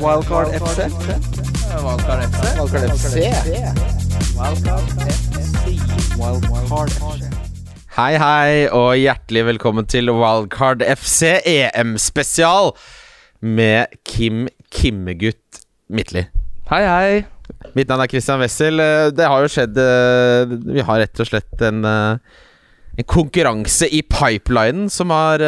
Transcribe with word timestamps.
Wildcard 0.00 0.48
FC. 0.56 0.78
Wildcard 1.84 2.20
FC. 2.32 2.44
Wildcard 2.58 2.84
FC. 2.96 3.14
Wildcard 6.18 6.90
FC. 6.90 7.28
Hei, 7.98 8.14
hei, 8.22 8.52
og 8.72 8.94
hjertelig 8.96 9.42
velkommen 9.50 9.88
til 9.90 10.08
Wildcard 10.14 10.84
FC 10.96 11.34
EM-spesial 11.44 12.72
med 13.44 13.92
Kim 14.08 14.46
Kimmegutt 14.72 15.60
Midtli. 15.92 16.24
Hei, 16.70 16.82
hei. 16.86 17.24
Mitt 17.76 17.90
navn 17.90 18.04
er 18.06 18.10
Christian 18.12 18.40
Wessel. 18.40 18.80
Eh, 18.80 19.10
Det 19.12 19.26
har 19.26 19.42
jo 19.44 19.50
skjedd 19.50 19.76
eh, 19.82 20.54
Vi 20.76 20.80
har 20.86 21.02
rett 21.02 21.20
og 21.20 21.28
slett 21.28 21.66
en, 21.66 21.84
eh, 21.84 22.16
en 22.96 23.04
konkurranse 23.10 23.88
i 23.90 24.00
pipelinen 24.06 24.88
som 24.90 25.10
har 25.12 25.44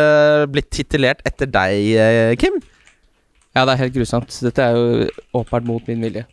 blitt 0.50 0.70
titulert 0.74 1.24
etter 1.26 1.46
deg, 1.50 2.36
Kim. 2.38 2.60
Ja, 3.52 3.66
det 3.66 3.74
er 3.74 3.82
helt 3.84 3.96
grusomt. 3.96 4.32
Dette 4.44 4.64
er 4.64 4.76
jo 4.78 5.08
åpenbart 5.36 5.66
mot 5.68 5.88
min 5.90 6.04
vilje. 6.04 6.24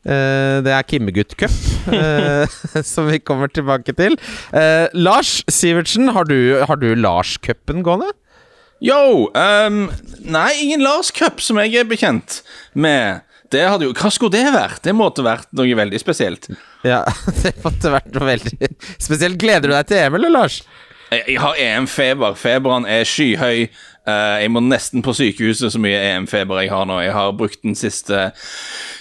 Uh, 0.00 0.60
Det 0.64 0.72
er 0.72 0.86
Kimmegutt 0.88 1.34
Cup, 1.36 1.52
uh, 1.92 2.48
som 2.92 3.08
vi 3.10 3.18
kommer 3.20 3.48
tilbake 3.52 3.92
til. 3.96 4.16
Uh, 4.52 4.88
Lars 4.96 5.40
Sivertsen, 5.48 6.08
har 6.16 6.24
du, 6.28 6.60
har 6.64 6.80
du 6.80 6.94
Lars-cupen 6.96 7.84
gående? 7.84 8.08
Yo! 8.80 9.28
Um, 9.36 9.90
nei, 10.24 10.54
ingen 10.62 10.80
Lars 10.80 11.10
Cup 11.12 11.42
som 11.44 11.60
jeg 11.60 11.82
er 11.82 11.88
bekjent 11.88 12.40
med. 12.72 13.26
Det 13.52 13.64
hadde 13.66 13.88
jo, 13.88 13.92
Hva 13.96 14.08
skulle 14.14 14.38
det 14.38 14.54
vært? 14.54 14.80
Det 14.84 14.94
måtte 14.96 15.24
vært 15.26 15.50
noe 15.58 15.76
veldig 15.76 16.00
spesielt. 16.00 16.48
Ja, 16.86 17.02
det 17.42 17.56
måtte 17.64 17.92
vært 17.92 18.12
noe 18.14 18.28
veldig 18.30 18.70
spesielt. 18.94 19.40
Gleder 19.42 19.68
du 19.68 19.74
deg 19.74 19.90
til 19.90 20.00
EM, 20.00 20.16
eller, 20.20 20.32
Lars? 20.32 20.62
Jeg, 21.10 21.24
jeg 21.34 21.40
har 21.42 21.58
EM-feber. 21.58 22.36
Feberen 22.38 22.86
er 22.88 23.04
skyhøy. 23.08 23.66
Eh, 24.08 24.36
jeg 24.44 24.52
må 24.54 24.62
nesten 24.64 25.02
på 25.04 25.12
sykehuset 25.16 25.74
så 25.74 25.80
mye 25.82 25.98
EM-feber 26.14 26.62
jeg 26.62 26.72
har 26.72 26.86
nå. 26.88 27.00
Jeg 27.04 27.12
har 27.16 27.34
brukt 27.36 27.60
den 27.66 27.76
siste 27.78 28.30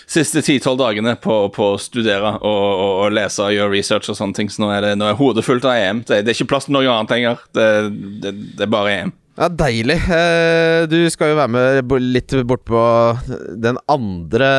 Siste 0.09 0.41
ti-tolv 0.41 0.79
dagene 0.81 1.11
på, 1.21 1.35
på 1.53 1.65
å 1.75 1.77
studere 1.77 2.31
og, 2.41 2.41
og, 2.49 2.93
og 3.03 3.11
lese 3.13 3.43
og 3.45 3.53
gjøre 3.53 3.75
research 3.75 4.09
og 4.09 4.17
sånne 4.17 4.33
ting. 4.39 4.47
Så 4.49 4.63
nå 4.63 4.71
er, 4.73 4.81
det, 4.81 4.95
nå 4.97 5.05
er 5.05 5.19
hodet 5.19 5.43
fullt 5.45 5.67
av 5.69 5.77
EM. 5.77 5.99
Det, 6.01 6.23
det 6.25 6.31
er 6.33 6.39
ikke 6.39 6.47
plass 6.55 6.65
til 6.65 6.73
noe 6.73 6.89
annet 6.89 7.13
lenger. 7.13 7.43
Det, 7.53 7.67
det, 8.23 8.31
det 8.57 8.65
er 8.65 8.71
bare 8.73 8.95
EM. 8.95 9.11
Ja, 9.37 9.51
Deilig. 9.53 9.99
Eh, 10.09 10.87
Du 10.89 10.97
skal 11.13 11.29
jo 11.35 11.37
være 11.37 11.53
med 11.53 11.93
litt 12.09 12.33
bort 12.49 12.65
på 12.67 12.81
den 13.61 13.77
andre 13.85 14.49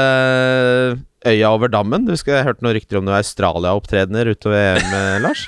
øya 1.27 1.51
over 1.51 1.69
dammen. 1.75 2.07
Du 2.07 2.15
skal, 2.17 2.39
ha 2.39 2.47
hørt 2.47 2.63
noen 2.63 2.79
rykter 2.79 3.01
om 3.01 3.05
noen 3.11 3.19
Australia-opptredener 3.19 4.31
utover 4.31 4.79
EM, 4.79 4.95
eh, 5.03 5.19
Lars? 5.27 5.45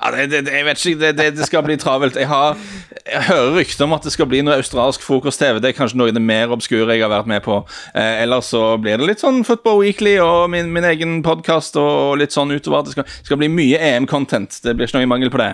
Ja, 0.00 0.10
det, 0.14 0.30
det, 0.32 0.52
jeg 0.54 0.64
vet 0.64 0.80
ikke, 0.80 1.00
det, 1.00 1.10
det, 1.18 1.24
det 1.36 1.46
skal 1.46 1.64
bli 1.66 1.74
travelt. 1.76 2.16
Jeg, 2.16 2.28
har, 2.30 2.56
jeg 3.04 3.24
hører 3.26 3.50
rykter 3.58 3.84
om 3.84 3.92
at 3.92 4.06
det 4.06 4.12
skal 4.14 4.28
bli 4.30 4.40
noe 4.46 4.56
australsk 4.56 5.02
frokost-TV. 5.04 5.58
Det 5.60 5.70
er 5.70 5.76
kanskje 5.76 5.98
noe 6.00 6.08
av 6.08 6.16
det 6.16 6.22
mer 6.24 6.54
obskure 6.56 6.96
jeg 6.96 7.04
har 7.04 7.12
vært 7.12 7.28
med 7.28 7.44
på. 7.44 7.58
Eh, 7.92 8.22
ellers 8.22 8.48
så 8.54 8.62
blir 8.80 8.96
det 8.96 9.10
litt 9.10 9.20
sånn 9.20 9.42
Football 9.44 9.82
Weekly 9.82 10.14
og 10.24 10.46
min, 10.54 10.72
min 10.72 10.88
egen 10.88 11.18
podkast 11.26 11.76
og 11.80 12.16
litt 12.22 12.32
sånn 12.32 12.54
utover. 12.54 12.86
Det 12.88 12.96
skal, 12.96 13.12
skal 13.28 13.42
bli 13.42 13.50
mye 13.52 13.82
EM-content. 13.90 14.62
Det 14.64 14.72
blir 14.78 14.88
ikke 14.88 15.02
noe 15.02 15.12
mangel 15.12 15.34
på 15.34 15.42
det. 15.42 15.52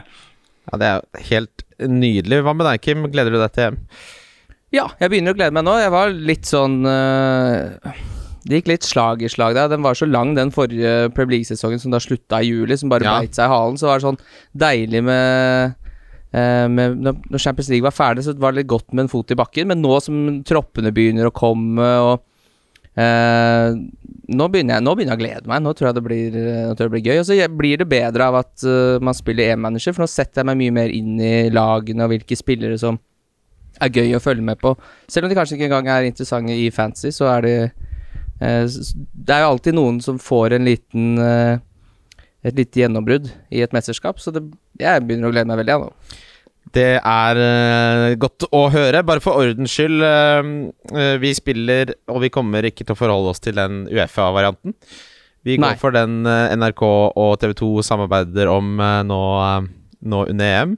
Ja, 0.71 0.79
Det 0.79 0.93
er 0.93 1.27
helt 1.33 1.67
nydelig. 1.83 2.45
Hva 2.47 2.55
med 2.55 2.71
deg, 2.71 2.87
Kim? 2.87 3.03
Gleder 3.11 3.35
du 3.35 3.43
deg 3.43 3.51
til 3.57 3.73
EM? 3.73 3.81
Ja, 4.75 4.91
jeg 5.01 5.11
begynner 5.11 5.35
å 5.35 5.39
glede 5.39 5.55
meg 5.59 5.67
nå. 5.67 5.75
Jeg 5.83 5.95
var 5.95 6.15
litt 6.31 6.47
sånn 6.47 6.81
øh, 6.87 7.91
Det 8.47 8.61
gikk 8.61 8.69
litt 8.71 8.87
slag 8.87 9.23
i 9.27 9.31
slag 9.33 9.57
der. 9.59 9.71
Den 9.73 9.83
var 9.83 9.97
så 9.99 10.07
lang, 10.07 10.37
den 10.37 10.53
forrige 10.55 11.09
Premier 11.17 11.41
League-sesongen 11.41 11.81
som 11.83 11.91
da 11.95 11.99
slutta 12.03 12.39
i 12.43 12.53
juli, 12.53 12.77
som 12.79 12.93
bare 12.93 13.03
Ja. 13.09 13.17
beit 13.19 13.35
seg 13.35 13.49
i 13.49 13.53
halen. 13.53 13.77
Så 13.81 13.89
var 13.89 13.99
det 13.99 14.07
sånn 14.07 14.21
deilig 14.55 15.03
med 15.03 15.75
øh, 16.37 16.69
med, 16.71 17.03
når 17.03 17.39
Champions 17.43 17.69
League 17.73 17.83
var 17.87 17.97
ferdig, 17.97 18.25
så 18.25 18.37
var 18.39 18.53
det 18.53 18.63
litt 18.63 18.71
godt 18.71 18.93
med 18.93 19.07
en 19.07 19.09
fot 19.13 19.31
i 19.31 19.39
bakken. 19.39 19.67
Men 19.67 19.83
nå 19.83 20.01
som 20.05 20.43
troppene 20.47 20.93
begynner 20.95 21.27
å 21.27 21.35
komme, 21.35 21.89
og 22.07 22.23
øh, 22.97 23.75
nå, 24.29 24.49
begynner 24.53 24.79
jeg, 24.79 24.85
nå 24.85 24.95
begynner 24.95 25.17
jeg 25.17 25.21
å 25.21 25.25
glede 25.25 25.51
meg. 25.51 25.65
Nå 25.65 25.73
tror 25.75 25.89
jeg 25.91 25.99
det 25.99 26.05
blir, 26.07 26.31
tror 26.37 26.71
jeg 26.71 26.79
det 26.85 26.93
blir 26.95 27.07
gøy. 27.09 27.19
Og 27.23 27.27
så 27.27 27.49
blir 27.51 27.83
det 27.83 27.89
bedre 27.91 28.31
av 28.31 28.39
at 28.43 28.67
uh, 28.67 28.99
man 29.03 29.15
spiller 29.17 29.55
E-manager, 29.55 29.95
for 29.97 30.05
nå 30.07 30.11
setter 30.11 30.43
jeg 30.43 30.51
meg 30.51 30.61
mye 30.63 30.77
mer 30.83 30.95
inn 30.95 31.19
i 31.19 31.35
lagene 31.51 32.07
og 32.07 32.15
hvilke 32.15 32.39
spillere 32.39 32.79
som 32.79 32.99
er 33.83 33.93
gøy 33.93 34.15
å 34.17 34.23
følge 34.23 34.45
med 34.45 34.59
på. 34.63 34.73
Selv 35.09 35.27
om 35.27 35.33
de 35.33 35.37
kanskje 35.39 35.59
ikke 35.59 35.69
engang 35.69 35.91
er 35.93 36.09
interessante 36.09 36.55
i 36.57 36.71
fantasy, 36.75 37.13
så 37.15 37.29
er 37.35 37.45
det 37.45 37.57
eh, 37.67 37.86
Det 38.39 39.33
er 39.33 39.43
jo 39.43 39.53
alltid 39.55 39.77
noen 39.79 40.03
som 40.05 40.21
får 40.21 40.57
en 40.57 40.69
liten 40.69 41.17
eh, 41.23 41.57
et 42.47 42.55
lite 42.55 42.83
gjennombrudd 42.83 43.31
i 43.51 43.63
et 43.65 43.75
mesterskap, 43.75 44.21
så 44.23 44.31
det, 44.35 44.45
jeg 44.79 45.05
begynner 45.07 45.31
å 45.31 45.35
glede 45.35 45.49
meg 45.51 45.63
veldig, 45.63 45.77
ja, 45.77 45.83
nå. 45.83 46.23
Det 46.77 46.89
er 46.99 47.39
uh, 47.41 48.13
godt 48.21 48.49
å 48.55 48.65
høre. 48.75 49.01
Bare 49.07 49.23
for 49.23 49.39
ordens 49.39 49.73
skyld, 49.73 50.03
uh, 50.03 50.49
eh, 50.93 51.15
vi 51.23 51.31
spiller, 51.39 51.95
og 52.11 52.21
vi 52.25 52.31
kommer 52.35 52.67
ikke 52.67 52.85
til 52.85 52.93
å 52.93 52.99
forholde 52.99 53.33
oss 53.33 53.43
til 53.43 53.57
den 53.57 53.85
Uefa-varianten. 53.87 54.75
Vi 55.47 55.57
går 55.61 55.77
Nei. 55.77 55.79
for 55.79 55.95
den 55.95 56.27
uh, 56.27 56.51
NRK 56.59 56.83
og 56.89 57.37
TV 57.41 57.55
2 57.63 57.71
samarbeider 57.87 58.51
om 58.51 58.81
eh, 58.83 59.03
nå, 59.07 59.21
eh, 59.45 59.69
nå 60.11 60.23
under 60.33 60.57
EM. 60.57 60.73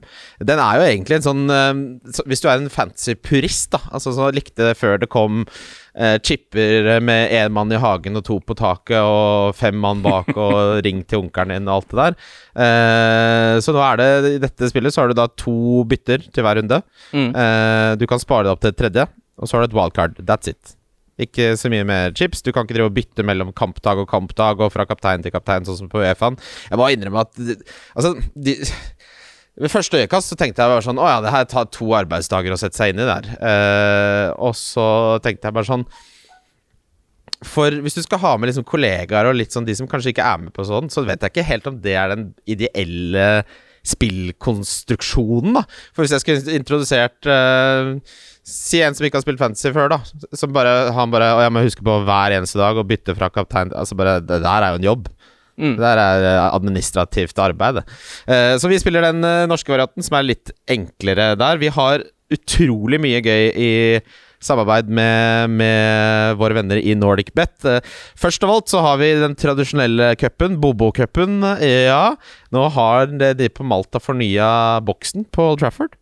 Den 0.45 0.61
er 0.61 0.77
jo 0.77 0.85
egentlig 0.85 1.17
en 1.17 1.25
sånn 1.25 1.53
eh, 1.53 1.79
så, 2.13 2.25
Hvis 2.29 2.43
du 2.43 2.49
er 2.51 2.59
en 2.59 2.69
fancy 2.73 3.15
purist, 3.17 3.71
da, 3.73 3.81
altså 3.89 4.13
så 4.13 4.29
likte 4.35 4.69
det 4.69 4.77
før 4.77 5.01
det 5.01 5.09
kom 5.09 5.41
eh, 5.47 5.49
chipper 6.23 6.99
med 7.03 7.33
én 7.35 7.51
mann 7.51 7.71
i 7.75 7.79
hagen 7.81 8.15
og 8.15 8.23
to 8.27 8.37
på 8.39 8.55
taket 8.55 8.99
og 9.03 9.55
fem 9.57 9.75
mann 9.75 10.03
bak 10.05 10.31
og 10.39 10.79
ring 10.85 11.01
til 11.03 11.25
onkelen 11.25 11.57
din 11.57 11.67
og 11.67 11.81
alt 11.81 11.91
det 11.91 11.99
der. 11.99 12.17
Eh, 12.65 13.55
så 13.63 13.75
nå 13.75 13.83
er 13.83 13.99
det 13.99 14.09
i 14.31 14.41
dette 14.41 14.71
spillet 14.71 14.95
så 14.95 15.03
har 15.03 15.11
du 15.11 15.19
da 15.19 15.27
to 15.39 15.83
bytter 15.89 16.25
til 16.31 16.45
hver 16.45 16.59
runde. 16.61 16.81
Mm. 17.11 17.29
Eh, 17.31 17.91
du 17.99 18.07
kan 18.09 18.21
spare 18.21 18.47
det 18.47 18.53
opp 18.55 18.63
til 18.63 18.73
et 18.73 18.79
tredje, 18.79 19.07
og 19.39 19.49
så 19.49 19.57
har 19.57 19.65
du 19.65 19.71
et 19.71 19.79
wildcard. 19.79 20.19
That's 20.23 20.51
it. 20.51 20.75
Ikke 21.19 21.51
så 21.59 21.67
mye 21.71 21.83
mer 21.87 22.13
chips. 22.15 22.41
Du 22.45 22.53
kan 22.55 22.63
ikke 22.63 22.77
drive 22.77 22.91
og 22.91 22.95
bytte 22.95 23.25
mellom 23.27 23.51
kampdag 23.55 23.99
og 23.99 24.07
kampdag 24.11 24.63
og 24.63 24.71
fra 24.71 24.85
kaptein 24.87 25.23
til 25.25 25.33
kaptein, 25.35 25.67
sånn 25.67 25.81
som 25.81 25.91
på 25.91 25.99
Uefaen. 25.99 26.39
Jeg 26.69 26.79
må 26.79 26.87
innrømme 26.93 27.25
at 27.25 27.41
Altså, 27.43 28.13
de 28.39 28.55
ved 29.59 29.71
første 29.71 29.99
øyekast 29.99 30.31
så 30.31 30.37
tenkte 30.39 30.63
jeg 30.63 30.71
bare 30.71 30.85
sånn 30.85 31.01
Å 31.01 31.07
ja, 31.09 31.17
det 31.23 31.33
her 31.33 31.47
tar 31.51 31.67
to 31.73 31.89
arbeidsdager 31.97 32.55
å 32.55 32.59
sette 32.59 32.79
seg 32.79 32.93
inn 32.93 33.03
i 33.03 33.09
der. 33.09 33.29
Uh, 33.39 34.27
og 34.49 34.55
så 34.57 34.85
tenkte 35.25 35.49
jeg 35.49 35.57
bare 35.57 35.69
sånn 35.69 35.85
For 37.45 37.79
hvis 37.83 37.97
du 37.99 38.03
skal 38.05 38.21
ha 38.23 38.35
med 38.37 38.51
liksom 38.51 38.67
kollegaer 38.67 39.29
og 39.29 39.39
litt 39.39 39.55
sånn 39.55 39.67
de 39.67 39.75
som 39.77 39.89
kanskje 39.89 40.13
ikke 40.13 40.27
er 40.27 40.45
med 40.45 40.55
på 40.55 40.67
sånn, 40.67 40.91
så 40.91 41.03
vet 41.07 41.23
jeg 41.23 41.35
ikke 41.35 41.49
helt 41.49 41.71
om 41.71 41.81
det 41.83 41.97
er 41.99 42.13
den 42.15 42.29
ideelle 42.49 43.29
spillkonstruksjonen, 43.87 45.55
da. 45.55 45.63
For 45.95 46.03
hvis 46.03 46.11
jeg 46.17 46.23
skulle 46.23 46.57
introdusert 46.59 47.29
uh, 47.31 47.95
Si 48.49 48.79
en 48.81 48.95
som 48.97 49.05
ikke 49.05 49.19
har 49.19 49.23
spilt 49.23 49.41
fantasy 49.41 49.71
før, 49.75 49.91
da. 49.91 49.99
Som 50.37 50.53
bare, 50.55 50.89
han 50.95 51.11
bare 51.13 51.33
Og 51.35 51.43
jeg 51.45 51.53
må 51.53 51.63
huske 51.65 51.85
på 51.85 51.99
hver 52.07 52.35
eneste 52.37 52.59
dag 52.59 52.79
å 52.79 52.85
bytte 52.87 53.15
fra 53.17 53.29
kaptein 53.33 53.73
Altså 53.77 53.97
bare 53.99 54.19
Det 54.23 54.39
der 54.41 54.65
er 54.65 54.73
jo 54.73 54.79
en 54.81 54.87
jobb. 54.87 55.09
Mm. 55.59 55.75
Det 55.75 55.83
der 55.83 56.01
er 56.01 56.29
eh, 56.29 56.45
administrativt 56.47 57.43
arbeid. 57.43 57.83
Eh, 58.29 58.55
så 58.61 58.71
vi 58.71 58.79
spiller 58.79 59.03
den 59.09 59.25
eh, 59.27 59.45
norske 59.49 59.71
varianten, 59.73 60.05
som 60.05 60.17
er 60.17 60.29
litt 60.31 60.53
enklere 60.71 61.33
der. 61.39 61.61
Vi 61.61 61.71
har 61.75 62.05
utrolig 62.29 62.99
mye 63.01 63.21
gøy 63.25 63.45
i 63.57 63.71
samarbeid 64.39 64.87
med, 64.87 65.51
med 65.59 66.37
våre 66.39 66.55
venner 66.55 66.79
i 66.79 66.93
Nordic 66.95 67.33
Bet. 67.35 67.57
Først 68.15 68.45
av 68.45 68.53
alt 68.53 68.71
så 68.71 68.83
har 68.85 69.01
vi 69.01 69.09
den 69.19 69.35
tradisjonelle 69.35 70.13
cupen, 70.21 70.55
Bobo-cupen. 70.63 71.41
Ja, 71.59 72.13
nå 72.55 72.67
har 72.77 73.09
de 73.11 73.49
på 73.51 73.65
Malta 73.67 73.99
fornya 73.99 74.79
boksen 74.87 75.27
på 75.33 75.49
Old 75.49 75.65
Trafford. 75.65 75.97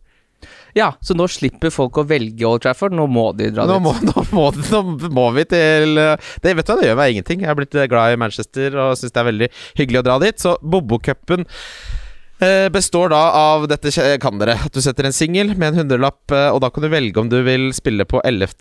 Ja, 0.76 0.90
så 1.00 1.14
nå 1.16 1.26
slipper 1.30 1.72
folk 1.72 1.96
å 2.00 2.04
velge 2.08 2.44
Old 2.48 2.64
Trafford, 2.64 2.92
nå 2.96 3.06
må 3.10 3.30
de 3.38 3.50
dra 3.54 3.64
Nå 3.68 3.78
dit. 3.78 3.84
må, 3.86 3.94
nå, 4.08 4.24
må, 4.36 4.48
nå 4.52 5.10
må 5.14 5.26
vi 5.36 5.46
til 5.48 6.00
eh, 6.00 6.28
det, 6.44 6.56
Vet 6.58 6.68
du 6.68 6.72
hva, 6.74 6.80
det 6.80 6.90
gjør 6.90 6.98
meg 7.00 7.14
ingenting. 7.14 7.44
Jeg 7.44 7.52
er 7.52 7.58
blitt 7.58 7.78
eh, 7.78 7.88
glad 7.90 8.14
i 8.16 8.20
Manchester 8.20 8.76
og 8.76 8.96
syns 9.00 9.14
det 9.14 9.22
er 9.22 9.28
veldig 9.30 9.48
hyggelig 9.80 10.02
å 10.02 10.06
dra 10.10 10.18
dit. 10.22 10.42
Så 10.42 10.56
Bobo-cupen 10.60 11.46
eh, 12.44 12.66
består 12.74 13.14
da 13.14 13.22
av 13.38 13.68
Dette 13.70 13.92
kan 14.22 14.42
dere. 14.42 14.58
At 14.66 14.74
du 14.76 14.82
setter 14.84 15.08
en 15.08 15.16
singel 15.16 15.54
med 15.56 15.72
en 15.72 15.84
hundrelapp, 15.84 16.24
og 16.52 16.60
da 16.64 16.70
kan 16.74 16.84
du 16.84 16.90
velge 16.92 17.22
om 17.22 17.30
du 17.32 17.40
vil 17.46 17.70
spille 17.76 18.06
på 18.08 18.20
11. 18.24 18.60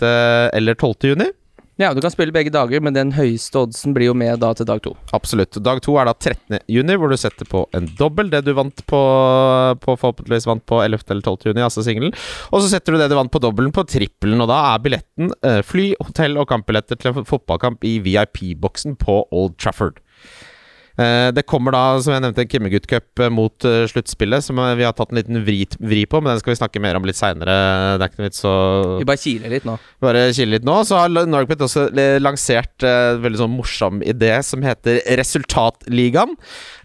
eller 0.55 0.77
12. 0.79 1.11
juni. 1.11 1.29
Ja, 1.77 1.91
du 1.93 2.01
kan 2.01 2.09
spille 2.09 2.33
begge 2.33 2.49
dager, 2.49 2.81
men 2.81 2.95
den 2.95 3.11
høyeste 3.13 3.59
oddsen 3.61 3.93
blir 3.93 4.09
jo 4.09 4.15
med 4.17 4.39
da 4.41 4.49
til 4.57 4.65
dag 4.65 4.79
to. 4.81 4.95
Absolutt. 5.13 5.59
Dag 5.61 5.77
to 5.85 5.93
er 6.01 6.09
da 6.09 6.15
13. 6.17 6.57
juni, 6.73 6.95
hvor 6.97 7.13
du 7.13 7.17
setter 7.21 7.45
på 7.45 7.67
en 7.77 7.85
dobbel. 7.99 8.31
Det 8.33 8.41
du 8.47 8.49
vant 8.57 8.81
på, 8.89 9.01
på 9.83 9.97
forhåpentligvis 10.01 10.49
vant 10.49 10.65
på 10.65 10.79
11. 10.81 11.05
eller 11.13 11.21
12. 11.21 11.51
juni, 11.51 11.61
altså 11.61 11.85
singelen. 11.85 12.15
Og 12.49 12.63
så 12.63 12.71
setter 12.71 12.97
du 12.97 13.01
det 13.03 13.11
du 13.11 13.17
vant 13.19 13.29
på 13.29 13.43
dobbelen, 13.43 13.69
på 13.75 13.85
trippelen. 13.85 14.41
Og 14.41 14.49
da 14.49 14.57
er 14.71 14.81
billetten 14.87 15.29
eh, 15.45 15.61
fly, 15.61 15.91
hotell 16.01 16.41
og 16.41 16.49
kampbilletter 16.49 16.97
til 16.97 17.13
en 17.13 17.29
fotballkamp 17.29 17.85
i 17.85 17.99
VIP-boksen 18.07 18.97
på 19.03 19.21
Old 19.29 19.59
Trafford. 19.61 20.01
Eh, 20.97 21.29
det 21.35 21.45
kommer 21.45 21.75
da, 21.75 21.81
som 22.01 22.15
jeg 22.15 22.23
nevnte, 22.23 22.41
en 22.41 22.49
Kimmegutt 22.49 22.87
Cup 22.89 23.21
eh, 23.21 23.29
mot 23.33 23.67
eh, 23.69 23.85
sluttspillet, 23.89 24.45
som 24.45 24.57
vi 24.57 24.85
har 24.85 24.95
tatt 24.97 25.13
en 25.13 25.19
liten 25.19 25.43
vri, 25.45 25.59
vri 25.77 26.03
på, 26.09 26.21
men 26.21 26.33
den 26.33 26.41
skal 26.41 26.55
vi 26.55 26.59
snakke 26.59 26.81
mer 26.81 26.97
om 26.97 27.05
litt 27.05 27.19
seinere. 27.19 27.57
Det 27.97 28.07
er 28.07 28.11
ikke 28.11 28.23
noe 28.23 28.29
vits 28.31 28.47
å 28.49 28.55
Vi 29.03 29.09
bare 29.09 29.21
kiler 29.21 29.53
litt 29.53 29.67
nå. 29.67 29.77
bare 30.03 30.23
kiler 30.33 30.55
litt 30.57 30.67
nå. 30.67 30.79
Så 30.87 30.97
har 30.97 31.13
Norgpet 31.13 31.61
også 31.67 31.87
lansert 32.21 32.85
en 32.87 33.21
veldig 33.23 33.41
sånn 33.43 33.53
morsom 33.53 34.01
idé 34.05 34.33
som 34.45 34.65
heter 34.65 35.03
Resultatligaen. 35.19 36.33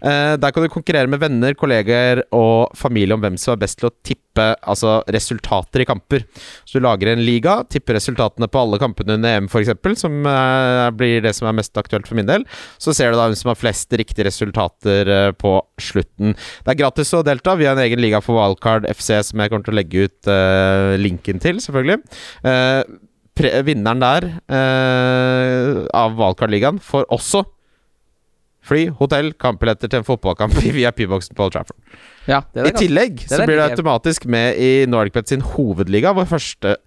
Der 0.03 0.53
kan 0.53 0.65
du 0.65 0.69
konkurrere 0.71 1.09
med 1.09 1.21
venner, 1.23 1.55
kolleger 1.57 2.23
og 2.35 2.73
familie 2.77 3.17
om 3.17 3.23
hvem 3.23 3.39
som 3.41 3.55
er 3.55 3.63
best 3.65 3.81
til 3.81 3.89
å 3.89 3.95
tippe 4.05 4.22
tippe 4.33 4.55
altså, 4.65 5.03
resultater 5.07 5.81
i 5.81 5.85
kamper. 5.85 6.25
Så 6.65 6.79
du 6.79 6.83
lager 6.83 7.11
en 7.11 7.23
liga, 7.23 7.63
tipper 7.69 7.95
resultatene 7.97 8.47
på 8.47 8.59
alle 8.59 8.79
kampene 8.79 9.17
under 9.17 9.37
EM 9.37 9.47
f.eks., 9.47 10.01
som 10.01 10.25
eh, 10.25 10.89
blir 10.97 11.21
det 11.21 11.33
som 11.33 11.47
er 11.47 11.57
mest 11.57 11.77
aktuelt 11.77 12.07
for 12.07 12.15
min 12.15 12.27
del. 12.27 12.45
Så 12.79 12.93
ser 12.93 13.11
du 13.11 13.17
da 13.17 13.27
hvem 13.27 13.37
som 13.37 13.53
har 13.53 13.59
flest 13.59 13.93
riktige 13.93 14.27
resultater 14.27 15.07
eh, 15.07 15.31
på 15.31 15.55
slutten. 15.79 16.35
Det 16.63 16.73
er 16.73 16.81
gratis 16.81 17.13
å 17.13 17.23
delta. 17.23 17.55
Vi 17.55 17.67
har 17.67 17.77
en 17.77 17.85
egen 17.85 18.01
liga 18.01 18.21
for 18.21 18.39
Wildcard 18.39 18.87
FC 18.89 19.21
som 19.29 19.39
jeg 19.39 19.51
kommer 19.51 19.65
til 19.65 19.75
å 19.75 19.79
legge 19.79 20.07
ut 20.07 20.31
eh, 20.31 20.93
linken 21.01 21.41
til, 21.43 21.61
selvfølgelig. 21.63 22.01
Eh, 22.49 22.83
vinneren 23.65 24.01
der 24.01 24.29
eh, 24.45 25.83
av 25.97 26.17
Wildcard-ligaen 26.19 26.81
får 26.83 27.07
også 27.13 27.45
fly, 28.63 28.87
hotell, 28.95 29.33
kampbilletter 29.35 29.91
til 29.91 30.01
en 30.01 30.07
fotballkamp 30.07 30.55
i 30.63 30.71
VIP-boksen 30.77 31.35
på 31.37 31.47
Old 31.47 31.55
Trafford. 31.55 32.01
Ja, 32.29 32.39
det 32.53 32.61
er 32.61 32.69
I 32.69 32.71
det 32.71 32.79
tillegg 32.79 33.17
det 33.19 33.29
så 33.31 33.41
er 33.41 33.49
blir 33.49 33.59
du 33.59 33.65
automatisk 33.65 34.25
med 34.31 34.59
i 34.61 34.71
NordicBet 34.87 35.33
sin 35.33 35.43
hovedliga, 35.43 36.13
hvor 36.15 36.27
første 36.29 36.77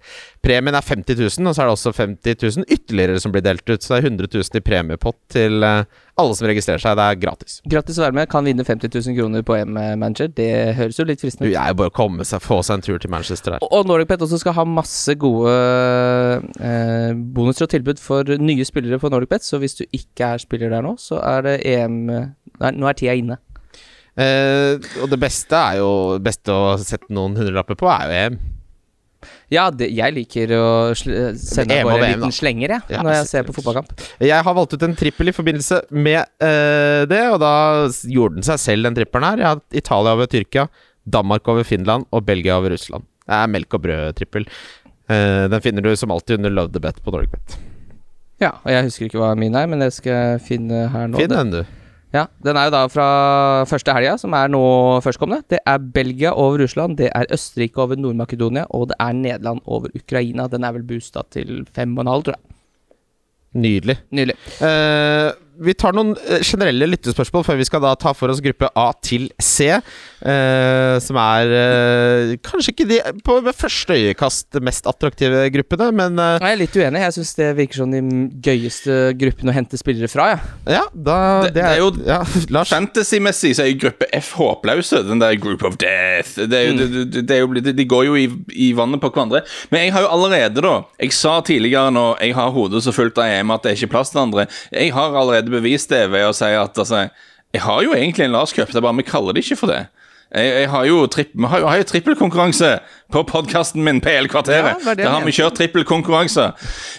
premien 0.47 0.77
er 0.79 0.85
50 0.87 1.19
000, 1.19 1.49
og 1.51 1.57
så 1.57 1.63
er 1.65 1.69
det 1.69 1.75
også 1.75 1.93
50 1.93 2.57
000 2.63 2.67
ytterligere 2.73 3.21
som 3.21 3.35
blir 3.35 3.45
delt 3.45 3.67
ut. 3.69 3.83
Så 3.83 3.95
det 3.95 3.99
er 4.05 4.09
100 4.13 4.31
000 4.33 4.61
i 4.61 4.65
premiepott 4.65 5.19
til 5.35 5.67
eh, 5.67 5.83
alle 6.17 6.37
som 6.39 6.49
registrerer 6.49 6.81
seg. 6.81 6.97
Det 6.97 7.07
er 7.11 7.21
gratis. 7.27 7.59
Gratis 7.69 7.99
å 8.01 8.07
være 8.07 8.17
med. 8.21 8.31
Kan 8.33 8.49
vinne 8.49 8.65
50 8.65 8.95
000 8.95 9.19
kroner 9.19 9.45
på 9.47 9.59
M-manager. 9.67 10.31
Det 10.33 10.49
høres 10.79 11.01
jo 11.01 11.09
litt 11.09 11.21
fristende 11.25 11.51
ut. 11.51 11.57
er 11.59 11.75
jo 11.75 11.81
bare 11.83 11.93
å 11.93 11.97
komme 11.99 12.25
seg, 12.25 12.41
få 12.45 12.63
seg 12.65 12.79
en 12.79 12.87
tur 12.87 13.03
til 13.03 13.13
Manchester 13.13 13.57
her. 13.57 13.67
Og- 13.67 13.75
Nordic 13.87 14.07
NordicBet 14.07 14.25
også 14.27 14.39
skal 14.41 14.57
ha 14.57 14.65
masse 14.69 15.15
gode 15.21 15.53
eh, 16.61 17.13
bonuser 17.37 17.67
og 17.67 17.75
tilbud 17.75 18.01
for 18.03 18.37
nye 18.41 18.65
spillere 18.65 19.01
på 19.03 19.11
Nordic 19.13 19.27
NordicBet, 19.27 19.45
så 19.45 19.59
hvis 19.59 19.77
du 19.79 19.85
ikke 19.93 20.33
er 20.35 20.39
spiller 20.39 20.71
der 20.71 20.83
nå, 20.83 20.97
så 20.99 21.21
er 21.25 21.43
det 21.43 21.57
EM 21.67 22.07
Nei, 22.07 22.71
nå 22.73 22.87
er 22.89 22.97
tida 22.97 23.13
inne. 23.13 23.37
Eh, 24.17 24.77
og 25.03 25.11
det 25.13 25.19
beste 25.21 25.59
er 25.59 25.81
jo 25.83 25.91
beste 26.25 26.53
å 26.53 26.77
sette 26.81 27.13
noen 27.13 27.37
hundrelapper 27.37 27.79
på, 27.79 27.89
er 27.93 28.07
jo 28.07 28.21
EM. 28.21 28.39
Ja, 29.51 29.69
det, 29.71 29.89
jeg 29.95 30.15
liker 30.15 30.53
å 30.57 30.67
sl 30.99 31.13
sende 31.39 31.79
bare 31.87 32.09
en 32.09 32.17
liten 32.17 32.35
slenger, 32.35 32.77
jeg, 32.77 32.97
Ja, 32.97 33.03
når 33.07 33.21
jeg 33.21 33.29
ser 33.31 33.47
på 33.47 33.55
fotballkamp. 33.57 33.93
Jeg 34.23 34.47
har 34.49 34.57
valgt 34.59 34.75
ut 34.75 34.87
en 34.87 34.97
trippel 34.99 35.31
i 35.31 35.35
forbindelse 35.37 35.85
med 35.95 36.25
eh, 36.43 37.05
det, 37.11 37.23
og 37.31 37.39
da 37.43 37.53
gjorde 38.11 38.41
den 38.41 38.47
seg 38.47 38.63
selv, 38.63 38.89
den 38.89 38.99
trippelen 38.99 39.29
her. 39.29 39.43
Jeg 39.43 39.49
har 39.49 39.61
hatt 39.61 39.79
Italia 39.83 40.17
over 40.19 40.31
Tyrkia, 40.31 40.67
Danmark 41.07 41.47
over 41.53 41.67
Finland 41.67 42.09
og 42.11 42.27
Belgia 42.27 42.59
over 42.59 42.75
Russland. 42.75 43.07
Det 43.27 43.39
er 43.39 43.55
melk 43.55 43.79
og 43.79 43.87
brød-trippel. 43.87 44.47
Eh, 45.07 45.47
den 45.53 45.63
finner 45.63 45.87
du 45.87 45.93
som 45.99 46.11
alltid 46.15 46.41
under 46.41 46.55
Love 46.57 46.75
the 46.75 46.83
Bet 46.83 46.99
på 47.03 47.15
NorgBet. 47.15 47.59
Ja, 48.43 48.57
og 48.65 48.69
jeg 48.73 48.89
husker 48.89 49.07
ikke 49.09 49.23
hva 49.23 49.33
min 49.39 49.55
er, 49.57 49.69
men 49.71 49.81
det 49.81 49.93
skal 49.97 50.13
jeg 50.13 50.47
finne 50.51 50.87
her 50.93 51.07
nå. 51.09 51.21
Finn 51.23 51.33
den, 51.33 51.55
du. 51.55 51.63
Ja, 52.15 52.27
Den 52.45 52.57
er 52.57 52.69
jo 52.69 52.73
da 52.73 52.83
fra 52.89 53.07
første 53.69 53.93
helga, 53.93 54.15
som 54.21 54.35
er 54.39 54.51
nå 54.53 54.63
førstkommende. 55.05 55.45
Det 55.51 55.59
er 55.67 55.79
Belgia 55.79 56.33
over 56.33 56.63
Russland, 56.63 56.97
det 57.01 57.11
er 57.13 57.27
Østerrike 57.35 57.83
over 57.83 57.99
Nord-Makedonia, 57.99 58.67
og 58.71 58.89
det 58.93 58.97
er 59.03 59.13
Nederland 59.13 59.61
over 59.67 59.91
Ukraina. 59.95 60.47
Den 60.49 60.65
er 60.65 60.77
vel 60.77 60.87
boosta 60.87 61.27
til 61.35 61.67
fem 61.75 61.97
og 61.99 62.07
en 62.07 62.13
halv, 62.13 62.29
tror 62.29 62.39
jeg. 62.39 62.55
Nydelig. 63.57 63.97
Nydelig. 64.13 64.37
Eh, 64.61 65.33
vi 65.61 65.75
tar 65.79 65.93
noen 65.97 66.15
eh, 66.29 66.43
generelle 66.45 66.89
lyttespørsmål 66.91 67.45
før 67.47 67.57
vi 67.61 67.67
skal 67.69 67.83
da 67.85 67.95
ta 67.99 68.13
for 68.17 68.33
oss 68.33 68.43
gruppe 68.45 68.69
A 68.77 68.91
til 69.05 69.29
C. 69.43 69.71
eh, 70.27 70.97
som 71.03 71.19
er 71.21 71.53
eh, 71.57 72.33
kanskje 72.45 72.73
ikke 72.75 72.87
de 72.91 72.99
på 73.27 73.39
ved 73.45 73.57
første 73.57 73.95
øyekast 73.97 74.59
mest 74.65 74.87
attraktive 74.91 75.45
gruppene, 75.55 75.91
men 75.97 76.19
eh, 76.19 76.39
Jeg 76.43 76.53
er 76.57 76.61
litt 76.63 76.77
uenig. 76.81 77.03
Jeg 77.07 77.17
syns 77.19 77.35
det 77.39 77.51
virker 77.59 77.83
som 77.83 77.93
de 77.95 78.01
gøyeste 78.45 78.97
gruppene 79.21 79.53
å 79.53 79.57
hente 79.57 79.79
spillere 79.81 80.11
fra. 80.13 80.29
Ja. 80.35 80.39
ja, 80.79 80.85
da 80.93 81.19
Det- 81.47 81.55
det 81.57 81.65
er 81.65 81.79
jo- 81.79 81.93
ja, 82.07 82.21
Lars. 82.55 82.71
Fantasy-messig 82.73 83.55
så 83.57 83.65
er 83.65 83.73
jo 83.73 83.79
gruppe 83.87 84.09
F 84.17 84.33
håpløse. 84.41 85.03
Den 85.07 85.21
der 85.23 85.37
Group 85.41 85.63
of 85.65 85.77
Death. 85.81 86.37
Det 86.49 86.53
er 86.53 86.67
jo, 86.71 86.77
det, 86.81 86.89
det, 87.13 87.27
det 87.29 87.37
er 87.37 87.41
jo, 87.45 87.53
de 87.77 87.85
går 87.89 88.05
jo 88.09 88.15
i, 88.17 88.27
i 88.53 88.73
vannet 88.77 89.01
på 89.03 89.11
hverandre. 89.13 89.43
Men 89.71 89.85
jeg 89.87 89.93
har 89.97 90.07
jo 90.07 90.13
allerede, 90.17 90.63
da 90.65 90.77
Jeg 91.01 91.13
sa 91.13 91.41
tidligere 91.41 91.91
når 91.95 92.19
jeg 92.25 92.35
har 92.35 92.51
hodet 92.55 92.83
så 92.85 92.93
fullt 92.95 93.19
av 93.19 93.29
EM 93.31 93.51
at 93.55 93.63
det 93.63 93.73
er 93.73 93.79
ikke 93.81 93.93
plass 93.95 94.11
til 94.13 94.21
andre. 94.25 94.47
Jeg 94.73 94.93
har 94.97 95.15
allerede 95.17 95.46
bevist 95.53 95.93
det 95.93 96.07
ved 96.13 96.27
å 96.29 96.35
si 96.37 96.49
at 96.57 96.79
altså 96.79 97.07
Jeg 97.55 97.63
har 97.63 97.83
jo 97.85 97.95
egentlig 97.95 98.27
en 98.27 98.35
Lars 98.37 98.53
Cup, 98.53 98.69
det 98.73 98.81
er 98.81 98.85
bare 98.85 98.99
vi 98.99 99.07
kaller 99.07 99.37
det 99.37 99.45
ikke 99.45 99.61
for 99.61 99.73
det. 99.73 99.87
Jeg, 100.35 100.47
jeg 100.51 100.71
har 100.73 100.85
jo 100.89 100.97
tripp, 101.07 101.29
vi 101.39 101.47
har 101.47 101.61
jo, 101.63 101.67
har 101.71 101.79
jo 101.79 101.85
trippelkonkurranse 101.87 102.71
på 103.15 103.21
podkasten 103.29 103.85
min 103.87 104.01
PL-kvarteret. 104.03 104.83
Ja, 104.83 104.95
Der 104.99 105.13
har 105.13 105.23
vi 105.23 105.35
kjørt 105.37 105.55
trippelkonkurranse. 105.55 106.49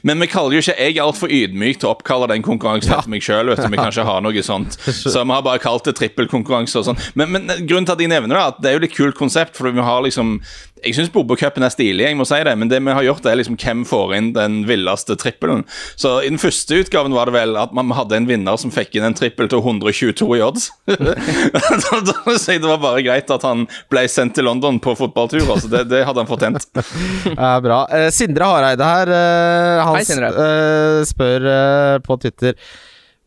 Men 0.08 0.24
vi 0.24 0.30
kaller 0.32 0.56
jo 0.56 0.62
ikke 0.64 0.78
Jeg 0.80 1.02
altfor 1.04 1.34
ydmyk 1.36 1.82
til 1.82 1.90
å 1.90 1.92
oppkalle 1.98 2.30
den 2.32 2.46
konkurransen 2.46 2.96
etter 2.96 3.12
meg 3.12 3.26
sjøl. 3.26 3.52
Vi 3.52 3.76
kan 3.76 3.92
ikke 3.92 4.08
ha 4.08 4.16
noe 4.24 4.44
sånt. 4.48 4.80
Så 5.02 5.12
vi 5.12 5.36
har 5.36 5.44
bare 5.44 5.60
kalt 5.60 5.90
det 5.90 5.98
trippelkonkurranse 6.00 6.80
og 6.80 6.88
sånn. 6.88 7.04
Men, 7.20 7.36
men 7.36 7.52
grunnen 7.68 7.90
til 7.90 7.98
at 7.98 8.06
jeg 8.06 8.14
nevner 8.16 8.38
det, 8.38 8.40
er 8.40 8.54
at 8.56 8.64
det 8.64 8.72
er 8.72 8.78
jo 8.80 8.84
litt 8.86 8.96
kult 8.96 9.20
konsept, 9.20 9.60
for 9.60 9.76
vi 9.76 9.84
har 9.84 10.08
liksom 10.08 10.38
Jeg 10.86 10.96
syns 10.98 11.10
Bobokupen 11.14 11.64
er 11.66 11.72
stilig, 11.74 12.06
jeg 12.06 12.18
må 12.20 12.26
si 12.28 12.38
det, 12.46 12.54
men 12.60 12.70
det 12.72 12.80
vi 12.84 12.94
har 12.94 13.06
gjort, 13.08 13.26
er 13.30 13.38
liksom 13.40 13.58
hvem 13.60 13.84
får 13.88 14.14
inn 14.18 14.30
den 14.36 14.60
villeste 14.70 15.16
trippelen. 15.20 15.64
Så 16.00 16.18
i 16.24 16.30
den 16.30 16.40
første 16.42 16.78
utgaven 16.84 17.16
var 17.16 17.30
det 17.32 17.36
vel 17.38 17.58
at 17.60 17.74
man 17.76 17.92
hadde 17.98 18.18
en 18.20 18.28
vinner 18.30 18.58
som 18.62 18.72
fikk 18.74 18.96
inn 19.00 19.08
en 19.10 19.18
trippel 19.18 19.50
til 19.52 19.64
122 19.64 20.28
i 20.38 20.44
odds. 20.46 20.70
da, 20.88 22.02
da 22.12 22.38
så 22.38 22.58
det 22.58 22.68
var 22.70 22.82
bare 22.84 23.04
greit 23.06 23.32
at 23.34 23.46
han 23.48 23.66
ble 23.92 24.06
sendt 24.12 24.36
til 24.38 24.48
London 24.50 24.80
på 24.84 24.96
fotballtur. 25.00 25.44
Altså 25.48 25.72
det, 25.72 25.86
det 25.92 26.04
hadde 26.08 26.24
han 26.24 26.30
fortjent. 26.30 26.68
Ja, 27.38 27.56
bra. 27.62 27.82
Eh, 27.94 28.10
Sindre 28.14 28.48
Hareide 28.50 28.86
her. 28.88 29.10
eh, 29.14 29.82
han 29.86 29.96
Hei, 29.98 30.04
Sindre. 30.08 30.30
eh, 30.34 31.02
spør 31.08 31.46
eh, 31.52 31.98
på 32.06 32.18
Twitter 32.22 32.56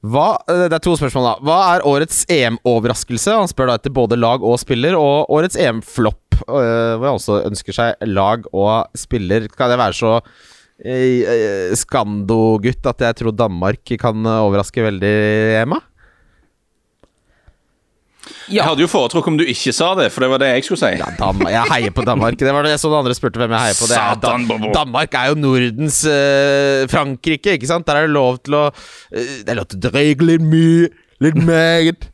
hva, 0.00 0.30
eh, 0.48 0.62
Det 0.72 0.78
er 0.78 0.82
to 0.84 0.94
spørsmål, 0.96 1.26
da. 1.26 1.32
Hva 1.44 1.58
er 1.74 1.82
årets 1.88 2.22
EM-overraskelse? 2.32 3.34
Han 3.42 3.50
spør 3.50 3.68
da 3.68 3.74
etter 3.76 3.92
både 3.92 4.16
lag 4.16 4.40
og 4.46 4.56
spiller. 4.62 4.96
Og 4.96 5.28
årets 5.36 5.58
EM-flopp, 5.60 6.19
hvor 6.46 7.06
han 7.06 7.18
også 7.18 7.42
ønsker 7.48 7.76
seg 7.76 8.08
lag 8.08 8.46
og 8.52 8.90
spiller. 8.98 9.48
Kan 9.54 9.72
det 9.72 9.80
være 9.80 9.96
så 9.96 10.16
eh, 10.18 11.20
eh, 11.24 11.76
Skando-gutt 11.78 12.90
at 12.90 13.06
jeg 13.06 13.20
tror 13.20 13.36
Danmark 13.36 13.94
kan 14.00 14.26
eh, 14.26 14.42
overraske 14.48 14.84
veldig, 14.88 15.14
Emma? 15.62 15.80
Jeg 18.50 18.66
hadde 18.66 18.82
jo 18.82 18.90
foretrukket 18.90 19.30
om 19.30 19.36
du 19.38 19.44
ikke 19.48 19.72
sa 19.74 19.92
det, 19.98 20.08
for 20.12 20.24
det 20.24 20.30
var 20.32 20.40
det 20.42 20.48
jeg 20.50 20.64
skulle 20.66 20.80
si. 20.82 20.90
Ja, 20.98 21.08
jeg 21.54 21.70
heier 21.70 21.94
på 21.94 22.04
Danmark. 22.06 22.36
Det 22.38 22.52
var 22.52 22.66
det 22.66 22.74
jeg 22.74 22.82
så 22.82 22.90
den 22.90 22.98
andre 22.98 23.14
spurte 23.16 23.40
hvem 23.40 23.54
jeg 23.54 23.64
heier 23.64 23.78
på. 23.78 23.88
Det 23.90 23.98
er 23.98 24.18
Dan 24.22 24.72
Danmark 24.74 25.14
er 25.18 25.30
jo 25.30 25.38
Nordens 25.38 26.00
uh, 26.06 26.86
Frankrike, 26.90 27.56
ikke 27.56 27.70
sant? 27.70 27.86
Der 27.88 28.00
er 28.00 28.08
det 28.08 28.14
lov 28.16 28.40
til 28.44 28.58
å 28.58 28.64
uh, 28.70 29.14
Det 29.14 29.48
er 29.48 29.58
lov 29.58 29.70
til 29.70 29.80
å 29.80 29.84
drikke 29.86 30.26
litt 30.26 30.44
mye, 30.44 30.90
litt 31.24 31.38
meget. 31.38 32.10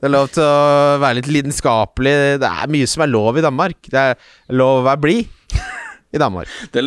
Det 0.00 0.08
er 0.08 0.12
lov 0.12 0.28
til 0.34 0.44
å 0.44 0.98
være 1.00 1.20
litt 1.20 1.30
lidenskapelig. 1.32 2.14
Det 2.42 2.50
er 2.50 2.72
mye 2.72 2.90
som 2.90 3.04
er 3.06 3.12
lov 3.12 3.38
i 3.40 3.44
Danmark. 3.44 3.78
Det 3.88 4.02
er 4.10 4.18
lov 4.52 4.82
å 4.82 4.86
være 4.90 5.02
blid 5.04 5.58
i 6.14 6.20
Danmark. 6.20 6.50
Det, 6.74 6.84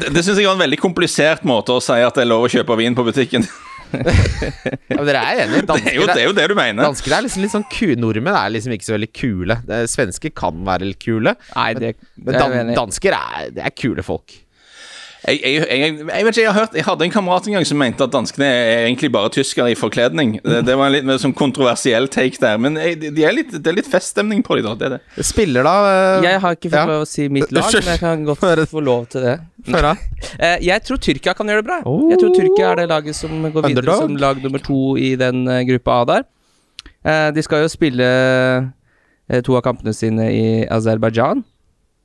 det, 0.00 0.10
det 0.14 0.22
syns 0.24 0.38
jeg 0.40 0.48
var 0.48 0.56
en 0.56 0.64
veldig 0.64 0.80
komplisert 0.80 1.44
måte 1.48 1.74
å 1.74 1.82
si 1.84 1.96
at 2.00 2.16
det 2.16 2.24
er 2.24 2.30
lov 2.30 2.46
å 2.46 2.50
kjøpe 2.52 2.76
vin 2.80 2.96
på 2.96 3.06
butikken. 3.06 3.46
Ja, 3.94 4.96
men 4.96 5.06
dere 5.06 5.20
er 5.22 5.40
enige? 5.44 5.60
Det 5.68 5.74
er 5.92 5.94
jo 5.94 6.06
det, 6.08 6.14
er 6.18 6.24
jo 6.26 6.32
det 6.34 6.46
du 6.50 6.54
mener. 6.58 6.82
Dansker 6.82 7.14
er 7.14 7.22
liksom 7.26 7.44
litt 7.44 7.52
sånn 7.52 7.66
ku 7.70 7.92
Nordmenn 8.00 8.34
er 8.34 8.50
liksom 8.50 8.74
ikke 8.74 8.88
så 8.88 8.96
veldig 8.96 9.08
kule. 9.14 9.56
Det, 9.68 9.78
svensker 9.92 10.32
kan 10.34 10.64
være 10.66 10.88
litt 10.88 10.98
kule. 11.04 11.36
Nei, 11.54 11.68
det, 11.78 11.92
Men 12.18 12.34
det 12.34 12.40
er 12.40 12.56
dan 12.56 12.72
dansker 12.80 13.14
er, 13.14 13.52
det 13.54 13.62
er 13.62 13.74
kule 13.78 14.02
folk. 14.02 14.34
Jeg, 15.24 15.38
jeg, 15.40 15.52
jeg, 15.64 15.92
jeg 16.04 16.24
vet 16.26 16.36
ikke, 16.36 16.42
jeg 16.42 16.52
har 16.52 16.58
hørt 16.66 16.74
Jeg 16.76 16.84
hadde 16.84 17.04
en 17.06 17.12
kamerat 17.14 17.46
en 17.48 17.54
gang 17.56 17.64
som 17.64 17.78
mente 17.80 18.04
at 18.04 18.12
danskene 18.12 18.44
er 18.44 18.82
egentlig 18.84 19.08
bare 19.14 19.30
tyskere 19.32 19.70
i 19.72 19.76
forkledning. 19.78 20.34
Det, 20.44 20.58
det 20.68 20.74
var 20.76 20.90
en 20.90 20.92
litt 20.98 21.06
mer 21.08 21.16
sånn 21.22 21.32
kontroversiell 21.38 22.10
take 22.12 22.36
der, 22.42 22.58
men 22.60 22.76
jeg, 22.76 22.98
de 23.16 23.24
er 23.24 23.32
litt, 23.32 23.54
det 23.56 23.70
er 23.72 23.78
litt 23.78 23.88
feststemning 23.88 24.42
på 24.44 24.58
dem, 24.58 24.66
da. 24.68 24.74
Det 24.76 24.86
er 24.90 24.94
det. 24.98 25.24
Spiller, 25.24 25.64
da? 25.64 25.74
eh, 25.88 26.26
Jeg 26.28 26.42
har 26.44 26.58
ikke 26.58 26.68
fått 26.74 26.76
Ja. 26.76 26.84
lov 26.90 27.06
å 27.06 27.08
si 27.08 27.28
mitt 27.32 27.54
lag, 27.56 27.70
men 27.72 27.88
jeg 27.94 28.02
kan 28.04 28.26
godt 28.28 28.68
få 28.74 28.82
lov 28.84 29.06
til 29.14 29.24
det. 29.24 29.34
Høre. 29.72 29.94
Eh, 30.36 30.58
jeg 30.68 30.84
tror 30.84 31.00
Tyrkia 31.08 31.32
kan 31.38 31.48
gjøre 31.48 31.64
det 31.64 31.68
bra. 31.70 31.80
Oh. 31.88 32.04
Jeg 32.12 32.20
tror 32.20 32.34
Tyrkia 32.36 32.70
er 32.74 32.82
det 32.82 32.88
laget 32.92 33.16
som 33.16 33.32
går 33.48 33.68
videre 33.70 33.80
Underdog. 33.86 34.04
som 34.04 34.16
lag 34.20 34.42
nummer 34.44 34.60
to 34.68 34.80
i 35.00 35.14
den 35.16 35.46
eh, 35.48 35.62
gruppa 35.72 36.02
A 36.02 36.04
der. 36.12 36.28
Eh, 37.04 37.30
de 37.32 37.42
skal 37.48 37.64
jo 37.64 37.72
spille 37.72 38.12
to 39.44 39.56
av 39.56 39.62
kampene 39.64 39.94
sine 39.96 40.26
i 40.36 40.44
Aserbajdsjan. 40.68 41.40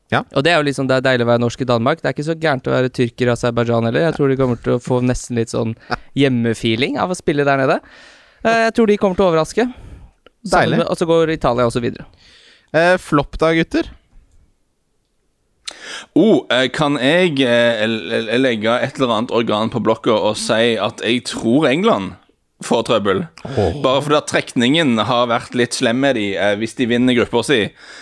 Ja. 0.09 0.23
Og 0.33 0.41
det 0.45 0.51
er 0.51 0.57
jo 0.57 0.65
liksom 0.65 0.87
Det 0.89 0.95
er 0.97 1.03
deilig 1.05 1.25
å 1.27 1.29
være 1.29 1.43
norsk 1.43 1.61
i 1.61 1.67
Danmark. 1.69 1.99
Det 2.01 2.09
er 2.09 2.15
ikke 2.15 2.29
så 2.31 2.37
gærent 2.41 2.69
å 2.69 2.73
være 2.73 2.89
tyrker 2.93 3.29
i 3.29 3.33
Aserbajdsjan 3.35 3.89
heller. 3.89 4.07
Jeg 4.07 4.17
tror 4.17 4.31
de 4.31 4.39
kommer 4.39 4.63
til 4.63 4.77
å 4.77 4.81
få 4.81 5.03
nesten 5.05 5.37
litt 5.37 5.53
sånn 5.53 5.75
hjemmefeeling 6.19 6.97
av 7.01 7.13
å 7.13 7.17
spille 7.17 7.45
der 7.47 7.61
nede. 7.61 7.77
Eh, 8.41 8.65
jeg 8.65 8.75
tror 8.77 8.89
de 8.89 8.97
kommer 9.01 9.19
til 9.19 9.27
å 9.27 9.29
overraske. 9.33 9.67
Deilig. 10.49 10.81
Og 10.87 10.97
så 10.97 11.07
går 11.09 11.35
Italia 11.35 11.67
også 11.69 11.83
videre. 11.83 12.07
Eh, 12.73 12.95
flopp 13.01 13.37
da, 13.41 13.51
gutter? 13.57 13.91
Oh, 16.17 16.45
eh, 16.49 16.67
kan 16.73 16.97
jeg 17.01 17.37
eh, 17.45 17.85
legge 18.39 18.73
et 18.81 18.97
eller 18.97 19.13
annet 19.15 19.33
organ 19.35 19.69
på 19.73 19.81
blokka 19.83 20.15
og 20.15 20.37
si 20.39 20.73
at 20.81 21.03
jeg 21.05 21.25
tror 21.29 21.67
England 21.69 22.15
får 22.63 22.83
trøbbel. 22.89 23.21
Bare 23.83 24.01
fordi 24.03 24.17
at 24.17 24.27
trekningen 24.27 24.97
har 25.07 25.29
vært 25.31 25.55
litt 25.55 25.77
slem 25.77 26.01
med 26.03 26.17
de. 26.19 26.33
Eh, 26.35 26.55
hvis 26.59 26.75
de 26.75 26.89
vinner 26.89 27.15
gruppa 27.15 27.41
si, 27.47 27.61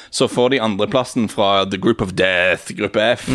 så 0.10 0.26
får 0.32 0.56
de 0.56 0.62
andreplassen 0.64 1.28
fra 1.30 1.66
The 1.70 1.78
Group 1.82 2.02
of 2.02 2.16
Death, 2.18 2.74
gruppe 2.78 3.04
F. 3.14 3.28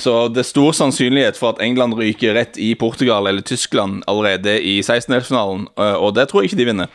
Så 0.00 0.16
det 0.34 0.42
er 0.42 0.48
stor 0.48 0.74
sannsynlighet 0.76 1.38
for 1.38 1.54
at 1.54 1.62
England 1.62 1.94
ryker 1.98 2.34
rett 2.34 2.58
i 2.58 2.72
Portugal 2.78 3.28
eller 3.30 3.44
Tyskland 3.46 4.02
allerede 4.10 4.56
i 4.58 4.80
16-delsfinalen, 4.82 5.68
eh, 5.78 5.94
og 5.94 6.16
det 6.18 6.26
tror 6.30 6.42
jeg 6.42 6.50
ikke 6.50 6.60
de 6.62 6.68
vinner. 6.72 6.90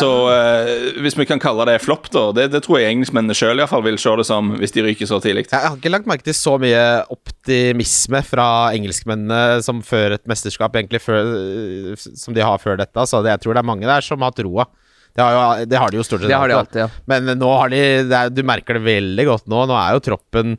Så 0.00 0.10
eh, 0.32 0.72
hvis 1.04 1.18
vi 1.18 1.28
kan 1.28 1.42
kalle 1.42 1.68
det 1.70 1.78
flopp, 1.84 2.10
da, 2.10 2.26
det, 2.34 2.48
det 2.56 2.64
tror 2.66 2.80
jeg 2.80 2.96
engelskmennene 2.96 3.36
sjøl 3.38 3.62
vil 3.86 4.00
se 4.00 4.16
det 4.18 4.26
som, 4.26 4.50
hvis 4.58 4.74
de 4.74 4.86
ryker 4.88 5.06
så 5.06 5.20
tidlig. 5.22 5.46
Jeg 5.52 5.62
har 5.62 5.78
ikke 5.78 5.92
lagt 5.92 6.10
merke 6.10 6.26
til 6.26 6.36
så 6.36 6.56
mye 6.60 6.82
optimisme 7.12 8.22
fra 8.26 8.48
engelskmennene 8.74 9.62
som 9.62 9.82
før 9.86 10.16
et 10.18 10.26
mesterskap, 10.30 10.74
egentlig 10.74 11.02
før, 11.04 11.94
som 11.96 12.34
de 12.34 12.42
har 12.42 12.58
før 12.62 12.82
dette. 12.82 13.06
Så 13.12 13.20
det, 13.24 13.34
jeg 13.36 13.44
tror 13.44 13.58
det 13.58 13.62
er 13.62 13.68
mange 13.72 13.88
der 13.88 14.06
som 14.06 14.24
har 14.24 14.32
troa. 14.36 14.68
Det 15.12 15.20
har, 15.20 15.34
jo, 15.36 15.66
det 15.68 15.76
har 15.76 15.92
de 15.92 16.00
jo 16.00 16.06
stort 16.06 16.22
sett. 16.22 16.30
Det 16.32 16.38
har 16.40 16.48
de 16.48 16.56
alltid, 16.56 16.80
ja. 16.86 16.88
Men 17.10 17.34
nå 17.36 17.50
har 17.52 17.68
de 17.68 17.82
det 18.08 18.16
er, 18.16 18.32
Du 18.32 18.40
merker 18.48 18.78
det 18.78 18.86
veldig 18.86 19.28
godt 19.28 19.52
nå. 19.52 19.66
Nå 19.68 19.78
er 19.80 19.98
jo 19.98 20.08
troppen 20.12 20.56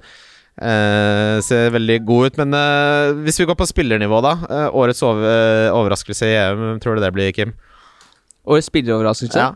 Uh, 0.54 1.42
Ser 1.42 1.72
veldig 1.74 1.96
god 2.06 2.28
ut. 2.30 2.36
Men 2.44 2.54
uh, 2.54 3.24
hvis 3.26 3.40
vi 3.42 3.48
går 3.50 3.58
på 3.58 3.66
spillernivå, 3.66 4.20
da. 4.22 4.36
Uh, 4.46 4.68
årets 4.84 5.02
over, 5.02 5.72
overraskelse 5.74 6.30
i 6.30 6.36
EM, 6.38 6.78
tror 6.84 6.94
du 6.94 7.02
det 7.02 7.10
blir, 7.16 7.32
Kim? 7.34 7.56
Årets 8.46 8.70
spilleroverraskelse? 8.70 9.40
Ja. 9.40 9.56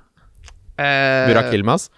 Eh, 0.78 1.28
Burak 1.30 1.52
Yilmaz? 1.54 1.90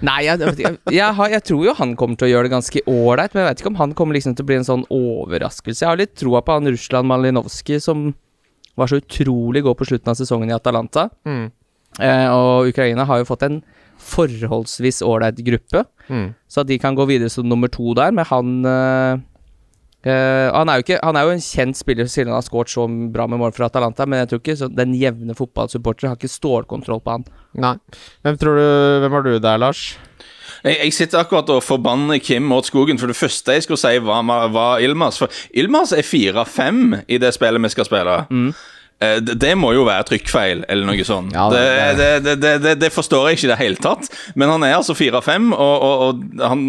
Nei, 0.00 0.22
jeg, 0.24 0.40
jeg, 0.62 0.78
jeg, 0.94 1.14
har, 1.18 1.32
jeg 1.34 1.44
tror 1.44 1.64
jo 1.66 1.74
han 1.76 1.92
kommer 1.98 2.16
til 2.16 2.30
å 2.30 2.30
gjøre 2.30 2.48
det 2.48 2.54
ganske 2.54 2.82
ålreit, 2.88 3.34
men 3.34 3.42
jeg 3.42 3.50
vet 3.50 3.62
ikke 3.62 3.72
om 3.72 3.80
han 3.82 3.92
kommer 3.98 4.16
liksom 4.16 4.36
til 4.36 4.46
å 4.46 4.48
bli 4.48 4.56
en 4.56 4.68
sånn 4.68 4.84
overraskelse. 4.96 5.82
Jeg 5.82 5.90
har 5.90 6.00
litt 6.00 6.14
troa 6.16 6.40
på 6.46 6.56
han 6.56 6.70
Russland 6.70 7.10
Malinovskij 7.10 7.82
som 7.84 8.06
var 8.78 8.86
så 8.90 9.00
utrolig 9.00 9.62
god 9.66 9.76
på 9.80 9.86
slutten 9.88 10.10
av 10.12 10.18
sesongen 10.18 10.50
i 10.50 10.56
Atalanta. 10.56 11.08
Mm. 11.26 11.50
Eh, 12.00 12.28
og 12.30 12.68
Ukraina 12.70 13.04
har 13.08 13.18
jo 13.22 13.28
fått 13.28 13.42
en 13.48 13.62
forholdsvis 14.00 15.02
ålreit 15.04 15.40
gruppe, 15.44 15.84
Mm. 16.10 16.34
så 16.48 16.60
at 16.62 16.66
de 16.66 16.78
kan 16.78 16.94
gå 16.96 17.04
videre 17.06 17.30
som 17.30 17.46
nummer 17.48 17.68
to 17.70 17.92
der, 17.94 18.10
men 18.10 18.24
han 18.24 18.64
eh, 18.66 19.18
eh, 20.10 20.48
han, 20.52 20.68
er 20.68 20.82
ikke, 20.82 20.98
han 21.04 21.16
er 21.16 21.22
jo 21.28 21.34
en 21.36 21.44
kjent 21.44 21.76
spiller 21.76 22.08
siden 22.10 22.32
han 22.32 22.40
har 22.40 22.46
skåret 22.46 22.72
så 22.72 22.86
bra 23.12 23.26
med 23.30 23.38
mål 23.38 23.52
for 23.52 23.66
Atalanta, 23.68 24.06
men 24.06 24.18
jeg 24.22 24.28
tror 24.32 24.40
ikke 24.42 24.56
så 24.56 24.68
den 24.74 24.94
jevne 24.98 25.36
fotballsupporter 25.38 26.08
har 26.08 26.16
ikke 26.18 26.32
stålkontroll 26.32 27.02
på 27.04 27.10
han. 27.18 27.26
Nei. 27.54 27.76
Hvem, 28.24 28.38
tror 28.40 28.56
du, 28.58 28.64
hvem 29.04 29.12
har 29.18 29.22
du 29.28 29.38
der, 29.38 29.58
Lars? 29.58 29.84
Jeg, 30.64 30.76
jeg 30.84 30.92
sitter 30.92 31.18
akkurat 31.22 31.48
og 31.50 31.62
forbanner 31.62 32.18
Kim 32.18 32.42
mot 32.42 32.66
skogen, 32.66 32.98
for 32.98 33.06
det 33.06 33.16
første 33.16 33.52
jeg 33.52 33.62
skulle 33.62 33.80
si, 33.80 33.94
var, 34.04 34.22
var 34.52 34.78
Ilmas. 34.84 35.18
For 35.18 35.32
Ilmas 35.54 35.92
er 35.92 36.02
4-5 36.04 37.00
i 37.08 37.18
det 37.18 37.32
spillet 37.34 37.62
vi 37.62 37.68
skal 37.72 37.88
spille. 37.88 38.18
Eh, 38.30 38.66
Det, 39.00 39.34
det 39.40 39.54
må 39.56 39.70
jo 39.72 39.86
være 39.88 40.04
trykkfeil, 40.10 40.64
eller 40.68 40.84
noe 40.84 41.04
sånt. 41.08 41.32
Ja, 41.32 41.46
det, 41.48 41.60
det- 42.36 42.58
det, 42.60 42.74
det, 42.82 42.90
forstår 42.92 43.28
jeg 43.30 43.38
ikke 43.38 43.46
i 43.46 43.50
det 43.54 43.58
hele 43.60 43.76
tatt. 43.80 44.10
Men 44.36 44.50
han 44.52 44.62
er 44.66 44.74
altså 44.76 44.92
4-5, 44.92 45.54
og, 45.56 45.82
og, 45.86 46.02
og 46.04 46.42
han, 46.44 46.64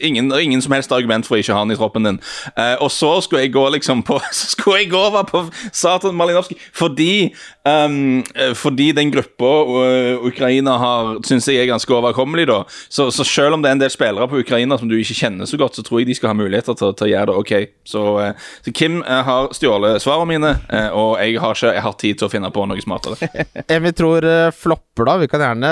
ingen, 0.00 0.30
ingen 0.38 0.62
som 0.62 0.72
helst 0.76 0.92
argument 0.94 1.26
for 1.26 1.34
å 1.34 1.42
ikke 1.42 1.56
ha 1.56 1.64
han 1.64 1.74
i 1.74 1.78
troppen 1.78 2.06
din. 2.06 2.20
Eh, 2.54 2.76
og 2.78 2.90
så 2.94 3.10
skulle 3.24 3.42
jeg 3.42 3.52
gå 3.56 3.64
liksom 3.74 4.04
på 4.06 4.20
Så 4.32 4.52
skulle 4.54 4.84
jeg 4.84 4.92
gå 4.92 5.00
over 5.00 5.26
på 5.26 5.42
Satan 5.74 6.14
Malinowski 6.18 6.54
fordi 6.72 7.32
eh, 7.66 8.54
Fordi 8.58 8.92
den 8.96 9.10
gruppa 9.12 9.50
eh, 9.82 10.22
Ukraina 10.30 10.76
har, 10.78 11.10
syns 11.26 11.48
jeg 11.50 11.62
er 11.64 11.70
ganske 11.72 11.94
overkommelig, 11.94 12.46
da. 12.50 12.60
Så, 12.88 13.10
så 13.14 13.24
selv 13.26 13.56
om 13.58 13.62
det 13.64 13.70
er 13.72 13.76
en 13.78 13.82
del 13.82 13.90
spillere 13.92 14.28
på 14.30 14.40
Ukraina 14.42 14.78
som 14.78 14.88
du 14.90 14.96
ikke 14.98 15.18
kjenner 15.18 15.48
så 15.50 15.58
godt, 15.60 15.76
så 15.78 15.82
tror 15.86 16.00
jeg 16.02 16.10
de 16.12 16.16
skal 16.18 16.32
ha 16.32 16.38
muligheter 16.38 16.78
til, 16.78 16.94
til 16.98 17.08
å 17.08 17.12
gjøre 17.12 17.30
det 17.32 17.38
ok. 17.42 17.52
Så, 17.88 18.04
eh, 18.22 18.48
så 18.66 18.74
Kim 18.76 19.00
eh, 19.02 19.22
har 19.26 19.50
stjålet 19.56 20.02
svarene 20.04 20.30
mine, 20.30 20.54
eh, 20.70 20.88
og 20.94 21.18
jeg 21.20 21.40
har 21.42 21.56
ikke 21.58 21.71
jeg 21.74 21.84
har 21.84 21.94
tid 22.00 22.18
til 22.18 22.26
å 22.28 22.30
finne 22.32 22.50
på 22.54 22.64
noe 22.68 22.82
smartere. 22.82 23.28
En 23.72 23.82
vi 23.84 23.92
tror 23.96 24.24
eh, 24.26 24.52
flopper, 24.54 25.06
da. 25.08 25.16
Vi 25.20 25.28
kan 25.30 25.42
gjerne 25.44 25.70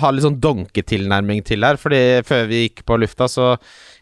ha 0.00 0.10
litt 0.12 0.24
sånn 0.26 0.40
donketilnærming 0.42 1.44
til 1.46 1.64
her. 1.66 1.78
Fordi 1.80 2.00
før 2.26 2.48
vi 2.50 2.64
gikk 2.64 2.84
på 2.88 2.98
lufta, 3.00 3.28
så 3.30 3.54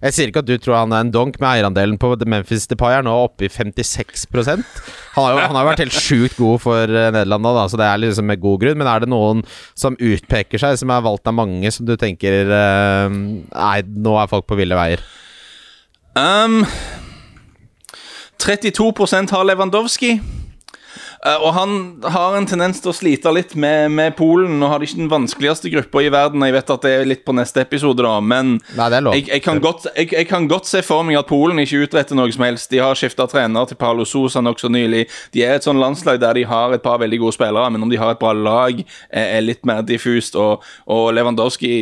Jeg 0.03 0.15
sier 0.17 0.31
ikke 0.31 0.43
at 0.43 0.49
du 0.49 0.57
tror 0.59 0.81
han 0.81 0.95
er 0.97 1.05
en 1.05 1.13
donk, 1.15 1.37
med 1.39 1.49
eierandelen 1.49 1.99
på 2.03 2.11
Memphis 2.27 2.67
Depay 2.71 2.97
er 2.97 3.05
nå 3.07 3.13
oppe 3.29 3.47
i 3.47 3.51
56 3.53 4.25
Han 4.35 4.65
har 5.15 5.29
jo 5.31 5.45
han 5.45 5.55
har 5.55 5.69
vært 5.69 5.85
helt 5.85 5.95
sjukt 5.95 6.37
god 6.41 6.59
for 6.65 6.91
eh, 6.91 7.11
Nederland, 7.15 7.47
da, 7.47 7.69
så 7.71 7.79
det 7.79 7.87
er 7.87 8.03
liksom 8.03 8.27
med 8.27 8.43
god 8.43 8.65
grunn. 8.65 8.81
Men 8.81 8.91
er 8.91 9.05
det 9.05 9.13
noen 9.13 9.45
som 9.79 9.99
utpeker 9.99 10.59
seg, 10.59 10.79
som 10.81 10.91
er 10.91 11.05
valgt 11.07 11.31
av 11.31 11.39
mange, 11.39 11.71
som 11.71 11.87
du 11.87 11.95
tenker 12.01 12.51
eh, 12.51 13.09
Nei, 13.13 13.79
nå 13.87 14.19
er 14.19 14.31
folk 14.33 14.49
på 14.51 14.59
ville 14.59 14.79
veier? 14.79 15.05
Um, 16.19 16.65
32% 18.43 19.31
har 19.31 19.45
Lewandowski. 19.45 20.21
Eh, 21.23 21.39
og 21.39 21.53
han 21.55 21.75
har 22.11 22.35
en 22.35 22.47
tendens 22.51 22.81
til 22.83 22.91
å 22.91 22.97
slite 22.97 23.31
litt 23.35 23.55
med, 23.55 23.93
med 23.95 24.17
Polen. 24.19 24.57
Nå 24.59 24.71
har 24.71 24.83
de 24.83 24.89
ikke 24.89 24.99
den 24.99 25.11
vanskeligste 25.13 25.71
gruppa 25.71 26.03
i 26.03 26.11
verden. 26.11 26.43
Jeg 26.43 26.57
vet 26.57 26.73
at 26.75 26.87
det 26.87 26.95
er 26.97 27.07
litt 27.07 27.23
på 27.27 27.35
neste 27.37 27.63
episode, 27.63 28.03
da, 28.03 28.17
men 28.19 28.57
Nei, 28.75 28.89
jeg, 28.91 29.29
jeg, 29.29 29.43
kan 29.45 29.63
godt, 29.63 29.87
jeg, 29.95 30.11
jeg 30.17 30.29
kan 30.31 30.49
godt 30.51 30.67
se 30.71 30.83
for 30.87 31.07
meg 31.07 31.21
at 31.21 31.31
Polen 31.31 31.63
ikke 31.63 31.85
utretter 31.87 32.19
noe 32.19 32.33
som 32.35 32.47
helst. 32.47 32.71
De 32.73 32.83
har 32.83 32.99
skifta 32.99 33.29
trener 33.31 33.71
til 33.71 33.79
Paulo 33.79 34.07
Sosa 34.09 34.43
nokså 34.43 34.73
nylig. 34.73 35.05
De 35.35 35.45
er 35.47 35.61
et 35.61 35.69
sånn 35.69 35.79
landslag 35.79 36.19
der 36.23 36.41
de 36.41 36.47
har 36.49 36.75
et 36.75 36.83
par 36.83 36.99
veldig 37.03 37.23
gode 37.23 37.37
spillere, 37.39 37.71
men 37.71 37.87
om 37.87 37.93
de 37.93 38.01
har 38.03 38.17
et 38.17 38.23
bra 38.23 38.35
lag, 38.35 38.83
er, 38.83 39.29
er 39.39 39.47
litt 39.47 39.63
mer 39.69 39.87
diffust. 39.87 40.35
Og, 40.35 40.67
og 40.91 41.13
Lewandowski, 41.15 41.73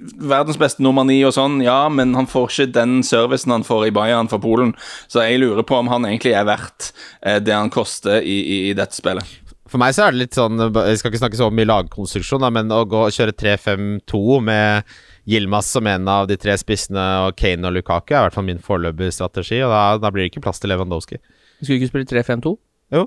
verdens 0.00 0.58
beste 0.60 0.82
nummer 0.84 1.04
ni 1.06 1.18
og 1.26 1.34
sånn, 1.36 1.58
ja, 1.64 1.84
men 1.92 2.14
han 2.16 2.28
får 2.30 2.48
ikke 2.50 2.72
den 2.76 3.00
servicen 3.06 3.54
han 3.54 3.66
får 3.66 3.88
i 3.88 3.94
Bayern 3.94 4.30
for 4.32 4.42
Polen. 4.42 4.72
Så 5.10 5.24
jeg 5.26 5.42
lurer 5.42 5.66
på 5.66 5.78
om 5.78 5.90
han 5.92 6.08
egentlig 6.08 6.34
er 6.38 6.48
verdt 6.48 6.90
eh, 7.20 7.38
det 7.42 7.54
han 7.56 7.72
koster 7.72 8.22
i, 8.22 8.38
i, 8.40 8.58
i 8.70 8.74
dette 8.78 8.96
spillet. 8.96 9.38
For 9.70 9.78
meg 9.78 9.94
så 9.94 10.08
er 10.08 10.14
det 10.14 10.18
litt 10.24 10.34
sånn 10.34 10.58
Jeg 10.58 10.98
skal 10.98 11.12
ikke 11.12 11.20
snakke 11.20 11.38
så 11.38 11.46
mye 11.54 11.68
lagkonstruksjon, 11.68 12.42
da, 12.42 12.50
men 12.50 12.72
å 12.74 12.82
gå 12.90 13.04
og 13.06 13.14
kjøre 13.14 13.36
3-5-2 13.38 14.40
med 14.42 14.90
Yilmaz 15.30 15.68
som 15.70 15.86
en 15.86 16.08
av 16.10 16.26
de 16.26 16.34
tre 16.40 16.56
spissene 16.58 17.04
og 17.26 17.36
Kane 17.38 17.68
og 17.68 17.76
Lukaku 17.76 18.16
er 18.16 18.18
i 18.18 18.24
hvert 18.26 18.38
fall 18.38 18.48
min 18.48 18.62
foreløpige 18.64 19.14
strategi, 19.14 19.60
og 19.62 19.70
da, 19.70 19.84
da 20.02 20.10
blir 20.10 20.24
det 20.24 20.32
ikke 20.32 20.42
plass 20.48 20.58
til 20.62 20.72
Lewandowski. 20.72 21.20
Skulle 21.60 21.76
du 21.76 21.84
ikke 21.84 21.92
spille 21.92 22.10
3-5-2? 22.10 22.54
Jo. 22.96 23.04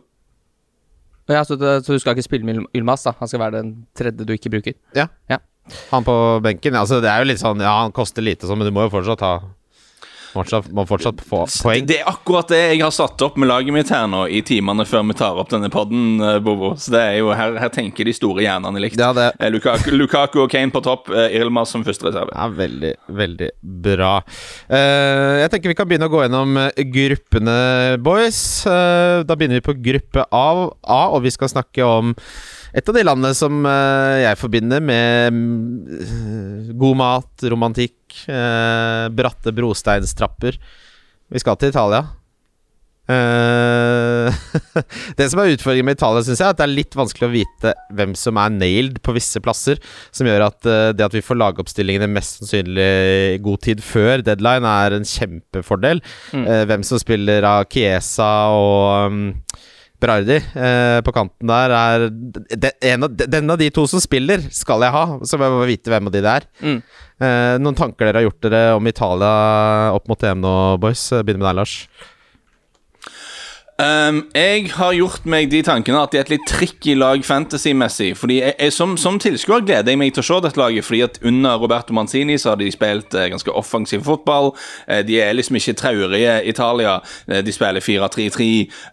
Ja, 1.32 1.44
så, 1.48 1.56
det, 1.60 1.82
så 1.84 1.96
du 1.96 2.00
skal 2.04 2.16
ikke 2.16 2.26
spille 2.30 2.48
med 2.48 2.64
Ylmas, 2.76 3.04
da? 3.04 3.16
Han 3.20 3.32
skal 3.32 3.42
være 3.44 3.60
den 3.60 3.74
tredje 3.98 4.28
du 4.28 4.34
ikke 4.36 4.52
bruker? 4.54 4.76
Ja. 4.96 5.10
Ja. 5.32 5.40
Han 5.92 6.04
på 6.04 6.16
benken, 6.44 6.76
altså 6.76 7.00
det 7.04 7.10
er 7.12 7.24
jo 7.24 7.30
litt 7.30 7.40
sånn 7.40 7.62
Ja, 7.64 7.78
han 7.86 7.94
koster 7.96 8.26
lite 8.26 8.50
sånn, 8.50 8.60
men 8.60 8.68
du 8.68 8.76
må 8.76 8.88
jo 8.88 8.94
fortsatt 8.98 9.24
ha 9.24 9.36
Fortsatt, 10.34 10.66
må 10.74 10.82
fortsatt 10.90 11.20
få 11.22 11.44
poeng. 11.62 11.86
Det 11.86 12.00
er 12.00 12.08
akkurat 12.10 12.50
det 12.50 12.58
jeg 12.58 12.80
har 12.82 12.94
satt 12.96 13.22
opp 13.22 13.36
med 13.38 13.52
laget 13.52 13.76
mitt 13.76 13.92
her 13.94 14.08
nå, 14.10 14.24
i 14.34 14.40
timene 14.46 14.82
før 14.90 15.04
vi 15.06 15.16
tar 15.20 15.38
opp 15.38 15.52
denne 15.52 15.70
podden, 15.70 16.16
eh, 16.26 16.40
Bobo. 16.42 16.72
Så 16.74 16.90
det 16.96 17.02
er 17.06 17.18
jo, 17.20 17.28
her, 17.38 17.54
her 17.62 17.70
tenker 17.74 18.10
de 18.10 18.16
store 18.18 18.42
hjernene 18.42 18.82
likt. 18.82 18.98
Ja, 18.98 19.12
det 19.14 19.28
Eh, 19.38 19.52
Lukaku, 19.54 19.92
Lukaku 19.94 20.40
og 20.44 20.50
Kane 20.50 20.74
på 20.74 20.82
topp, 20.82 21.12
eh, 21.14 21.38
Irma 21.38 21.68
som 21.70 21.86
første 21.86 22.08
reserve. 22.10 22.34
er 22.34 22.58
veldig, 22.58 22.94
veldig 23.14 23.52
bra. 23.86 24.24
Jeg 24.74 25.54
tenker 25.54 25.70
vi 25.70 25.78
kan 25.78 25.88
begynne 25.90 26.10
å 26.10 26.14
gå 26.14 26.24
gjennom 26.26 26.58
gruppene, 26.98 28.02
boys. 28.02 28.64
Da 28.66 29.38
begynner 29.38 29.62
vi 29.62 29.68
på 29.70 29.78
gruppe 29.86 30.26
A, 30.32 30.48
A, 30.82 31.02
og 31.14 31.22
vi 31.22 31.30
skal 31.30 31.52
snakke 31.54 31.86
om 31.86 32.16
et 32.74 32.90
av 32.90 32.98
de 32.98 33.04
landene 33.06 33.36
som 33.38 33.66
eh, 33.70 34.24
jeg 34.24 34.40
forbinder 34.42 34.82
med 34.82 35.36
mm, 35.36 36.74
god 36.82 36.98
mat, 36.98 37.46
romantikk, 37.54 38.02
eh, 38.26 39.06
bratte 39.14 39.54
brosteinstrapper. 39.54 40.58
Vi 41.34 41.42
skal 41.42 41.60
til 41.62 41.74
Italia. 41.74 42.04
Eh, 43.04 44.36
det 45.20 45.26
som 45.30 45.42
er 45.44 45.52
utfordringen 45.52 45.90
med 45.90 45.98
Italia, 45.98 46.24
synes 46.24 46.40
jeg, 46.40 46.48
er 46.48 46.56
at 46.56 46.62
det 46.62 46.66
er 46.66 46.76
litt 46.78 46.96
vanskelig 46.96 47.28
å 47.28 47.34
vite 47.34 47.74
hvem 47.98 48.16
som 48.18 48.40
er 48.40 48.54
nailed 48.56 49.02
på 49.04 49.16
visse 49.18 49.42
plasser. 49.44 49.82
Som 50.16 50.30
gjør 50.30 50.48
at 50.48 50.70
eh, 50.70 50.90
det 50.96 51.06
at 51.06 51.18
vi 51.18 51.24
får 51.26 51.40
lagoppstillingene 51.42 52.10
mest 52.12 52.40
sannsynlig 52.42 52.90
i 53.36 53.42
god 53.44 53.64
tid 53.68 53.84
før 53.84 54.24
deadline, 54.26 54.66
er 54.86 54.98
en 54.98 55.08
kjempefordel. 55.08 56.02
Mm. 56.32 56.48
Eh, 56.48 56.64
hvem 56.72 56.88
som 56.88 57.02
spiller 57.02 57.46
av 57.48 57.68
Chiesa 57.72 58.32
og 58.56 59.14
um, 59.14 59.22
Berardi 60.04 60.36
eh, 60.36 61.00
på 61.06 61.14
kanten 61.16 61.48
der, 61.48 61.74
er 61.74 62.08
den, 62.12 62.70
en 62.94 63.08
av, 63.08 63.14
Den 63.16 63.54
av 63.54 63.60
de 63.62 63.70
to 63.74 63.86
som 63.88 64.04
spiller, 64.04 64.44
skal 64.52 64.84
jeg 64.84 64.96
ha. 64.96 65.04
Så 65.24 65.40
må 65.40 65.48
jeg 65.48 65.56
bare 65.58 65.70
vite 65.70 65.94
hvem 65.94 66.10
av 66.10 66.16
de 66.16 66.24
det 66.24 66.34
er. 66.34 66.48
Mm. 66.64 66.80
Eh, 67.24 67.54
noen 67.64 67.78
tanker 67.80 68.10
dere 68.10 68.22
har 68.22 68.28
gjort 68.28 68.44
dere 68.44 68.64
om 68.76 68.90
Italia 68.90 69.32
opp 69.96 70.10
mot 70.12 70.28
EM 70.28 70.44
nå, 70.44 70.56
boys? 70.84 71.06
Begynner 71.22 71.46
med 71.46 71.50
deg, 71.52 71.62
Lars. 71.62 71.78
Um, 73.84 74.20
jeg 74.38 74.70
har 74.78 74.94
gjort 74.96 75.26
meg 75.28 75.50
de 75.52 75.60
tankene 75.66 76.04
at 76.06 76.14
de 76.14 76.20
er 76.20 76.24
et 76.24 76.32
litt 76.32 76.44
tricky 76.48 76.94
lag 76.96 77.24
fantasy-messig. 77.26 78.14
Fordi 78.16 78.38
jeg, 78.38 78.54
jeg, 78.60 78.74
Som, 78.76 78.94
som 79.02 79.18
tilskuer 79.20 79.64
gleder 79.66 79.92
jeg 79.92 80.00
meg 80.00 80.14
til 80.16 80.24
å 80.24 80.28
se 80.28 80.38
dette 80.46 80.60
laget, 80.62 80.86
fordi 80.88 81.02
at 81.04 81.18
under 81.26 81.58
Roberto 81.60 81.96
Manzini 81.96 82.38
så 82.40 82.54
har 82.54 82.62
de 82.62 82.70
spilt 82.72 83.16
eh, 83.18 83.28
ganske 83.34 83.52
offensiv 83.52 84.06
fotball. 84.06 84.54
Eh, 84.88 85.02
de 85.08 85.18
er 85.20 85.34
liksom 85.36 85.58
ikke 85.60 85.76
traurige 85.82 86.36
Italia. 86.48 87.00
Eh, 87.28 87.42
de 87.44 87.56
spiller 87.56 87.84
4-3-3 87.84 88.48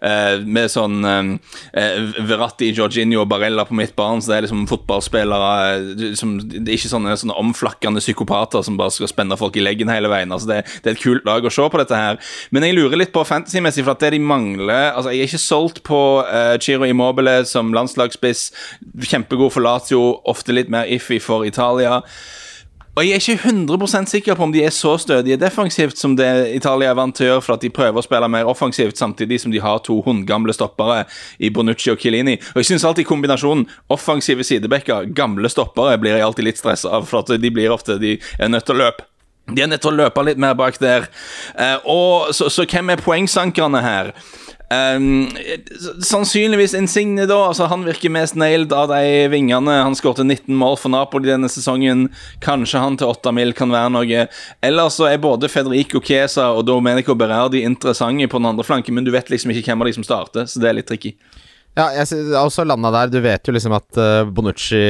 eh, 0.09 0.41
med 0.43 0.73
sånn 0.73 1.07
eh, 1.07 2.17
Verratti, 2.27 2.73
Georginio 2.75 3.23
og 3.23 3.29
Barella 3.31 3.67
på 3.69 3.77
midtbanen. 3.77 4.25
Så 4.25 4.33
det 4.33 4.39
er 4.39 4.47
liksom 4.47 4.65
fotballspillere 4.71 5.53
eh, 5.77 6.17
som, 6.19 6.35
Det 6.41 6.65
er 6.65 6.79
ikke 6.79 6.93
sånne, 6.95 7.15
sånne 7.21 7.37
omflakkende 7.39 8.03
psykopater 8.03 8.65
som 8.65 8.81
bare 8.81 8.97
skal 8.97 9.13
spenne 9.13 9.39
folk 9.39 9.61
i 9.61 9.63
leggen 9.63 9.93
hele 9.93 10.11
veien. 10.11 10.33
Altså 10.33 10.51
det, 10.51 10.61
det 10.81 10.91
er 10.91 10.99
et 10.99 11.05
kult 11.05 11.29
lag 11.29 11.47
å 11.47 11.53
se 11.53 11.69
på 11.69 11.83
dette 11.85 12.03
her. 12.03 12.19
Men 12.51 12.67
jeg 12.67 12.79
lurer 12.81 12.99
litt 12.99 13.15
på 13.15 13.23
fantasy-messig, 13.29 13.85
for 13.85 13.95
at 13.95 14.03
det 14.03 14.15
de 14.17 14.23
mangler 14.25 14.80
Altså, 14.89 15.13
Jeg 15.13 15.19
er 15.19 15.29
ikke 15.29 15.37
solgt 15.37 15.83
på 15.87 16.01
uh, 16.25 16.57
Chiro 16.59 16.89
Immobile 16.89 17.45
som 17.45 17.73
landslagsspiss. 17.73 18.51
Kjempegod 19.05 19.53
for 19.53 19.61
Lazio, 19.61 20.21
ofte 20.25 20.55
litt 20.55 20.69
mer 20.69 20.89
iffy 20.89 21.19
for 21.21 21.45
Italia. 21.47 22.01
Og 22.91 23.05
jeg 23.07 23.15
er 23.15 23.21
ikke 23.23 23.49
100% 23.49 24.09
sikker 24.11 24.35
på 24.35 24.43
om 24.43 24.51
de 24.51 24.65
er 24.67 24.73
så 24.75 24.97
stødige 24.99 25.37
defensivt 25.39 25.95
som 25.97 26.17
det 26.19 26.27
Italia 26.57 26.89
er 26.91 26.97
vant 26.99 27.15
til 27.15 27.23
å 27.23 27.29
gjøre, 27.29 27.43
for 27.45 27.55
at 27.55 27.63
de 27.63 27.69
prøver 27.71 28.01
å 28.01 28.03
spille 28.03 28.27
mer 28.27 28.49
offensivt 28.51 28.99
samtidig 28.99 29.39
som 29.39 29.53
de 29.53 29.61
har 29.63 29.79
to 29.85 30.01
hundgamle 30.03 30.51
stoppere 30.51 31.05
i 31.39 31.49
Bonucci 31.55 31.93
og 31.93 32.03
Chiellini. 32.03 32.35
Og 32.51 32.59
jeg 32.59 32.73
syns 32.73 32.83
alltid 32.89 33.07
kombinasjonen 33.07 33.63
offensive 33.95 34.43
sidebacker, 34.43 35.07
gamle 35.15 35.49
stoppere, 35.49 35.95
blir 36.03 36.17
jeg 36.17 36.25
alltid 36.27 36.49
litt 36.49 36.59
stressa 36.59 36.91
av, 36.97 37.07
for 37.07 37.23
at 37.23 37.31
de 37.39 37.53
blir 37.53 37.71
ofte 37.71 37.95
De 38.01 38.17
er 38.19 38.51
nødt 38.51 38.67
til 38.67 38.75
å 38.75 38.83
løpe. 38.83 39.07
De 39.47 39.63
er 39.63 39.71
nødt 39.71 39.81
til 39.83 39.93
å 39.93 39.97
løpe 40.03 40.27
litt 40.27 40.39
mer 40.39 40.59
bak 40.59 40.75
der. 40.83 41.07
Eh, 41.55 41.79
og 41.87 42.35
så, 42.35 42.51
så 42.51 42.67
hvem 42.67 42.91
er 42.91 43.03
poengsankerne 43.03 43.81
her? 43.83 44.11
Um, 44.71 45.27
sannsynligvis 46.03 46.73
Insigne, 46.73 47.25
da. 47.25 47.35
Altså, 47.49 47.65
han 47.67 47.83
virker 47.83 48.13
mest 48.13 48.37
nailed 48.39 48.71
av 48.73 48.87
de 48.93 49.27
vingene. 49.33 49.81
Han 49.83 49.97
skåret 49.99 50.23
19 50.23 50.55
mål 50.55 50.77
for 50.79 50.93
Napoli 50.93 51.27
denne 51.27 51.49
sesongen. 51.51 52.07
Kanskje 52.43 52.79
han 52.79 52.95
til 52.99 53.11
8 53.11 53.33
mil 53.35 53.51
kan 53.57 53.73
være 53.73 53.91
noe. 53.91 54.25
Eller 54.63 54.93
så 54.93 55.09
er 55.09 55.19
både 55.23 55.51
Federico 55.51 55.99
Chiesa 55.99 56.53
og 56.55 56.63
Domenico 56.69 57.17
Berardi 57.19 57.65
interessante 57.67 58.29
på 58.31 58.39
den 58.39 58.51
andre 58.53 58.67
flanken, 58.67 58.95
men 58.95 59.07
du 59.07 59.11
vet 59.11 59.31
liksom 59.33 59.51
ikke 59.51 59.67
hvem 59.73 59.83
av 59.83 59.91
de 59.91 59.97
som 59.99 60.07
starter, 60.07 60.47
så 60.47 60.61
det 60.61 60.71
er 60.71 60.79
litt 60.79 60.87
tricky. 60.91 61.15
Ja, 61.77 61.85
jeg 61.95 62.03
har 62.33 62.43
også 62.43 62.65
landa 62.67 62.89
der. 62.91 63.11
Du 63.13 63.19
vet 63.23 63.47
jo 63.47 63.53
liksom 63.55 63.71
at 63.77 63.95
uh, 63.95 64.27
Bonucci 64.27 64.81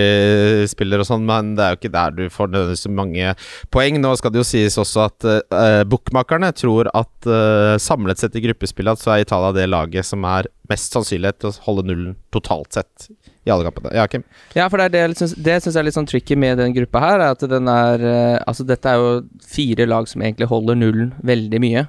spiller 0.72 1.04
og 1.04 1.06
sånn, 1.06 1.26
men 1.28 1.52
det 1.58 1.62
er 1.66 1.76
jo 1.76 1.78
ikke 1.78 1.92
der 1.94 2.16
du 2.18 2.24
får 2.34 2.50
nødvendigvis 2.50 2.88
mange 2.98 3.34
poeng. 3.74 4.00
Nå 4.02 4.16
skal 4.18 4.34
det 4.34 4.42
jo 4.42 4.48
sies 4.50 4.80
også 4.82 5.04
at 5.06 5.28
uh, 5.30 5.84
bookmakerne 5.86 6.50
tror 6.58 6.90
at 6.98 7.30
uh, 7.30 7.76
samlet 7.82 8.24
sett 8.24 8.36
i 8.40 8.44
gruppespillet 8.48 8.98
så 9.02 9.14
er 9.14 9.28
Italia 9.28 9.54
det 9.60 9.68
laget 9.70 10.10
som 10.10 10.26
er 10.26 10.50
mest 10.72 10.94
sannsynlighet 10.98 11.38
til 11.44 11.52
å 11.52 11.56
holde 11.68 11.86
nullen 11.92 12.18
totalt 12.34 12.74
sett 12.74 13.10
i 13.46 13.54
alle 13.54 13.66
kampene. 13.70 13.94
Ja, 13.98 14.08
Kim? 14.10 14.26
Ja, 14.58 14.66
for 14.70 14.82
det, 14.82 14.90
er 14.90 15.14
det, 15.14 15.18
synes- 15.22 15.38
det 15.38 15.60
syns 15.62 15.76
jeg 15.78 15.82
er 15.84 15.90
litt 15.92 15.98
sånn 16.02 16.10
tricky 16.10 16.38
med 16.40 16.58
den 16.62 16.74
gruppa 16.76 17.02
her. 17.06 17.20
er 17.28 17.36
At 17.38 17.46
den 17.50 17.70
er 17.72 18.04
eh, 18.06 18.38
Altså, 18.48 18.66
dette 18.70 18.90
er 18.90 19.02
jo 19.02 19.16
fire 19.46 19.86
lag 19.90 20.10
som 20.10 20.22
egentlig 20.26 20.50
holder 20.50 20.78
nullen 20.78 21.14
veldig 21.26 21.62
mye. 21.62 21.86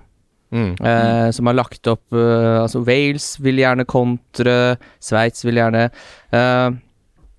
Mm. 0.53 0.73
eh, 0.85 1.29
som 1.33 1.49
har 1.49 1.57
lagt 1.57 1.89
opp 1.89 2.13
eh, 2.13 2.59
Altså, 2.61 2.83
Wales 2.85 3.39
vil 3.41 3.57
gjerne 3.63 3.87
kontre, 3.89 4.77
Sveits 5.01 5.47
vil 5.47 5.57
gjerne 5.57 5.87
eh, 5.89 6.75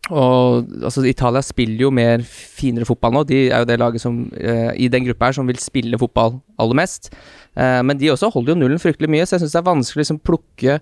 Og 0.10 0.72
altså, 0.82 1.04
Italia 1.06 1.44
spiller 1.46 1.86
jo 1.86 1.92
mer 1.94 2.24
finere 2.26 2.88
fotball 2.90 3.14
nå. 3.14 3.22
De 3.30 3.44
er 3.52 3.62
jo 3.62 3.70
det 3.70 3.78
laget 3.80 4.02
som 4.04 4.18
eh, 4.34 4.74
i 4.82 4.90
den 4.92 5.06
gruppa 5.06 5.30
her 5.30 5.38
som 5.38 5.48
vil 5.48 5.62
spille 5.62 6.00
fotball 6.02 6.40
aller 6.60 6.76
mest. 6.82 7.14
Eh, 7.56 7.80
men 7.86 8.02
de 8.02 8.10
også 8.12 8.34
holder 8.34 8.56
jo 8.56 8.60
nullen 8.64 8.82
fryktelig 8.82 9.12
mye, 9.14 9.24
så 9.30 9.38
jeg 9.38 9.46
syns 9.46 9.56
det 9.56 9.62
er 9.62 9.70
vanskelig 9.70 10.02
å 10.02 10.04
liksom 10.04 10.22
plukke 10.26 10.82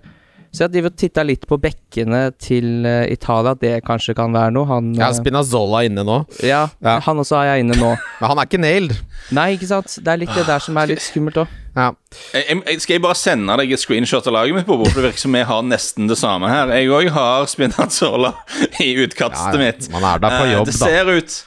så 0.52 0.66
jeg 0.68 0.82
har 0.84 0.92
titta 0.92 1.22
litt 1.24 1.46
på 1.48 1.56
bekkene 1.56 2.26
til 2.36 2.84
eh, 2.84 3.06
Italia, 3.14 3.54
det 3.56 3.78
kanskje 3.86 4.12
kan 4.18 4.34
være 4.36 4.52
noe. 4.52 4.68
Han, 4.68 4.90
Ja, 4.98 5.08
Spinazzola 5.16 5.80
er 5.80 5.88
inne 5.88 6.04
nå, 6.04 6.18
ja, 6.44 6.66
Ja. 6.84 6.98
han 7.06 7.22
også 7.22 7.38
har 7.38 7.54
jeg 7.54 7.64
inne 7.64 7.78
nå. 7.80 7.94
men 8.20 8.28
han 8.28 8.36
er 8.42 8.50
ikke 8.50 8.60
nailed. 8.60 8.92
Nei, 9.32 9.54
ikke 9.56 9.70
sant. 9.70 9.96
Det 9.96 10.12
er 10.12 10.20
litt 10.20 10.34
det 10.36 10.44
der 10.44 10.60
som 10.60 10.76
er 10.76 10.92
litt 10.92 11.00
skummelt 11.00 11.40
òg. 11.40 11.54
Ja. 11.74 11.92
Jeg, 12.36 12.58
jeg, 12.68 12.80
skal 12.84 12.94
jeg 12.98 13.02
bare 13.02 13.16
sende 13.16 13.54
deg 13.56 13.70
et 13.72 13.80
screenshot 13.80 14.26
av 14.28 14.34
laget 14.36 14.58
mitt 14.58 14.66
på 14.68 14.76
det 14.84 14.92
virker 14.92 15.22
som 15.22 15.32
vi 15.32 15.40
har 15.48 15.62
nesten 15.64 16.10
det 16.10 16.18
samme 16.20 16.50
her. 16.50 16.68
Jeg 16.76 16.90
òg 16.92 17.08
har 17.14 17.46
Spinazzola 17.48 18.34
i 18.84 18.90
utkastet 19.00 19.56
Ja, 19.56 19.60
mitt. 19.62 19.88
man 19.94 20.04
er 20.04 20.20
der 20.20 20.34
på 20.36 20.44
Eh, 20.44 20.52
jobb, 20.52 20.66
det 20.68 20.74
da. 20.76 20.86
ser 20.86 21.08
ut 21.16 21.38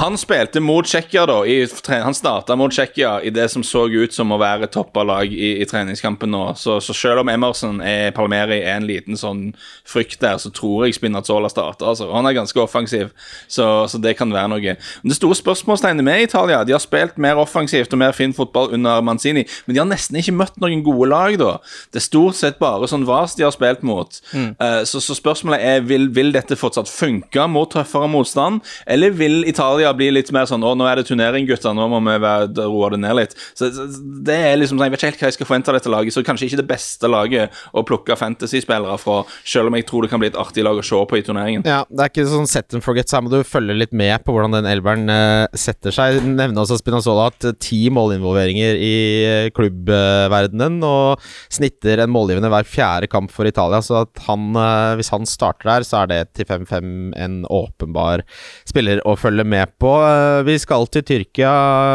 Han 0.00 0.16
spilte 0.16 0.60
mot 0.64 0.86
Tsjekkia, 0.88 1.26
da. 1.28 1.42
I, 1.44 1.66
han 1.88 2.14
starta 2.16 2.56
mot 2.56 2.72
Tsjekkia 2.72 3.18
i 3.24 3.30
det 3.30 3.50
som 3.52 3.62
så 3.64 3.84
ut 3.92 4.12
som 4.16 4.32
å 4.32 4.38
være 4.40 4.66
toppa 4.72 5.02
lag 5.04 5.28
i, 5.32 5.60
i 5.60 5.64
treningskampen 5.68 6.30
nå. 6.32 6.54
Så, 6.56 6.78
så 6.80 6.94
selv 6.96 7.20
om 7.20 7.28
Emerson 7.32 7.80
er 7.84 8.10
Palmeri 8.16 8.62
er 8.62 8.76
en 8.78 8.86
liten 8.88 9.16
sånn 9.20 9.50
frykt 9.88 10.20
der, 10.24 10.38
så 10.40 10.48
tror 10.56 10.86
jeg 10.86 10.96
Spinazzola 10.96 11.48
starter. 11.52 11.90
Altså. 11.92 12.08
Han 12.12 12.24
er 12.28 12.36
ganske 12.36 12.60
offensiv, 12.60 13.12
så, 13.48 13.84
så 13.88 14.00
det 14.00 14.16
kan 14.16 14.32
være 14.32 14.48
noe. 14.54 14.76
Men 15.02 15.12
det 15.12 15.18
store 15.20 15.36
spørsmålstegnet 15.36 16.04
med 16.06 16.24
Italia 16.28 16.62
De 16.64 16.72
har 16.76 16.80
spilt 16.82 17.16
mer 17.20 17.36
offensivt 17.40 17.92
og 17.92 18.00
mer 18.00 18.16
fin 18.16 18.32
fotball 18.36 18.72
under 18.76 19.04
Manzini, 19.04 19.44
men 19.66 19.76
de 19.76 19.82
har 19.82 19.88
nesten 19.90 20.18
ikke 20.20 20.34
møtt 20.36 20.58
noen 20.62 20.82
gode 20.86 21.10
lag, 21.10 21.36
da. 21.40 21.56
Det 21.92 22.00
er 22.00 22.06
stort 22.06 22.38
sett 22.38 22.60
bare 22.62 22.88
sånn 22.90 23.06
VAS 23.08 23.36
de 23.38 23.46
har 23.46 23.54
spilt 23.54 23.84
mot. 23.86 24.20
Eh, 24.34 24.82
så, 24.88 25.02
så 25.02 25.16
spørsmålet 25.16 25.62
er 25.62 25.84
vil, 25.86 26.08
vil 26.14 26.32
dette 26.34 26.58
fortsatt 26.58 26.90
funke 26.90 27.46
mot 27.50 27.70
tøffere 27.72 28.08
motstand, 28.10 28.62
eller 28.86 29.14
vil 29.16 29.42
Italia 29.48 29.92
bli 29.96 30.10
litt 30.14 30.32
mer 30.34 30.48
sånn 30.48 30.64
Å, 30.66 30.72
nå 30.78 30.86
er 30.88 31.00
det 31.00 31.06
turnering, 31.10 31.46
gutter, 31.48 31.74
nå 31.76 31.86
må 31.90 32.00
vi 32.06 32.16
roe 32.62 32.90
det 32.94 33.00
ned 33.02 33.18
litt. 33.18 33.36
Så, 33.54 33.70
så 33.74 33.86
det 34.26 34.36
er 34.48 34.56
liksom 34.58 34.78
sånn, 34.78 34.86
Jeg 34.86 34.94
vet 34.94 35.02
ikke 35.02 35.10
helt 35.10 35.22
hva 35.22 35.30
jeg 35.30 35.38
skal 35.38 35.50
forvente 35.50 35.72
av 35.72 35.78
dette 35.78 35.92
laget, 35.92 36.14
så 36.14 36.24
kanskje 36.26 36.50
ikke 36.50 36.60
det 36.62 36.68
beste 36.70 37.10
laget 37.10 37.62
å 37.76 37.84
plukke 37.86 38.16
fantasy-spillere 38.18 38.96
fra, 39.00 39.20
selv 39.46 39.70
om 39.70 39.78
jeg 39.78 39.86
tror 39.88 40.06
det 40.06 40.12
kan 40.12 40.22
bli 40.22 40.30
et 40.32 40.40
artig 40.40 40.64
lag 40.66 40.78
å 40.78 40.84
se 40.86 41.02
på 41.10 41.18
i 41.18 41.24
turneringen. 41.26 41.66
Ja, 41.66 41.82
det 41.90 42.06
er 42.06 42.12
ikke 42.12 42.26
sånn 42.30 42.48
set 42.50 42.74
and 42.76 42.84
forget, 42.84 43.10
så 43.10 43.18
her 43.18 43.26
må 43.26 43.32
du 43.32 43.40
følge 43.46 43.76
litt 43.76 43.94
med 43.96 44.24
på 44.24 44.34
hvordan 44.34 44.58
den 44.58 44.70
elveren 44.70 45.10
uh, 45.10 45.46
setter 45.56 45.94
seg. 45.94 46.20
Nevne 46.26 46.62
også 46.62 46.78
Spinazzola 46.80 47.28
at 47.32 47.48
eh, 47.48 47.56
ti 47.62 47.86
målinvolveringer 47.94 48.80
i 48.80 48.94
uh, 49.26 49.50
klubbverdenen, 49.56 50.78
og 50.86 51.22
snitter 51.52 52.02
en 52.02 52.12
målgivende 52.12 52.50
hver 52.52 52.68
fjerde 52.68 53.10
kamp 53.10 53.32
for 53.34 53.48
Italia, 53.48 53.80
så 53.84 54.04
han, 54.28 54.48
eh, 54.56 54.94
hvis 55.00 55.12
han 55.14 55.26
starter 55.28 55.70
der, 55.70 55.86
så 55.86 56.02
er 56.02 56.12
det 56.12 56.20
til 56.36 56.48
5-5 56.48 57.14
en 57.16 57.38
åpenbar 57.50 58.22
spiller 58.68 59.02
å 59.08 59.16
følge 59.18 59.46
med 59.48 59.72
på. 59.80 59.92
Eh, 60.06 60.42
vi 60.46 60.58
skal 60.62 60.88
til 60.92 61.06
Tyrkia, 61.06 61.54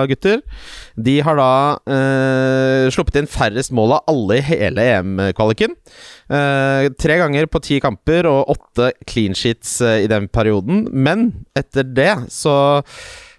gutter. 0.10 0.42
De 0.98 1.20
har 1.24 1.40
da 1.40 1.52
eh, 1.88 2.90
sluppet 2.94 3.22
inn 3.22 3.30
færrest 3.32 3.74
mål 3.76 3.98
av 3.98 4.12
alle 4.12 4.40
i 4.40 4.46
hele 4.46 4.88
EM-kvaliken. 4.98 5.78
Eh, 6.32 6.90
tre 7.00 7.18
ganger 7.20 7.50
på 7.52 7.62
ti 7.64 7.80
kamper 7.84 8.30
og 8.30 8.54
åtte 8.54 8.92
clean 9.10 9.36
sheets 9.38 9.80
eh, 9.84 10.06
i 10.06 10.12
den 10.12 10.30
perioden. 10.32 10.86
Men 10.92 11.32
etter 11.58 11.88
det 11.88 12.14
så 12.32 12.56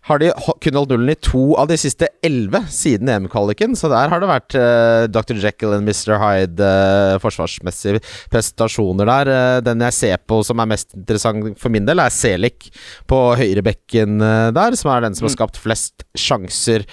har 0.09 0.19
de 0.19 0.31
kun 0.35 0.77
holdt 0.79 0.93
nullen 0.93 1.13
i 1.13 1.19
to 1.23 1.43
av 1.61 1.69
de 1.71 1.77
siste 1.79 2.09
elleve 2.27 2.65
siden 2.73 3.11
EM-kvaliken. 3.13 3.77
Så 3.79 3.91
der 3.93 4.11
har 4.11 4.23
det 4.23 4.31
vært 4.31 4.57
uh, 4.59 5.05
Dr. 5.07 5.39
Jekyll 5.39 5.77
og 5.77 5.85
Mr. 5.87 6.17
Hyde 6.19 6.71
uh, 6.71 7.21
forsvarsmessige 7.23 8.03
prestasjoner 8.33 9.07
der. 9.07 9.31
Uh, 9.31 9.59
den 9.63 9.85
jeg 9.87 9.99
ser 9.99 10.23
på 10.27 10.41
som 10.47 10.63
er 10.63 10.73
mest 10.75 10.97
interessant 10.99 11.55
for 11.61 11.75
min 11.75 11.87
del, 11.87 12.03
er 12.03 12.11
Selik 12.13 12.71
på 13.11 13.19
høyrebekken 13.39 14.19
der, 14.55 14.75
som 14.79 14.91
er 14.93 15.05
den 15.05 15.15
som 15.17 15.27
har 15.27 15.33
skapt 15.35 15.59
flest 15.61 16.05
sjanser 16.19 16.85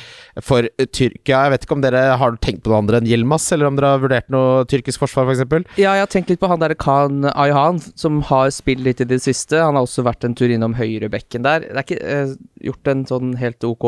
for 0.45 0.67
Tyrkia. 0.77 1.43
Jeg 1.47 1.53
vet 1.53 1.65
ikke 1.65 1.77
om 1.77 1.83
dere 1.83 2.03
har 2.19 2.37
tenkt 2.43 2.61
på 2.63 2.71
noe 2.71 2.83
andre 2.83 3.01
enn 3.01 3.09
Yilmaz, 3.09 3.47
eller 3.55 3.69
om 3.69 3.79
dere 3.79 3.93
har 3.95 4.03
vurdert 4.03 4.29
noe 4.33 4.63
tyrkisk 4.69 5.01
forsvar, 5.01 5.29
f.eks.? 5.29 5.67
Ja, 5.81 5.95
jeg 5.97 6.05
har 6.05 6.11
tenkt 6.11 6.31
litt 6.31 6.41
på 6.41 6.49
han 6.51 6.61
der 6.61 6.75
Khan 6.79 7.25
Ayhan, 7.33 7.81
som 7.99 8.21
har 8.29 8.51
spilt 8.55 8.85
litt 8.85 9.01
i 9.03 9.09
det 9.09 9.21
siste. 9.25 9.59
Han 9.59 9.79
har 9.79 9.87
også 9.87 10.05
vært 10.07 10.27
en 10.27 10.37
tur 10.37 10.51
innom 10.51 10.77
høyrebekken 10.77 11.45
der. 11.47 11.65
Det 11.65 11.73
er 11.73 11.85
ikke 11.85 12.69
gjort 12.69 12.91
en 12.91 12.98
sånn 13.07 13.35
helt 13.39 13.63
ok 13.63 13.85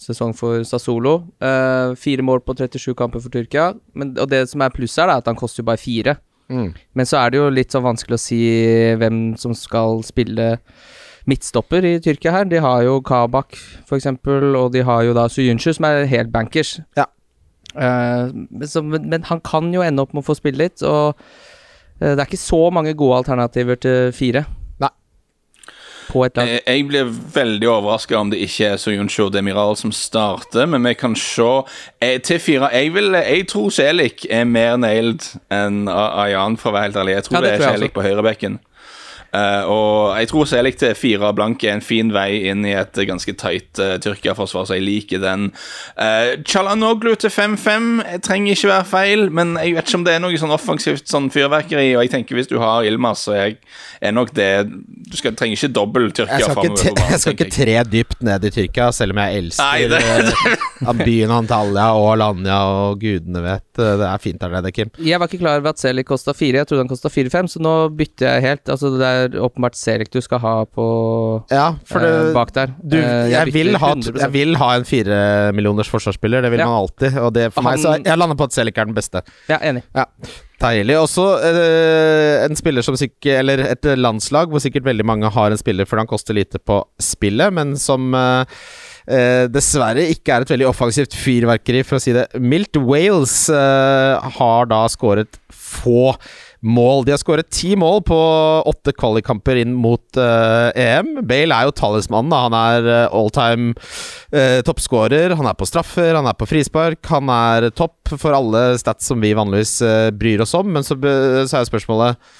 sesong 0.00 0.34
for 0.36 0.64
Sassolo. 0.66 1.14
Uh, 1.42 1.94
fire 1.98 2.24
mål 2.26 2.42
på 2.44 2.56
37 2.58 2.92
kamper 2.98 3.22
for 3.22 3.32
Tyrkia. 3.32 3.72
Men, 3.94 4.14
og 4.20 4.28
det 4.32 4.44
som 4.50 4.64
er 4.64 4.74
pluss 4.74 4.98
her, 5.00 5.08
er 5.08 5.22
at 5.22 5.30
han 5.30 5.38
koster 5.38 5.62
jo 5.62 5.70
bare 5.70 5.80
fire. 5.80 6.16
Mm. 6.52 6.72
Men 6.98 7.08
så 7.08 7.20
er 7.20 7.32
det 7.32 7.40
jo 7.40 7.52
litt 7.52 7.72
sånn 7.72 7.86
vanskelig 7.86 8.18
å 8.18 8.22
si 8.22 8.42
hvem 9.00 9.22
som 9.40 9.54
skal 9.56 10.02
spille 10.06 10.56
midtstopper 11.30 11.86
i 11.86 11.96
Tyrkia 12.02 12.34
her. 12.34 12.48
De 12.50 12.60
har 12.62 12.82
jo 12.86 13.00
Kabak, 13.06 13.56
for 13.88 13.98
eksempel, 13.98 14.56
og 14.58 14.72
de 14.74 14.84
har 14.86 15.04
jo 15.06 15.16
da 15.16 15.28
Suyunshu, 15.30 15.70
som 15.76 15.88
er 15.88 16.08
helt 16.10 16.32
bankers. 16.34 16.78
Ja. 16.98 17.08
Uh, 17.72 18.28
men, 18.50 18.68
så, 18.68 18.82
men, 18.84 19.08
men 19.08 19.24
han 19.30 19.40
kan 19.46 19.70
jo 19.72 19.84
ende 19.84 20.04
opp 20.04 20.12
med 20.12 20.24
å 20.24 20.28
få 20.28 20.36
spille 20.36 20.60
litt, 20.64 20.82
og 20.84 21.14
uh, 21.16 22.10
det 22.12 22.18
er 22.18 22.26
ikke 22.26 22.42
så 22.42 22.66
mange 22.74 22.96
gode 22.98 23.22
alternativer 23.22 23.80
til 23.80 24.12
fire. 24.16 24.44
På 26.12 26.26
et 26.26 26.36
lag. 26.36 26.50
Jeg, 26.66 26.86
blir 26.90 27.08
veldig 27.34 27.68
overraska 27.72 28.18
om 28.18 28.32
det 28.32 28.42
ikke 28.44 28.74
er 28.74 28.80
Soyuncho 28.80 29.30
Demiral 29.32 29.78
som 29.80 29.92
starter, 29.96 30.66
men 30.68 30.84
vi 30.84 30.92
kan 30.98 31.16
se 31.16 31.46
jeg, 32.02 32.22
til 32.28 32.42
fire 32.42 32.68
Jeg, 32.74 32.92
vil, 32.94 33.16
jeg 33.16 33.46
tror 33.48 33.70
Selik 33.72 34.26
er 34.28 34.44
mer 34.44 34.76
nailed 34.76 35.24
enn 35.52 35.86
Ayan, 35.88 36.58
for 36.60 36.70
å 36.72 36.76
være 36.76 36.90
helt 36.90 37.00
ærlig. 37.00 37.16
Jeg 37.16 37.28
tror 37.28 37.38
Ja, 37.38 37.42
det 37.46 37.54
det, 37.54 37.58
tror 37.62 37.70
er 37.70 37.80
Selik 37.80 37.96
på 37.96 38.04
høyrebekken. 38.04 38.60
Eh, 39.32 39.64
og 39.64 40.12
jeg 40.20 40.28
tror 40.28 40.44
Celik 40.50 40.76
til 40.76 40.94
fire 40.98 41.30
blank 41.32 41.62
er 41.64 41.72
en 41.78 41.80
fin 41.84 42.10
vei 42.12 42.42
inn 42.50 42.66
i 42.68 42.74
et 42.76 42.98
ganske 43.08 43.32
tight 43.40 43.80
uh, 43.80 43.94
Tyrkia-forsvar, 44.02 44.66
så 44.68 44.76
jeg 44.76 44.84
liker 44.84 45.22
den. 45.22 45.46
Uh, 45.96 46.36
Chalanoglu 46.44 47.14
til 47.16 47.32
5-5 47.32 48.20
trenger 48.26 48.52
ikke 48.56 48.68
være 48.68 48.88
feil, 48.90 49.24
men 49.32 49.54
jeg 49.56 49.76
vet 49.78 49.88
ikke 49.88 50.00
om 50.02 50.04
det 50.04 50.16
er 50.18 50.22
noe 50.24 50.40
sånn 50.40 50.52
offensivt 50.52 51.08
sånn 51.08 51.30
fyrverkeri. 51.32 51.94
Og 51.96 52.04
jeg 52.04 52.12
tenker 52.12 52.36
hvis 52.36 52.50
du 52.50 52.58
har 52.60 52.84
Ilmas, 52.84 53.24
så 53.24 53.36
er, 53.38 53.56
er 54.04 54.12
nok 54.12 54.34
det 54.36 54.50
Du 54.68 55.16
skal, 55.16 55.34
trenger 55.38 55.56
ikke 55.58 55.72
dobbel 55.76 56.10
Tyrkia 56.12 56.38
Jeg 56.40 56.50
skal, 56.50 56.68
ikke, 56.68 56.92
banen, 56.92 57.10
jeg 57.12 57.20
skal 57.24 57.36
ikke 57.36 57.48
tre 57.56 57.78
dypt 57.92 58.22
ned 58.28 58.44
i 58.48 58.52
Tyrkia, 58.54 58.90
selv 58.92 59.16
om 59.16 59.22
jeg 59.24 59.40
elsker 59.42 59.64
Nei, 59.64 59.88
det- 59.88 60.58
eh, 60.82 60.92
byen 61.02 61.30
Antalya 61.34 61.88
og 61.96 62.08
Alanya 62.14 62.58
og 62.68 63.00
gudene 63.02 63.42
vet. 63.44 63.66
eh, 63.78 63.96
Det 64.00 64.06
er 64.08 64.22
fint 64.22 64.40
der 64.42 64.52
nede, 64.56 64.72
Kim. 64.74 64.90
Jeg 64.98 65.20
var 65.20 65.28
ikke 65.30 65.40
klar 65.44 65.60
over 65.60 65.72
at 65.72 65.80
Selig 65.82 66.04
kosta 66.08 66.34
fire, 66.36 66.62
jeg 66.62 66.68
trodde 66.68 66.84
han 66.84 66.90
kosta 66.92 67.10
fire-fem, 67.12 67.48
så 67.50 67.62
nå 67.62 67.74
bytter 67.96 68.28
jeg 68.36 68.42
helt. 68.48 68.64
Altså 68.72 68.90
Det 68.98 69.06
er 69.08 69.21
åpenbart 69.30 69.74
Celik 69.78 70.10
du 70.12 70.20
skal 70.20 70.38
ha 70.42 70.64
på 70.64 70.86
Ja, 71.50 71.74
for 71.84 72.00
det, 72.00 72.10
eh, 72.28 72.32
bak 72.34 72.52
der. 72.52 72.72
du, 72.82 72.96
Eh, 72.98 73.30
jeg, 73.30 73.52
vil 73.52 73.74
ha, 73.76 73.94
100%. 73.94 74.18
jeg 74.20 74.32
vil 74.32 74.56
ha 74.56 74.74
en 74.76 74.84
firemillioners 74.84 75.88
forsvarsspiller, 75.88 76.42
det 76.42 76.50
vil 76.50 76.60
Ja. 76.60 76.66
man 76.66 76.82
alltid. 76.82 77.18
Og 77.18 77.32
det 77.34 77.52
for 77.52 77.62
meg 77.62 77.78
så 77.78 77.96
Jeg 78.04 78.18
lander 78.18 78.36
på 78.36 78.44
at 78.44 78.52
Celik 78.52 78.78
er 78.78 78.84
den 78.86 78.94
beste. 78.94 79.22
Ja, 79.48 79.58
enig. 79.58 79.82
Ja. 79.94 80.04
Deilig. 80.62 80.94
Også 80.96 81.24
eh, 81.42 82.44
en 82.44 82.54
spiller 82.54 82.82
som 82.82 82.94
sikkert 82.94 83.38
Eller 83.40 83.58
et 83.72 83.82
landslag 83.98 84.48
hvor 84.48 84.60
sikkert 84.62 84.84
veldig 84.84 85.04
mange 85.04 85.28
har 85.30 85.50
en 85.50 85.58
spiller 85.58 85.84
fordi 85.84 86.00
han 86.04 86.06
koster 86.06 86.34
lite 86.34 86.58
på 86.62 86.84
spillet, 87.00 87.52
men 87.52 87.74
som 87.76 88.14
eh, 88.14 88.44
eh, 89.08 89.48
dessverre 89.48 90.04
ikke 90.14 90.36
er 90.36 90.42
et 90.46 90.52
veldig 90.54 90.68
offensivt 90.70 91.16
fyrverkeri, 91.18 91.82
for 91.84 91.96
å 91.98 92.00
si 92.04 92.12
det 92.14 92.28
mildt. 92.38 92.76
Wales 92.78 93.48
eh, 93.50 94.30
har 94.38 94.66
da 94.70 94.84
skåret 94.92 95.40
få 95.50 96.14
mål. 96.62 97.04
De 97.04 97.12
har 97.14 97.20
skåret 97.20 97.50
ti 97.52 97.74
mål 97.78 98.00
på 98.06 98.18
åtte 98.70 98.94
kvalikkamper 98.94 99.58
inn 99.62 99.74
mot 99.74 100.02
uh, 100.18 100.70
EM. 100.78 101.14
Bale 101.28 101.56
er 101.56 101.68
jo 101.68 101.74
talismannen. 101.78 102.32
da. 102.32 102.42
Han 102.46 102.56
er 102.58 102.88
uh, 102.88 103.16
all 103.18 103.32
time 103.34 103.72
uh, 104.34 104.60
toppskårer. 104.66 105.36
Han 105.38 105.48
er 105.50 105.58
på 105.58 105.68
straffer, 105.68 106.14
han 106.16 106.28
er 106.30 106.38
på 106.38 106.48
frispark. 106.48 107.02
Han 107.12 107.32
er 107.32 107.70
topp 107.74 108.14
for 108.14 108.36
alle 108.36 108.78
stats 108.80 109.10
som 109.10 109.22
vi 109.22 109.34
vanligvis 109.38 109.80
uh, 109.84 110.10
bryr 110.14 110.44
oss 110.46 110.54
om. 110.58 110.70
Men 110.72 110.86
så, 110.86 110.98
så 110.98 111.60
er 111.60 111.68
spørsmålet 111.68 112.32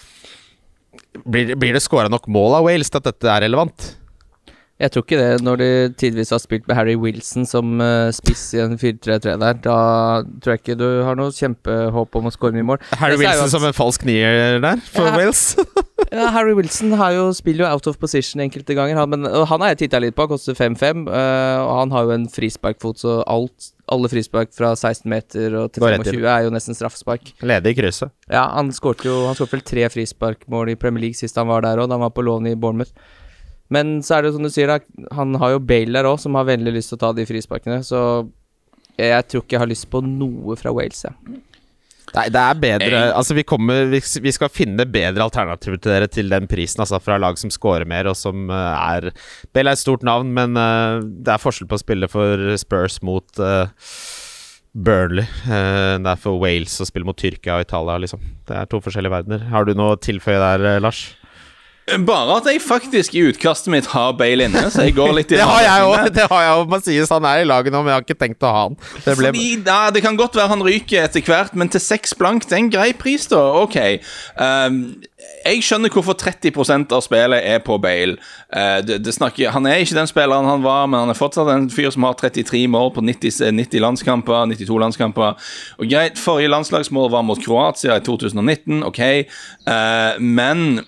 Blir, 1.29 1.55
blir 1.61 1.77
det 1.77 1.83
skåra 1.85 2.09
nok 2.09 2.25
mål 2.33 2.55
av 2.57 2.67
Wales 2.67 2.89
til 2.89 3.01
at 3.03 3.09
dette 3.11 3.29
er 3.29 3.43
relevant? 3.45 3.91
Jeg 4.83 4.91
tror 4.91 5.05
ikke 5.07 5.19
det, 5.21 5.43
når 5.47 5.61
de 5.61 5.69
tidvis 6.01 6.33
har 6.35 6.41
spilt 6.43 6.65
med 6.67 6.75
Harry 6.75 6.97
Wilson 6.99 7.45
som 7.47 7.77
eh, 7.85 8.09
spiss 8.17 8.49
i 8.57 8.63
en 8.65 8.75
4-3-3 8.81 9.37
der. 9.39 9.61
Da 9.63 9.77
tror 10.43 10.57
jeg 10.57 10.63
ikke 10.65 10.77
du 10.81 10.87
har 11.07 11.19
noe 11.19 11.31
kjempehåp 11.37 12.19
om 12.19 12.27
å 12.27 12.33
skåre 12.35 12.57
mye 12.57 12.67
mål. 12.67 12.83
Harry 12.99 13.21
Wilson 13.21 13.47
at- 13.47 13.55
som 13.55 13.67
en 13.69 13.77
falsk 13.77 14.03
nier 14.09 14.59
der, 14.65 14.83
for 14.91 15.07
Ja. 15.07 15.17
Wales. 15.21 15.45
Ja, 16.13 16.27
Harry 16.35 16.53
Wilson 16.53 16.91
har 16.99 17.15
jo, 17.15 17.29
spiller 17.33 17.65
jo 17.65 17.69
out 17.73 17.87
of 17.89 17.97
position 17.97 18.43
enkelte 18.43 18.75
ganger, 18.77 18.99
han, 18.99 19.09
men 19.09 19.25
han 19.25 19.63
har 19.63 19.71
jeg 19.73 19.79
titta 19.87 20.01
litt 20.03 20.13
på, 20.17 20.27
han 20.27 20.33
koster 20.35 20.53
5-5. 20.59 21.07
eh, 21.09 21.61
og 21.63 21.71
han 21.79 21.95
har 21.95 22.05
jo 22.05 22.11
en 22.19 22.27
frisparkfot, 22.29 22.99
så 23.01 23.15
alt, 23.25 23.71
alle 23.89 24.11
frispark 24.13 24.53
fra 24.53 24.75
16 24.77 25.09
meter 25.09 25.57
og 25.57 25.73
til 25.73 25.87
25 25.87 26.27
er 26.27 26.45
jo 26.45 26.53
nesten 26.53 26.77
straffespark. 26.77 27.33
Ledig 27.41 27.73
i 27.73 27.79
krysset. 27.81 28.13
Ja, 28.29 28.45
han 28.59 28.75
skårte 28.77 29.09
jo 29.09 29.23
Han 29.31 29.39
vel 29.55 29.65
tre 29.65 29.89
frisparkmål 29.95 30.75
i 30.75 30.77
Premier 30.77 31.07
League 31.07 31.17
sist 31.17 31.39
han 31.41 31.49
var 31.49 31.65
der 31.65 31.81
òg, 31.81 31.89
da 31.89 31.97
han 31.97 32.05
var 32.05 32.13
på 32.13 32.27
lån 32.29 32.51
i 32.51 32.57
Bournemouth. 32.61 32.93
Men 33.73 33.99
så 34.05 34.17
er 34.17 34.23
det 34.23 34.33
jo 34.33 34.37
som 34.37 34.47
du 34.47 34.53
sier, 34.53 34.69
da, 34.69 35.07
han 35.17 35.37
har 35.41 35.55
jo 35.55 35.65
Bale 35.65 35.95
der 35.97 36.11
òg, 36.11 36.21
som 36.21 36.37
har 36.39 36.49
veldig 36.51 36.75
lyst 36.75 36.93
til 36.93 37.01
å 37.01 37.05
ta 37.07 37.13
de 37.17 37.27
frisparkene, 37.29 37.81
så 37.87 38.03
jeg, 38.99 39.09
jeg 39.09 39.29
tror 39.31 39.45
ikke 39.45 39.57
jeg 39.57 39.65
har 39.65 39.73
lyst 39.73 39.89
på 39.93 40.03
noe 40.05 40.59
fra 40.61 40.75
Wales, 40.77 41.07
jeg. 41.07 41.41
Nei, 42.13 42.27
det 42.29 42.41
er 42.41 42.59
bedre 42.61 43.03
Altså, 43.17 43.33
vi 43.37 43.45
kommer 43.47 43.87
vi, 43.89 44.33
skal 44.35 44.51
finne 44.53 44.85
bedre 44.91 45.25
alternativer 45.25 45.79
til 45.81 45.95
dere 45.95 46.09
til 46.13 46.33
den 46.33 46.49
prisen, 46.51 46.83
altså, 46.85 47.01
fra 47.01 47.17
lag 47.21 47.39
som 47.41 47.53
scorer 47.53 47.89
mer, 47.89 48.11
og 48.11 48.19
som 48.19 48.51
eh, 48.53 48.91
er 48.97 49.09
Bale 49.55 49.73
er 49.73 49.79
et 49.79 49.83
stort 49.83 50.05
navn, 50.05 50.35
men 50.37 50.59
uh, 50.59 51.01
det 51.01 51.33
er 51.33 51.41
forskjell 51.41 51.71
på 51.71 51.79
å 51.79 51.83
spille 51.83 52.11
for 52.13 52.53
Spurs 52.61 52.99
mot 53.07 53.41
uh, 53.41 53.71
Burnley. 54.73 55.25
Uh, 55.47 55.97
det 56.03 56.13
er 56.13 56.21
for 56.21 56.43
Wales 56.43 56.77
å 56.83 56.89
spille 56.89 57.09
mot 57.09 57.17
Tyrkia 57.17 57.57
og 57.57 57.67
Italia, 57.67 57.97
liksom. 58.05 58.29
Det 58.49 58.61
er 58.61 58.69
to 58.69 58.83
forskjellige 58.85 59.17
verdener. 59.17 59.49
Har 59.55 59.69
du 59.69 59.73
noe 59.79 59.97
å 59.97 60.01
tilføye 60.01 60.41
der, 60.43 60.83
Lars? 60.85 61.07
Bare 61.83 62.37
at 62.39 62.47
jeg 62.47 62.61
faktisk 62.63 63.15
i 63.19 63.25
utkastet 63.27 63.73
mitt 63.75 63.89
har 63.91 64.13
Bale 64.15 64.47
inne, 64.47 64.61
så 64.71 64.85
jeg 64.87 64.95
går 64.95 65.17
litt 65.17 65.33
i 65.35 65.37
Det 65.41 65.47
har 65.49 65.65
jeg 65.65 65.87
også, 65.89 66.03
òg! 66.05 66.13
Det 66.15 66.27
har 66.31 66.43
jeg 66.45 66.59
òg. 66.61 66.69
Man 66.71 66.85
sier 66.87 67.09
han 67.11 67.27
er 67.27 67.43
i 67.43 67.49
laget 67.49 67.75
nå, 67.75 67.81
men 67.83 67.91
jeg 67.91 67.99
har 67.99 68.07
ikke 68.07 68.19
tenkt 68.21 68.47
å 68.47 68.53
ha 68.55 68.61
han. 68.69 68.77
Det 69.03 69.17
ble 69.19 69.33
Fordi, 69.33 69.49
ja, 69.67 69.81
det 69.95 70.05
kan 70.05 70.19
godt 70.21 70.39
være 70.39 70.53
han 70.55 70.63
ryker 70.63 71.03
etter 71.09 71.27
hvert, 71.27 71.57
men 71.59 71.73
til 71.73 71.83
seks 71.83 72.15
blank, 72.19 72.47
det 72.47 72.55
er 72.55 72.63
en 72.63 72.71
grei 72.73 72.93
pris, 72.95 73.27
da. 73.33 73.43
Ok. 73.65 73.79
Um, 74.39 74.79
jeg 75.43 75.63
skjønner 75.67 75.91
hvorfor 75.93 76.15
30% 76.19 76.93
av 76.95 77.03
spillet 77.05 77.47
er 77.47 77.63
på 77.65 77.77
Bale. 77.83 78.15
Uh, 78.53 78.79
det, 78.85 79.01
det 79.03 79.15
snakker, 79.15 79.51
han 79.55 79.67
er 79.67 79.83
ikke 79.83 79.99
den 79.99 80.11
spilleren 80.11 80.49
han 80.49 80.65
var, 80.65 80.87
men 80.91 81.03
han 81.03 81.13
er 81.13 81.19
fortsatt 81.19 81.51
en 81.51 81.69
fyr 81.73 81.91
som 81.95 82.07
har 82.07 82.17
33 82.21 82.65
mål 82.71 82.93
på 82.97 83.05
90, 83.05 83.51
90 83.59 83.83
landskamper, 83.83 84.47
92 84.53 84.79
landskamper. 84.85 85.51
Og 85.79 85.91
greit, 85.91 86.21
forrige 86.21 86.53
landslagsmål 86.53 87.11
var 87.15 87.27
mot 87.27 87.43
Kroatia 87.43 87.99
i 87.99 88.05
2019, 88.07 88.83
ok, 88.87 89.03
Uh, 89.63 90.19
men 90.19 90.81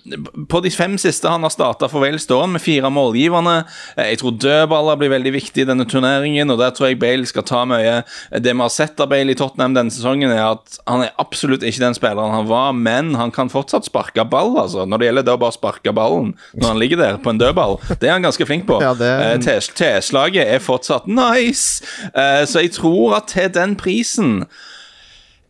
på 0.51 0.59
de 0.59 0.67
fem 0.73 0.97
siste 0.99 1.29
han 1.31 1.45
har 1.45 1.51
starta 1.53 1.87
for 1.87 2.03
Wales, 2.03 2.25
står 2.27 2.41
han 2.43 2.55
med 2.57 2.63
fire 2.63 2.89
målgiverne. 2.91 3.61
Uh, 3.95 4.03
jeg 4.03 4.19
tror 4.19 4.35
dødballer 4.43 4.99
blir 4.99 5.13
veldig 5.13 5.31
viktig 5.37 5.63
i 5.63 5.67
denne 5.69 5.85
turneringen, 5.87 6.51
og 6.51 6.59
der 6.59 6.73
tror 6.75 6.89
jeg 6.89 6.99
Bale 6.99 7.27
skal 7.29 7.45
ta 7.47 7.63
mye. 7.69 8.01
Det 8.35 8.51
vi 8.51 8.63
har 8.65 8.73
sett 8.73 8.99
av 8.99 9.13
Bale 9.13 9.31
i 9.31 9.37
Tottenham 9.39 9.77
denne 9.77 9.95
sesongen, 9.95 10.33
er 10.33 10.57
at 10.57 10.79
han 10.83 11.05
er 11.05 11.15
absolutt 11.21 11.63
ikke 11.63 11.85
den 11.85 11.95
spilleren 11.95 12.35
han 12.35 12.49
var, 12.51 12.75
men 12.75 13.13
han 13.15 13.31
kan 13.35 13.51
fortsatt 13.53 13.87
sparke 13.87 14.24
ball, 14.31 14.53
altså. 14.61 14.85
Når 14.89 14.97
det 15.01 15.07
gjelder 15.09 15.25
det 15.29 15.33
å 15.35 15.41
bare 15.45 15.55
sparke 15.55 15.93
ballen 15.95 16.33
når 16.53 16.67
han 16.71 16.79
ligger 16.81 16.97
der 17.01 17.17
på 17.23 17.29
en 17.33 17.41
dødball, 17.41 17.77
det 17.99 18.09
er 18.09 18.15
han 18.17 18.25
ganske 18.27 18.45
flink 18.49 18.65
på. 18.69 18.81
Ja, 18.81 18.93
det- 18.93 19.11
Eh, 19.47 19.65
T-slaget 19.75 20.45
er 20.55 20.59
fortsatt 20.59 21.07
nice, 21.07 21.81
Eh, 22.13 22.43
så 22.45 22.61
jeg 22.61 22.71
tror 22.75 23.15
at 23.17 23.27
til 23.27 23.49
den 23.49 23.75
prisen 23.75 24.45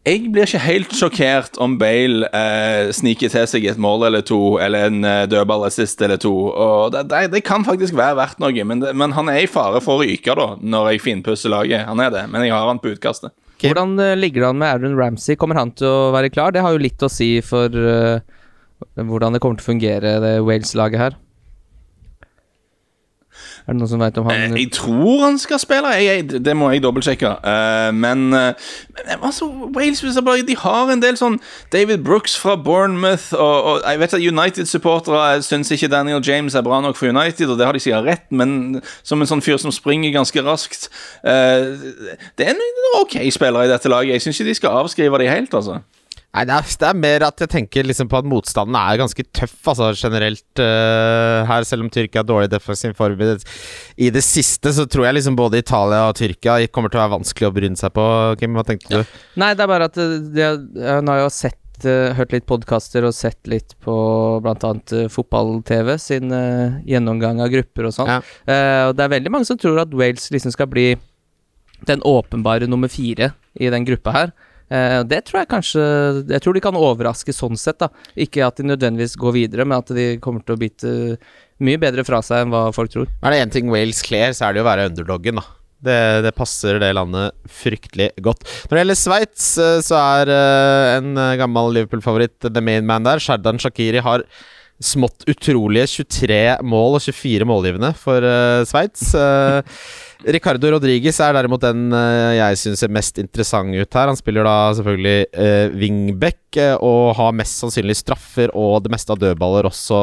jeg 0.06 0.28
blir 0.32 0.46
ikke 0.46 0.60
helt 0.62 0.92
sjokkert 0.94 1.56
om 1.58 1.80
Bale 1.82 2.28
eh, 2.30 2.92
sniker 2.94 3.32
til 3.34 3.48
seg 3.50 3.64
et 3.72 3.80
mål 3.82 4.04
eller 4.06 4.22
to, 4.22 4.38
eller 4.62 4.86
en 4.92 5.00
eh, 5.04 5.24
dødballassist 5.32 6.04
eller 6.06 6.20
to. 6.22 6.30
Og 6.54 6.92
det, 6.94 7.08
det, 7.10 7.24
det 7.34 7.42
kan 7.48 7.66
faktisk 7.66 7.96
være 7.98 8.20
verdt 8.20 8.38
noe, 8.44 8.66
men, 8.70 8.84
det, 8.84 8.92
men 8.94 9.16
han 9.18 9.32
er 9.34 9.40
i 9.42 9.50
fare 9.50 9.82
for 9.82 9.98
å 9.98 10.06
ryke 10.06 10.36
da, 10.38 10.46
når 10.62 10.92
jeg 10.94 11.02
finpusser 11.08 11.50
laget. 11.50 11.88
Han 11.90 12.04
er 12.06 12.14
det, 12.14 12.28
men 12.30 12.46
jeg 12.46 12.54
har 12.54 12.68
han 12.70 12.78
på 12.84 12.94
utkastet. 12.94 13.34
Okay. 13.56 13.72
Hvordan 13.72 13.96
eh, 14.04 14.14
ligger 14.20 14.44
det 14.46 14.50
an 14.52 14.62
med 14.62 14.70
Aaron 14.76 14.98
Ramsey? 15.00 15.40
Kommer 15.42 15.58
han 15.58 15.72
til 15.74 15.90
å 15.90 16.12
være 16.14 16.30
klar? 16.30 16.54
Det 16.54 16.62
har 16.62 16.76
jo 16.78 16.84
litt 16.86 17.02
å 17.02 17.10
si 17.10 17.32
for 17.42 17.74
eh, 17.74 18.20
hvordan 18.96 19.36
det 19.36 19.42
kommer 19.44 19.60
til 19.60 19.66
å 19.66 19.72
fungere, 19.72 20.18
det 20.24 20.34
Wales-laget 20.46 21.00
her. 21.00 21.22
Er 23.66 23.74
det 23.74 23.80
noen 23.80 23.90
som 23.90 24.02
veit 24.02 24.18
om 24.22 24.28
Eh, 24.30 24.42
han 24.46 24.58
jeg 24.60 24.72
tror 24.76 25.24
han 25.24 25.38
skal 25.42 25.60
spille, 25.60 25.90
jeg, 25.98 26.06
jeg, 26.06 26.42
det 26.46 26.54
må 26.58 26.70
jeg 26.70 26.84
dobbeltsjekke. 26.86 27.32
Uh, 27.42 27.90
men, 27.98 28.28
uh, 28.34 28.54
altså, 29.18 29.48
Wales 29.76 30.02
de 30.48 30.58
har 30.62 30.92
en 30.94 31.02
del 31.02 31.18
sånn 31.18 31.40
David 31.74 32.04
Brooks 32.06 32.38
fra 32.38 32.56
Bournemouth, 32.56 33.34
og, 33.34 33.64
og 33.64 33.82
jeg 33.82 34.00
vet 34.00 34.14
at 34.14 34.28
United-supportere 34.30 35.42
syns 35.46 35.72
ikke 35.74 35.90
Daniel 35.90 36.22
James 36.22 36.56
er 36.56 36.66
bra 36.66 36.82
nok 36.82 37.00
for 37.00 37.10
United, 37.10 37.50
og 37.50 37.58
det 37.58 37.66
har 37.66 37.74
de 37.74 37.82
sikkert 37.82 38.06
rett, 38.06 38.28
men 38.30 38.82
som 39.02 39.22
en 39.22 39.34
sånn 39.34 39.44
fyr 39.46 39.58
som 39.62 39.74
springer 39.74 40.14
ganske 40.14 40.46
raskt 40.46 40.90
uh, 41.26 41.74
Det 42.38 42.46
er 42.46 42.54
en 42.54 42.90
ok 43.02 43.18
spiller 43.34 43.66
i 43.66 43.72
dette 43.74 43.90
laget. 43.90 44.14
Jeg 44.14 44.28
syns 44.28 44.40
ikke 44.40 44.52
de 44.52 44.60
skal 44.62 44.82
avskrive 44.84 45.24
det 45.24 45.32
helt, 45.32 45.58
altså. 45.58 45.82
Nei, 46.36 46.44
det 46.50 46.56
er, 46.56 46.72
det 46.82 46.88
er 46.90 46.98
mer 47.00 47.24
at 47.30 47.42
jeg 47.46 47.52
tenker 47.54 47.86
liksom 47.88 48.10
på 48.12 48.18
at 48.20 48.28
motstanden 48.28 48.76
er 48.76 49.00
ganske 49.00 49.24
tøff, 49.38 49.56
altså 49.72 49.94
generelt 49.96 50.60
uh, 50.60 51.48
her. 51.48 51.64
Selv 51.68 51.86
om 51.86 51.92
Tyrkia 51.94 52.26
er 52.26 52.28
dårlig 52.28 52.50
defensiv 52.52 52.96
form 52.98 53.22
i 53.24 53.30
det, 53.30 53.38
i 53.96 54.10
det 54.12 54.24
siste, 54.26 54.74
så 54.76 54.84
tror 54.84 55.08
jeg 55.08 55.20
liksom 55.20 55.38
både 55.40 55.62
Italia 55.64 56.10
og 56.10 56.18
Tyrkia 56.20 56.58
kommer 56.76 56.92
til 56.92 57.00
å 57.00 57.06
være 57.06 57.16
vanskelig 57.16 57.48
å 57.48 57.54
bryne 57.56 57.80
seg 57.80 57.94
på. 57.96 58.08
Kim, 58.42 58.58
hva 58.58 58.66
tenkte 58.68 59.00
du? 59.00 59.14
Nei, 59.40 59.54
det 59.56 59.64
er 59.64 59.72
bare 59.72 59.88
at 59.88 60.00
eh, 60.02 60.18
det, 60.36 60.50
jeg 60.82 61.06
har 61.08 61.22
jo 61.22 61.30
sett 61.32 61.88
eh, 61.88 62.12
hørt 62.18 62.36
litt 62.36 62.48
podkaster 62.52 63.08
og 63.08 63.16
sett 63.16 63.40
litt 63.52 63.78
på 63.86 63.96
bl.a. 64.44 64.74
Uh, 64.92 65.06
Fotball-TV 65.12 65.94
sin 66.04 66.36
uh, 66.36 66.82
gjennomgang 66.84 67.40
av 67.46 67.54
grupper 67.54 67.88
og 67.88 67.96
sånn. 67.96 68.12
Ja. 68.12 68.20
Uh, 68.44 68.82
og 68.90 68.98
det 69.00 69.08
er 69.08 69.16
veldig 69.16 69.32
mange 69.38 69.48
som 69.48 69.62
tror 69.62 69.86
at 69.86 69.96
Wales 69.96 70.28
liksom 70.36 70.52
skal 70.52 70.68
bli 70.72 70.90
den 71.88 72.04
åpenbare 72.04 72.68
nummer 72.68 72.92
fire 72.92 73.32
i 73.56 73.72
den 73.72 73.88
gruppa 73.88 74.12
her. 74.16 74.36
Eh, 74.66 75.00
det 75.06 75.20
tror 75.28 75.44
jeg 75.44 75.50
kanskje 75.52 75.82
Jeg 76.26 76.42
tror 76.42 76.56
de 76.58 76.62
kan 76.64 76.78
overraske 76.80 77.34
sånn 77.36 77.60
sett, 77.60 77.78
da. 77.84 77.92
Ikke 78.18 78.46
at 78.48 78.58
de 78.58 78.66
nødvendigvis 78.66 79.18
går 79.22 79.36
videre, 79.36 79.68
men 79.68 79.78
at 79.78 79.92
de 79.94 80.16
kommer 80.24 80.46
til 80.46 80.58
å 80.58 80.62
bite 80.62 80.96
mye 81.64 81.80
bedre 81.80 82.04
fra 82.08 82.22
seg 82.26 82.44
enn 82.44 82.54
hva 82.54 82.68
folk 82.76 82.92
tror. 82.92 83.12
Er 83.24 83.32
det 83.32 83.44
én 83.44 83.54
ting 83.54 83.70
Wales 83.72 84.02
kler, 84.06 84.34
så 84.36 84.48
er 84.48 84.56
det 84.56 84.62
jo 84.62 84.66
å 84.66 84.72
være 84.72 84.90
underdoggen, 84.90 85.40
da. 85.40 85.46
Det, 85.86 86.00
det 86.26 86.32
passer 86.34 86.80
det 86.82 86.94
landet 86.98 87.36
fryktelig 87.52 88.10
godt. 88.24 88.46
Når 88.66 88.74
det 88.74 88.82
gjelder 88.82 88.98
Sveits, 88.98 89.48
eh, 89.62 89.80
så 89.86 90.00
er 90.00 90.32
eh, 90.34 90.92
en 90.98 91.12
eh, 91.14 91.36
gammel 91.42 91.74
Liverpool-favoritt 91.76 92.48
the 92.48 92.64
main 92.64 92.88
man 92.88 93.06
der. 93.06 93.22
Shardan 93.22 93.62
Shakiri 93.62 94.02
har 94.06 94.26
smått 94.82 95.28
utrolige 95.32 95.88
23 96.02 96.40
mål 96.68 96.98
og 96.98 97.06
24 97.06 97.48
målgivende 97.48 97.94
for 97.96 98.26
Sveits. 98.68 99.14
Eh, 100.24 100.32
Ricardo 100.36 100.72
Rodriguez 100.76 101.20
er 101.20 101.36
derimot 101.36 101.64
den 101.66 101.90
eh, 101.96 102.38
jeg 102.40 102.62
syns 102.62 102.84
ser 102.84 102.94
mest 102.94 103.20
interessant 103.22 103.76
ut 103.76 104.00
her. 104.00 104.12
Han 104.12 104.20
spiller 104.20 104.48
da 104.48 104.56
selvfølgelig 104.78 105.18
uh, 105.36 105.78
wingback 105.82 106.60
eh, 106.62 106.76
og 106.80 107.16
har 107.20 107.36
mest 107.38 107.60
sannsynlig 107.62 107.98
straffer 108.00 108.54
og 108.56 108.84
det 108.86 108.94
meste 108.96 109.14
av 109.16 109.22
dødballer 109.22 109.70
også 109.70 110.02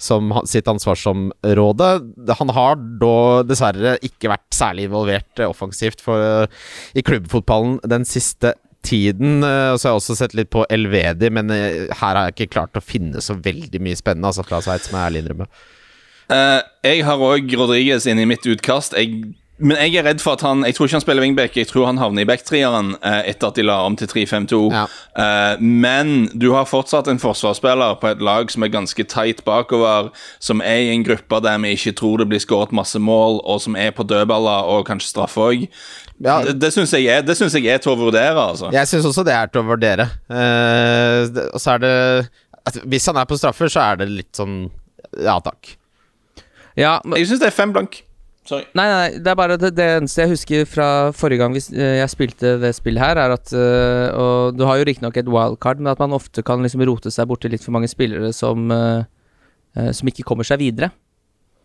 som 0.00 0.32
sitt 0.48 0.68
ansvarsområde. 0.70 1.90
Han 2.38 2.52
har 2.56 2.78
da 3.02 3.16
dessverre 3.44 3.98
ikke 4.06 4.30
vært 4.32 4.48
særlig 4.56 4.88
involvert 4.88 5.42
eh, 5.42 5.50
offensivt 5.50 6.00
for, 6.04 6.22
eh, 6.24 6.66
i 6.96 7.04
klubbfotballen 7.04 7.78
den 7.84 8.06
siste 8.08 8.54
tiden. 8.86 9.42
eh, 9.44 9.72
Og 9.74 9.80
så 9.80 9.88
har 9.88 9.92
jeg 9.92 10.00
også 10.00 10.16
sett 10.22 10.36
litt 10.38 10.50
på 10.52 10.64
Elvedi, 10.72 11.28
men 11.36 11.52
eh, 11.52 11.90
her 11.92 12.16
har 12.16 12.30
jeg 12.30 12.38
ikke 12.38 12.54
klart 12.56 12.80
å 12.80 12.84
finne 12.84 13.20
så 13.20 13.36
veldig 13.36 13.82
mye 13.84 13.98
spennende 13.98 14.32
altså 14.32 14.46
fra 14.46 14.62
Sveits, 14.64 14.88
må 14.92 15.00
jeg 15.02 15.10
ærlig 15.10 15.24
innrømme. 15.24 15.50
Eh, 16.30 16.62
jeg 16.86 17.04
har 17.06 17.20
òg 17.20 17.52
Rodriguez 17.58 18.06
inne 18.08 18.24
i 18.24 18.30
mitt 18.30 18.46
utkast. 18.46 18.96
Jeg 18.98 19.36
Men 19.60 19.76
jeg 19.76 19.98
er 20.00 20.06
redd 20.08 20.22
for 20.24 20.38
at 20.38 20.40
han 20.40 20.62
Jeg 20.64 20.72
tror 20.74 20.86
ikke 20.86 20.96
han 20.96 21.02
spiller 21.02 21.22
wingback. 21.22 21.56
Jeg 21.56 21.68
tror 21.68 21.84
han 21.86 21.98
havner 22.00 22.22
i 22.22 22.28
backtrieren 22.28 22.94
uh, 23.04 23.20
etter 23.28 23.50
at 23.50 23.58
de 23.58 23.62
la 23.66 23.82
om 23.84 23.96
til 23.96 24.08
3-5-2. 24.08 24.60
Ja. 24.72 24.86
Uh, 25.12 25.60
men 25.60 26.30
du 26.32 26.54
har 26.54 26.64
fortsatt 26.64 27.10
en 27.12 27.20
forsvarsspiller 27.20 27.98
på 28.00 28.08
et 28.08 28.22
lag 28.24 28.48
som 28.48 28.64
er 28.64 28.72
ganske 28.72 29.04
tight 29.04 29.44
bakover, 29.44 30.08
som 30.40 30.62
er 30.64 30.86
i 30.86 30.94
en 30.94 31.04
gruppe 31.04 31.42
der 31.44 31.58
vi 31.60 31.74
ikke 31.76 31.92
tror 31.92 32.22
det 32.22 32.30
blir 32.30 32.40
skåret 32.40 32.72
masse 32.72 32.96
mål, 32.98 33.42
og 33.44 33.60
som 33.60 33.76
er 33.76 33.92
på 33.92 34.06
dødballer 34.08 34.70
og 34.72 34.86
kanskje 34.88 35.10
straffe 35.10 35.44
òg. 35.44 35.66
Ja. 36.24 36.40
Det, 36.46 36.56
det 36.62 36.72
syns 36.72 36.94
jeg, 36.96 37.04
jeg 37.04 37.74
er 37.74 37.84
til 37.84 37.92
å 37.92 37.98
vurdere, 38.00 38.40
altså. 38.40 38.72
Jeg 38.72 38.88
syns 38.88 39.10
også 39.10 39.26
det 39.28 39.34
er 39.36 39.52
til 39.52 39.60
å 39.60 39.68
vurdere. 39.68 40.08
Og 40.30 41.60
så 41.60 41.76
er 41.76 41.84
det 41.84 41.94
Hvis 42.88 43.12
han 43.12 43.20
er 43.20 43.28
på 43.28 43.36
straffer, 43.36 43.68
så 43.68 43.84
er 43.90 44.00
det 44.00 44.08
litt 44.08 44.32
sånn 44.36 44.70
Ja 45.20 45.36
takk. 45.44 45.76
Ja, 46.78 47.00
men, 47.04 47.18
Jeg 47.18 47.30
syns 47.30 47.42
det 47.42 47.50
er 47.50 47.56
fem 47.56 47.74
blank. 47.74 48.02
Sorry. 48.48 48.64
nei, 48.74 48.86
nei, 48.88 49.08
det 49.20 49.28
er 49.30 49.36
bare 49.36 49.56
det, 49.60 49.68
det 49.76 49.84
eneste 49.98 50.22
jeg 50.22 50.30
husker 50.32 50.62
fra 50.66 50.86
forrige 51.14 51.42
gang 51.42 51.52
eh, 51.54 51.98
jeg 52.00 52.10
spilte 52.10 52.54
det 52.58 52.70
spillet 52.74 53.02
her, 53.04 53.18
er 53.20 53.34
at 53.34 53.52
eh, 53.52 54.06
Og 54.16 54.56
du 54.56 54.64
har 54.66 54.80
jo 54.80 54.86
riktignok 54.88 55.18
et 55.20 55.28
wildcard, 55.28 55.78
men 55.78 55.92
at 55.92 56.00
man 56.00 56.16
ofte 56.16 56.42
kan 56.42 56.64
liksom 56.64 56.82
rote 56.88 57.12
seg 57.12 57.28
borti 57.30 57.50
litt 57.52 57.62
for 57.66 57.76
mange 57.76 57.90
spillere 57.92 58.32
som 58.34 58.72
eh, 58.74 59.04
Som 59.94 60.10
ikke 60.10 60.24
kommer 60.26 60.48
seg 60.48 60.58
videre. 60.64 60.88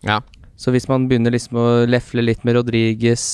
Ja. 0.06 0.20
Så 0.60 0.72
hvis 0.76 0.88
man 0.92 1.08
begynner 1.10 1.34
liksom 1.34 1.58
å 1.58 1.68
lefle 1.90 2.22
litt 2.22 2.44
med 2.46 2.60
Rodriges, 2.60 3.26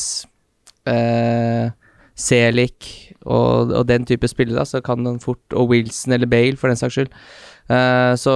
eh, 0.90 1.74
Selik 2.16 2.88
og, 3.26 3.72
og 3.74 3.86
den 3.90 4.06
type 4.06 4.30
spillere, 4.30 4.62
da, 4.62 4.66
så 4.66 4.82
kan 4.86 5.02
man 5.04 5.20
fort 5.22 5.54
Og 5.54 5.74
Wilson 5.74 6.16
eller 6.16 6.30
Bale, 6.30 6.58
for 6.58 6.72
den 6.72 6.80
saks 6.80 6.98
skyld. 6.98 7.12
Eh, 7.72 8.14
så 8.20 8.34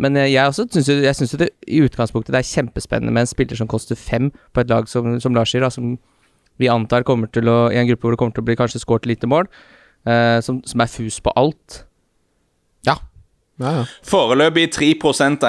Men 0.00 0.16
jeg, 0.16 0.32
jeg 0.32 0.46
også 0.46 0.64
syns 0.72 0.88
jo, 1.32 1.38
det 1.38 1.50
i 1.68 1.82
utgangspunktet 1.84 2.32
det 2.34 2.40
er 2.40 2.48
kjempespennende 2.48 3.12
med 3.14 3.22
en 3.22 3.30
spiller 3.30 3.56
som 3.56 3.68
koster 3.70 3.94
fem 3.94 4.32
på 4.52 4.62
et 4.62 4.70
lag 4.70 4.88
som, 4.90 5.20
som 5.20 5.36
Lars 5.36 5.52
sier, 5.52 5.62
da, 5.62 5.70
som 5.70 5.94
vi 6.58 6.70
antar 6.70 7.06
kommer 7.06 7.30
til 7.30 7.46
å 7.50 7.70
I 7.70 7.78
en 7.78 7.86
gruppe 7.86 8.02
hvor 8.02 8.14
det 8.14 8.18
kommer 8.18 8.34
til 8.34 8.42
å 8.42 8.48
bli 8.48 8.56
kanskje 8.58 8.82
skåret 8.82 9.06
lite 9.06 9.30
mål, 9.30 9.46
uh, 10.08 10.40
som, 10.42 10.60
som 10.66 10.82
er 10.82 10.90
fus 10.90 11.20
på 11.22 11.32
alt. 11.38 11.84
Ja. 12.86 12.96
Ja, 13.60 13.70
ja. 13.78 13.82
Foreløpig 14.10 14.64
3 14.74 14.88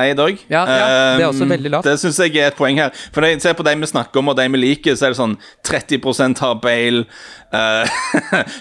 eid 0.02 0.20
òg. 0.22 0.38
Ja, 0.50 0.62
ja, 0.70 0.88
det 1.18 1.24
er 1.24 1.30
også 1.32 1.48
veldig 1.50 1.72
lavt. 1.74 1.88
Det 1.88 1.96
syns 2.00 2.20
jeg 2.22 2.36
er 2.38 2.52
et 2.52 2.58
poeng 2.60 2.78
her. 2.78 2.92
For 3.12 3.22
når 3.26 3.34
jeg 3.34 3.42
ser 3.42 3.54
på 3.58 3.64
de 3.66 3.74
vi 3.82 3.90
snakker 3.90 4.22
om, 4.22 4.30
og 4.30 4.38
de 4.38 4.46
vi 4.54 4.58
liker, 4.62 4.94
så 4.96 5.08
er 5.08 5.16
det 5.16 5.18
sånn 5.18 5.38
30% 5.66 6.40
har 6.44 6.60
Bale, 6.62 7.06
uh, 7.50 7.86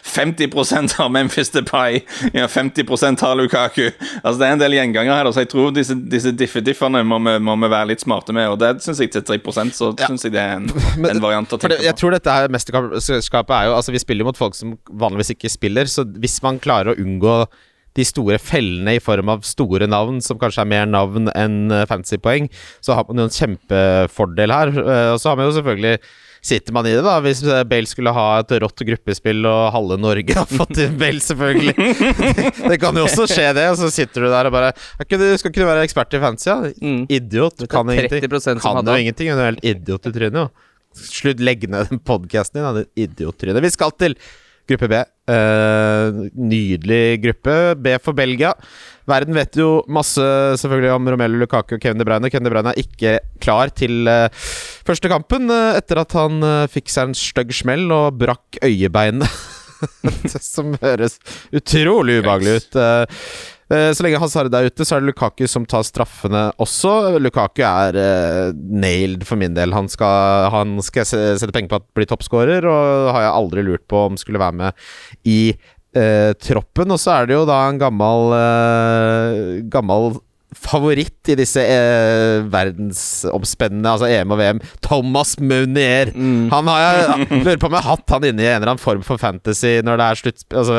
50% 0.08 0.94
har 0.96 1.08
Memphis 1.12 1.50
Depay, 1.50 2.00
ja, 2.32 2.46
50% 2.48 3.20
har 3.20 3.34
Lukaku. 3.36 3.90
Altså 4.22 4.38
Det 4.40 4.48
er 4.48 4.52
en 4.56 4.62
del 4.64 4.76
gjenganger 4.78 5.12
her, 5.18 5.30
så 5.32 5.44
jeg 5.44 5.50
tror 5.52 5.74
disse, 5.76 5.94
disse 6.08 6.32
diffe-diffene 6.32 7.04
må, 7.06 7.18
må 7.20 7.56
vi 7.64 7.70
være 7.72 7.90
litt 7.92 8.04
smarte 8.04 8.32
med. 8.36 8.48
Og 8.54 8.58
det 8.62 8.72
syns 8.84 9.00
jeg 9.02 9.12
til 9.14 9.22
3% 9.28 9.76
så 9.76 9.92
Ja. 10.00 10.08
syns 10.08 10.24
jeg 10.24 10.32
det 10.34 10.40
er 10.40 10.56
en, 10.56 10.70
Men- 10.98 11.16
en 11.16 11.22
variant 11.22 11.48
å 11.52 11.58
tenke 11.58 11.68
det, 11.74 11.78
tenke 11.82 11.90
jeg 11.90 11.96
tror 12.00 12.16
dette 12.16 12.32
her 12.32 12.48
mesterskapet 12.48 13.54
er 13.60 13.68
jo 13.68 13.74
Altså 13.74 13.92
Vi 13.92 13.98
spiller 14.00 14.24
jo 14.24 14.28
mot 14.30 14.38
folk 14.38 14.54
som 14.56 14.76
vanligvis 14.88 15.34
ikke 15.34 15.50
spiller, 15.52 15.84
så 15.90 16.04
hvis 16.04 16.40
man 16.42 16.58
klarer 16.62 16.94
å 16.94 16.98
unngå 17.00 17.46
de 17.94 18.04
store 18.06 18.40
fellene 18.42 18.96
i 18.96 19.02
form 19.02 19.30
av 19.30 19.44
store 19.46 19.86
navn, 19.90 20.20
som 20.24 20.38
kanskje 20.40 20.64
er 20.64 20.70
mer 20.72 20.86
navn 20.90 21.30
enn 21.34 21.70
eh, 21.72 21.86
fantasypoeng, 21.90 22.48
så 22.84 22.96
har 22.98 23.06
man 23.08 23.22
jo 23.22 23.28
en 23.28 23.34
kjempefordel 23.38 24.54
her. 24.54 24.72
Eh, 24.84 25.10
Og 25.14 25.20
så 25.22 25.30
har 25.30 25.40
man 25.40 25.50
jo 25.50 25.56
selvfølgelig 25.60 25.98
Sitter 26.44 26.74
man 26.76 26.84
i 26.84 26.90
det, 26.92 27.00
da? 27.00 27.14
Hvis 27.24 27.38
eh, 27.48 27.62
Bale 27.64 27.88
skulle 27.88 28.12
ha 28.12 28.24
et 28.42 28.50
rått 28.60 28.82
gruppespill 28.84 29.46
og 29.48 29.70
halve 29.72 29.96
Norge 29.96 30.34
har 30.36 30.44
fått 30.50 30.76
inn 30.82 30.98
Bale, 31.00 31.22
selvfølgelig. 31.24 31.72
det, 31.78 32.50
det 32.68 32.76
kan 32.82 32.98
jo 33.00 33.06
også 33.06 33.24
skje, 33.30 33.46
det. 33.56 33.64
Og 33.72 33.78
så 33.80 33.88
sitter 33.94 34.26
du 34.26 34.28
der 34.28 34.50
og 34.50 34.52
bare 34.52 34.74
du, 35.08 35.24
Skal 35.40 35.54
ikke 35.54 35.70
være 35.70 35.86
ekspert 35.88 36.12
i 36.12 36.20
fantasy? 36.20 36.50
Ja? 36.50 36.58
Mm. 36.84 37.06
Idiot. 37.08 37.64
Kan 37.72 37.88
ingenting. 37.88 38.26
30% 38.28 38.60
Kan 38.60 38.84
jo 38.92 38.98
ingenting. 39.06 39.32
Hun 39.32 39.40
er 39.40 39.50
helt 39.54 39.64
idiot 39.72 40.10
i 40.10 40.12
trynet, 40.18 40.36
jo. 40.42 40.50
Slutt, 40.94 41.40
legg 41.40 41.64
ned 41.72 41.88
den 41.88 42.04
podkasten 42.04 42.60
din, 42.60 42.66
da, 42.68 42.82
din 42.82 43.08
idiottryne. 43.08 43.64
Vi 43.64 43.72
skal 43.72 43.96
til 43.98 44.14
gruppe 44.70 44.88
B. 44.90 45.00
Eh, 45.30 46.18
nydelig 46.36 47.22
gruppe. 47.22 47.56
B 47.80 47.96
for 48.02 48.16
Belgia. 48.16 48.52
Verden 49.08 49.36
vet 49.36 49.56
jo 49.60 49.82
masse 49.92 50.24
selvfølgelig 50.60 50.92
om 50.94 51.08
Romelu 51.12 51.40
Lukaku 51.42 51.76
og 51.76 51.82
Kevin 51.82 52.00
De 52.00 52.06
Bruyne. 52.08 52.30
Kevin 52.32 52.48
De 52.48 52.52
Bruyne 52.52 52.72
er 52.72 52.80
ikke 52.80 53.18
klar 53.44 53.72
til 53.76 54.08
eh, 54.08 54.28
første 54.86 55.10
kampen 55.12 55.52
eh, 55.52 55.80
etter 55.80 56.00
at 56.00 56.16
han 56.16 56.40
eh, 56.44 56.70
fikk 56.72 56.92
seg 56.92 57.10
en 57.10 57.18
stygg 57.18 57.52
smell 57.56 57.92
og 57.92 58.16
brakk 58.20 58.60
øyebeinet. 58.64 59.28
Som 60.40 60.78
høres 60.80 61.18
utrolig 61.52 62.22
ubehagelig 62.22 62.62
ut. 62.62 62.78
Eh, 63.72 63.90
så 63.96 64.04
lenge 64.04 64.20
Hazard 64.20 64.52
er 64.54 64.68
ute, 64.68 64.84
så 64.84 64.96
er 64.96 65.04
det 65.04 65.12
Lukaku 65.12 65.46
som 65.50 65.64
tar 65.68 65.86
straffene 65.86 66.46
også. 66.60 67.16
Lukaku 67.22 67.64
er 67.64 67.98
eh, 68.00 68.50
nailed 68.54 69.24
for 69.28 69.40
min 69.40 69.56
del. 69.56 69.72
Han 69.76 69.88
skal, 69.92 70.50
han 70.54 70.76
skal 70.84 71.04
jeg 71.04 71.40
sette 71.40 71.54
penger 71.54 71.72
på 71.72 71.80
at 71.80 71.88
blir 71.96 72.10
toppskårer, 72.10 72.68
og 72.68 73.14
har 73.16 73.28
jeg 73.28 73.38
aldri 73.38 73.64
lurt 73.70 73.86
på 73.90 74.04
om 74.10 74.20
skulle 74.20 74.42
være 74.42 74.60
med 74.60 74.84
i 75.28 75.40
eh, 75.96 76.30
troppen. 76.44 76.92
Og 76.92 77.00
så 77.00 77.18
er 77.18 77.30
det 77.30 77.38
jo 77.38 77.48
da 77.48 77.64
en 77.70 77.80
gammel 77.80 78.36
eh, 78.38 79.42
Gammel 79.72 80.14
favoritt 80.54 81.32
i 81.32 81.36
disse 81.38 81.62
eh, 81.66 82.44
verdensomspennende, 82.46 83.90
altså 83.90 84.06
EM 84.06 84.34
og 84.34 84.38
VM, 84.38 84.60
Thomas 84.84 85.34
Munier. 85.40 86.12
Han 86.14 86.70
har 86.70 86.84
jeg 86.84 87.26
lurer 87.44 87.58
på 87.58 87.70
om 87.70 87.74
jeg 87.74 87.82
har 87.82 87.96
hatt 87.96 88.14
han 88.16 88.28
inne 88.30 88.44
i 88.44 88.50
en 88.52 88.60
eller 88.60 88.74
annen 88.74 88.82
form 88.82 89.02
for 89.06 89.20
fantasy 89.20 89.80
når 89.84 89.98
det 90.00 90.06
er 90.06 90.20
slutt 90.20 90.44
Altså 90.54 90.76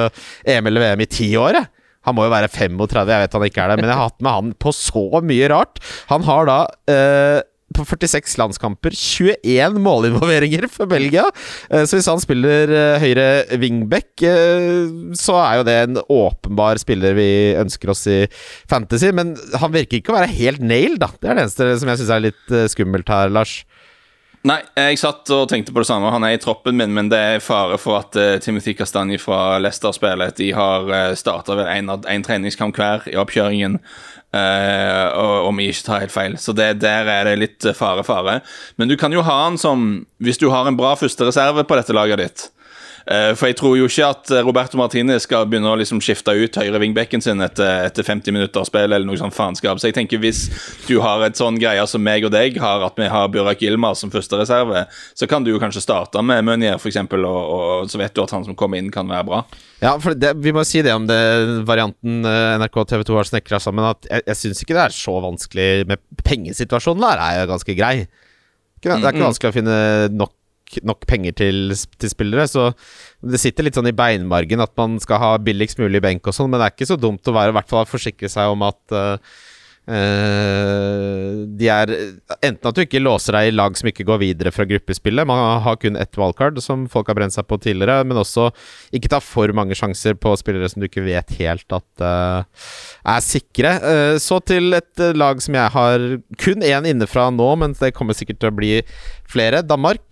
EM 0.48 0.70
eller 0.72 0.86
VM 0.86 1.04
i 1.04 1.10
ti 1.12 1.28
år, 1.40 1.60
jeg. 1.60 1.72
Han 2.06 2.16
må 2.18 2.28
jo 2.28 2.34
være 2.36 2.52
35, 2.54 3.12
jeg 3.12 3.26
vet 3.26 3.36
han 3.40 3.48
ikke 3.50 3.66
er 3.66 3.74
det, 3.74 3.82
men 3.82 3.90
jeg 3.92 3.98
har 4.00 4.10
hatt 4.10 4.22
med 4.26 4.32
han 4.40 4.54
på 4.62 4.74
så 4.76 5.06
mye 5.26 5.50
rart. 5.52 5.82
Han 6.12 6.26
har 6.28 6.48
da 6.50 6.58
eh, 6.92 7.42
på 7.76 7.84
46 7.84 8.38
landskamper 8.40 8.94
21 8.96 9.80
målinvolveringer 9.84 10.68
for 10.72 10.88
Belgia. 10.88 11.26
Eh, 11.70 11.84
Så 11.90 11.98
hvis 11.98 12.08
han 12.08 12.22
spiller 12.24 12.72
eh, 12.72 13.02
høyre 13.04 13.26
wingback, 13.60 14.12
eh, 14.24 14.86
så 15.18 15.36
er 15.42 15.58
jo 15.60 15.66
det 15.68 15.78
en 15.82 16.00
åpenbar 16.06 16.80
spiller 16.80 17.18
vi 17.18 17.28
ønsker 17.60 17.92
oss 17.92 18.06
i 18.12 18.22
Fantasy. 18.70 19.10
Men 19.18 19.34
han 19.60 19.74
virker 19.76 20.00
ikke 20.00 20.14
å 20.14 20.20
være 20.22 20.32
helt 20.38 20.64
nailed, 20.64 21.02
da. 21.04 21.10
Det 21.20 21.32
er 21.32 21.40
det 21.42 21.48
eneste 21.48 21.72
som 21.82 21.92
jeg 21.92 22.04
syns 22.04 22.14
er 22.16 22.28
litt 22.30 22.56
skummelt 22.72 23.12
her, 23.12 23.34
Lars. 23.34 23.64
Nei, 24.46 24.60
jeg 24.78 25.00
satt 25.02 25.30
og 25.34 25.48
tenkte 25.50 25.74
på 25.74 25.82
det 25.82 25.88
samme. 25.90 26.12
Han 26.14 26.24
er 26.28 26.36
i 26.36 26.42
troppen 26.42 26.78
min, 26.78 26.92
men 26.94 27.08
det 27.10 27.18
er 27.18 27.42
fare 27.42 27.80
for 27.82 27.98
at 27.98 28.18
uh, 28.20 28.36
Timothy 28.44 28.76
Castagne 28.78 29.18
fra 29.18 29.58
Leicester 29.58 29.96
spiller. 29.96 30.36
De 30.38 30.52
har 30.54 30.86
uh, 30.86 31.16
starta 31.18 31.58
vel 31.58 31.90
en 31.90 32.26
treningskamp 32.26 32.78
hver 32.78 33.08
i 33.10 33.18
oppkjøringen, 33.18 33.80
uh, 34.38 35.06
og 35.18 35.50
om 35.50 35.64
jeg 35.64 35.74
ikke 35.74 35.88
tar 35.88 36.06
helt 36.06 36.14
feil. 36.14 36.38
Så 36.38 36.54
det, 36.54 36.76
der 36.84 37.10
er 37.10 37.26
det 37.26 37.40
litt 37.42 37.66
eh, 37.66 37.74
fare-fare. 37.74 38.44
Men 38.78 38.92
du 38.92 38.94
kan 39.02 39.16
jo 39.16 39.26
ha 39.26 39.46
han 39.48 39.58
som 39.58 40.06
Hvis 40.22 40.38
du 40.38 40.52
har 40.54 40.68
en 40.70 40.78
bra 40.78 40.94
førstereserve 41.00 41.66
på 41.66 41.78
dette 41.80 41.96
laget 41.96 42.22
ditt 42.22 42.46
Eh, 42.46 42.55
For 43.06 43.50
jeg 43.50 43.58
tror 43.60 43.76
jo 43.78 43.86
ikke 43.86 44.08
at 44.10 44.32
eh, 44.34 44.42
Roberto 44.46 44.80
Martinez 44.80 45.28
skal 45.28 45.46
begynne 45.46 45.70
å 45.70 45.78
liksom 45.78 46.00
skifte 46.02 46.34
ut 46.34 46.58
høyre 46.58 46.80
vingbekken 46.82 47.22
sin 47.22 47.44
etter, 47.46 47.86
etter 47.86 48.06
50 48.08 48.34
minutter 48.34 48.66
spill, 48.66 48.88
eller 48.90 49.06
noe 49.06 49.20
sånt 49.22 49.36
faenskap. 49.36 49.78
Så 49.82 49.92
jeg 49.92 49.98
tenker 49.98 50.22
hvis 50.24 50.48
du 50.88 50.98
har 51.04 51.22
et 51.28 51.38
sånn 51.38 51.60
greie 51.62 51.86
som 51.90 52.02
meg 52.02 52.26
og 52.26 52.34
deg 52.34 52.58
har, 52.62 52.82
at 52.88 52.98
vi 52.98 53.10
har 53.12 53.30
Burak 53.34 53.62
Yilmaz 53.62 54.02
som 54.02 54.14
førstereserve, 54.14 54.88
så 55.14 55.30
kan 55.30 55.46
du 55.46 55.54
jo 55.54 55.62
kanskje 55.62 55.86
starte 55.86 56.24
med 56.26 56.46
Meunier, 56.48 56.82
f.eks., 56.82 56.98
og, 57.16 57.30
og 57.30 57.94
så 57.94 58.02
vet 58.02 58.16
du 58.16 58.24
at 58.26 58.34
han 58.34 58.48
som 58.48 58.58
kommer 58.58 58.82
inn, 58.82 58.90
kan 58.94 59.10
være 59.10 59.30
bra. 59.30 59.46
Ja, 59.84 59.96
for 60.02 60.18
det, 60.18 60.34
Vi 60.42 60.54
må 60.56 60.66
si 60.66 60.82
det 60.86 60.94
om 60.96 61.06
det 61.06 61.22
varianten 61.68 62.26
eh, 62.26 62.58
NRK 62.62 62.82
og 62.82 62.90
TV 62.90 63.06
2 63.06 63.20
har 63.22 63.30
snekra 63.30 63.62
sammen, 63.62 63.86
at 63.86 64.10
jeg, 64.10 64.26
jeg 64.32 64.42
syns 64.42 64.66
ikke 64.66 64.78
det 64.78 64.86
er 64.88 64.98
så 64.98 65.18
vanskelig 65.22 65.72
med 65.94 66.02
pengesituasjonen 66.26 67.06
der, 67.06 67.22
er 67.22 67.44
jo 67.44 67.52
ganske 67.54 67.78
grei. 67.78 67.98
Det 68.86 68.92
er 68.94 69.16
ikke 69.16 69.26
vanskelig 69.26 69.50
å 69.50 69.56
finne 69.56 69.78
nok, 70.14 70.35
nok 70.86 71.06
penger 71.10 71.36
til, 71.38 71.74
til 72.02 72.12
spillere, 72.12 72.48
så 72.50 72.70
det 73.26 73.42
sitter 73.42 73.68
litt 73.68 73.78
sånn 73.78 73.92
i 73.92 73.96
beinmargen 73.96 74.64
at 74.64 74.74
man 74.80 74.98
skal 75.04 75.22
ha 75.22 75.34
billigst 75.42 75.82
mulig 75.82 76.02
benk 76.04 76.28
og 76.28 76.36
sånn, 76.36 76.52
men 76.52 76.62
det 76.62 76.70
er 76.70 76.76
ikke 76.76 76.90
så 76.94 77.00
dumt 77.00 77.28
å 77.30 77.36
være 77.36 77.54
i 77.54 77.58
hvert 77.60 77.72
fall 77.72 77.90
forsikre 77.90 78.32
seg 78.32 78.54
om 78.54 78.66
at 78.68 78.96
eh, 78.96 79.36
eh, 79.88 81.46
de 81.60 81.68
er 81.70 81.92
Enten 82.46 82.70
at 82.70 82.78
du 82.78 82.82
ikke 82.84 83.02
låser 83.02 83.36
deg 83.38 83.50
i 83.50 83.54
lag 83.56 83.76
som 83.78 83.90
ikke 83.90 84.06
går 84.08 84.20
videre 84.22 84.52
fra 84.54 84.66
gruppespillet. 84.70 85.28
Man 85.28 85.62
har 85.66 85.78
kun 85.82 85.98
ett 86.00 86.18
wildcard, 86.20 86.58
som 86.64 86.86
folk 86.92 87.10
har 87.10 87.18
brent 87.18 87.36
seg 87.36 87.48
på 87.50 87.60
tidligere. 87.62 88.06
Men 88.08 88.22
også 88.22 88.50
ikke 88.96 89.12
ta 89.14 89.22
for 89.24 89.52
mange 89.58 89.78
sjanser 89.78 90.18
på 90.18 90.34
spillere 90.40 90.70
som 90.72 90.82
du 90.82 90.88
ikke 90.90 91.06
vet 91.06 91.36
helt 91.40 91.76
at 91.76 92.04
uh, 92.04 92.70
er 93.16 93.26
sikre. 93.26 93.76
Uh, 93.82 94.16
så 94.22 94.40
til 94.46 94.78
et 94.78 95.06
lag 95.18 95.42
som 95.44 95.58
jeg 95.58 95.74
har 95.76 96.08
kun 96.42 96.66
én 96.66 96.90
inne 96.90 97.10
fra 97.10 97.28
nå, 97.34 97.50
men 97.62 97.76
det 97.80 97.94
kommer 97.98 98.18
sikkert 98.18 98.42
til 98.42 98.52
å 98.52 98.58
bli 98.58 98.74
flere. 99.30 99.64
Danmark. 99.66 100.04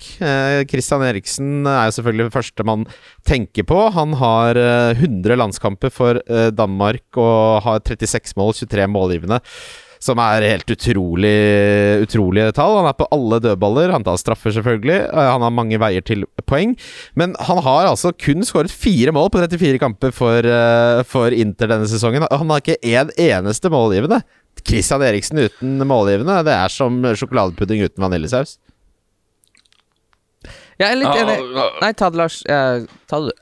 Christian 0.69 1.03
Eriksen 1.05 1.67
er 1.69 1.87
jo 1.87 1.95
selvfølgelig 1.99 2.33
første 2.33 2.65
man 2.65 2.85
tenker 3.27 3.65
på. 3.69 3.77
Han 3.93 4.15
har 4.17 4.57
eh, 4.57 4.97
100 4.97 5.37
landskamper 5.37 5.93
for 5.93 6.17
Danmark 6.55 7.19
og 7.21 7.61
har 7.65 7.83
36 7.85 8.33
mål, 8.39 8.55
23 8.57 8.87
målgivende. 8.89 9.39
Som 10.03 10.19
er 10.19 10.43
helt 10.43 10.67
utrolig 10.73 11.33
utrolige 12.03 12.51
tall. 12.57 12.73
Han 12.81 12.89
er 12.89 12.97
på 12.99 13.07
alle 13.15 13.37
dødballer. 13.43 13.93
Han 13.95 14.03
tar 14.03 14.17
straffer, 14.19 14.51
selvfølgelig. 14.51 14.97
Eh, 15.07 15.29
Han 15.31 15.45
har 15.45 15.53
mange 15.55 15.79
veier 15.79 16.03
til 16.03 16.25
poeng. 16.49 16.73
Men 17.15 17.37
han 17.39 17.61
har 17.63 17.87
altså 17.87 18.11
kun 18.11 18.43
skåret 18.43 18.73
fire 18.73 19.13
mål 19.15 19.31
på 19.31 19.39
34 19.45 19.79
kamper 19.79 20.11
for, 20.11 20.43
eh, 20.43 21.03
for 21.07 21.31
Inter 21.31 21.71
denne 21.71 21.87
sesongen. 21.87 22.27
Han 22.29 22.51
har 22.51 22.59
ikke 22.59 22.81
én 22.83 23.13
eneste 23.15 23.71
målgivende. 23.71 24.19
Christian 24.63 25.01
Eriksen 25.01 25.39
uten 25.39 25.79
målgivende, 25.87 26.43
det 26.45 26.53
er 26.53 26.69
som 26.71 27.01
sjokoladepudding 27.17 27.81
uten 27.83 28.03
vaniljesaus. 28.03 28.57
Jeg 30.79 30.91
er 30.91 30.99
litt 30.99 31.17
enig. 31.19 31.37
Nei, 31.81 31.91
ta 31.97 32.09
det, 32.09 32.19
Lars. 32.19 32.41
Ta 32.43 33.19
det, 33.23 33.33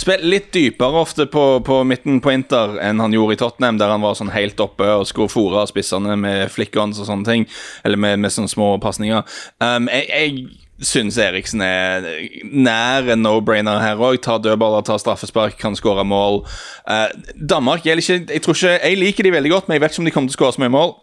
Spilt 0.00 0.24
litt 0.24 0.48
dypere 0.54 1.02
ofte 1.02 1.26
på, 1.28 1.44
på 1.66 1.82
midten 1.84 2.22
på 2.24 2.32
Inter 2.32 2.78
enn 2.80 3.02
han 3.02 3.12
gjorde 3.12 3.36
i 3.36 3.40
Tottenham, 3.42 3.80
der 3.80 3.92
han 3.92 4.04
var 4.04 4.16
sånn 4.16 4.32
helt 4.32 4.60
oppe 4.62 4.86
og 4.94 5.04
skulle 5.08 5.32
fòre 5.32 5.66
spissene 5.68 6.16
med 6.16 6.48
flick-ons 6.54 7.02
og 7.02 7.10
sånne 7.10 7.28
ting. 7.28 7.46
Eller 7.84 8.00
med, 8.00 8.22
med 8.24 8.32
sånne 8.32 8.52
små 8.52 8.72
pasninger. 8.82 9.26
Um, 9.60 9.90
jeg 9.92 10.08
jeg 10.10 10.86
syns 10.88 11.18
Eriksen 11.20 11.60
er 11.60 12.06
nær 12.48 13.08
en 13.12 13.20
no-brainer 13.24 13.82
her 13.82 14.00
òg. 14.00 14.20
Tar 14.24 14.40
dødballer, 14.40 14.84
tar 14.86 15.00
straffespark, 15.02 15.58
kan 15.60 15.76
skåre 15.76 16.06
mål. 16.08 16.42
Uh, 16.88 17.08
Danmark 17.36 17.84
jeg, 17.86 18.00
ikke, 18.00 18.22
jeg, 18.32 18.44
tror 18.44 18.56
ikke, 18.56 18.76
jeg 18.78 19.00
liker 19.00 19.28
de 19.28 19.34
veldig 19.36 19.52
godt, 19.52 19.68
men 19.68 19.76
jeg 19.76 19.84
vet 19.84 19.94
ikke 19.94 20.04
om 20.04 20.08
de 20.08 20.14
kommer 20.16 20.32
til 20.32 20.38
å 20.38 20.40
skåre 20.40 20.56
så 20.56 20.64
mye 20.64 20.76
mål. 20.78 20.94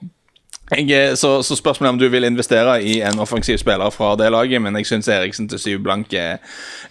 Jeg, 0.68 0.90
eh, 0.92 1.14
så, 1.16 1.38
så 1.48 1.56
spørsmålet 1.56 1.88
er 1.88 1.94
om 1.96 2.00
du 2.02 2.08
vil 2.12 2.28
investere 2.28 2.74
i 2.84 2.98
en 3.08 3.20
offensiv 3.24 3.56
spiller 3.62 3.90
fra 3.96 4.16
det 4.20 4.28
laget, 4.34 4.60
men 4.62 4.76
jeg 4.76 4.86
syns 4.90 5.08
Eriksen 5.08 5.48
til 5.48 5.60
syv 5.64 5.80
blank 5.86 6.12
er, 6.14 6.42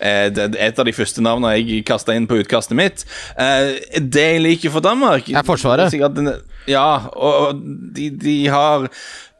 er 0.00 0.30
det- 0.30 0.52
det 0.54 0.60
er 0.62 0.68
et 0.72 0.78
av 0.78 0.86
de 0.88 0.92
første 0.96 1.20
navnene 1.22 1.52
jeg 1.58 1.84
kasta 1.84 2.14
inn 2.16 2.26
på 2.26 2.38
utkastet 2.40 2.76
mitt. 2.78 3.04
Eh, 3.38 3.76
det 4.00 4.24
jeg 4.32 4.40
liker 4.40 4.70
for 4.70 4.80
Danmark 4.80 5.28
Er 5.28 5.42
Forsvaret. 5.44 5.90
Sikkert 5.92 6.16
Ja, 6.66 6.96
og 7.14 7.34
og 7.46 7.60
de, 7.94 8.08
de 8.10 8.46
har 8.48 8.88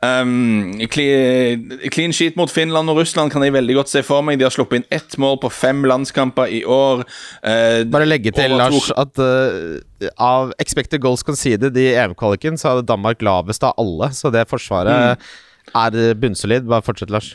um, 0.04 0.74
clean, 0.92 2.12
sheet 2.12 2.36
mot 2.36 2.50
Finland 2.52 2.90
og 2.92 3.00
Russland 3.00 3.32
kan 3.32 3.44
jeg 3.44 3.54
veldig 3.54 3.78
godt 3.78 3.92
se 3.92 4.02
for 4.06 4.24
meg. 4.26 4.38
De 4.40 4.46
har 4.46 4.54
sluppet 4.54 4.82
inn 4.82 4.88
ett 4.94 5.16
mål 5.22 5.38
på 5.42 5.50
fem 5.52 5.84
landskamper 5.88 6.52
i 6.52 6.62
år. 6.64 7.06
Uh, 7.40 7.82
Bare 7.92 8.08
legge 8.08 8.34
til, 8.36 8.56
Lars, 8.58 8.90
at 8.96 9.22
uh, 9.22 10.10
av 10.20 10.52
expected 10.62 11.02
goals 11.04 11.24
conceded 11.26 11.76
i 11.80 11.90
EM-kvaliken, 11.94 12.60
så 12.60 12.74
hadde 12.74 12.88
Danmark 12.90 13.24
lavest 13.24 13.66
av 13.66 13.76
alle. 13.80 14.12
Så 14.16 14.32
det 14.34 14.46
forsvaret 14.50 15.26
er 15.74 16.14
bunnsolid. 16.20 16.68
Bare 16.68 16.84
fortsett, 16.86 17.12
Lars. 17.12 17.34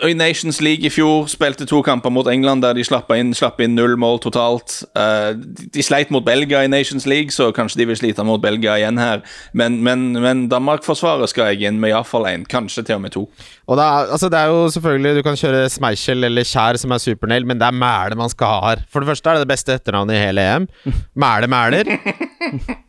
I 0.00 0.14
Nations 0.16 0.60
League 0.64 0.86
i 0.86 0.90
fjor 0.90 1.26
spilte 1.30 1.66
to 1.68 1.82
kamper 1.84 2.10
mot 2.10 2.26
England 2.30 2.64
der 2.64 2.74
de 2.74 2.84
slapp 2.86 3.10
inn, 3.12 3.34
slapp 3.36 3.60
inn 3.62 3.74
null 3.76 3.94
mål 4.00 4.18
totalt. 4.24 4.78
Eh, 4.98 5.32
de, 5.36 5.68
de 5.74 5.84
sleit 5.84 6.10
mot 6.14 6.24
Belgia 6.24 6.62
i 6.64 6.70
Nations 6.70 7.04
League, 7.06 7.34
så 7.34 7.50
kanskje 7.54 7.82
de 7.82 7.88
vil 7.90 7.98
slite 8.00 8.24
mot 8.26 8.40
Belgia 8.42 8.78
igjen 8.80 8.98
her. 8.98 9.20
Men, 9.52 9.82
men, 9.84 10.10
men 10.24 10.46
Danmark-forsvaret 10.52 11.30
skal 11.30 11.52
jeg 11.52 11.68
inn 11.68 11.80
med 11.82 11.92
iallfall 11.92 12.26
én, 12.30 12.46
kanskje 12.48 12.86
til 12.88 12.98
og 12.98 13.04
med 13.04 13.14
to. 13.14 13.26
Og 13.68 13.78
det 13.78 13.84
er, 13.84 14.10
altså 14.16 14.30
det 14.32 14.40
er 14.40 14.50
jo 14.50 14.64
selvfølgelig 14.74 15.12
Du 15.16 15.22
kan 15.24 15.36
kjøre 15.38 15.68
Smeichel 15.70 16.26
eller 16.26 16.48
Kjær, 16.48 16.80
som 16.80 16.94
er 16.94 17.02
supernail, 17.02 17.46
men 17.46 17.60
det 17.60 17.68
er 17.68 17.76
Mæle 17.76 18.18
man 18.18 18.32
skal 18.32 18.56
ha 18.56 18.72
her. 18.72 18.86
For 18.90 19.04
det 19.04 19.12
første 19.12 19.30
er 19.30 19.38
det 19.38 19.46
det 19.46 19.52
beste 19.52 19.76
etternavnet 19.76 20.16
i 20.16 20.24
hele 20.24 20.48
EM. 20.56 20.68
Mæle 21.14 21.50
Mæler. 21.52 21.92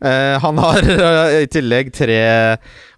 Eh, 0.04 0.34
han 0.42 0.58
har 0.60 0.84
eh, 0.90 1.34
i 1.44 1.46
tillegg 1.48 1.86
tre 1.94 2.16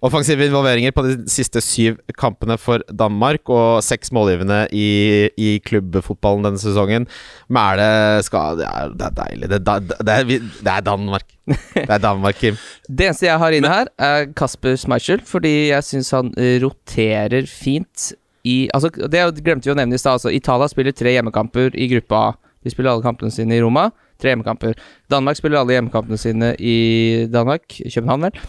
offensive 0.02 0.46
involveringer 0.48 0.90
på 0.96 1.04
de 1.04 1.12
siste 1.30 1.60
syv 1.62 2.00
kampene 2.18 2.56
for 2.58 2.82
Danmark, 2.90 3.44
og 3.52 3.84
seks 3.84 3.95
målgivende 4.12 4.66
i, 4.72 5.30
i 5.36 5.56
klubbfotballen 5.64 6.44
denne 6.44 6.60
sesongen. 6.60 7.06
Mæle 7.48 8.22
skal 8.26 8.60
Det 8.60 8.66
er, 8.68 8.92
det 8.92 9.06
er 9.08 9.16
deilig. 9.22 9.48
Det 9.50 9.60
er, 9.60 9.80
det, 9.80 10.14
er, 10.14 10.24
det 10.60 10.72
er 10.72 10.80
Danmark. 10.80 11.26
Det 11.74 11.90
er 11.90 11.98
Danmark, 12.02 12.34
Kim. 12.40 12.56
Det 12.98 13.06
eneste 13.08 13.26
jeg 13.26 13.38
har 13.38 13.54
inne 13.54 13.70
her, 13.70 13.90
er 13.98 14.30
Kasper 14.36 14.76
Schmeichel, 14.76 15.22
fordi 15.24 15.68
jeg 15.70 15.84
syns 15.84 16.10
han 16.10 16.32
roterer 16.62 17.46
fint 17.46 18.12
i 18.46 18.68
Altså, 18.74 18.90
det 18.90 19.44
glemte 19.44 19.66
vi 19.66 19.74
å 19.74 19.78
nevne 19.78 19.96
i 19.96 20.00
stad. 20.00 20.20
Altså, 20.20 20.30
Italia 20.34 20.68
spiller 20.70 20.94
tre 20.94 21.16
hjemmekamper 21.16 21.74
i 21.74 21.88
gruppa 21.90 22.20
A. 22.28 22.34
De 22.62 22.72
spiller 22.72 22.92
alle 22.92 23.04
kampene 23.04 23.30
sine 23.34 23.56
i 23.56 23.62
Roma. 23.62 23.88
Tre 24.22 24.32
hjemmekamper. 24.32 24.78
Danmark 25.12 25.38
spiller 25.38 25.60
alle 25.60 25.76
hjemmekampene 25.76 26.18
sine 26.18 26.54
i 26.58 27.26
Danmark. 27.30 27.66
København, 27.68 28.28
vel. 28.28 28.40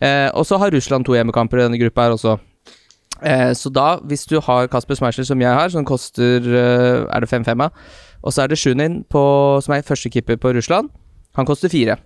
Eh, 0.00 0.28
og 0.32 0.46
så 0.46 0.60
har 0.60 0.72
Russland 0.72 1.04
to 1.08 1.16
hjemmekamper 1.16 1.60
i 1.60 1.66
denne 1.66 1.80
gruppa 1.80 2.06
her 2.06 2.16
også. 2.16 2.36
Eh, 3.22 3.52
så 3.58 3.70
da, 3.72 3.96
hvis 4.06 4.26
du 4.30 4.36
har 4.40 4.68
Kasper 4.70 4.94
Schmeichel 4.94 5.26
som 5.26 5.40
jeg 5.40 5.50
har, 5.54 5.68
som 5.70 5.84
koster 5.84 6.38
eh, 6.44 7.06
Er 7.10 7.20
det 7.24 7.28
5-5, 7.30 7.62
ja? 7.64 7.68
Og 8.22 8.32
så 8.32 8.42
er 8.44 8.48
det 8.48 8.58
Sjunin, 8.58 9.04
på- 9.10 9.60
som 9.62 9.74
er 9.74 9.82
førstekeeper 9.82 10.36
på 10.38 10.52
Russland. 10.54 10.90
Han 11.36 11.46
koster 11.46 11.68
fire. 11.68 11.96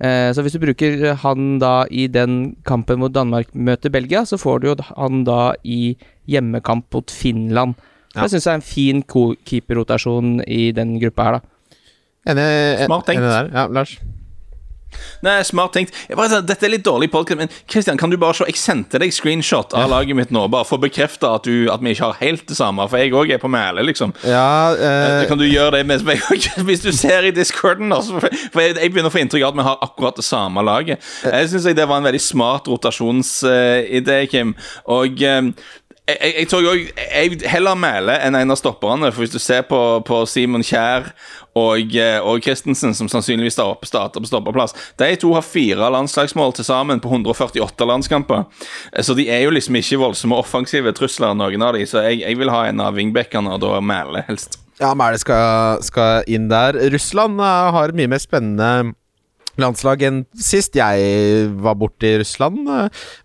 Eh, 0.00 0.32
så 0.32 0.40
hvis 0.42 0.52
du 0.52 0.58
bruker 0.60 1.14
han 1.22 1.58
da 1.58 1.84
i 1.90 2.06
den 2.08 2.56
kampen 2.64 2.98
hvor 3.00 3.08
Danmark 3.12 3.54
møter 3.54 3.90
Belgia, 3.92 4.22
så 4.24 4.38
får 4.40 4.60
du 4.60 4.66
jo 4.68 4.76
han 4.96 5.24
da 5.24 5.52
i 5.64 5.96
hjemmekamp 6.28 6.86
mot 6.94 7.10
Finland. 7.10 7.74
Ja. 8.14 8.22
Det 8.22 8.30
syns 8.32 8.46
jeg 8.46 8.52
er 8.52 8.60
en 8.60 8.62
fin 8.62 9.02
keeperrotasjon 9.44 10.40
i 10.48 10.72
den 10.72 10.98
gruppa 11.00 11.22
her, 11.24 11.32
da. 11.38 11.40
Enig, 12.32 12.84
Smart 12.86 13.06
tenkt. 13.06 13.20
enig 13.22 13.30
der. 13.30 13.50
Ja, 13.54 13.66
Lars. 13.68 13.98
Nei, 15.24 15.40
smart 15.46 15.74
tenkt. 15.76 15.96
Bare, 16.16 16.40
dette 16.44 16.66
er 16.66 16.74
litt 16.74 16.84
dårlig 16.86 17.10
podcast, 17.12 17.38
men 17.40 17.52
Christian, 17.70 17.98
kan 18.00 18.12
du 18.12 18.16
bare 18.20 18.36
se 18.36 18.46
Jeg 18.48 18.58
sendte 18.60 19.00
deg 19.00 19.12
screenshot 19.14 19.74
av 19.76 19.90
laget 19.92 20.16
mitt 20.18 20.32
nå, 20.34 20.46
bare 20.52 20.66
for 20.68 20.80
å 20.80 20.84
bekrefte 20.84 21.28
at, 21.28 21.46
du, 21.46 21.68
at 21.72 21.82
vi 21.84 21.94
ikke 21.94 22.10
har 22.10 22.20
helt 22.20 22.46
det 22.50 22.58
samme. 22.58 22.86
For 22.90 23.02
jeg 23.02 23.14
òg 23.16 23.34
er 23.34 23.42
på 23.42 23.50
mæle, 23.52 23.84
liksom. 23.86 24.14
Ja, 24.26 24.72
eh, 24.74 25.26
Kan 25.30 25.40
du 25.40 25.46
gjøre 25.46 25.78
det 25.78 25.84
med 25.88 26.04
Hvis 26.68 26.84
du 26.84 26.90
ser 26.96 27.26
i 27.28 27.34
discorden, 27.34 27.92
da, 27.92 28.00
for 28.02 28.62
jeg, 28.64 28.76
jeg 28.76 28.92
begynner 28.92 29.10
å 29.10 29.14
få 29.14 29.22
inntrykk 29.24 29.46
av 29.46 29.54
at 29.54 29.60
vi 29.60 29.68
har 29.68 29.84
akkurat 29.86 30.18
det 30.20 30.26
samme 30.26 30.64
laget. 30.66 31.04
Jeg 31.24 31.52
syns 31.52 31.68
det 31.76 31.86
var 31.86 32.00
en 32.00 32.08
veldig 32.08 32.22
smart 32.22 32.68
rotasjonsidé, 32.70 34.24
Kim. 34.30 34.56
Og 34.90 35.22
eh, 35.26 35.52
jeg, 36.10 36.48
jeg, 36.50 36.62
jeg 36.64 36.88
jeg, 36.96 37.50
heller 37.50 37.78
Mæle 37.78 38.16
enn 38.24 38.36
en 38.38 38.54
av 38.54 38.58
stopperne. 38.58 39.10
For 39.12 39.24
hvis 39.24 39.34
du 39.34 39.40
ser 39.42 39.62
på, 39.68 39.78
på 40.06 40.22
Simon 40.30 40.64
Kjær 40.66 41.10
og, 41.58 41.96
eh, 41.98 42.20
og 42.22 42.38
Christensen, 42.44 42.94
som 42.94 43.08
sannsynligvis 43.10 43.56
starter 43.56 44.20
på 44.22 44.28
stoppeplass. 44.28 44.74
De 45.00 45.08
to 45.18 45.32
har 45.34 45.42
fire 45.42 45.88
landslagsmål 45.90 46.52
til 46.54 46.64
sammen 46.68 47.00
på 47.02 47.10
148 47.10 47.86
landskamper. 47.90 48.44
Eh, 48.92 49.02
Så 49.02 49.16
de 49.16 49.26
er 49.28 49.42
jo 49.42 49.50
liksom 49.50 49.74
ikke 49.80 49.98
voldsomme 49.98 50.38
offensive 50.38 50.92
trusler, 50.94 51.34
noen 51.34 51.62
av 51.66 51.74
de. 51.74 51.82
Så 51.90 52.04
jeg, 52.06 52.20
jeg 52.22 52.38
vil 52.38 52.50
ha 52.54 52.66
en 52.68 52.80
av 52.80 52.94
wingbackene, 52.94 53.50
og 53.56 53.60
da 53.64 53.80
Mæle 53.80 54.22
helst. 54.28 54.58
Ja, 54.80 54.94
Mæle 54.94 55.18
skal, 55.18 55.82
skal 55.82 56.22
inn 56.30 56.46
der. 56.48 56.78
Russland 56.94 57.40
eh, 57.40 57.70
har 57.74 57.92
mye 57.98 58.08
mer 58.14 58.22
spennende 58.22 58.94
landslag 59.60 60.00
enn 60.06 60.22
sist 60.40 60.78
jeg 60.78 61.50
var 61.60 61.74
borte 61.76 62.06
i 62.06 62.18
Russland. 62.22 62.62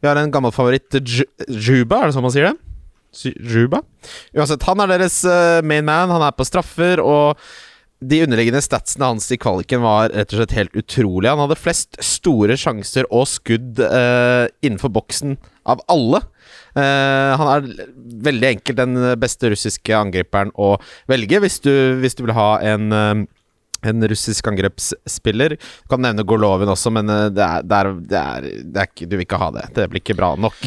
Vi 0.02 0.10
har 0.10 0.18
en 0.20 0.34
gammel 0.34 0.52
favoritt, 0.52 0.98
Juba, 1.48 2.02
er 2.02 2.10
det 2.10 2.16
sånn 2.18 2.26
man 2.26 2.34
sier 2.34 2.50
det? 2.50 2.58
Juba? 3.40 3.80
Uansett, 4.36 4.66
han 4.68 4.82
er 4.84 4.92
deres 4.92 5.22
main 5.64 5.86
man. 5.88 6.12
Han 6.12 6.26
er 6.26 6.34
på 6.36 6.44
straffer, 6.44 7.00
og 7.00 7.38
de 8.10 8.22
underliggende 8.26 8.62
statsene 8.64 9.10
hans 9.10 9.28
i 9.34 9.38
kvaliken 9.42 9.84
var 9.84 10.12
rett 10.14 10.34
og 10.34 10.42
slett 10.42 10.56
helt 10.58 10.78
utrolige. 10.78 11.32
Han 11.32 11.44
hadde 11.46 11.60
flest 11.60 12.00
store 12.04 12.58
sjanser 12.60 13.08
og 13.10 13.28
skudd 13.30 13.82
uh, 13.82 14.46
innenfor 14.66 14.94
boksen 14.96 15.38
av 15.66 15.82
alle. 15.92 16.22
Uh, 16.76 17.34
han 17.40 17.52
er 17.54 17.70
veldig 18.28 18.52
enkelt 18.52 18.82
den 18.82 19.00
beste 19.22 19.52
russiske 19.54 19.96
angriperen 19.98 20.54
å 20.60 20.76
velge 21.12 21.42
hvis 21.44 21.62
du, 21.66 21.72
hvis 22.02 22.18
du 22.18 22.26
vil 22.26 22.36
ha 22.38 22.50
en 22.74 22.92
eh, 22.94 23.26
en 23.90 24.08
russisk 24.10 24.48
angrepsspiller. 24.52 25.56
Du 25.58 25.92
kan 25.92 26.04
nevne 26.04 26.26
Golovin 26.28 26.72
også, 26.72 26.92
men 26.96 27.10
eh, 27.12 27.28
det 27.34 27.46
er, 27.46 27.66
det 27.66 27.80
er, 27.80 27.92
det 28.12 28.22
er, 28.22 28.48
det 28.64 28.82
er 28.82 28.90
ikke, 28.90 29.10
du 29.10 29.16
vil 29.18 29.26
ikke 29.28 29.42
ha 29.42 29.50
det. 29.56 29.66
Det 29.76 29.88
blir 29.92 30.04
ikke 30.04 30.18
bra 30.18 30.32
nok. 30.40 30.58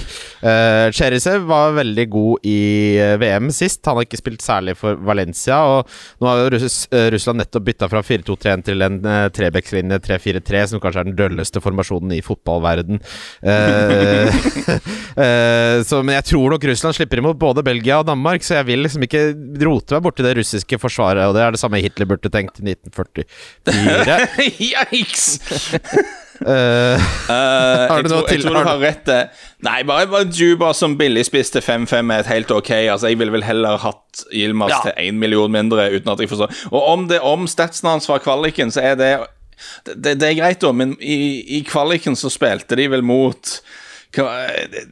Uh, 0.43 0.89
Cherisev 0.95 1.47
var 1.49 1.77
veldig 1.79 2.07
god 2.13 2.47
i 2.49 2.59
eh, 3.01 3.17
VM 3.21 3.51
sist. 3.55 3.83
Han 3.89 3.99
har 3.99 4.07
ikke 4.07 4.21
spilt 4.21 4.45
særlig 4.45 4.77
for 4.79 4.99
Valencia. 5.09 5.61
Og 5.67 6.23
nå 6.23 6.31
har 6.31 6.43
jo 6.43 6.53
Russ, 6.57 6.81
Russland 7.15 7.43
nettopp 7.43 7.67
bytta 7.69 7.91
fra 7.91 8.03
4-2-3-1 8.05 8.67
til 8.69 8.87
en 8.87 9.01
uh, 9.07 9.27
trebekslinje 9.35 10.01
3-4-3, 10.05 10.65
som 10.73 10.83
kanskje 10.83 11.05
er 11.05 11.11
den 11.11 11.19
dølleste 11.19 11.63
formasjonen 11.65 12.15
i 12.17 12.23
fotballverden. 12.25 13.03
Uh, 13.43 14.29
uh, 15.19 15.79
så, 15.89 16.03
men 16.03 16.17
jeg 16.19 16.29
tror 16.33 16.55
nok 16.55 16.69
Russland 16.71 16.99
slipper 16.99 17.23
imot 17.23 17.41
både 17.41 17.65
Belgia 17.67 18.01
og 18.03 18.09
Danmark, 18.09 18.45
så 18.47 18.59
jeg 18.61 18.71
vil 18.71 18.85
liksom 18.87 19.05
ikke 19.07 19.25
rote 19.67 19.97
meg 19.97 20.05
borti 20.05 20.27
det 20.27 20.37
russiske 20.39 20.81
forsvaret, 20.81 21.25
og 21.27 21.37
det 21.37 21.45
er 21.45 21.55
det 21.55 21.63
samme 21.63 21.81
Hitler 21.83 22.09
burde 22.09 22.31
tenkt 22.33 22.61
i 22.63 22.77
1944. 23.16 24.92
Yikes! 24.92 25.29
Eh, 26.38 26.47
Eh, 26.47 27.01
Har 27.90 27.97
jeg, 27.99 28.05
du 28.05 28.12
noe 28.12 28.21
tror, 28.21 28.29
jeg 28.31 28.42
tror 28.44 28.55
du 28.55 28.68
har 28.68 28.79
rett. 28.79 29.01
det. 29.09 29.16
Nei, 29.66 29.81
bare, 29.83 30.07
bare 30.07 30.29
Juba 30.31 30.68
som 30.73 30.92
billigspiste 30.94 31.59
til 31.59 31.64
5-5 31.66 32.12
er 32.14 32.21
et 32.23 32.29
helt 32.31 32.53
ok. 32.55 32.71
Altså, 32.92 33.09
Jeg 33.11 33.18
ville 33.18 33.33
vel 33.35 33.42
heller 33.42 33.75
hatt 33.83 34.23
Yilmaz 34.31 34.71
Ja. 34.71 34.79
til 34.85 34.92
1 35.09 35.18
million 35.18 35.51
mindre, 35.51 35.88
uten 35.97 36.12
at 36.12 36.21
jeg 36.23 36.31
forstår. 36.31 36.55
Og 36.71 36.87
om, 36.92 37.09
det, 37.11 37.18
om 37.27 37.49
statsen 37.51 37.88
hans 37.90 38.07
var 38.09 38.23
kvaliken, 38.23 38.71
så 38.71 38.81
er 38.87 38.94
det 38.94 39.11
Det, 39.97 40.14
det 40.21 40.29
er 40.29 40.38
greit, 40.38 40.61
da, 40.62 40.71
men 40.71 40.94
i, 41.03 41.42
i 41.59 41.64
kvaliken 41.66 42.14
så 42.14 42.31
spilte 42.31 42.77
de 42.79 42.87
vel 42.92 43.03
mot 43.03 43.57
hva, 44.14 44.47
det, 44.71 44.85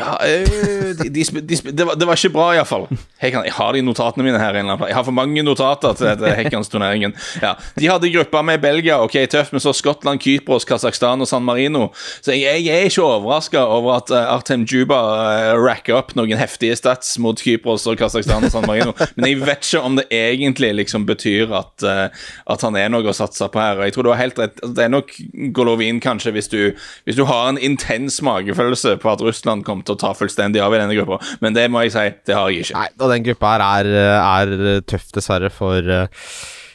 har, 0.00 0.18
øh, 0.24 0.94
de, 0.96 1.08
de, 1.12 1.24
de, 1.24 1.56
det, 1.72 1.84
var, 1.84 1.94
det 1.94 2.06
var 2.08 2.16
ikke 2.16 2.32
bra, 2.32 2.46
iallfall. 2.54 2.86
Jeg, 3.20 3.32
jeg 3.32 3.52
har 3.52 3.72
de 3.72 3.82
notatene 3.84 4.24
mine 4.24 4.38
her. 4.40 4.56
Jeg 4.56 4.96
har 4.96 5.04
for 5.04 5.12
mange 5.12 5.42
notater 5.44 5.92
til 5.92 6.06
dette 6.06 6.30
Hekkans-turneringen. 6.38 7.12
Ja. 7.42 7.54
De 7.76 7.90
hadde 7.90 8.10
gruppa 8.12 8.42
med 8.42 8.62
Belgia, 8.62 8.96
ok, 9.04 9.18
tøft, 9.30 9.52
men 9.52 9.60
så 9.60 9.74
Skottland, 9.76 10.22
Kypros, 10.24 10.64
Kasakhstan 10.64 11.20
og 11.20 11.28
San 11.28 11.44
Marino. 11.44 11.90
Så 12.24 12.32
jeg, 12.32 12.64
jeg 12.64 12.78
er 12.78 12.88
ikke 12.88 13.04
overraska 13.04 13.60
over 13.60 13.98
at 13.98 14.12
uh, 14.14 14.22
Artem 14.32 14.64
Juba 14.64 14.96
uh, 14.96 15.52
racker 15.60 15.98
opp 15.98 16.14
noen 16.16 16.38
heftige 16.40 16.76
stats 16.80 17.18
mot 17.20 17.40
Kypros 17.40 17.84
og 17.90 18.00
Kasakhstan 18.00 18.48
og 18.48 18.54
San 18.54 18.64
Marino. 18.68 18.96
Men 19.18 19.30
jeg 19.34 19.42
vet 19.44 19.68
ikke 19.68 19.84
om 19.84 20.00
det 20.00 20.08
egentlig 20.14 20.72
liksom 20.80 21.04
betyr 21.08 21.52
at, 21.60 21.84
at 21.84 22.64
han 22.64 22.76
er 22.78 22.88
noe 22.92 23.08
å 23.10 23.16
satse 23.16 23.48
på 23.52 23.60
her. 23.60 23.84
Jeg 23.84 23.96
tror 23.96 24.08
du 24.08 24.12
har 24.14 24.22
helt 24.22 24.40
rett. 24.40 24.64
Det 24.64 24.86
er 24.86 24.92
nok 24.92 25.12
Golovin, 25.56 26.00
kanskje, 26.00 26.32
hvis 26.36 26.48
du, 26.52 26.60
hvis 27.04 27.18
du 27.18 27.24
har 27.28 27.50
en 27.50 27.60
intens 27.60 28.20
magefølelse 28.24 28.96
på 29.02 29.12
at 29.12 29.22
Russland 29.24 29.64
kommer 29.64 29.73
kommer 29.74 29.90
til 29.90 29.98
å 29.98 30.02
ta 30.06 30.14
fullstendig 30.16 30.64
av 30.64 30.74
i 30.74 30.82
denne 30.82 30.96
gruppa, 30.96 31.20
men 31.44 31.56
det 31.56 31.68
må 31.72 31.84
jeg 31.84 31.96
si, 31.96 32.08
det 32.30 32.38
har 32.38 32.50
jeg 32.50 32.68
ikke. 32.68 32.80
Nei, 32.80 32.90
og 32.98 33.14
den 33.14 33.30
gruppa 33.30 33.54
her 33.54 33.64
er, 33.84 33.94
er 34.24 34.84
tøff, 34.88 35.10
dessverre, 35.14 35.52
for 35.52 35.94
uh, 35.94 36.28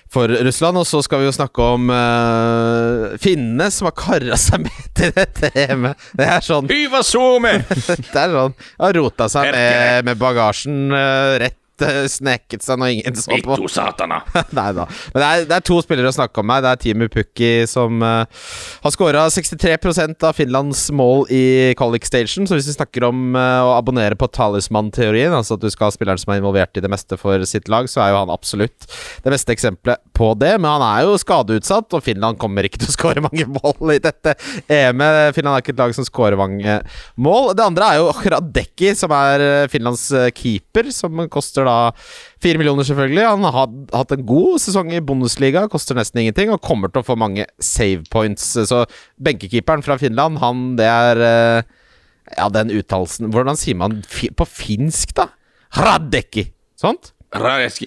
for 0.10 0.32
Russland. 0.46 0.78
Og 0.78 0.88
så 0.90 1.02
skal 1.06 1.22
vi 1.22 1.30
jo 1.30 1.34
snakke 1.36 1.66
om 1.76 1.90
uh, 1.94 3.16
finnene 3.22 3.70
som 3.74 3.90
har 3.90 3.96
kara 3.98 4.40
seg 4.40 4.64
med 4.66 4.82
til 4.98 5.14
dette 5.16 5.52
EM-et. 5.54 6.10
Det 6.18 6.28
er 6.28 6.46
sånn 6.46 6.70
Hyva 6.70 7.04
Det 7.06 8.20
er 8.24 8.34
sånn 8.34 8.58
Har 8.80 8.98
rota 8.98 9.30
seg 9.32 9.52
med, 9.54 10.10
med 10.10 10.22
bagasjen 10.22 10.90
uh, 10.94 11.38
rett 11.42 11.59
sneket 12.12 12.66
seg 12.66 12.80
når 12.80 12.96
ingen 12.96 13.20
så 13.20 13.40
på. 13.44 13.58
Satana. 13.70 14.22
Nei 14.58 14.70
da. 14.76 14.86
Men 15.14 15.22
det 15.22 15.28
er, 15.28 15.46
det 15.50 15.58
er 15.58 15.66
to 15.66 15.80
spillere 15.84 16.12
å 16.12 16.16
snakke 16.16 16.42
om 16.42 16.54
her. 16.54 16.64
Det 16.66 16.72
er 16.72 16.82
Timu 16.84 17.08
Pukki 17.12 17.52
som 17.70 18.04
uh, 18.04 18.26
har 18.84 18.94
skåra 18.94 19.26
63% 19.32 20.26
av 20.28 20.38
Finlands 20.38 20.86
mål 20.96 21.26
i 21.34 21.44
Colic 21.80 22.08
Station. 22.10 22.48
Så 22.50 22.58
hvis 22.58 22.70
vi 22.72 22.78
snakker 22.78 23.08
om 23.10 23.38
uh, 23.38 23.68
å 23.68 23.76
abonnere 23.78 24.18
på 24.20 24.30
talisman-teorien, 24.36 25.34
altså 25.36 25.58
at 25.58 25.64
du 25.64 25.70
skal 25.74 25.90
ha 25.90 25.96
spilleren 25.96 26.22
som 26.22 26.34
er 26.34 26.42
involvert 26.42 26.78
i 26.80 26.84
det 26.84 26.92
meste 26.92 27.20
for 27.20 27.44
sitt 27.50 27.70
lag, 27.72 27.90
så 27.92 28.04
er 28.04 28.14
jo 28.14 28.22
han 28.22 28.34
absolutt 28.34 28.90
det 29.24 29.34
beste 29.34 29.56
eksempelet 29.56 30.02
på 30.18 30.32
det. 30.40 30.56
Men 30.60 30.78
han 30.78 30.86
er 30.90 31.08
jo 31.08 31.20
skadeutsatt, 31.22 31.94
og 31.96 32.06
Finland 32.06 32.40
kommer 32.42 32.68
ikke 32.68 32.82
til 32.82 32.92
å 32.92 32.98
skåre 32.98 33.26
mange 33.26 33.48
mål 33.60 33.96
i 33.96 34.02
dette 34.04 34.36
EM-et. 34.66 35.36
Finland 35.38 35.56
er 35.56 35.64
ikke 35.64 35.76
et 35.76 35.84
lag 35.84 35.96
som 35.98 36.08
skårer 36.08 36.40
mange 36.40 36.80
mål. 37.20 37.54
Det 37.58 37.66
andre 37.66 37.92
er 37.94 38.02
jo 38.02 38.12
Radekki, 38.36 38.94
som 38.98 39.14
er 39.16 39.46
Finlands 39.72 40.08
keeper, 40.36 40.92
som 40.94 41.26
koster 41.32 41.68
da 41.68 41.69
fire 42.44 42.60
millioner, 42.62 42.88
selvfølgelig. 42.88 43.26
Han 43.28 43.46
har 43.48 43.74
hatt 43.96 44.16
en 44.16 44.26
god 44.28 44.62
sesong 44.64 44.94
i 44.96 45.02
Bundesliga, 45.04 45.68
koster 45.72 45.98
nesten 45.98 46.24
ingenting, 46.24 46.54
og 46.54 46.64
kommer 46.66 46.92
til 46.92 47.04
å 47.04 47.08
få 47.08 47.18
mange 47.20 47.48
save 47.64 48.08
points. 48.12 48.52
Så 48.70 48.84
benkekeeperen 49.22 49.86
fra 49.86 50.00
Finland, 50.02 50.42
han 50.44 50.74
det 50.80 50.90
er 50.90 51.24
eh, 51.26 51.76
Ja, 52.38 52.46
den 52.54 52.70
uttalelsen 52.70 53.32
Hvordan 53.34 53.58
sier 53.58 53.78
man 53.80 54.04
på 54.06 54.46
finsk, 54.46 55.16
da? 55.18 55.32
Radecki. 55.78 56.50
Sånt? 56.80 57.14
Radeski. 57.30 57.86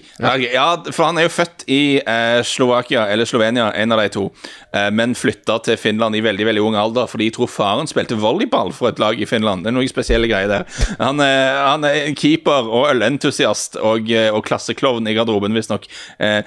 Ja, 0.53 0.67
for 0.95 1.03
han 1.09 1.17
er 1.19 1.25
jo 1.25 1.31
født 1.35 1.65
i 1.67 1.99
eh, 1.99 2.39
Slovakia, 2.47 3.09
eller 3.11 3.27
Slovenia, 3.27 3.65
en 3.75 3.91
av 3.91 3.99
de 3.99 4.11
to, 4.13 4.23
eh, 4.71 4.87
men 4.95 5.15
flytta 5.19 5.57
til 5.65 5.75
Finland 5.79 6.15
i 6.15 6.21
veldig 6.23 6.45
veldig 6.47 6.63
ung 6.63 6.77
alder 6.79 7.09
fordi 7.11 7.27
jeg 7.27 7.35
tror 7.35 7.51
faren 7.51 7.89
spilte 7.91 8.15
volleyball 8.21 8.71
for 8.75 8.87
et 8.87 9.01
lag 9.03 9.19
i 9.19 9.27
Finland. 9.27 9.65
Det 9.65 9.73
er 9.73 9.75
noen 9.75 9.91
spesielle 9.91 10.29
greier 10.31 10.47
der. 10.47 10.63
Han 11.01 11.19
er, 11.23 11.59
han 11.59 11.83
er 11.89 12.13
keeper 12.15 12.69
og 12.71 12.87
ølentusiast 12.93 13.75
og, 13.81 14.07
eh, 14.15 14.29
og 14.31 14.45
klasseklovn 14.47 15.11
i 15.11 15.17
garderoben, 15.17 15.55
visstnok. 15.59 15.89
Eh, 16.23 16.39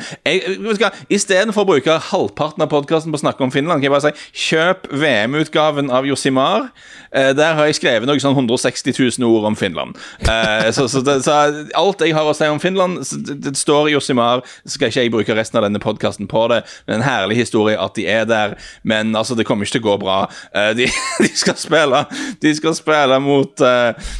Istedenfor 1.13 1.67
å 1.67 1.71
bruke 1.75 1.99
halvparten 2.09 2.65
av 2.65 2.73
podkasten 2.73 3.13
på 3.13 3.21
å 3.21 3.25
snakke 3.27 3.45
om 3.45 3.53
Finland, 3.53 3.85
kan 3.85 3.91
jeg 3.91 3.97
bare 3.99 4.09
si 4.09 4.49
kjøp 4.49 4.89
VM-utgaven 4.97 5.93
av 5.93 6.09
Josimar. 6.09 6.71
Eh, 7.13 7.35
der 7.37 7.55
har 7.61 7.69
jeg 7.69 7.79
skrevet 7.79 8.09
noe 8.09 8.21
sånn 8.23 8.37
160 8.37 8.97
000 9.21 9.29
ord 9.29 9.51
om 9.53 9.57
Finland. 9.59 10.01
Eh, 10.25 10.71
så, 10.73 10.89
så, 10.89 11.05
det, 11.05 11.21
så 11.29 11.37
alt 11.77 12.01
jeg 12.05 12.17
har 12.17 12.29
å 12.29 12.35
si 12.37 12.49
om 12.51 12.61
Finland, 12.63 12.86
så 13.05 13.19
det, 13.19 13.55
står 13.59 13.91
Josimar. 13.93 14.43
Skal 14.69 14.91
ikke 14.91 15.05
jeg 15.05 15.13
bruke 15.15 15.37
resten 15.37 15.61
av 15.61 15.67
denne 15.67 15.81
podkasten 15.83 16.29
på 16.31 16.47
det. 16.53 16.63
Men 16.87 17.01
en 17.01 17.07
herlig 17.07 17.39
historie 17.41 17.79
at 17.81 17.97
de 17.99 18.07
er 18.11 18.27
der. 18.29 18.57
Men 18.83 19.15
altså, 19.17 19.37
det 19.39 19.47
kommer 19.49 19.67
ikke 19.67 19.79
til 19.79 19.85
å 19.85 19.89
gå 19.91 19.97
bra. 20.05 20.19
Eh, 20.55 20.73
de, 20.79 20.89
de 21.25 21.31
skal 21.37 21.59
spille 21.61 22.03
De 22.43 22.53
skal 22.57 22.77
spille 22.77 23.19
mot 23.23 23.63
eh, 23.65 24.13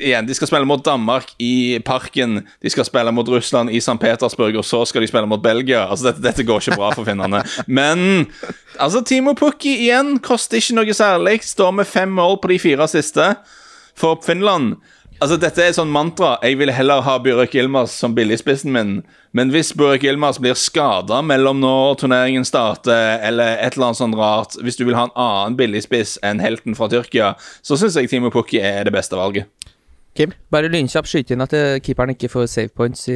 Igjen, 0.00 0.28
de 0.28 0.36
skal 0.36 0.50
spille 0.50 0.68
mot 0.68 0.84
Danmark 0.84 1.34
i 1.42 1.78
Parken. 1.86 2.40
De 2.62 2.72
skal 2.72 2.88
spille 2.88 3.14
mot 3.14 3.28
Russland 3.30 3.72
i 3.72 3.80
St. 3.82 3.98
Petersburg, 4.00 4.60
og 4.60 4.66
så 4.66 4.82
skal 4.88 5.04
de 5.04 5.10
spille 5.10 5.28
mot 5.30 5.42
Belgia. 5.42 5.86
Altså, 5.86 6.10
dette, 6.10 6.24
dette 6.24 6.46
går 6.48 6.64
ikke 6.64 6.80
bra 6.80 6.92
for 6.96 7.08
finnene. 7.08 7.42
Men 7.66 8.26
altså, 8.78 9.04
Timo 9.06 9.34
Pukki 9.38 9.76
igjen 9.86 10.18
koster 10.24 10.60
ikke 10.60 10.78
noe 10.80 10.96
særlig. 10.96 11.40
Står 11.46 11.74
med 11.76 11.88
fem 11.88 12.12
mål 12.14 12.40
på 12.42 12.52
de 12.52 12.60
fire 12.62 12.88
siste 12.90 13.32
for 13.98 14.20
Finland. 14.24 14.78
Altså, 15.20 15.36
Dette 15.38 15.60
er 15.60 15.68
et 15.68 15.76
sånn 15.76 15.90
mantra. 15.92 16.38
Jeg 16.42 16.56
vil 16.56 16.70
heller 16.72 17.02
ha 17.04 17.18
Burek 17.20 17.52
Yilmaz 17.54 17.92
som 17.92 18.14
billigspissen 18.16 18.72
min. 18.72 18.92
Men 19.36 19.50
hvis 19.52 19.72
Burek 19.76 20.02
Yilmaz 20.08 20.38
blir 20.40 20.54
skada 20.56 21.18
mellom 21.22 21.60
når 21.60 21.98
turneringen 22.00 22.46
starter, 22.48 23.18
eller 23.28 23.58
et 23.60 23.76
eller 23.76 23.90
annet 23.90 23.98
sånt 24.00 24.16
rart 24.16 24.56
Hvis 24.64 24.78
du 24.80 24.84
vil 24.88 24.96
ha 24.96 25.04
en 25.04 25.12
annen 25.14 25.58
billigspiss 25.60 26.16
enn 26.24 26.40
helten 26.40 26.74
fra 26.78 26.88
Tyrkia, 26.88 27.34
så 27.62 27.76
syns 27.76 27.98
jeg 28.00 28.08
Timo 28.08 28.30
Pukki 28.32 28.62
er 28.64 28.84
det 28.88 28.94
beste 28.96 29.12
valget. 29.20 29.44
Kim? 30.16 30.32
Bare 30.50 30.66
lynkjapt 30.72 31.06
skyte 31.06 31.36
inn 31.36 31.44
at 31.44 31.52
eh, 31.54 31.76
keeperen 31.84 32.10
ikke 32.16 32.30
får 32.32 32.48
save 32.50 32.72
points 32.74 33.04
i 33.12 33.14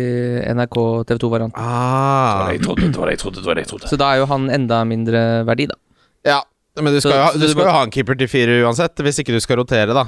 NRK 0.55 0.77
TV2-varianten. 1.09 1.57
Var 1.57 1.65
Ah. 1.65 2.45
det 2.53 2.59
jeg 2.61 2.63
trodde, 2.69 2.91
det 2.93 3.01
var 3.01 3.07
det 3.11 3.17
jeg 3.17 3.23
trodde. 3.25 3.41
det 3.41 3.47
var 3.49 3.55
det 3.59 3.65
jeg 3.65 3.71
trodde. 3.73 3.89
Så 3.91 3.99
da 3.99 4.13
er 4.13 4.21
jo 4.23 4.27
han 4.31 4.47
enda 4.51 4.85
mindre 4.87 5.25
verdi, 5.49 5.67
da. 5.73 5.75
Ja. 6.25 6.43
Men 6.77 6.93
du 6.93 7.01
skal, 7.01 7.11
Så- 7.11 7.17
jo 7.17 7.23
ha, 7.25 7.33
du 7.33 7.39
du 7.41 7.49
skal 7.49 7.63
må- 7.65 7.67
jo 7.67 7.75
ha 7.79 7.83
en 7.89 7.91
keeper 7.91 8.15
til 8.19 8.29
fire 8.29 8.61
uansett, 8.63 8.95
hvis 9.03 9.19
ikke 9.25 9.33
du 9.35 9.41
skal 9.41 9.57
rotere, 9.57 9.93
da. 9.95 10.05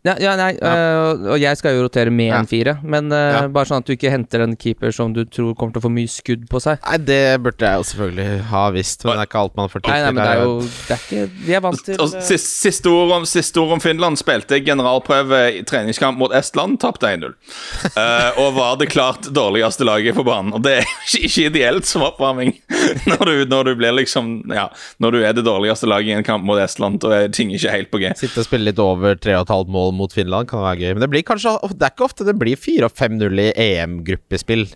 Ja, 0.00 0.14
ja 0.16 0.30
nei, 0.38 0.54
øh, 0.64 1.26
og 1.34 1.40
jeg 1.42 1.58
skal 1.60 1.74
jo 1.76 1.82
rotere 1.84 2.08
med 2.08 2.30
Ja. 2.30 2.38
en 2.40 2.46
fire, 2.48 2.78
men 2.82 3.10
øh, 3.12 3.18
Ja. 3.34 3.40
bare 3.52 3.68
sånn 3.68 3.82
at 3.82 3.86
du 3.86 3.92
ikke 3.92 4.08
henter 4.10 4.40
en 4.40 4.54
keeper 4.56 4.90
som 4.96 5.12
du 5.12 5.26
tror 5.28 5.52
kommer 5.54 5.74
til 5.74 5.82
å 5.82 5.84
få 5.84 5.90
mye 5.92 6.08
skudd 6.08 6.46
på 6.48 6.56
seg. 6.64 6.78
Nei, 6.86 6.96
det 7.04 7.42
burde 7.44 7.60
jeg 7.68 7.76
jo 7.76 7.84
selvfølgelig 7.90 8.44
ha 8.48 8.62
visst, 8.72 9.04
men 9.04 9.12
det 9.18 9.20
er 9.20 9.28
ikke 9.28 9.40
alt 9.42 9.56
man 9.60 9.68
får 9.68 9.82
tid 9.84 9.92
Nei, 9.92 9.98
nei, 10.00 10.12
men 10.12 10.24
det 10.24 10.30
er 10.30 10.40
jo 10.40 10.54
det 10.62 10.94
er 10.96 11.02
ikke, 11.04 11.30
Vi 11.44 11.52
er 11.58 11.60
vant 11.66 11.84
til 11.84 12.00
Og 12.00 12.14
øh, 12.16 12.22
siste, 12.30 12.48
siste, 12.70 12.86
ord 12.88 13.12
om, 13.18 13.26
siste 13.28 13.60
ord 13.60 13.72
om 13.76 13.80
Finland 13.84 14.16
spilte 14.16 14.60
generalprøve 14.64 15.42
i 15.58 15.62
treningskamp 15.68 16.16
mot 16.18 16.32
Estland, 16.32 16.78
tapte 16.80 17.06
1-0. 17.10 17.36
Eh, 18.00 18.38
og 18.40 18.54
var 18.56 18.76
det 18.80 18.88
klart 18.92 19.26
dårligste 19.34 19.84
laget 19.84 20.14
på 20.16 20.22
banen. 20.24 20.54
Og 20.56 20.62
det 20.64 20.78
er 20.78 20.84
ikke, 21.04 21.24
ikke 21.26 21.44
ideelt 21.50 21.84
som 21.86 22.02
oppvarming 22.06 22.54
når 23.10 23.24
du, 23.26 23.44
når 23.50 23.64
du 23.68 23.74
blir 23.76 23.92
liksom 24.00 24.30
Ja, 24.48 24.68
når 25.02 25.10
du 25.12 25.18
er 25.26 25.32
det 25.36 25.44
dårligste 25.44 25.86
laget 25.90 26.08
i 26.14 26.16
en 26.16 26.24
kamp 26.24 26.44
mot 26.46 26.56
Estland, 26.62 27.00
da 27.04 27.12
er 27.26 27.28
ting 27.28 27.52
ikke 27.52 27.70
helt 27.74 27.90
på 27.92 28.00
G. 28.00 28.14
Sitte 28.16 28.40
og 28.40 28.46
spille 28.48 28.70
litt 28.70 28.78
over 28.80 29.14
3,5 29.20 29.68
mål 29.68 29.89
mot 29.96 30.14
Finland 30.14 30.48
kan 30.50 30.62
være 30.64 30.84
gøy. 30.84 30.92
Men 30.94 31.04
det 31.04 31.10
blir 31.12 31.26
kanskje 31.26 31.56
Det 31.74 31.86
er 31.86 31.94
ikke 31.94 32.08
ofte 32.08 32.26
det 32.28 32.36
blir 32.38 32.58
4-5-0 32.60 33.44
i 33.44 33.50
EM-gruppespill. 33.66 34.66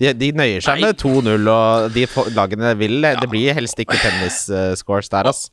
De, 0.00 0.10
de 0.18 0.32
nøyer 0.34 0.64
seg 0.64 0.80
Nei. 0.80 0.88
med 0.90 0.98
2-0, 1.02 1.46
og 1.52 1.94
de 1.94 2.08
lagene 2.34 2.74
vil 2.80 2.98
Det 3.02 3.30
blir 3.30 3.54
helst 3.54 3.78
ikke 3.78 4.00
tennis-scores 4.00 5.12
der, 5.12 5.30
altså. 5.30 5.52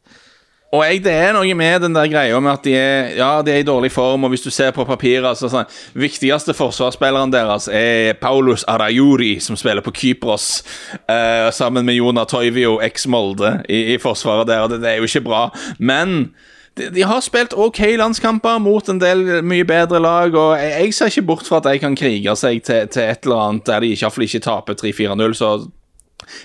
Og 0.69 0.83
jeg, 0.85 0.99
det 1.01 1.13
er 1.17 1.31
noe 1.33 1.53
med 1.57 1.81
den 1.81 1.95
der 1.97 2.09
greia 2.11 2.37
med 2.37 2.51
at 2.51 2.65
de 2.67 2.75
er, 2.77 3.07
ja, 3.17 3.29
de 3.41 3.53
er 3.55 3.63
i 3.63 3.65
dårlig 3.65 3.89
form, 3.89 4.27
og 4.27 4.33
hvis 4.35 4.43
du 4.45 4.51
ser 4.53 4.69
på 4.75 4.85
papiret 4.85 5.25
altså, 5.25 5.49
sånn, 5.49 5.65
Viktigste 5.97 6.53
forsvarsspilleren 6.53 7.33
deres 7.33 7.65
er 7.73 8.13
Paulus 8.21 8.67
Arajuri, 8.69 9.39
som 9.41 9.57
spiller 9.57 9.81
på 9.85 9.95
Kypros, 9.97 10.61
eh, 11.09 11.49
sammen 11.57 11.89
med 11.89 11.97
Jona 11.97 12.27
Toivio, 12.29 12.77
eks-Molde, 12.85 13.55
i, 13.65 13.95
i 13.95 13.97
forsvaret 14.01 14.45
der, 14.51 14.61
og 14.67 14.75
det, 14.75 14.83
det 14.85 14.93
er 14.93 15.01
jo 15.01 15.09
ikke 15.09 15.25
bra. 15.25 15.41
Men 15.81 16.35
de, 16.79 16.87
de 16.95 17.03
har 17.07 17.21
spilt 17.25 17.55
OK 17.57 17.81
landskamper 17.99 18.61
mot 18.63 18.91
en 18.91 19.01
del 19.01 19.25
mye 19.45 19.67
bedre 19.67 20.01
lag, 20.03 20.35
og 20.35 20.55
jeg, 20.59 20.71
jeg 20.75 20.95
ser 20.95 21.11
ikke 21.13 21.27
bort 21.33 21.49
fra 21.49 21.59
at 21.59 21.67
de 21.69 21.81
kan 21.83 21.97
krige 21.99 22.35
seg 22.39 22.63
til, 22.67 22.87
til 22.93 23.05
et 23.05 23.27
eller 23.27 23.43
annet 23.45 23.67
der 23.69 23.83
de 23.83 23.91
ikke, 23.91 24.01
i 24.01 24.07
hvert 24.07 24.17
fall 24.17 24.27
ikke 24.29 24.45
taper 24.47 24.79
3-4-0, 24.79 25.37
så 25.41 25.51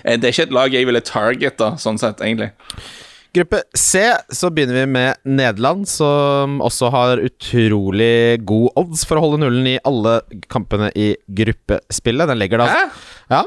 eh, 0.03 0.19
det 0.19 0.29
er 0.29 0.35
ikke 0.35 0.47
et 0.49 0.55
lag 0.59 0.77
jeg 0.77 0.89
ville 0.89 1.03
targeta, 1.05 1.73
sånn 1.81 2.01
sett, 2.01 2.23
egentlig. 2.25 2.51
Gruppe 3.35 3.65
C 3.75 3.99
så 4.31 4.49
begynner 4.53 4.77
vi 4.77 4.85
med 4.95 5.19
Nederland, 5.27 5.87
som 5.91 6.61
også 6.63 6.91
har 6.93 7.23
utrolig 7.25 8.39
god 8.47 8.69
odds 8.79 9.03
for 9.07 9.19
å 9.19 9.25
holde 9.25 9.41
nullen 9.43 9.67
i 9.73 9.79
alle 9.83 10.21
kampene 10.51 10.87
i 10.95 11.11
gruppespillet. 11.35 12.29
Den 12.31 12.39
legger 12.39 12.63
da 12.63 12.69
Hæ? 12.71 12.83
Ja. 13.33 13.41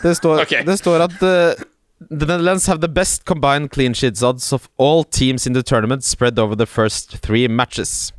Det 0.00 0.14
står, 0.16 0.46
okay. 0.46 0.64
det 0.64 0.78
står 0.80 1.04
at 1.10 1.16
uh, 1.24 1.66
The 1.98 2.26
Netherlands 2.26 2.66
have 2.66 2.82
the 2.82 2.88
best 2.88 3.24
combined 3.24 3.70
clean 3.70 3.94
sheets 3.94 4.22
odds 4.22 4.52
of 4.52 4.68
all 4.76 5.02
teams 5.02 5.46
in 5.46 5.54
the 5.54 5.62
tournament 5.62 6.04
spread 6.04 6.38
over 6.38 6.54
the 6.54 6.66
first 6.66 7.16
three 7.18 7.48
matches. 7.48 8.12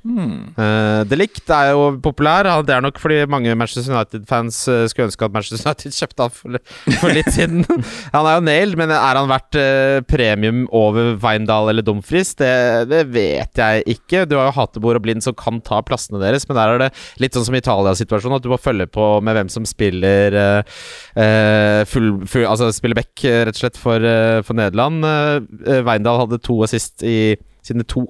Uh, 0.00 1.02
Delict 1.04 1.50
er 1.52 1.74
jo 1.74 1.90
populær. 2.00 2.48
Det 2.64 2.72
er 2.72 2.84
nok 2.84 2.98
fordi 3.00 3.18
mange 3.28 3.52
Manchester 3.58 3.92
United-fans 3.92 4.62
uh, 4.70 4.84
skulle 4.88 5.10
ønske 5.10 5.26
at 5.26 5.34
Manchester 5.34 5.68
United 5.68 5.96
kjøpte 6.00 6.26
han 6.26 6.34
for, 6.34 6.60
for 7.02 7.14
litt 7.14 7.28
siden. 7.34 7.66
han 8.14 8.28
er 8.28 8.38
jo 8.38 8.44
nailed, 8.46 8.78
men 8.80 8.94
er 8.96 9.20
han 9.20 9.30
verdt 9.30 9.58
uh, 9.60 10.00
premium 10.08 10.62
over 10.76 11.16
Weindal 11.20 11.68
eller 11.72 11.84
Dumfries? 11.84 12.32
Det, 12.40 12.52
det 12.90 13.02
vet 13.12 13.60
jeg 13.60 13.84
ikke. 13.96 14.24
Du 14.30 14.38
har 14.38 14.48
jo 14.48 14.56
Hatebor 14.56 14.96
og 14.96 15.04
Blind 15.04 15.24
som 15.26 15.36
kan 15.36 15.60
ta 15.66 15.82
plassene 15.84 16.22
deres, 16.22 16.48
men 16.48 16.58
der 16.58 16.74
er 16.74 16.84
det 16.86 16.90
litt 17.20 17.36
sånn 17.36 17.48
som 17.50 17.58
Italia-situasjonen, 17.58 18.38
at 18.40 18.46
du 18.46 18.50
må 18.52 18.60
følge 18.60 18.88
på 18.90 19.12
med 19.24 19.36
hvem 19.36 19.52
som 19.52 19.68
spiller 19.68 20.36
uh, 20.36 21.84
full, 21.90 22.12
full, 22.24 22.48
Altså 22.50 22.70
spiller 22.74 22.96
back, 22.98 23.12
rett 23.20 23.52
og 23.52 23.60
slett, 23.60 23.76
for, 23.80 24.02
for 24.46 24.56
Nederland. 24.56 25.04
Weindal 25.86 26.22
hadde 26.24 26.40
to 26.42 26.56
assist 26.64 27.04
i 27.06 27.36
sine 27.66 27.84
to 27.86 28.06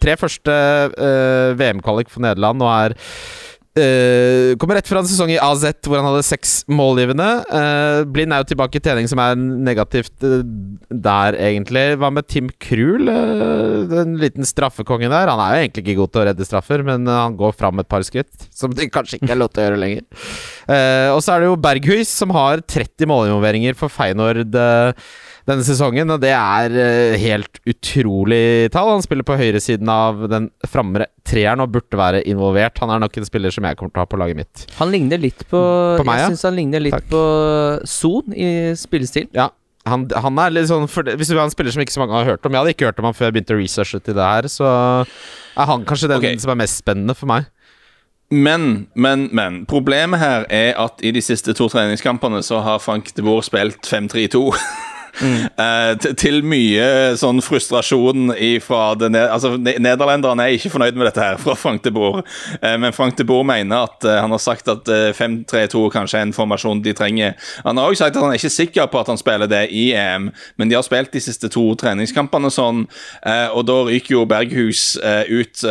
tre 0.00 0.18
første 0.20 0.52
uh, 0.98 1.50
VM-kvalik 1.58 2.12
for 2.12 2.24
Nederland 2.24 2.62
og 2.64 2.70
er 2.72 2.94
uh, 3.78 4.54
Kommer 4.60 4.78
rett 4.78 4.88
fra 4.88 5.00
en 5.02 5.08
sesong 5.08 5.32
i 5.34 5.40
AZ 5.42 5.64
hvor 5.84 5.98
han 5.98 6.06
hadde 6.06 6.24
seks 6.26 6.56
målgivende. 6.70 7.26
Uh, 7.50 8.04
Blind 8.06 8.34
er 8.34 8.42
jo 8.42 8.50
tilbake 8.52 8.78
i 8.78 8.84
trening, 8.84 9.08
som 9.10 9.20
er 9.22 9.34
negativt 9.36 10.14
uh, 10.26 10.40
der, 10.88 11.38
egentlig. 11.50 11.86
Hva 12.00 12.12
med 12.14 12.28
Tim 12.30 12.50
Krul? 12.62 13.10
Uh, 13.10 13.82
den 13.90 14.16
liten 14.22 14.46
straffekongen 14.48 15.12
der. 15.12 15.32
Han 15.32 15.42
er 15.42 15.56
jo 15.56 15.66
egentlig 15.66 15.86
ikke 15.86 15.98
god 16.02 16.14
til 16.14 16.22
å 16.22 16.26
redde 16.30 16.48
straffer, 16.48 16.86
men 16.86 17.10
uh, 17.10 17.24
han 17.24 17.38
går 17.40 17.56
fram 17.58 17.82
et 17.82 17.90
par 17.90 18.06
skritt, 18.06 18.48
som 18.54 18.74
det 18.74 18.92
kanskje 18.94 19.20
ikke 19.20 19.32
er 19.34 19.42
lov 19.42 19.52
til 19.52 19.64
å 19.64 19.68
gjøre 19.68 19.82
lenger. 19.82 20.08
Og 21.14 21.20
så 21.20 21.34
er 21.34 21.42
det 21.42 21.50
jo 21.50 21.60
Berghuis 21.60 22.08
som 22.08 22.30
har 22.32 22.62
30 22.64 23.08
målinvolveringer 23.10 23.76
for 23.76 23.92
Feyenoord 23.92 24.54
eh, 24.56 25.08
denne 25.48 25.64
sesongen, 25.66 26.08
og 26.14 26.22
det 26.22 26.32
er 26.32 26.76
eh, 26.80 27.16
helt 27.20 27.58
utrolig 27.68 28.70
tall. 28.72 28.94
Han 28.94 29.04
spiller 29.04 29.26
på 29.28 29.36
høyresiden 29.36 29.90
av 29.92 30.22
den 30.32 30.48
framre 30.68 31.10
treeren 31.26 31.60
og 31.64 31.74
burde 31.74 32.00
være 32.00 32.22
involvert. 32.30 32.80
Han 32.80 32.94
er 32.94 33.02
nok 33.02 33.18
en 33.20 33.28
spiller 33.28 33.52
som 33.52 33.66
jeg 33.68 33.76
kommer 33.76 33.92
til 33.92 34.00
å 34.00 34.06
ha 34.06 34.10
på 34.14 34.20
laget 34.20 34.40
mitt. 34.40 34.64
Han 34.78 34.92
ligner 34.94 35.20
litt 35.20 35.44
på, 35.50 35.60
På 36.00 36.06
meg, 36.06 36.22
ja? 36.22 36.30
Jeg 36.30 36.38
syns 36.38 36.46
han 36.48 36.56
ligner 36.56 36.84
litt 36.84 36.96
Takk. 36.96 37.10
på 37.12 37.24
Son 37.88 38.32
i 38.32 38.48
spillestil. 38.80 39.28
Ja, 39.36 39.50
han, 39.84 40.06
han 40.16 40.40
er 40.40 40.54
litt 40.54 40.70
sånn 40.70 40.86
for, 40.88 41.04
Hvis 41.04 41.28
du 41.28 41.34
er 41.36 41.42
en 41.42 41.52
spiller 41.52 41.74
som 41.74 41.82
ikke 41.84 41.92
så 41.92 42.00
mange 42.00 42.16
har 42.16 42.24
hørt 42.24 42.46
om 42.48 42.54
Jeg 42.54 42.62
hadde 42.62 42.72
ikke 42.72 42.86
hørt 42.88 43.02
om 43.02 43.08
han 43.10 43.16
før 43.16 43.28
jeg 43.28 43.34
begynte 43.36 43.56
å 43.56 43.58
researche 43.60 44.00
til 44.00 44.16
det 44.16 44.28
her, 44.30 44.48
så 44.48 44.70
er 45.04 45.68
han 45.68 45.84
kanskje 45.84 46.08
den 46.14 46.24
okay. 46.24 46.40
som 46.40 46.54
er 46.54 46.62
mest 46.62 46.80
spennende 46.80 47.16
for 47.18 47.28
meg. 47.28 47.50
Men, 48.32 48.88
men, 48.96 49.28
men. 49.36 49.60
Problemet 49.68 50.18
her 50.18 50.48
er 50.48 50.72
at 50.80 51.04
i 51.04 51.12
de 51.14 51.20
siste 51.22 51.52
to 51.54 51.68
treningskampene 51.68 52.40
så 52.42 52.64
har 52.64 52.80
Frank 52.82 53.12
de 53.14 53.22
Boer 53.22 53.44
spilt 53.44 53.84
5-3-2. 53.84 54.48
Eh, 55.22 55.94
til- 56.18 56.42
mye 56.44 57.14
sånn 57.16 57.38
frustrasjon 57.44 58.32
ifra 58.36 58.94
det 58.98 59.12
altså, 59.14 59.52
Nederlenderne 59.56 60.42
er 60.48 60.56
ikke 60.56 60.72
fornøyd 60.74 60.96
med 60.98 61.06
dette 61.06 61.22
her 61.22 61.36
fra 61.40 61.54
Frank 61.54 61.82
de 61.84 61.92
Boer. 61.94 62.22
Eh, 62.60 62.74
men 62.82 62.92
Frank 62.92 63.16
de 63.16 63.24
Boer 63.24 63.44
mener 63.46 63.84
at 63.86 64.04
eh, 64.04 64.18
han 64.20 64.34
har 64.34 64.42
sagt 64.42 64.68
at 64.68 64.88
eh, 64.90 65.12
5-3-2 65.16 65.84
kanskje 65.94 66.18
er 66.18 66.26
en 66.26 66.34
formasjon 66.36 66.82
de 66.84 66.92
trenger. 66.96 67.36
Han 67.64 67.78
har 67.78 67.86
også 67.92 68.04
sagt 68.04 68.16
at 68.18 68.22
han 68.24 68.34
er 68.34 68.40
ikke 68.40 68.50
sikker 68.56 68.90
på 68.90 69.00
at 69.00 69.12
han 69.12 69.20
spiller 69.20 69.46
det 69.50 69.62
i 69.70 69.86
EM, 69.94 70.30
men 70.58 70.68
de 70.68 70.74
har 70.76 70.84
spilt 70.86 71.12
de 71.14 71.22
siste 71.22 71.48
to 71.54 71.62
treningskampene 71.80 72.50
sånn, 72.52 72.84
og 73.54 73.62
da 73.68 73.76
ryker 73.86 74.16
jo 74.16 74.24
Berghus 74.28 74.96
ut 75.30 75.62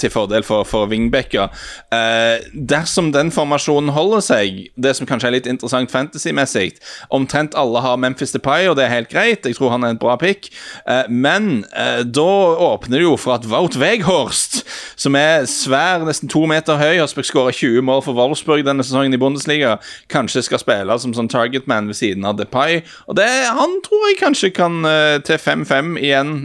til 0.00 0.10
fordel 0.12 0.42
for, 0.46 0.64
for 0.68 0.88
Vingbekker. 0.90 1.52
Eh, 1.94 2.48
dersom 2.54 3.12
den 3.14 3.30
formasjonen 3.34 3.92
holder 3.94 4.24
seg, 4.24 4.64
det 4.76 4.94
som 4.96 5.08
kanskje 5.08 5.30
er 5.30 5.36
litt 5.38 5.50
interessant 5.50 5.92
fantasy-messig 5.92 6.72
Omtrent 7.14 7.54
alle 7.58 7.80
har 7.84 7.98
Memphis 8.00 8.32
Depay, 8.34 8.66
og 8.70 8.77
det 8.78 8.86
er 8.86 8.92
helt 8.92 9.10
greit. 9.12 9.46
Jeg 9.46 9.56
tror 9.58 9.72
han 9.74 9.84
er 9.84 9.94
en 9.94 10.00
bra 10.00 10.16
pick. 10.20 10.48
Eh, 10.88 11.08
men 11.10 11.64
eh, 11.76 12.02
da 12.06 12.28
åpner 12.68 12.98
det 12.98 13.04
jo 13.04 13.16
for 13.20 13.36
at 13.36 13.46
Wout 13.50 13.76
Weghorst, 13.80 14.62
som 14.98 15.16
er 15.18 15.46
svær, 15.50 16.04
nesten 16.06 16.30
to 16.30 16.44
meter 16.50 16.78
høy, 16.80 16.98
har 17.00 17.10
skåra 17.10 17.52
20 17.54 17.84
mål 17.84 18.04
for 18.06 18.16
Wolfsburg 18.18 18.64
denne 18.66 18.86
sesongen 18.86 19.14
i 19.14 19.20
Bundesliga, 19.20 19.76
kanskje 20.12 20.44
skal 20.46 20.62
spille 20.62 20.98
som 21.02 21.14
sånn 21.16 21.30
targetman 21.32 21.90
ved 21.90 21.98
siden 21.98 22.26
av 22.28 22.38
Depay. 22.38 22.82
Og 23.10 23.18
det, 23.18 23.28
han 23.58 23.78
tror 23.86 24.06
jeg 24.08 24.20
kanskje 24.22 24.52
kan 24.56 24.80
eh, 24.88 25.18
til 25.26 25.40
5-5 25.42 25.96
igjen, 25.98 26.36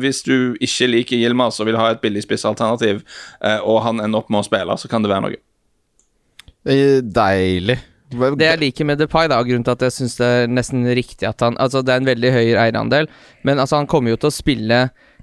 hvis 0.00 0.22
du 0.26 0.56
ikke 0.62 0.88
liker 0.88 1.18
Yilmaz 1.18 1.60
og 1.60 1.68
vil 1.68 1.78
ha 1.78 1.90
et 1.92 2.00
billig 2.02 2.22
spissalternativ, 2.24 3.02
og 3.66 3.78
han 3.84 4.00
ender 4.02 4.20
opp 4.20 4.30
med 4.32 4.42
å 4.42 4.46
spille, 4.46 4.76
så 4.78 4.90
kan 4.90 5.04
det 5.04 5.10
være 5.12 5.24
noe. 5.26 5.40
Deilig. 7.20 7.78
Det 8.10 8.48
jeg 8.48 8.60
liker 8.60 8.88
med 8.88 8.98
Depay, 8.98 9.28
da, 9.30 9.38
og 9.38 9.46
grunnen 9.46 9.66
til 9.66 9.76
at 9.76 9.84
jeg 9.86 9.94
syns 9.94 10.16
det 10.18 10.26
er 10.26 10.50
nesten 10.50 10.82
riktig 10.98 11.28
at 11.28 11.44
han 11.46 11.58
Altså, 11.62 11.84
det 11.86 11.94
er 11.94 12.02
en 12.02 12.10
veldig 12.10 12.32
høy 12.34 12.48
eierandel, 12.58 13.06
men 13.46 13.62
altså, 13.62 13.78
han 13.78 13.90
kommer 13.90 14.14
jo 14.14 14.20
til 14.20 14.32
å 14.32 14.34
spille 14.34 14.80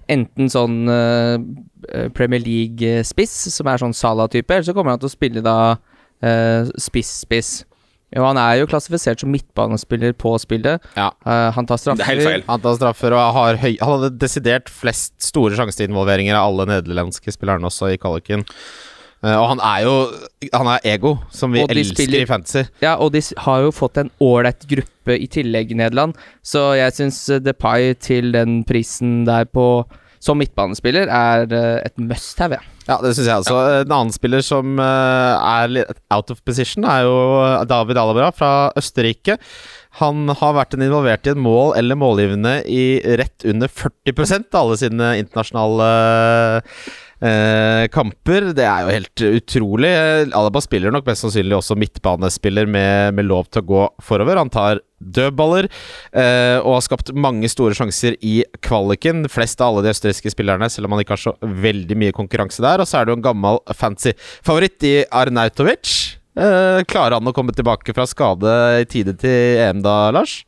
enten 0.07 0.47
sånn 0.47 0.88
uh, 0.88 1.35
Premier 2.15 2.39
League-spiss, 2.39 3.35
som 3.51 3.67
er 3.67 3.81
sånn 3.81 3.95
Salah-type, 3.95 4.47
eller 4.53 4.67
så 4.69 4.75
kommer 4.75 4.95
han 4.95 5.01
til 5.03 5.11
å 5.11 5.13
spille 5.13 5.43
da 5.43 5.57
eh, 6.23 6.69
spiss-spiss. 6.79 7.51
Og 8.15 8.23
han 8.23 8.39
er 8.39 8.61
jo 8.61 8.69
klassifisert 8.71 9.19
som 9.19 9.33
midtbanespiller 9.33 10.13
på 10.15 10.31
spillet. 10.39 10.83
Ja. 10.95 11.09
Uh, 11.27 11.51
han 11.55 11.67
tar 11.67 11.79
straffer. 11.81 11.99
Det 11.99 12.07
er 12.07 12.13
helt 12.13 12.29
feil. 12.29 12.45
Han 12.47 12.63
tar 12.63 12.77
straffer 12.79 13.15
og 13.17 13.23
har 13.35 13.59
høy 13.59 13.73
Han 13.81 13.97
hadde 13.97 14.13
desidert 14.21 14.71
flest 14.71 15.17
store 15.27 15.59
sjanseinvolveringer 15.59 16.38
av 16.39 16.53
alle 16.53 16.69
nederlandske 16.71 17.35
spillerne 17.35 17.67
også 17.67 17.91
i 17.91 17.99
kvaliken. 17.99 18.47
Eh, 19.28 19.36
og 19.36 19.49
han 19.51 19.61
er 19.65 19.86
jo 19.88 19.95
Han 20.53 20.69
er 20.71 20.84
ego, 20.95 21.17
som 21.34 21.51
vi 21.51 21.63
elsker 21.65 22.03
spiller- 22.05 22.23
i 22.23 22.30
fantasy. 22.30 22.63
Ja, 22.84 22.95
og 22.95 23.11
de 23.15 23.21
har 23.43 23.61
jo 23.65 23.71
fått 23.75 23.97
en 23.97 24.11
ålreit 24.21 24.67
gruppe 24.69 25.17
i 25.17 25.28
tillegg, 25.28 25.75
Nederland. 25.75 26.15
Så 26.45 26.78
jeg 26.78 26.93
syns 26.93 27.19
Depay 27.43 27.93
til 27.99 28.32
den 28.32 28.63
prisen 28.63 29.25
der 29.25 29.45
på 29.45 29.86
som 30.19 30.39
midtbanespiller 30.39 31.09
er 31.13 31.45
eh, 31.53 31.82
et 31.86 31.97
must 32.01 32.39
have, 32.41 32.57
ja. 32.57 32.73
Ja, 32.88 32.95
det 33.03 33.13
syns 33.17 33.28
jeg 33.28 33.43
også. 33.43 33.57
En 33.84 33.91
annen 33.91 34.13
spiller 34.15 34.43
som 34.45 34.80
eh, 34.80 35.47
er 35.47 35.73
litt 35.73 35.99
out 36.13 36.32
of 36.32 36.39
position, 36.47 36.86
er 36.88 37.03
jo 37.03 37.17
David 37.67 37.99
Alabra 37.99 38.32
fra 38.36 38.71
Østerrike. 38.80 39.38
Han 39.99 40.30
har 40.30 40.55
vært 40.55 40.75
en 40.78 40.86
involvert 40.86 41.28
i 41.28 41.34
et 41.34 41.41
mål 41.41 41.73
eller 41.80 41.99
målgivende 41.99 42.61
i 42.69 42.99
rett 43.19 43.45
under 43.49 43.67
40 43.67 44.47
av 44.53 44.59
alle 44.61 44.78
sine 44.80 45.11
internasjonale 45.19 45.89
eh, 47.22 47.86
kamper. 47.93 48.51
Det 48.57 48.65
er 48.65 48.84
jo 48.84 48.93
helt 48.95 49.24
utrolig. 49.39 49.93
Alaba 50.28 50.61
spiller 50.63 50.93
nok 50.93 51.07
mest 51.07 51.26
sannsynlig 51.26 51.57
også 51.57 51.78
midtbanespiller 51.80 52.70
med, 52.70 53.18
med 53.18 53.30
lov 53.30 53.49
til 53.51 53.63
å 53.63 53.70
gå 53.72 53.88
forover. 54.03 54.39
Han 54.41 54.53
tar 54.53 54.84
dødballer 54.97 55.68
eh, 55.68 56.57
og 56.57 56.78
har 56.78 56.86
skapt 56.86 57.13
mange 57.13 57.49
store 57.51 57.78
sjanser 57.78 58.18
i 58.26 58.41
kvaliken. 58.65 59.28
Flest 59.32 59.61
av 59.61 59.72
alle 59.74 59.88
de 59.88 59.93
østerrikske 59.95 60.34
spillerne, 60.34 60.70
selv 60.74 60.89
om 60.89 60.95
han 60.95 61.05
ikke 61.05 61.18
har 61.18 61.26
så 61.28 61.36
veldig 61.41 61.99
mye 62.01 62.15
konkurranse 62.15 62.63
der. 62.65 62.84
Og 62.84 62.89
så 62.89 62.99
er 62.99 63.07
det 63.07 63.13
jo 63.15 63.20
en 63.22 63.28
gammel 63.30 63.61
fancy 63.78 64.15
favoritt 64.45 64.84
i 64.88 64.95
Arnautovic. 65.07 65.95
Eh, 66.38 66.84
klarer 66.89 67.18
han 67.18 67.30
å 67.30 67.34
komme 67.34 67.55
tilbake 67.55 67.95
fra 67.97 68.05
skade 68.09 68.53
i 68.84 68.89
tide 68.89 69.18
til 69.18 69.63
EM 69.63 69.82
da, 69.86 69.99
Lars? 70.13 70.43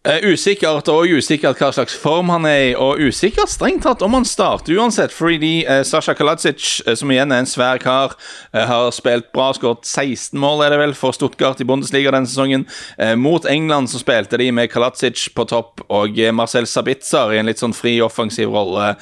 Eh, 0.00 0.22
usikkert, 0.32 0.86
og 0.88 1.10
usikkert 1.12 1.58
hva 1.60 1.66
slags 1.76 1.92
form 1.92 2.30
han 2.32 2.46
er 2.48 2.60
i, 2.70 2.72
og 2.72 3.02
usikkert 3.04 3.50
strengt 3.52 3.82
tatt 3.84 4.00
om 4.00 4.14
han 4.16 4.24
starter 4.24 4.78
uansett, 4.80 5.12
fordi 5.12 5.58
uh, 5.68 5.82
Sasha 5.84 6.14
Kaladzic, 6.16 6.78
eh, 6.86 6.94
som 6.96 7.10
igjen 7.12 7.34
er 7.36 7.42
en 7.42 7.48
svær 7.48 7.76
kar, 7.82 8.14
har 8.56 8.88
spilt 8.96 9.28
bra, 9.34 9.50
skåret 9.52 9.84
16 9.84 10.40
mål, 10.40 10.62
er 10.64 10.72
det 10.72 10.78
vel, 10.80 10.94
for 10.96 11.12
Stuttgart 11.12 11.60
i 11.60 11.66
Bundesliga 11.68 12.14
denne 12.14 12.28
sesongen. 12.28 12.64
Mot 13.20 13.44
England 13.48 13.90
så 13.92 14.00
spilte 14.00 14.38
de 14.40 14.48
med 14.54 14.70
Kaladzic 14.72 15.26
på 15.36 15.44
topp 15.48 15.84
og 15.92 16.16
Marcel 16.34 16.66
Sabitzer 16.68 17.34
i 17.34 17.38
en 17.40 17.48
litt 17.48 17.60
sånn 17.60 17.76
fri 17.76 17.92
offensiv 18.02 18.50
rolle 18.52 18.94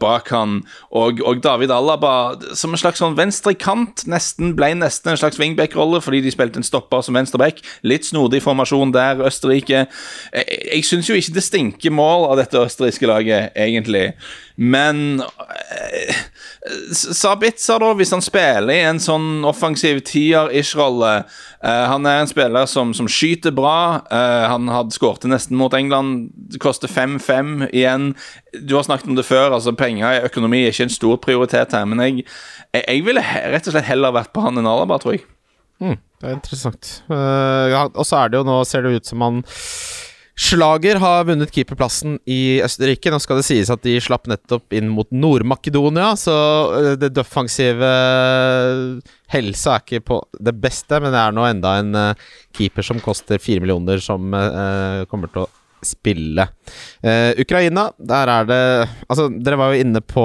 bak 0.00 0.30
han, 0.32 0.56
og, 0.94 1.20
og 1.26 1.42
David 1.44 1.74
Alaba 1.74 2.14
som 2.56 2.74
en 2.74 2.80
slags 2.80 3.02
sånn 3.02 3.18
venstrekant, 3.18 4.06
nesten 4.10 4.54
ble 4.56 4.70
nesten 4.78 5.12
en 5.12 5.20
slags 5.20 5.38
wingback-rolle, 5.42 6.00
fordi 6.04 6.22
de 6.24 6.32
spilte 6.34 6.62
en 6.62 6.66
stopper 6.66 7.04
som 7.04 7.18
venstreback. 7.18 7.60
Litt 7.86 8.08
snodig 8.08 8.40
formasjon 8.46 8.94
der, 8.96 9.20
Østerrike. 9.28 9.84
Jeg, 10.44 10.60
jeg 10.70 10.84
syns 10.88 11.08
jo 11.10 11.16
ikke 11.18 11.34
det 11.36 11.44
stinker 11.44 11.94
mål 11.94 12.28
av 12.30 12.38
dette 12.40 12.60
østerrikske 12.60 13.08
laget, 13.08 13.54
egentlig. 13.56 14.12
Men 14.54 15.20
eh, 15.20 16.20
Sabitzer, 16.94 17.80
da, 17.82 17.90
hvis 17.98 18.12
han 18.14 18.22
spiller 18.22 18.70
i 18.70 18.84
en 18.86 19.00
sånn 19.02 19.42
offensiv 19.48 19.98
tier-ish-rolle 20.06 21.10
eh, 21.18 21.84
Han 21.90 22.06
er 22.06 22.20
en 22.22 22.30
spiller 22.30 22.68
som, 22.70 22.92
som 22.94 23.10
skyter 23.10 23.54
bra. 23.56 24.04
eh, 24.14 24.46
han 24.52 24.70
hadde 24.70 24.94
skåret 24.94 25.26
nesten 25.30 25.58
mot 25.58 25.74
England. 25.74 26.30
Det 26.54 26.62
koster 26.62 26.88
5-5 26.88 27.68
igjen. 27.72 28.12
Du 28.62 28.76
har 28.78 28.86
snakket 28.86 29.10
om 29.10 29.18
det 29.18 29.26
før. 29.26 29.50
altså 29.58 29.74
Penger, 29.74 30.22
økonomi, 30.30 30.62
er 30.64 30.74
ikke 30.76 30.88
en 30.88 30.98
stor 31.00 31.18
prioritet 31.24 31.74
her. 31.74 31.84
Men 31.90 32.04
jeg, 32.06 32.28
jeg, 32.70 32.84
jeg 32.86 33.06
ville 33.10 33.24
rett 33.24 33.66
og 33.66 33.74
slett 33.74 33.90
heller 33.90 34.14
vært 34.14 34.32
på 34.34 34.46
han 34.46 34.60
enn 34.60 34.70
Alaba, 34.70 35.00
tror 35.02 35.18
jeg. 35.18 35.26
Det 36.24 36.30
er 36.30 36.38
interessant. 36.38 36.90
Uh, 37.10 37.68
ja, 37.68 37.82
og 37.90 38.06
så 38.06 38.22
er 38.22 38.30
det 38.32 38.38
jo 38.40 38.46
nå, 38.48 38.56
ser 38.64 38.86
det 38.86 38.94
ut 38.96 39.08
som 39.10 39.20
han 39.20 39.42
Slager 40.34 40.98
har 40.98 41.28
vunnet 41.28 41.52
keeperplassen 41.54 42.16
i 42.26 42.58
Østerrike. 42.64 43.10
Nå 43.12 43.20
skal 43.22 43.38
det 43.38 43.46
sies 43.46 43.70
at 43.70 43.84
de 43.86 43.94
slapp 44.02 44.26
nettopp 44.30 44.74
inn 44.74 44.88
mot 44.90 45.06
Nord-Makedonia, 45.14 46.10
så 46.18 46.34
eh, 46.74 46.92
det 46.98 47.12
defensive 47.14 47.90
helsa 49.30 49.76
er 49.76 49.84
ikke 49.84 50.02
på 50.10 50.20
det 50.42 50.56
beste, 50.58 50.98
men 50.98 51.14
det 51.14 51.20
er 51.22 51.36
nå 51.36 51.46
enda 51.46 51.76
en 51.78 52.00
eh, 52.00 52.24
keeper 52.58 52.86
som 52.86 53.02
koster 53.02 53.38
fire 53.42 53.62
millioner, 53.62 54.02
som 54.02 54.34
uh, 54.34 55.06
kommer 55.10 55.30
til 55.30 55.44
å 55.44 55.50
spille. 55.84 56.48
Uh, 57.04 57.30
Ukraina, 57.42 57.88
der 57.98 58.30
er 58.30 58.46
det 58.48 58.62
Altså, 59.06 59.28
dere 59.28 59.58
var 59.60 59.74
jo 59.74 59.84
inne 59.84 60.02
på 60.02 60.24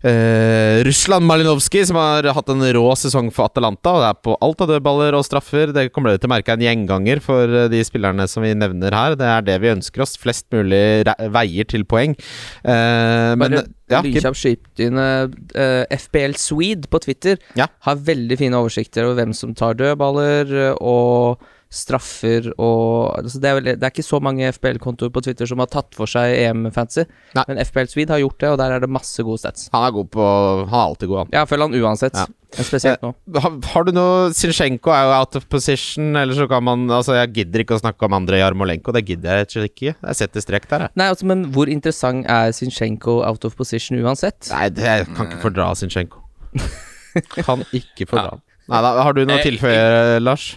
Eh, 0.00 0.80
Russland 0.84 1.26
Malinovskij, 1.28 1.84
som 1.86 1.98
har 2.00 2.24
hatt 2.32 2.48
en 2.48 2.62
rå 2.72 2.84
sesong 2.96 3.28
for 3.34 3.50
Atalanta. 3.50 3.92
Og 3.92 4.00
det 4.00 4.08
er 4.08 4.22
på 4.24 4.36
alt 4.46 4.64
av 4.64 4.70
dødballer 4.72 5.16
og 5.18 5.26
straffer. 5.26 5.74
Det 5.76 5.90
kommer 5.92 6.14
dere 6.14 6.22
til 6.22 6.30
å 6.30 6.32
merke 6.32 6.54
er 6.54 6.60
en 6.60 6.64
gjenganger 6.64 7.20
for 7.24 7.52
eh, 7.52 7.68
de 7.72 7.82
spillerne 7.84 8.24
som 8.30 8.46
vi 8.46 8.54
nevner 8.56 8.96
her. 8.96 9.18
Det 9.20 9.28
er 9.28 9.44
det 9.50 9.58
vi 9.60 9.74
ønsker 9.74 10.06
oss. 10.06 10.16
Flest 10.20 10.48
mulig 10.56 11.04
veier 11.36 11.68
til 11.68 11.84
poeng. 11.84 12.16
Men 12.64 13.44
Bare 13.44 13.64
ja, 13.90 14.00
Kim. 14.00 14.14
lynkjapt 14.14 14.40
skyte 14.40 14.86
inn 14.86 15.00
eh, 15.02 15.84
FBL 16.00 16.36
Swede 16.40 16.88
på 16.88 17.02
Twitter. 17.04 17.40
Ja. 17.58 17.68
Har 17.84 18.00
veldig 18.08 18.40
fine 18.40 18.56
oversikter 18.56 19.04
over 19.04 19.20
hvem 19.20 19.36
som 19.36 19.52
tar 19.58 19.76
dødballer 19.76 20.78
og 20.80 21.42
straffer 21.70 22.48
og 22.58 23.14
altså 23.20 23.38
det, 23.38 23.46
er 23.46 23.54
veldig, 23.60 23.72
det 23.78 23.86
er 23.86 23.92
ikke 23.94 24.02
så 24.02 24.18
mange 24.18 24.48
FPL-kontoer 24.56 25.12
på 25.14 25.20
Twitter 25.22 25.46
som 25.46 25.60
har 25.62 25.68
tatt 25.70 25.94
for 25.94 26.10
seg 26.10 26.32
EM-fancy, 26.40 27.04
men 27.46 27.60
FPL 27.62 27.86
Swede 27.92 28.10
har 28.16 28.18
gjort 28.24 28.40
det, 28.42 28.48
og 28.50 28.58
der 28.58 28.74
er 28.74 28.82
det 28.82 28.90
masse 28.90 29.22
gode 29.22 29.38
stats. 29.38 29.68
han 29.70 29.84
er 29.86 29.92
god 29.94 30.08
på 30.10 30.24
Han 30.66 30.74
er 30.74 30.82
alltid 30.88 31.08
god, 31.12 31.18
han. 31.22 31.30
Jeg 31.36 31.48
følger 31.52 31.68
han 31.70 31.76
uansett, 31.84 32.18
Ja. 32.18 32.26
spesielt 32.66 33.02
nå. 33.06 33.12
Har, 33.38 33.52
har 33.70 33.84
du 33.86 33.92
noe 33.94 34.32
Sinchenko 34.34 34.90
er 34.90 35.04
jo 35.06 35.12
out 35.20 35.36
of 35.38 35.46
position, 35.48 36.16
eller 36.18 36.34
så 36.34 36.48
kan 36.50 36.64
man 36.66 36.88
Altså, 36.90 37.14
jeg 37.20 37.30
gidder 37.36 37.62
ikke 37.62 37.76
å 37.78 37.82
snakke 37.84 38.02
om 38.08 38.16
Andrej 38.18 38.40
Jarmolenko. 38.42 38.90
Det 38.96 39.04
gidder 39.06 39.30
jeg 39.30 39.38
rett 39.44 39.52
og 39.52 39.54
slett 39.60 39.70
ikke. 39.70 39.94
Jeg 40.10 40.18
setter 40.18 40.42
strek 40.42 40.66
der, 40.72 40.88
jeg. 40.88 40.94
Nei, 40.98 41.06
altså, 41.14 41.28
men 41.30 41.44
hvor 41.54 41.70
interessant 41.70 42.26
er 42.26 42.50
Sinchenko 42.56 43.20
out 43.22 43.44
of 43.46 43.54
position 43.54 44.00
uansett? 44.02 44.50
Nei, 44.50 44.66
det, 44.74 44.82
jeg 44.90 45.06
kan 45.14 45.30
ikke 45.30 45.44
fordra 45.46 45.70
Sinchenko. 45.78 46.24
Kan 47.46 47.62
ikke 47.74 48.06
fordra 48.10 48.34
han. 48.34 48.42
Nei 48.70 48.80
da, 48.84 48.90
Har 49.02 49.14
du 49.14 49.22
noe 49.24 49.38
å 49.38 49.40
Eh, 49.40 49.46
tilføye, 49.46 50.18
Lars? 50.22 50.50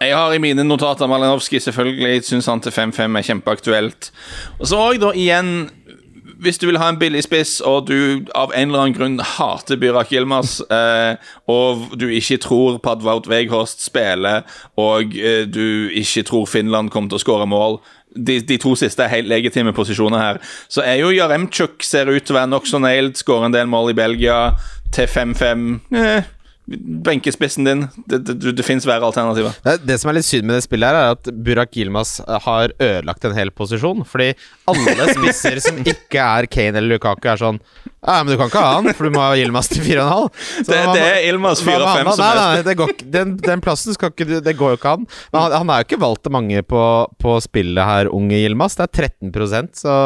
Jeg 0.00 0.16
har 0.16 0.32
i 0.32 0.40
mine 0.40 0.64
notater 0.64 1.06
Malinowski, 1.10 1.60
selvfølgelig. 1.60 2.24
Syns 2.24 2.46
han 2.48 2.62
til 2.64 2.72
5-5 2.72 3.18
er 3.18 3.26
kjempeaktuelt. 3.26 4.12
Og 4.58 4.70
så 4.70 4.80
òg, 4.80 5.00
da, 5.02 5.12
igjen 5.12 5.70
Hvis 6.40 6.56
du 6.56 6.64
vil 6.70 6.78
ha 6.80 6.86
en 6.88 6.96
billig 6.96 7.20
spiss, 7.26 7.58
og 7.60 7.90
du 7.90 8.24
av 8.32 8.54
en 8.56 8.70
eller 8.70 8.80
annen 8.80 8.94
grunn 8.96 9.18
hater 9.20 9.76
Byrak 9.76 10.08
Yilmaz, 10.08 10.62
eh, 10.72 11.20
og 11.44 11.98
du 12.00 12.06
ikke 12.08 12.38
tror 12.40 12.78
Wout 12.80 13.28
Weghorst 13.28 13.84
spiller, 13.84 14.46
og 14.80 15.12
eh, 15.20 15.44
du 15.44 15.92
ikke 15.92 16.22
tror 16.22 16.46
Finland 16.48 16.88
kommer 16.88 17.12
til 17.12 17.20
å 17.20 17.24
skåre 17.26 17.46
mål 17.46 17.76
de, 18.16 18.40
de 18.40 18.56
to 18.56 18.72
siste 18.78 19.04
er 19.04 19.12
helt 19.12 19.28
legitime 19.28 19.72
posisjoner 19.76 20.18
her. 20.18 20.40
Så 20.68 20.82
er 20.82 21.02
jo 21.02 21.12
Jaremchuk 21.14 21.84
ser 21.84 22.10
ut 22.10 22.24
til 22.24 22.34
å 22.34 22.40
være 22.40 22.50
nokså 22.50 22.80
nailed, 22.82 23.20
skårer 23.20 23.50
en 23.50 23.54
del 23.54 23.70
mål 23.70 23.92
i 23.92 23.98
Belgia. 24.00 24.40
Til 24.90 25.06
5-5 25.06 25.66
eh, 25.94 26.30
Benkespissen 26.78 27.64
din. 27.64 27.88
Det, 28.06 28.18
det, 28.18 28.52
det, 28.52 28.62
fins 28.62 28.86
verre 28.86 29.08
alternativer. 29.08 29.54
Det, 29.64 29.80
det 29.88 29.96
som 29.98 30.12
er 30.12 30.20
litt 30.20 30.26
synd 30.28 30.46
med 30.46 30.60
det 30.60 30.64
spillet, 30.64 30.86
her 30.86 30.98
er 30.98 31.16
at 31.16 31.30
Burak 31.34 31.74
Yilmaz 31.74 32.20
har 32.46 32.70
ødelagt 32.76 33.24
en 33.26 33.34
hel 33.34 33.50
posisjon. 33.50 34.04
Fordi 34.06 34.28
alle 34.70 35.08
spisser 35.10 35.58
som 35.64 35.80
ikke 35.94 36.22
er 36.22 36.46
Kane 36.50 36.78
eller 36.78 36.94
Lukaku, 36.94 37.26
er 37.32 37.40
sånn 37.40 37.58
Ja, 38.06 38.20
men 38.22 38.30
du 38.30 38.36
kan 38.38 38.52
ikke 38.52 38.62
ha 38.62 38.76
han, 38.76 38.90
for 38.94 39.08
du 39.08 39.16
må 39.16 39.24
ha 39.24 39.32
Yilmaz 39.38 39.72
til 39.72 39.82
4,5. 39.82 40.28
Det, 40.68 40.78
det 40.94 41.06
er 41.08 41.26
Ilmaz 41.32 41.64
hva 41.64 41.74
med 41.74 41.86
han 41.88 42.04
4-5 42.04 42.10
da? 42.10 42.14
som 42.14 42.26
er 42.28 42.38
nei, 42.40 42.60
det 42.68 42.74
går, 42.78 42.92
den, 43.16 43.32
den 43.42 43.64
plassen 43.64 43.96
skal 43.96 44.14
ikke 44.14 44.38
Det 44.46 44.54
går 44.60 44.76
jo 44.76 44.78
ikke 44.78 44.92
an. 44.94 45.08
Men 45.32 45.42
han, 45.42 45.56
han 45.58 45.72
er 45.74 45.80
jo 45.82 45.88
ikke 45.88 46.02
valgt 46.04 46.30
av 46.30 46.36
mange 46.36 46.62
på, 46.70 46.84
på 47.18 47.34
spillet 47.42 47.90
her, 47.90 48.12
unge 48.14 48.38
Yilmaz. 48.38 48.78
Det 48.78 48.86
er 48.86 49.10
13% 49.10 49.82
så 49.82 49.96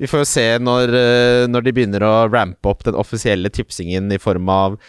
vi 0.00 0.10
får 0.10 0.24
jo 0.24 0.28
se 0.28 0.48
når, 0.58 0.96
eh, 0.96 1.44
når 1.50 1.68
de 1.68 1.76
begynner 1.76 2.06
å 2.06 2.16
rampe 2.32 2.72
opp 2.72 2.82
den 2.88 2.98
offisielle 2.98 3.52
tipsingen 3.54 4.10
i 4.10 4.18
form 4.18 4.50
av 4.50 4.80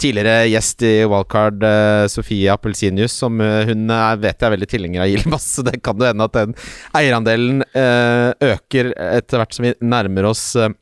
Tidligere 0.00 0.46
gjest 0.48 0.82
i 0.88 0.92
Wildcard, 1.04 1.62
eh, 1.66 2.06
Sofie 2.08 2.48
Appelsinius, 2.54 3.12
som 3.20 3.40
eh, 3.44 3.66
hun 3.68 3.84
er, 3.92 4.16
vet 4.22 4.38
jeg 4.40 4.48
er 4.48 4.54
veldig 4.56 4.68
tilhenger 4.72 5.04
av 5.04 5.10
Yilmaz, 5.12 5.44
så 5.58 5.64
det 5.66 5.78
kan 5.84 6.00
jo 6.00 6.08
hende 6.08 6.24
at 6.24 6.38
den 6.38 6.54
eierandelen 6.96 7.62
eh, 7.76 8.30
øker 8.54 8.94
etter 8.96 9.42
hvert 9.42 9.56
som 9.58 9.66
vi 9.68 9.74
nærmer 9.84 10.30
oss 10.30 10.54
eh, 10.56 10.72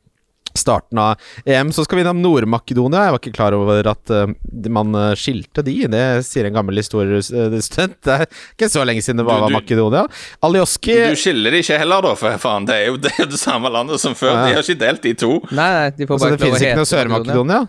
starten 0.58 0.98
av 0.98 1.20
EM. 1.46 1.68
Så 1.74 1.84
skal 1.86 1.98
vi 1.98 2.02
innom 2.02 2.18
Nord-Makedonia. 2.24 3.04
Jeg 3.06 3.14
var 3.14 3.20
ikke 3.20 3.34
klar 3.36 3.54
over 3.54 3.86
at 3.92 4.10
eh, 4.14 4.32
man 4.74 4.94
eh, 4.98 5.12
skilte 5.18 5.62
de. 5.66 5.74
Det 5.92 6.04
sier 6.26 6.48
en 6.48 6.56
gammel 6.56 6.78
historiestudent. 6.80 7.98
Det 8.02 8.14
er 8.16 8.24
ikke 8.56 8.70
så 8.72 8.82
lenge 8.88 9.02
siden 9.04 9.20
det 9.22 9.26
var, 9.28 9.44
Du- 9.44 9.52
du- 9.52 9.56
Makedonia. 9.58 10.06
Alioski 10.46 10.94
Du 11.10 11.18
skiller 11.20 11.54
de 11.54 11.60
ikke 11.62 11.78
heller, 11.82 12.02
da, 12.06 12.14
for 12.18 12.38
faen. 12.42 12.66
Det 12.70 12.74
er 12.74 12.86
jo 12.92 12.96
det, 13.02 13.12
er 13.18 13.26
jo 13.26 13.30
det 13.34 13.42
samme 13.42 13.70
landet 13.74 14.00
som 14.02 14.14
før. 14.18 14.34
Ja. 14.34 14.46
De 14.48 14.54
har 14.58 14.62
ikke 14.66 14.80
delt 14.86 15.02
de 15.06 15.14
to. 15.26 15.34
Nei, 15.50 15.68
nei, 15.78 15.90
de 15.98 16.06
får 16.06 16.22
bare 16.22 16.24
bare 16.24 16.30
det 16.30 16.38
ikke 16.38 16.46
lov 16.46 16.54
å 16.54 16.58
finnes 16.58 16.70
ikke 16.70 16.80
noe 16.82 16.90
Sør-Makedonia? 16.94 17.60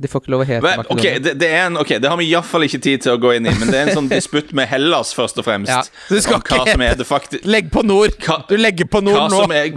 De 0.00 0.08
får 0.08 0.22
ikke 0.22 0.30
lov 0.32 0.40
å 0.40 0.44
hete 0.48 0.62
Men, 0.64 0.78
Makedonia. 0.80 1.00
Okay, 1.02 1.18
det, 1.20 1.32
det, 1.42 1.48
er 1.52 1.66
en, 1.66 1.74
ok, 1.76 1.90
det 2.00 2.08
har 2.08 2.16
vi 2.16 2.26
iallfall 2.30 2.62
ikke 2.64 2.78
tid 2.80 3.02
til 3.04 3.12
å 3.12 3.18
gå 3.20 3.34
inn 3.36 3.44
i, 3.44 3.52
men 3.60 3.68
det 3.68 3.76
er 3.82 3.90
en 3.90 3.98
sånn 3.98 4.06
disputt 4.16 4.54
med 4.56 4.64
Hellas, 4.70 5.10
først 5.12 5.36
og 5.42 5.44
fremst. 5.44 5.68
Ja. 5.68 5.82
Du 6.08 6.16
skal 6.24 6.40
ikke 6.40 6.56
hete- 6.64 7.40
Legg 7.44 7.68
på 7.74 7.82
nord! 7.84 8.16
Hva- 8.24 8.38
Du 8.48 8.56
legger 8.56 8.88
på 8.88 9.02
hva 9.02 9.04
nord 9.10 9.34
nå! 9.34 9.42
som, 9.42 9.52
er, 9.52 9.68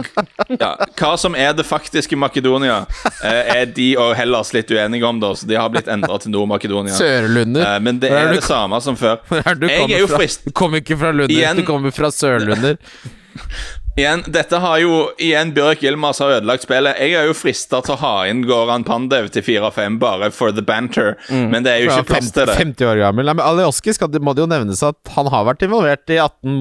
ja, 0.56 0.70
hva 0.96 1.10
som 1.20 1.36
er 1.36 1.52
det 1.58 1.66
faktiske 1.68 2.16
Makedonia, 2.16 2.78
eh, 3.20 3.52
er 3.58 3.66
de 3.76 3.90
og 4.00 4.14
Hellas 4.16 4.54
litt 4.56 4.72
uenige 4.72 5.04
om, 5.10 5.20
da, 5.20 5.34
så 5.36 5.44
de 5.50 5.60
har 5.60 5.68
blitt 5.74 5.92
endra 5.92 6.16
til 6.24 6.32
Nord-Makedonia. 6.32 6.96
Sørlunder. 6.96 7.68
Eh, 7.74 7.78
men 7.84 8.00
det 8.00 8.08
er, 8.10 8.22
er 8.24 8.32
du 8.32 8.40
det 8.40 8.48
samme 8.48 8.80
som 8.80 8.96
før. 8.96 9.20
Er 9.44 9.54
du 9.60 9.68
Jeg 9.68 9.84
kommer 9.84 9.94
er 10.00 10.00
jo 10.06 10.08
fra? 10.08 10.22
frist- 10.24 10.48
Du 10.48 10.52
kommer 10.56 10.80
ikke 10.80 10.96
fra 11.04 11.12
Lunder, 11.12 11.36
Igjen- 11.36 11.60
du 11.60 11.66
kommer 11.68 11.92
fra 11.92 12.08
Sørlunder. 12.14 12.80
Igjen, 13.94 14.24
dette 14.26 14.58
har 14.58 14.80
jo 14.82 14.94
Igjen, 15.22 15.52
Bjørk 15.54 15.84
Yilmaz 15.86 16.18
har 16.18 16.32
ødelagt 16.40 16.64
spillet. 16.66 16.98
Jeg 16.98 17.14
er 17.14 17.28
jo 17.28 17.34
frista 17.38 17.78
til 17.84 17.94
å 17.94 17.98
ha 18.00 18.14
inn 18.26 18.40
Goran 18.42 18.82
Pandev 18.86 19.28
til 19.30 19.44
4-5 19.46 20.00
bare 20.02 20.32
for 20.34 20.50
the 20.50 20.64
banter, 20.66 21.14
men 21.30 21.62
det 21.62 21.70
er 21.76 21.84
jo 21.84 21.92
ikke 21.92 22.08
plass 22.10 22.32
til 22.34 22.50
det. 22.50 22.56
50 22.58 22.88
år 22.90 23.02
gammel. 23.04 23.28
Nei, 23.30 23.36
men 23.38 23.46
Alioski 23.46 23.94
skal, 23.94 24.10
må 24.18 24.34
det 24.34 24.42
jo 24.42 24.50
nevnes 24.50 24.82
at 24.82 24.98
han 25.14 25.30
har 25.30 25.46
vært 25.46 25.62
involvert 25.68 26.10
i 26.10 26.18
18 26.18 26.58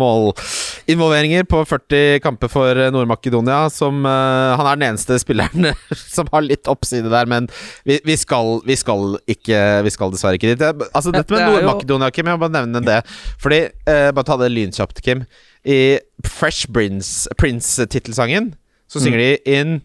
målinvolveringer 0.88 1.44
på 1.50 1.62
40 1.66 2.20
kamper 2.24 2.48
for 2.52 2.76
eh, 2.78 2.92
Nord-Makedonia. 2.92 3.70
Som 3.72 4.06
eh, 4.06 4.56
Han 4.60 4.68
er 4.68 4.76
den 4.80 4.88
eneste 4.92 5.18
spilleren 5.22 5.70
som 6.16 6.28
har 6.32 6.42
litt 6.46 6.68
oppside 6.68 7.10
der, 7.12 7.26
men 7.30 7.48
vi, 7.88 8.00
vi, 8.06 8.16
skal, 8.18 8.62
vi 8.68 8.76
skal 8.80 9.18
ikke 9.30 9.60
Vi 9.88 9.94
skal 9.94 10.12
dessverre 10.14 10.36
ikke 10.40 10.54
dit. 10.54 10.60
Det- 10.60 10.90
Altså, 10.94 11.12
dette, 11.12 11.28
dette 11.28 11.34
med 11.34 11.56
det 11.58 11.64
Nord-Makedonia, 11.64 12.12
Kim, 12.14 12.28
jeg 12.28 12.38
må 12.38 12.44
bare 12.48 12.58
nevne 12.60 12.82
det. 12.86 13.00
Fordi 13.42 13.62
uh, 13.88 14.12
Bare 14.14 14.24
ta 14.28 14.38
det 14.42 14.52
lynkjapt, 14.52 15.02
Kim. 15.06 15.24
I 15.66 16.00
Fresh 16.28 16.68
Prince- 16.72 17.28
Prince-tittelsangen 17.40 18.54
så 18.92 19.00
synger 19.02 19.18
de 19.18 19.30
In 19.50 19.78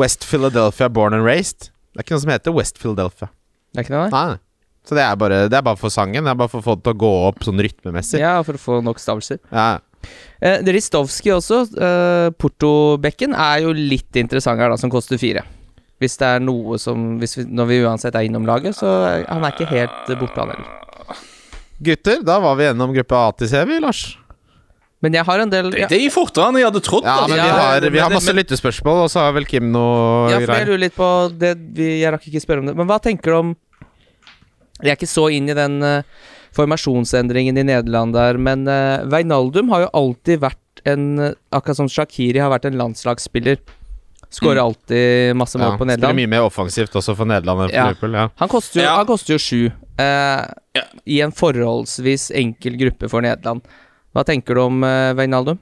West 0.00 0.24
Philadelphia 0.26 0.88
Born 0.88 1.14
and 1.14 1.22
Raised. 1.24 1.68
Det 1.94 2.00
er 2.00 2.06
ikke 2.08 2.16
noe 2.16 2.22
som 2.24 2.32
heter 2.32 2.54
West 2.56 2.80
Philadelphia. 2.82 3.28
Det 3.74 3.78
er 3.82 3.86
ikke 3.86 3.94
noe, 3.94 4.08
nei? 4.10 4.38
Så 4.84 4.96
det 4.98 5.00
er, 5.00 5.16
bare, 5.16 5.44
det 5.48 5.56
er 5.56 5.64
bare 5.64 5.80
for 5.80 5.92
sangen. 5.92 6.26
Det 6.26 6.30
er 6.34 6.36
bare 6.36 6.52
for 6.52 6.60
å 6.60 6.66
få 6.66 6.74
det 6.76 6.84
til 6.84 6.92
å 6.92 7.00
gå 7.00 7.12
opp 7.30 7.44
sånn 7.46 7.60
rytmemessig. 7.64 8.20
Ja, 8.20 8.36
for 8.44 8.58
å 8.58 8.60
få 8.60 8.78
nok 8.84 9.00
stavelser. 9.00 9.40
Ja. 9.48 9.78
Eh, 10.44 10.60
Ristovski 10.76 11.32
også, 11.32 11.62
eh, 11.80 12.28
Porto-bekken, 12.36 13.32
er 13.32 13.62
jo 13.64 13.72
litt 13.72 14.18
interessant 14.20 14.60
her, 14.60 14.68
da, 14.68 14.76
som 14.76 14.92
koster 14.92 15.16
fire. 15.20 15.44
Hvis 16.02 16.18
det 16.20 16.28
er 16.36 16.42
noe 16.44 16.76
som 16.82 17.14
hvis 17.20 17.36
vi, 17.38 17.44
Når 17.48 17.68
vi 17.70 17.76
uansett 17.86 18.16
er 18.18 18.26
innom 18.26 18.44
laget, 18.44 18.74
så 18.76 18.90
er 19.06 19.24
han 19.30 19.46
er 19.46 19.54
ikke 19.54 19.70
helt 19.70 20.10
eh, 20.10 20.18
borte, 20.20 20.36
han 20.42 20.52
heller. 20.52 21.22
Gutter, 21.84 22.20
da 22.26 22.36
var 22.42 22.58
vi 22.58 22.66
gjennom 22.68 22.92
gruppe 22.94 23.16
A 23.16 23.32
til 23.38 23.48
C, 23.48 23.64
vi, 23.64 23.80
Lars. 23.82 24.02
Men 25.04 25.16
jeg 25.18 25.26
har 25.28 25.40
en 25.42 25.50
del 25.52 25.70
Det, 25.72 25.80
ja, 25.82 25.88
det 25.90 25.98
gikk 26.00 26.14
fortere 26.14 26.48
enn 26.48 26.58
jeg 26.60 26.68
hadde 26.68 26.80
trodd. 26.84 27.04
Ja, 27.04 27.18
altså. 27.22 27.34
men 27.34 27.40
vi 27.44 27.50
har, 27.52 27.88
vi 27.96 28.00
har 28.00 28.12
masse 28.12 28.32
men- 28.32 28.40
lyttespørsmål, 28.40 29.02
og 29.04 29.10
så 29.12 29.24
har 29.24 29.34
vel 29.36 29.44
Kim 29.48 29.66
noe 29.72 30.30
ja, 30.32 30.38
for 30.44 30.54
jeg 30.56 30.68
lurer 30.70 30.82
litt 30.86 30.96
på 30.96 31.08
det, 31.40 31.54
vi, 31.76 31.88
Jeg 32.00 32.12
rakk 32.14 32.28
ikke 32.30 32.44
spørre 32.44 32.64
om 32.64 32.70
det. 32.70 32.76
Men 32.78 32.88
hva 32.88 33.00
tenker 33.04 33.32
du 33.34 33.38
om 33.40 33.54
Jeg 34.82 34.90
er 34.90 34.96
ikke 34.98 35.06
så 35.10 35.28
inn 35.32 35.48
i 35.48 35.54
den 35.54 35.78
uh, 35.82 36.02
formasjonsendringen 36.56 37.58
i 37.60 37.64
Nederland 37.66 38.14
der, 38.16 38.38
men 38.40 38.66
uh, 38.68 39.04
Veinaldum 39.12 39.70
har 39.74 39.86
jo 39.86 39.92
alltid 40.00 40.40
vært 40.42 40.60
en 40.84 41.04
eh, 41.22 41.32
Akkurat 41.54 41.78
som 41.78 41.88
Shakiri 41.88 42.40
har 42.42 42.50
vært 42.52 42.66
en 42.68 42.76
landslagsspiller. 42.76 43.56
Skårer 44.34 44.58
alltid 44.60 45.36
masse 45.38 45.56
mål 45.56 45.70
Ja, 45.70 45.76
på 45.78 45.84
spiller 45.84 45.92
Nederland. 45.96 46.18
mye 46.18 46.30
mer 46.32 46.42
offensivt 46.48 46.96
også 46.98 47.14
for 47.16 47.30
Nederland 47.30 47.62
enn 47.62 47.70
for 47.70 47.76
Ja. 47.78 47.84
Liverpool. 47.86 48.16
Ja. 48.18 48.24
Han 48.42 48.50
koster 48.50 48.80
jo, 48.80 48.84
Ja. 48.84 48.96
han 48.98 49.06
koster 49.06 49.34
jo 49.36 49.38
sju 49.38 49.60
uh, 49.70 50.42
Ja. 50.74 50.82
i 51.06 51.20
en 51.24 51.32
forholdsvis 51.32 52.30
enkel 52.34 52.76
gruppe 52.76 53.08
for 53.08 53.22
Nederland. 53.24 53.62
Hva 54.12 54.24
tenker 54.26 54.54
du 54.58 54.60
om 54.66 54.82
uh, 54.84 55.14
Wijnaldum? 55.14 55.58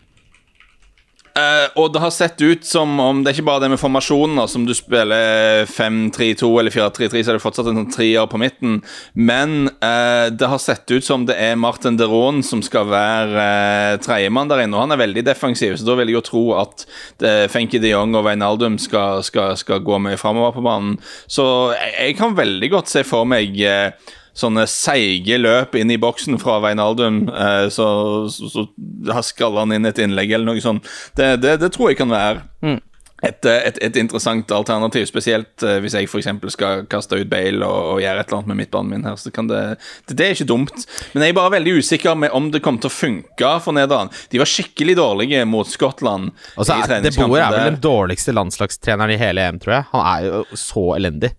Eh, 1.32 1.66
og 1.80 1.94
det 1.94 2.00
har 2.02 2.10
sett 2.12 2.42
ut 2.44 2.64
som 2.68 2.98
om 3.00 3.22
Det 3.22 3.30
er 3.30 3.36
ikke 3.38 3.46
bare 3.46 3.62
det 3.64 3.70
med 3.72 3.80
formasjonen, 3.80 4.36
da, 4.36 4.44
som 4.50 4.66
du 4.68 4.74
spiller 4.76 5.64
5-3-2 5.70 6.50
eller 6.60 6.74
4-3-3, 6.74 7.22
så 7.22 7.32
er 7.32 7.38
det 7.38 7.44
fortsatt 7.44 7.70
en 7.70 7.80
sånn 7.80 7.92
trier 7.94 8.28
på 8.28 8.40
midten. 8.40 8.80
Men 9.16 9.70
uh, 9.80 10.28
det 10.28 10.50
har 10.52 10.60
sett 10.60 10.90
ut 10.92 11.06
som 11.06 11.24
det 11.28 11.38
er 11.40 11.56
Martin 11.60 11.96
Deron 12.00 12.42
som 12.44 12.60
skal 12.64 12.90
være 12.92 13.46
uh, 13.46 14.00
tredjemann 14.04 14.52
der 14.52 14.64
inne. 14.66 14.76
Og 14.76 14.84
han 14.84 14.96
er 14.96 15.00
veldig 15.00 15.24
defensiv, 15.30 15.78
så 15.78 15.88
da 15.88 15.96
vil 15.98 16.12
jeg 16.12 16.20
jo 16.20 16.24
tro 16.28 16.44
at 16.60 16.86
det, 17.22 17.34
Fenky 17.52 17.80
de 17.80 17.94
Jong 17.94 18.16
og 18.18 18.26
Veinaldum 18.28 18.76
skal, 18.82 19.24
skal, 19.26 19.56
skal 19.60 19.80
gå 19.84 20.00
mye 20.04 20.20
framover 20.20 20.58
på 20.58 20.66
banen. 20.66 20.98
Så 21.30 21.46
jeg, 21.78 21.94
jeg 21.96 22.18
kan 22.20 22.36
veldig 22.36 22.72
godt 22.76 22.92
se 22.92 23.06
for 23.08 23.28
meg 23.28 23.56
eh, 23.64 24.12
sånne 24.32 24.62
seige 24.70 25.36
løp 25.40 25.74
inn 25.76 25.90
i 25.92 25.98
boksen 26.00 26.38
fra 26.40 26.60
Veinaldum, 26.64 27.26
eh, 27.28 27.66
så, 27.74 27.88
så, 28.32 28.48
så 28.54 28.64
hasker 29.12 29.58
han 29.58 29.74
inn 29.76 29.84
et 29.90 29.98
innlegg 30.00 30.32
eller 30.32 30.52
noe 30.54 30.62
sånt. 30.64 30.88
Det, 31.18 31.34
det, 31.42 31.58
det 31.60 31.72
tror 31.74 31.92
jeg 31.92 32.00
kan 32.00 32.12
være 32.14 32.42
Mm. 32.62 32.78
et, 33.22 33.44
eh, 33.46 33.60
et, 33.68 33.78
et 33.82 33.96
interessant 34.00 34.50
alternativ, 34.56 35.04
spesielt 35.10 35.62
eh, 35.66 35.76
hvis 35.84 35.94
jeg 35.98 36.08
f.eks. 36.08 36.28
skal 36.54 36.86
kaste 36.90 37.18
ut 37.20 37.28
Bale 37.30 37.60
og, 37.66 37.90
og 37.92 38.00
gjøre 38.02 38.22
et 38.24 38.30
eller 38.32 38.38
annet 38.40 38.50
med 38.52 38.60
midtbanen 38.62 38.90
min 38.94 39.04
her. 39.06 39.16
Så 39.20 39.30
kan 39.34 39.46
det, 39.50 39.60
det, 40.08 40.16
det 40.18 40.26
er 40.26 40.34
ikke 40.38 40.48
dumt. 40.48 40.86
Men 41.12 41.26
jeg 41.26 41.34
er 41.34 41.38
bare 41.38 41.52
veldig 41.58 41.76
usikker 41.82 42.16
med 42.18 42.32
om 42.34 42.48
det 42.54 42.62
kom 42.64 42.80
til 42.82 42.88
å 42.90 42.94
funke 42.94 43.52
for 43.62 43.76
Nederland. 43.76 44.10
De 44.32 44.40
var 44.42 44.50
skikkelig 44.50 44.96
dårlige 44.98 45.44
mot 45.46 45.68
Skottland. 45.70 46.32
Altså, 46.56 46.80
så 46.86 46.98
De 47.04 47.12
Boer 47.20 47.44
er 47.44 47.52
vel 47.58 47.68
den 47.74 47.80
dårligste 47.84 48.34
landslagstreneren 48.34 49.12
i 49.14 49.20
hele 49.20 49.44
EM, 49.52 49.60
tror 49.62 49.76
jeg. 49.80 49.88
Han 49.92 50.06
er 50.16 50.28
jo 50.30 50.44
så 50.58 50.88
elendig. 50.96 51.34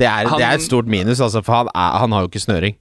Det 0.00 0.08
er, 0.08 0.30
det 0.32 0.44
er 0.46 0.56
et 0.56 0.64
stort 0.64 0.88
minus, 0.88 1.20
altså, 1.20 1.42
for 1.44 1.60
han, 1.60 1.68
er, 1.74 1.98
han 2.02 2.12
har 2.16 2.24
jo 2.24 2.30
ikke 2.30 2.40
snøring. 2.42 2.78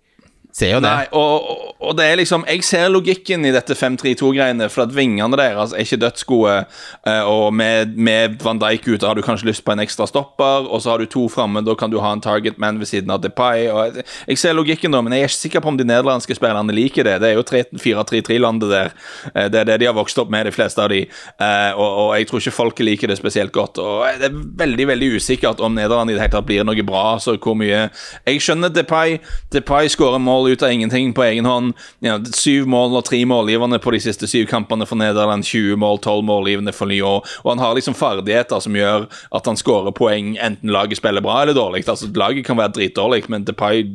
Ser 0.52 0.72
jo 0.74 0.80
det. 0.82 0.90
Nei, 0.90 1.06
og, 1.14 1.76
og- 1.80 1.96
det 1.96 2.06
er 2.06 2.16
liksom 2.18 2.44
Jeg 2.48 2.64
ser 2.64 2.90
logikken 2.90 3.46
i 3.46 3.52
dette 3.54 3.76
5-3-2-greiene, 3.78 4.66
for 4.70 4.82
at 4.84 4.94
vingene 4.96 5.38
deres 5.38 5.72
er 5.74 5.84
ikke 5.86 6.00
dødsgode. 6.02 6.66
eh, 7.06 7.22
Og 7.30 7.54
med, 7.54 7.96
med 7.98 8.40
Van 8.44 8.58
Dijk 8.60 8.88
ute 8.88 9.06
har 9.08 9.14
du 9.16 9.22
kanskje 9.22 9.46
lyst 9.52 9.64
på 9.64 9.72
en 9.72 9.80
ekstra 9.80 10.08
stopper, 10.08 10.66
og 10.68 10.82
så 10.82 10.90
har 10.92 10.98
du 10.98 11.06
to 11.06 11.28
framme, 11.30 11.62
da 11.66 11.76
kan 11.76 11.90
du 11.92 12.00
ha 12.00 12.12
en 12.14 12.22
target 12.22 12.58
man 12.58 12.80
ved 12.80 12.88
siden 12.88 13.12
av 13.12 13.22
Depay. 13.22 13.66
Jeg- 13.70 14.04
jeg 14.28 14.38
ser 14.38 14.54
logikken, 14.54 14.92
da, 14.92 15.02
men 15.02 15.14
jeg 15.14 15.22
er 15.22 15.28
ikke 15.28 15.38
sikker 15.50 15.62
på 15.62 15.68
om 15.68 15.78
de 15.78 15.84
nederlandske 15.84 16.36
spillerne 16.36 16.74
liker 16.74 17.04
det. 17.04 17.20
Det 17.22 17.30
er 17.30 17.36
jo 17.36 17.44
4-3-3-landet 17.44 18.70
der. 18.70 18.92
Eh, 19.36 19.48
Det 19.50 19.56
er 19.60 19.64
det 19.66 19.80
de 19.80 19.86
har 19.86 19.94
vokst 19.94 20.18
opp 20.20 20.30
med, 20.30 20.46
de 20.46 20.52
fleste 20.52 20.80
av 20.82 20.90
de. 20.90 21.02
Eh, 21.40 21.72
Og, 21.78 22.10
og 22.10 22.18
jeg 22.18 22.28
tror 22.28 22.40
ikke 22.42 22.52
folket 22.56 22.86
liker 22.86 23.08
det 23.08 23.18
spesielt 23.18 23.52
godt. 23.52 23.78
Og 23.78 24.06
det 24.20 24.32
er 24.32 24.36
veldig 24.66 24.88
veldig 24.88 25.10
usikkert 25.16 25.60
om 25.62 25.76
Nederland 25.76 26.10
i 26.10 26.14
det 26.14 26.22
hele 26.22 26.32
tatt 26.32 26.46
blir 26.48 26.64
noe 26.66 26.84
bra. 26.84 27.18
Så 27.20 27.38
hvor 27.38 27.56
mye 27.56 27.90
Jeg 28.26 28.42
skjønner 28.42 28.70
Depay. 28.74 29.20
Depay 29.52 29.88
skårer 29.88 30.20
mål 30.20 30.39
mål 30.40 30.52
ut 30.52 30.64
av 30.64 30.72
ingenting 30.72 31.14
på 31.14 31.24
egen 31.24 31.46
hånd. 31.46 31.74
Ja, 32.00 32.18
syv 32.34 32.68
mål 32.68 32.98
og 32.98 33.06
tre 33.08 33.22
målgivende 33.28 33.80
på 33.80 33.92
de 33.92 34.02
siste 34.04 34.28
syv 34.28 34.48
kampene 34.50 34.88
for 34.88 35.00
Nederland. 35.00 35.46
20 35.46 35.80
mål, 35.80 36.00
12 36.00 36.24
målgivende 36.26 36.74
for 36.76 36.90
Lyon. 36.90 37.26
Og 37.44 37.52
han 37.52 37.60
har 37.60 37.76
liksom 37.76 37.98
ferdigheter 37.98 38.60
som 38.64 38.76
gjør 38.76 39.08
at 39.36 39.50
han 39.50 39.60
skårer 39.60 39.96
poeng 39.96 40.36
enten 40.38 40.72
laget 40.74 41.00
spiller 41.00 41.24
bra 41.26 41.42
eller 41.44 41.58
dårlig. 41.58 41.88
Altså, 41.88 42.10
laget 42.16 42.46
kan 42.48 42.58
være 42.60 42.76
dritdårlig, 42.78 43.26
men 43.30 43.46
Depay 43.48 43.86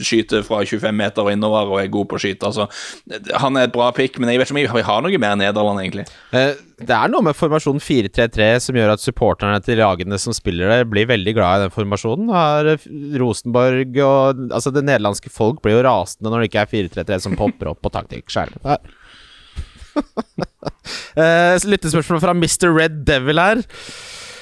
skyter 0.00 0.44
fra 0.46 0.62
25 0.64 0.96
meter 0.96 1.26
og 1.26 1.32
innover 1.32 1.74
og 1.74 1.80
er 1.82 1.92
god 1.92 2.08
på 2.08 2.16
å 2.16 2.22
skyte. 2.22 2.48
Altså, 2.48 2.66
han 3.42 3.58
er 3.58 3.68
et 3.68 3.74
bra 3.74 3.90
pick, 3.96 4.18
men 4.18 4.32
jeg 4.32 4.40
vet 4.40 4.48
ikke 4.48 4.56
om 4.56 4.80
jeg 4.80 4.88
har 4.88 5.04
noe 5.04 5.20
mer 5.20 5.36
Nederland, 5.40 5.82
egentlig. 5.82 6.06
Eh, 6.32 6.54
Det 6.80 6.96
er 6.96 7.10
noe 7.12 7.24
med 7.24 7.36
formasjonen 7.36 7.82
4-3-3 7.84 8.46
som 8.64 8.78
gjør 8.78 8.94
at 8.94 9.02
supporterne 9.02 9.58
til 9.64 9.80
lagene 9.82 10.16
som 10.20 10.34
spiller 10.36 10.70
det, 10.72 10.88
blir 10.92 11.08
veldig 11.10 11.34
glad 11.36 11.58
i 11.58 11.64
den 11.66 11.74
formasjonen. 11.74 12.30
Har 12.32 12.70
eh, 12.72 12.86
Rosenborg 13.20 13.98
og 14.04 14.46
Altså, 14.48 14.72
det 14.72 14.86
nederlandske 14.86 15.32
folk 15.32 15.60
blir 15.64 15.76
jo 15.78 15.84
rasende 15.86 16.32
når 16.32 16.42
det 16.44 16.50
ikke 16.50 16.64
er 16.64 16.72
4-3-3 17.04 17.20
som 17.26 17.36
popper 17.38 17.72
opp 17.74 17.82
på 17.84 17.92
taktikk 17.96 18.32
sjøl. 18.32 18.56
Eh, 21.18 21.56
Lyttespørsmål 21.66 22.20
fra 22.22 22.32
Mr. 22.36 22.68
Red 22.70 23.00
Devil 23.08 23.40
her. 23.42 23.60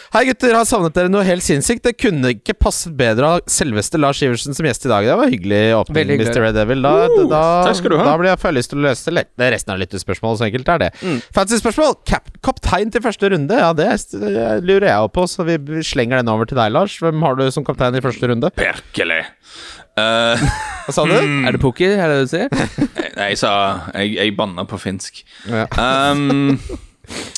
Hei 0.08 0.22
gutter, 0.24 0.54
har 0.56 0.64
savnet 0.64 0.94
dere 0.96 1.10
noe 1.12 1.20
helt 1.26 1.44
sinnssykt. 1.44 1.82
Det 1.84 1.90
kunne 2.00 2.30
ikke 2.32 2.54
passet 2.56 2.94
bedre 2.96 3.28
av 3.28 3.42
selveste 3.52 3.98
Lars 4.00 4.22
Iversen 4.24 4.56
som 4.56 4.64
gjest 4.64 4.86
i 4.86 4.88
dag. 4.88 5.04
Det 5.04 5.16
var 5.20 5.28
hyggelig 5.28 5.58
åpning, 5.76 6.12
Mr. 6.16 6.38
Red 6.46 6.56
Devil. 6.56 6.80
Da, 6.86 6.92
da, 7.28 7.40
takk 7.66 7.76
skal 7.76 7.92
du 7.92 7.96
ha. 8.00 8.06
da 8.06 8.14
blir 8.16 8.30
jeg 8.30 8.40
får 8.40 8.54
lyst 8.56 8.72
til 8.72 8.80
å 8.80 8.86
løse 8.86 9.12
le- 9.12 9.26
det 9.36 9.50
resten 9.52 9.74
av 9.74 9.82
lyttespørsmålet. 9.82 10.40
Så 10.40 10.46
enkelt 10.48 10.70
er 10.72 10.80
det. 10.86 10.88
Mm. 11.04 11.18
Fancy 11.36 11.58
spørsmål. 11.60 11.92
Cap 12.08 12.30
kaptein 12.48 12.94
til 12.94 13.04
første 13.04 13.28
runde? 13.34 13.58
Ja, 13.60 13.68
det 13.76 13.88
er- 13.92 14.64
lurer 14.64 14.88
jeg 14.88 15.12
på, 15.18 15.26
så 15.28 15.44
vi 15.44 15.58
slenger 15.84 16.22
den 16.22 16.32
over 16.32 16.48
til 16.48 16.56
deg, 16.56 16.72
Lars. 16.72 16.96
Hvem 17.04 17.20
har 17.26 17.36
du 17.36 17.44
som 17.52 17.66
kaptein 17.68 18.00
i 18.00 18.04
første 18.04 18.32
runde? 18.32 18.48
Perkele. 18.56 19.20
Uh, 19.98 20.40
Hva 20.88 20.94
sa 20.96 21.04
du? 21.04 21.12
Er 21.20 21.52
det 21.52 21.60
pukki, 21.60 21.84
er 22.00 22.08
det 22.08 22.16
det 22.16 22.24
du 22.24 22.32
sier? 22.32 22.48
nei, 23.18 23.32
jeg 23.34 23.42
sa 23.44 23.52
Jeg, 23.92 24.16
jeg 24.16 24.36
banna 24.40 24.64
på 24.64 24.80
finsk. 24.80 25.20
Ja. 25.52 25.66
Um, 25.76 26.56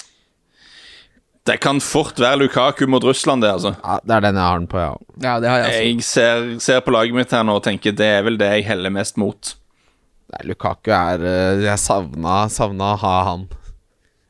det 1.51 1.59
kan 1.63 1.81
fort 1.83 2.21
være 2.21 2.45
Lukaku 2.45 2.85
mot 2.91 3.05
Russland, 3.05 3.43
det, 3.43 3.51
altså. 3.59 3.75
ja, 3.83 3.99
det 4.07 4.17
er 4.17 4.27
den 4.29 4.39
jeg 4.39 4.47
har 4.47 4.61
den 4.61 4.69
på, 4.71 4.79
ja. 4.79 4.93
Ja, 5.21 5.37
det 5.43 5.51
har 5.51 5.63
jeg 5.63 5.67
altså. 5.67 5.81
Jeg 5.83 6.05
ser, 6.07 6.51
ser 6.63 6.83
på 6.87 6.95
laget 6.95 7.17
mitt 7.17 7.33
her 7.35 7.47
nå 7.47 7.57
og 7.59 7.65
tenker 7.67 7.97
det 7.97 8.11
er 8.21 8.27
vel 8.27 8.39
det 8.41 8.51
jeg 8.55 8.69
heller 8.71 8.95
mest 8.95 9.19
mot. 9.21 9.55
Nei, 10.31 10.45
Lukaku 10.47 10.93
er 10.95 11.25
eh, 11.27 11.65
Jeg 11.65 11.83
savna, 11.83 12.45
savna 12.53 12.93
å 12.95 13.01
ha 13.03 13.15
han 13.33 13.49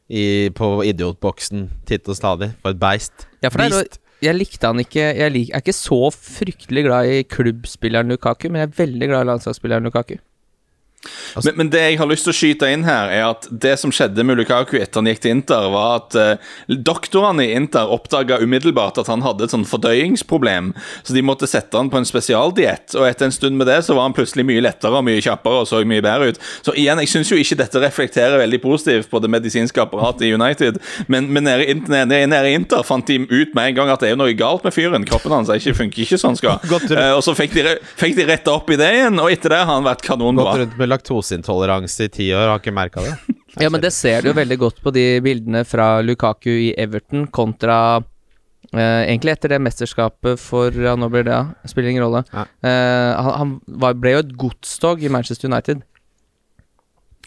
i, 0.08 0.48
på 0.56 0.78
idiotboksen 0.88 1.68
titt 1.88 2.08
og 2.08 2.16
stadig. 2.16 2.54
For 2.62 2.72
et 2.72 2.80
beist. 2.80 3.28
Ja, 3.44 3.52
for 3.52 3.60
det 3.60 3.84
er 3.84 4.00
jeg 4.20 4.36
likte 4.36 4.68
han 4.68 4.80
ikke 4.82 5.04
Jeg 5.16 5.32
lik, 5.32 5.52
er 5.54 5.62
ikke 5.62 5.72
så 5.72 6.10
fryktelig 6.12 6.82
glad 6.84 7.08
i 7.08 7.22
klubbspilleren 7.24 8.12
Lukaku, 8.12 8.50
men 8.50 8.60
jeg 8.62 8.68
er 8.68 8.80
veldig 8.82 9.08
glad 9.08 9.24
i 9.24 9.28
landslagsspilleren 9.30 9.88
Lukaku. 9.88 10.18
Men, 11.44 11.54
men 11.56 11.70
det 11.72 11.80
jeg 11.80 11.98
har 12.00 12.08
lyst 12.10 12.26
til 12.26 12.32
å 12.32 12.36
skyte 12.36 12.68
inn 12.68 12.84
her, 12.84 13.08
er 13.08 13.24
at 13.30 13.46
det 13.48 13.72
som 13.80 13.92
skjedde 13.94 14.24
med 14.26 14.36
Lukaku 14.36 14.74
etter 14.76 15.00
han 15.00 15.08
gikk 15.08 15.22
til 15.24 15.32
Inter, 15.32 15.68
var 15.72 16.02
at 16.02 16.16
eh, 16.18 16.50
doktorene 16.68 17.46
i 17.46 17.54
Inter 17.56 17.88
oppdaga 17.88 18.40
umiddelbart 18.42 19.00
at 19.00 19.08
han 19.08 19.24
hadde 19.24 19.46
et 19.46 19.54
sånn 19.54 19.64
fordøyingsproblem, 19.68 20.72
så 21.02 21.16
de 21.16 21.24
måtte 21.24 21.48
sette 21.48 21.78
han 21.78 21.88
på 21.92 22.00
en 22.00 22.08
spesialdiett. 22.08 22.92
Og 22.98 23.06
etter 23.08 23.28
en 23.28 23.34
stund 23.34 23.56
med 23.56 23.70
det 23.70 23.78
så 23.86 23.96
var 23.96 24.08
han 24.08 24.16
plutselig 24.16 24.44
mye 24.48 24.64
lettere 24.64 25.00
og 25.00 25.06
mye 25.06 25.22
kjappere 25.24 25.62
og 25.62 25.70
så 25.70 25.80
mye 25.88 26.04
bedre 26.04 26.34
ut. 26.34 26.42
Så 26.66 26.76
igjen, 26.76 27.00
jeg 27.00 27.12
syns 27.14 27.32
jo 27.32 27.40
ikke 27.40 27.58
dette 27.62 27.82
reflekterer 27.82 28.42
veldig 28.42 28.60
positivt 28.62 29.10
på 29.10 29.22
det 29.24 29.32
medisinske 29.32 29.80
apparatet 29.80 30.26
i 30.28 30.34
United, 30.36 30.82
men, 31.08 31.30
men 31.32 31.48
nede, 31.48 31.64
i 31.64 31.78
nede, 31.80 32.20
nede 32.28 32.52
i 32.52 32.58
Inter 32.58 32.84
fant 32.86 33.08
de 33.08 33.22
ut 33.24 33.56
med 33.56 33.70
en 33.70 33.80
gang 33.80 33.94
at 33.94 34.04
det 34.04 34.12
er 34.12 34.20
noe 34.20 34.36
galt 34.36 34.66
med 34.66 34.76
fyren. 34.76 35.08
Kroppen 35.08 35.32
hans 35.32 35.52
ikke, 35.54 35.76
funker 35.80 36.04
ikke 36.04 36.20
sånn 36.20 36.36
skal. 36.36 36.60
Eh, 36.90 37.14
og 37.16 37.24
så 37.24 37.32
fikk 37.38 37.56
de, 37.56 37.78
fikk 37.96 38.18
de 38.18 38.28
retta 38.28 38.52
opp 38.52 38.68
i 38.74 38.78
det 38.80 38.90
igjen, 38.98 39.16
og 39.22 39.32
etter 39.32 39.54
det 39.54 39.62
har 39.64 39.72
han 39.72 39.86
vært 39.86 40.04
kanonbra. 40.04 40.58
Laktoseintoleranse 40.90 42.08
i 42.08 42.12
ti 42.12 42.30
år, 42.36 42.48
har 42.52 42.62
ikke 42.62 42.76
merka 42.76 43.06
det. 43.06 43.18
Ja, 43.58 43.66
men 43.66 43.82
det 43.82 43.90
ser 43.90 44.22
du 44.22 44.28
jo 44.28 44.34
veldig 44.36 44.56
godt 44.60 44.76
på 44.78 44.92
de 44.94 45.02
bildene 45.24 45.64
fra 45.66 45.96
Lukaku 46.06 46.52
i 46.52 46.68
Everton 46.78 47.24
kontra 47.34 47.98
Uh, 48.70 49.02
Egentlig 49.02 49.32
etter 49.32 49.50
det 49.50 49.58
mesterskapet 49.64 50.38
for 50.38 50.70
Ja, 50.70 50.92
nå 50.94 51.08
blir 51.10 51.24
det, 51.26 51.34
ja. 51.34 51.66
Spiller 51.66 51.90
ingen 51.90 52.04
rolle. 52.04 52.20
Eh, 52.30 53.10
han 53.16 53.32
han 53.40 53.54
var, 53.66 53.96
ble 53.98 54.12
jo 54.12 54.20
et 54.22 54.34
godstog 54.38 55.02
i 55.02 55.10
Manchester 55.10 55.50
United. 55.50 55.82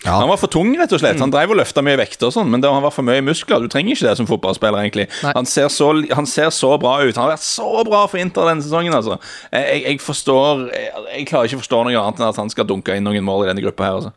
Ja. 0.03 0.17
Han 0.19 0.27
var 0.27 0.39
for 0.41 0.51
tung, 0.51 0.73
rett 0.75 0.91
og 0.91 0.99
slett. 0.99 1.19
Han 1.23 1.31
drev 1.31 1.53
og 1.53 1.59
løfta 1.61 1.83
mye 1.85 1.95
vekter, 1.99 2.27
og 2.27 2.35
sånn, 2.35 2.49
men 2.51 2.63
det, 2.63 2.67
han 2.71 2.83
var 2.83 2.91
for 2.91 3.07
mye 3.07 3.23
muskler. 3.23 3.63
Du 3.63 3.71
trenger 3.71 3.95
ikke 3.95 4.09
det 4.09 4.17
som 4.19 4.27
fotballspiller. 4.27 4.83
egentlig 4.83 5.07
han 5.23 5.47
ser, 5.47 5.69
så, 5.71 5.93
han 6.11 6.27
ser 6.27 6.51
så 6.51 6.73
bra 6.81 6.97
ut. 7.03 7.15
Han 7.15 7.25
har 7.27 7.35
vært 7.37 7.45
så 7.47 7.85
bra 7.87 8.03
for 8.11 8.19
Inter 8.19 8.49
denne 8.51 8.65
sesongen. 8.65 8.95
altså 8.95 9.15
Jeg, 9.53 9.83
jeg, 9.85 10.01
forstår 10.03 10.67
jeg, 10.73 10.91
jeg 11.13 11.29
klarer 11.31 11.47
ikke 11.47 11.61
å 11.61 11.63
forstå 11.63 11.81
noe 11.87 12.03
annet 12.03 12.19
enn 12.19 12.27
at 12.27 12.41
han 12.43 12.51
skal 12.51 12.67
dunke 12.67 12.97
inn 12.97 13.07
noen 13.07 13.23
mål 13.23 13.45
i 13.45 13.49
denne 13.53 13.63
gruppa 13.63 13.87
her. 13.87 14.01
altså 14.01 14.13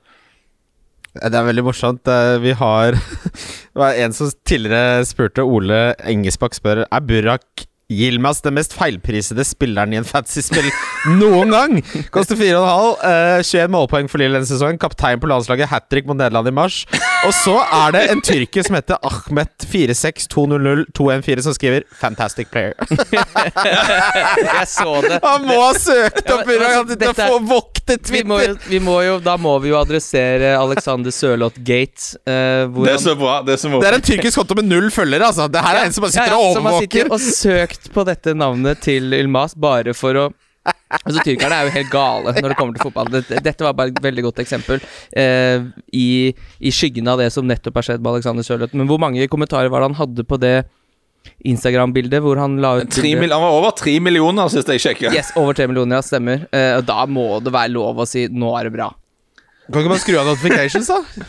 Det 1.23 1.39
er 1.39 1.49
veldig 1.53 1.67
morsomt. 1.69 2.13
Vi 2.43 2.57
har 2.59 2.99
Det 3.77 3.79
var 3.79 4.03
en 4.03 4.17
som 4.17 4.35
tidligere 4.49 5.07
spurte 5.07 5.47
Ole 5.47 5.81
Engesbakk 6.03 6.59
spør 6.59 6.87
Er 6.89 7.07
Burak 7.07 7.67
Yilmaz 7.93 8.41
den 8.43 8.57
mest 8.59 8.73
feilprisede 8.75 9.45
spilleren 9.47 9.93
i 9.95 9.99
en 10.01 10.05
fantasy-spill 10.09 10.67
noen 11.21 11.53
gang? 11.55 11.77
Koster 12.11 12.35
4,5. 12.35 12.57
Uh, 12.99 13.43
21 13.47 13.71
målpoeng 13.71 14.09
for 14.11 14.19
Lille 14.19 14.35
denne 14.41 14.49
sesongen. 14.49 14.79
Kaptein 14.83 15.21
på 15.23 15.29
landslaget. 15.31 15.69
Hat 15.71 15.87
trick 15.93 16.09
mot 16.09 16.19
Nederland 16.19 16.51
i 16.51 16.55
mars. 16.57 16.81
Og 17.27 17.31
så 17.35 17.55
er 17.63 17.95
det 17.95 18.03
en 18.11 18.21
tyrker 18.27 18.67
som 18.67 18.75
heter 18.79 18.99
Ahmet 19.07 19.67
46200-214 19.71 21.43
som 21.47 21.55
skriver 21.55 21.87
'Fantastic 22.01 22.51
player'. 22.51 22.75
Jeg 24.47 24.67
så 24.71 24.93
det. 25.07 25.21
Han 25.23 25.47
må 25.47 25.57
ha 25.63 25.73
søkt 25.79 26.23
Ja, 26.29 26.37
men, 26.43 26.59
men, 26.59 26.67
altså, 26.67 26.95
dette 26.99 27.15
får 27.29 27.41
vokte 27.49 27.97
Vi 28.11 28.23
må, 28.27 28.39
Twitter! 28.41 28.69
vi 28.71 28.79
må 28.83 28.97
jo, 29.07 29.19
da 29.23 29.37
må 29.39 29.53
vi 29.63 29.71
jo 29.71 29.79
adressere 29.79 30.57
Alexander 30.59 31.11
Sørloth-gate. 31.15 32.17
eh, 32.27 32.67
Det 32.67 32.93
er 32.97 32.99
så 33.03 33.15
bra. 33.19 33.39
Det 33.47 33.55
er 33.55 33.61
så 33.63 33.69
Det 33.81 33.89
er 33.93 33.95
en 34.01 34.07
tyrkisk 34.11 34.39
konto 34.43 34.55
med 34.59 34.67
null 34.71 34.91
følgere, 34.95 35.31
altså. 35.31 35.47
Det 35.53 35.63
her 35.63 35.75
er 35.81 35.85
en 35.87 35.93
som 35.95 36.03
bare 36.07 36.13
sitter 36.17 36.35
Ja, 36.35 36.39
ja, 36.39 36.43
og 36.43 36.57
overvåker. 36.57 37.11
og 37.15 37.21
søkt 37.21 37.76
på 37.93 38.05
dette 38.09 38.35
navnet 38.37 38.83
til 38.85 39.15
Ylmas 39.17 39.57
bare 39.59 39.95
for 39.97 40.27
å 40.27 40.27
Altså 40.67 41.23
Tyrkerne 41.23 41.55
er 41.55 41.69
jo 41.69 41.75
helt 41.77 41.91
gale 41.93 42.33
når 42.41 42.51
det 42.51 42.57
kommer 42.59 42.75
til 42.75 42.89
fotball. 42.89 43.11
Dette, 43.15 43.63
var 43.63 43.77
bare 43.79 43.93
et 43.93 44.01
veldig 44.03 44.25
godt 44.27 44.41
eksempel 44.43 44.81
eh, 45.15 45.63
i, 45.95 46.33
i 46.59 46.73
skyggen 46.75 47.07
av 47.11 47.21
det 47.23 47.29
som 47.35 47.47
nettopp 47.47 47.79
har 47.79 47.87
skjedd 47.87 48.03
med 48.03 48.17
Alexander 48.17 48.47
Sørloth. 48.47 48.75
Men 48.75 48.91
hvor 48.91 48.99
mange 49.03 49.29
kommentarer 49.31 49.71
var 49.71 49.85
det 49.85 49.93
han 49.93 50.01
hadde 50.01 50.27
på 50.27 50.41
det 50.43 50.57
Instagram-bildet 51.47 52.23
hvor 52.23 52.39
han 52.39 52.59
la 52.63 52.77
ut 52.81 52.93
Tre 52.95 53.13
han 53.15 53.31
var 53.31 53.51
over 53.51 53.75
tre 53.79 53.97
millioner 54.03 54.51
sist 54.53 54.71
jeg 54.75 54.83
sjekka. 54.83 55.15
Yes, 55.15 55.33
over 55.39 55.57
tre 55.59 55.67
millioner, 55.71 55.99
ja, 55.99 56.07
stemmer. 56.07 56.47
Eh, 56.51 56.73
og 56.79 56.87
da 56.89 57.07
må 57.11 57.29
det 57.43 57.55
være 57.55 57.75
lov 57.75 58.03
å 58.03 58.09
si 58.09 58.27
'nå 58.27 58.55
er 58.59 58.71
det 58.71 58.77
bra'. 58.79 58.93
Kan 59.67 59.83
ikke 59.83 59.91
man 59.91 60.03
skru 60.03 60.19
av 60.19 60.29
notifications, 60.31 60.87
da? 60.87 61.27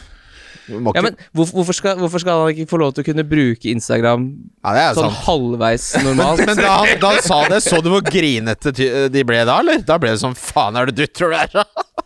Ja, 0.68 1.04
men 1.06 1.16
hvorfor, 1.32 1.76
skal, 1.76 1.98
hvorfor 2.02 2.24
skal 2.24 2.44
han 2.44 2.54
ikke 2.54 2.70
få 2.70 2.82
lov 2.82 2.96
til 2.96 3.06
å 3.06 3.08
kunne 3.10 3.26
bruke 3.28 3.72
Instagram 3.72 4.28
ja, 4.36 4.74
det 4.76 4.86
sånn 4.98 5.12
sant. 5.12 5.22
halvveis 5.28 5.88
normalt? 6.04 6.44
Men 6.50 6.60
da 6.60 6.74
han, 6.82 6.94
da 7.02 7.14
han 7.16 7.24
sa 7.26 7.42
det, 7.52 7.62
så 7.66 7.80
du 7.84 7.92
hvor 7.94 8.04
grinete 8.06 8.74
de 8.74 9.24
ble 9.28 9.44
da, 9.48 9.60
eller? 9.64 9.84
Da 9.88 10.00
ble 10.02 10.14
det 10.14 10.22
sånn 10.24 10.36
Faen, 10.38 10.78
er 10.80 10.90
det 10.90 10.98
du 11.00 11.08
tror 11.12 11.36
det 11.36 11.46
er? 11.48 11.68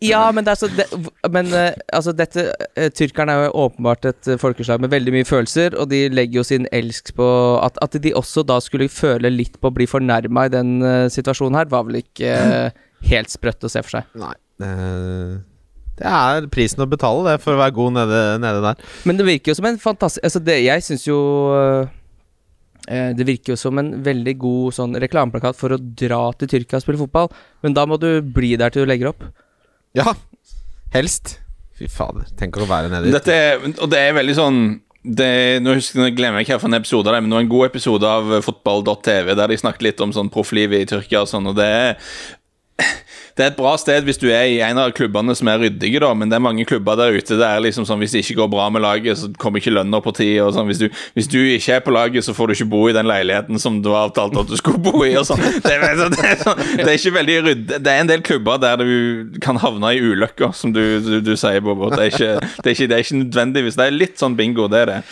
Ja, 0.00 0.22
men 0.32 0.46
det 0.46 0.54
er 0.54 0.58
så 0.60 0.68
det, 0.72 0.86
Men 1.32 1.50
eh, 1.56 1.74
altså, 1.92 2.14
dette 2.16 2.46
uh, 2.56 2.88
Tyrkerne 2.96 3.34
er 3.34 3.48
jo 3.48 3.66
åpenbart 3.66 4.06
et 4.08 4.30
eh, 4.32 4.38
folkeslag 4.40 4.80
med 4.80 4.92
veldig 4.94 5.12
mye 5.12 5.28
følelser, 5.28 5.76
og 5.76 5.90
de 5.92 6.06
legger 6.12 6.40
jo 6.40 6.46
sin 6.46 6.68
elsk 6.72 7.12
på 7.18 7.26
at, 7.60 7.76
at 7.84 7.98
de 8.00 8.14
også 8.16 8.44
da 8.48 8.56
skulle 8.64 8.88
føle 8.92 9.32
litt 9.32 9.58
på 9.60 9.68
å 9.68 9.74
bli 9.76 9.88
fornærma 9.90 10.46
i 10.46 10.52
den 10.54 10.78
uh, 10.84 11.10
situasjonen 11.12 11.58
her, 11.60 11.68
var 11.72 11.84
vel 11.88 12.00
ikke 12.00 12.32
uh, 12.32 12.80
helt 13.10 13.32
sprøtt 13.32 13.66
å 13.66 13.72
se 13.72 13.82
for 13.84 13.98
seg. 13.98 14.08
Nei. 14.20 14.32
eh, 14.64 15.36
det 16.00 16.08
er 16.08 16.48
prisen 16.52 16.80
å 16.80 16.88
betale, 16.88 17.24
det, 17.28 17.42
for 17.44 17.54
å 17.54 17.60
være 17.60 17.76
god 17.76 17.96
nede, 17.98 18.20
nede 18.40 18.62
der. 18.64 18.84
Men 19.08 19.20
det 19.20 19.26
virker 19.28 19.52
jo 19.52 19.58
som 19.58 19.68
en 19.68 19.80
fantastisk 19.80 20.24
Altså, 20.24 20.40
det, 20.44 20.56
jeg 20.64 20.84
syns 20.86 21.04
jo 21.04 21.18
eh, 22.88 23.12
Det 23.18 23.26
virker 23.28 23.54
jo 23.54 23.60
som 23.60 23.80
en 23.80 23.92
veldig 24.06 24.34
god 24.40 24.78
sånn 24.78 24.96
reklameplakat 25.04 25.58
for 25.58 25.76
å 25.76 25.80
dra 25.80 26.22
til 26.40 26.54
Tyrkia 26.54 26.80
og 26.80 26.86
spille 26.86 27.02
fotball, 27.02 27.30
men 27.66 27.76
da 27.76 27.84
må 27.88 28.00
du 28.00 28.10
bli 28.24 28.54
der 28.60 28.72
til 28.72 28.86
du 28.86 28.90
legger 28.90 29.12
opp. 29.12 29.26
Ja, 29.96 30.14
helst. 30.94 31.36
Fy 31.76 31.88
fader, 31.90 32.28
tenk 32.38 32.56
å 32.60 32.68
være 32.68 32.92
nede 32.92 33.12
Dette 33.12 33.36
er, 33.36 33.66
og 33.70 33.88
det 33.92 34.00
er 34.00 34.16
veldig 34.16 34.36
sånn 34.36 34.62
det, 35.00 35.62
nå 35.64 35.72
husker 35.78 36.02
jeg, 36.04 36.12
glemmer 36.18 36.42
jeg 36.42 36.50
ikke 36.50 36.58
hvilken 36.58 36.76
episode 36.76 37.08
det 37.08 37.16
er, 37.16 37.22
men 37.24 37.32
det 37.32 37.38
var 37.38 37.44
en 37.46 37.54
god 37.54 37.68
episode 37.70 38.08
av 38.18 38.34
fotball.tv 38.44 39.32
der 39.32 39.48
de 39.48 39.56
snakket 39.56 39.86
litt 39.86 40.02
om 40.04 40.12
sånn 40.12 40.28
profflivet 40.32 40.84
i 40.84 40.88
Tyrkia 40.90 41.22
og 41.24 41.30
sånn, 41.30 41.48
og 41.48 41.56
det 41.56 41.68
er 41.72 42.10
det 43.36 43.44
er 43.44 43.52
et 43.52 43.58
bra 43.58 43.72
sted 43.80 44.04
hvis 44.04 44.18
du 44.20 44.26
er 44.28 44.48
i 44.50 44.58
en 44.64 44.78
av 44.80 44.90
klubbene 44.96 45.34
som 45.38 45.48
er 45.48 45.62
ryddige, 45.62 46.00
da, 46.02 46.10
men 46.16 46.30
det 46.30 46.36
er 46.36 46.44
mange 46.44 46.66
klubber 46.68 46.98
der 46.98 47.14
ute 47.16 47.38
det 47.38 47.46
er 47.46 47.62
liksom 47.64 47.86
sånn 47.88 48.02
hvis 48.02 48.12
det 48.12 48.24
ikke 48.24 48.40
går 48.42 48.50
bra 48.52 48.66
med 48.74 48.84
laget, 48.84 49.16
så 49.20 49.30
kommer 49.40 49.62
ikke 49.62 49.72
lønna 49.72 50.00
på 50.04 50.12
tid. 50.16 50.40
sånn. 50.54 50.68
Hvis 50.68 50.82
du, 50.82 50.86
hvis 51.16 51.30
du 51.30 51.38
ikke 51.38 51.78
er 51.78 51.84
på 51.86 51.94
laget, 51.94 52.26
så 52.26 52.34
får 52.36 52.50
du 52.50 52.56
ikke 52.56 52.68
bo 52.74 52.82
i 52.90 52.94
den 52.96 53.08
leiligheten 53.08 53.60
som 53.62 53.80
du 53.80 53.90
har 53.94 54.10
avtalt 54.10 54.36
at 54.42 54.50
du 54.50 54.56
skulle 54.60 54.82
bo 54.82 55.04
i. 55.06 55.14
og 55.16 55.26
sånn. 55.28 55.40
Det, 55.40 55.72
det, 55.80 56.20
er 56.26 56.42
sånn, 56.42 56.62
det 56.76 56.86
er 56.86 56.96
ikke 56.98 57.16
veldig 57.16 57.38
ryddig. 57.48 57.80
Det 57.80 57.92
er 57.94 58.04
en 58.04 58.12
del 58.12 58.24
klubber 58.26 58.60
der 58.62 58.84
du 58.84 59.40
kan 59.42 59.60
havne 59.62 59.94
i 59.96 60.02
ulykker, 60.04 60.52
som 60.56 60.74
du, 60.76 60.82
du, 61.04 61.12
du 61.24 61.34
sier, 61.38 61.62
Bobo. 61.64 61.90
Det 61.94 62.00
er, 62.00 62.14
ikke, 62.14 62.54
ikke, 62.64 62.88
det 62.90 62.96
er 62.96 63.04
ikke 63.04 63.20
nødvendigvis 63.24 63.76
Det 63.78 63.86
er 63.86 63.96
litt 63.96 64.20
sånn 64.20 64.36
bingo, 64.38 64.68
det 64.70 64.84
er 64.84 64.90
det. 64.94 65.02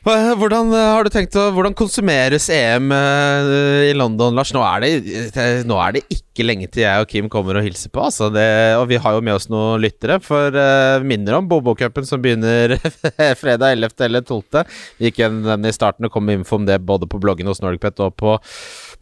Hvordan 0.00 0.70
eh, 0.72 0.86
har 0.94 1.04
du 1.04 1.12
tenkt 1.12 1.34
å 1.36 1.50
Hvordan 1.52 1.74
konsumeres 1.76 2.46
EM 2.54 2.88
eh, 2.96 3.90
i 3.90 3.92
London, 3.92 4.32
Lars? 4.36 4.52
Nå 4.56 4.62
er, 4.64 4.86
det, 4.86 5.44
nå 5.68 5.76
er 5.76 5.98
det 5.98 6.04
ikke 6.08 6.46
lenge 6.46 6.70
til 6.72 6.86
jeg 6.86 7.04
og 7.04 7.10
Kim 7.10 7.28
kommer 7.32 7.58
og 7.58 7.66
hilser 7.66 7.92
på. 7.92 8.00
Altså 8.06 8.30
det, 8.32 8.48
og 8.80 8.86
vi 8.88 8.96
har 8.96 9.16
jo 9.16 9.24
med 9.24 9.36
oss 9.36 9.50
noen 9.52 9.82
lyttere. 9.82 10.16
For 10.24 10.54
uh, 10.56 11.04
minner 11.04 11.36
om 11.36 11.48
Bobo-cupen 11.50 12.06
som 12.08 12.22
begynner 12.22 12.78
fredag 13.42 13.74
11. 13.76 13.92
eller 14.06 14.24
12. 14.24 14.62
Vi 14.96 15.10
gikk 15.10 15.20
gjennom 15.20 15.44
den 15.50 15.68
i 15.68 15.74
starten 15.76 16.08
og 16.08 16.14
kom 16.14 16.30
info 16.32 16.56
om 16.56 16.64
det 16.68 16.78
både 16.80 17.08
på 17.10 17.20
bloggen 17.20 17.50
hos 17.50 17.60
NordicPet 17.60 18.00
og 18.06 18.14
på, 18.16 18.38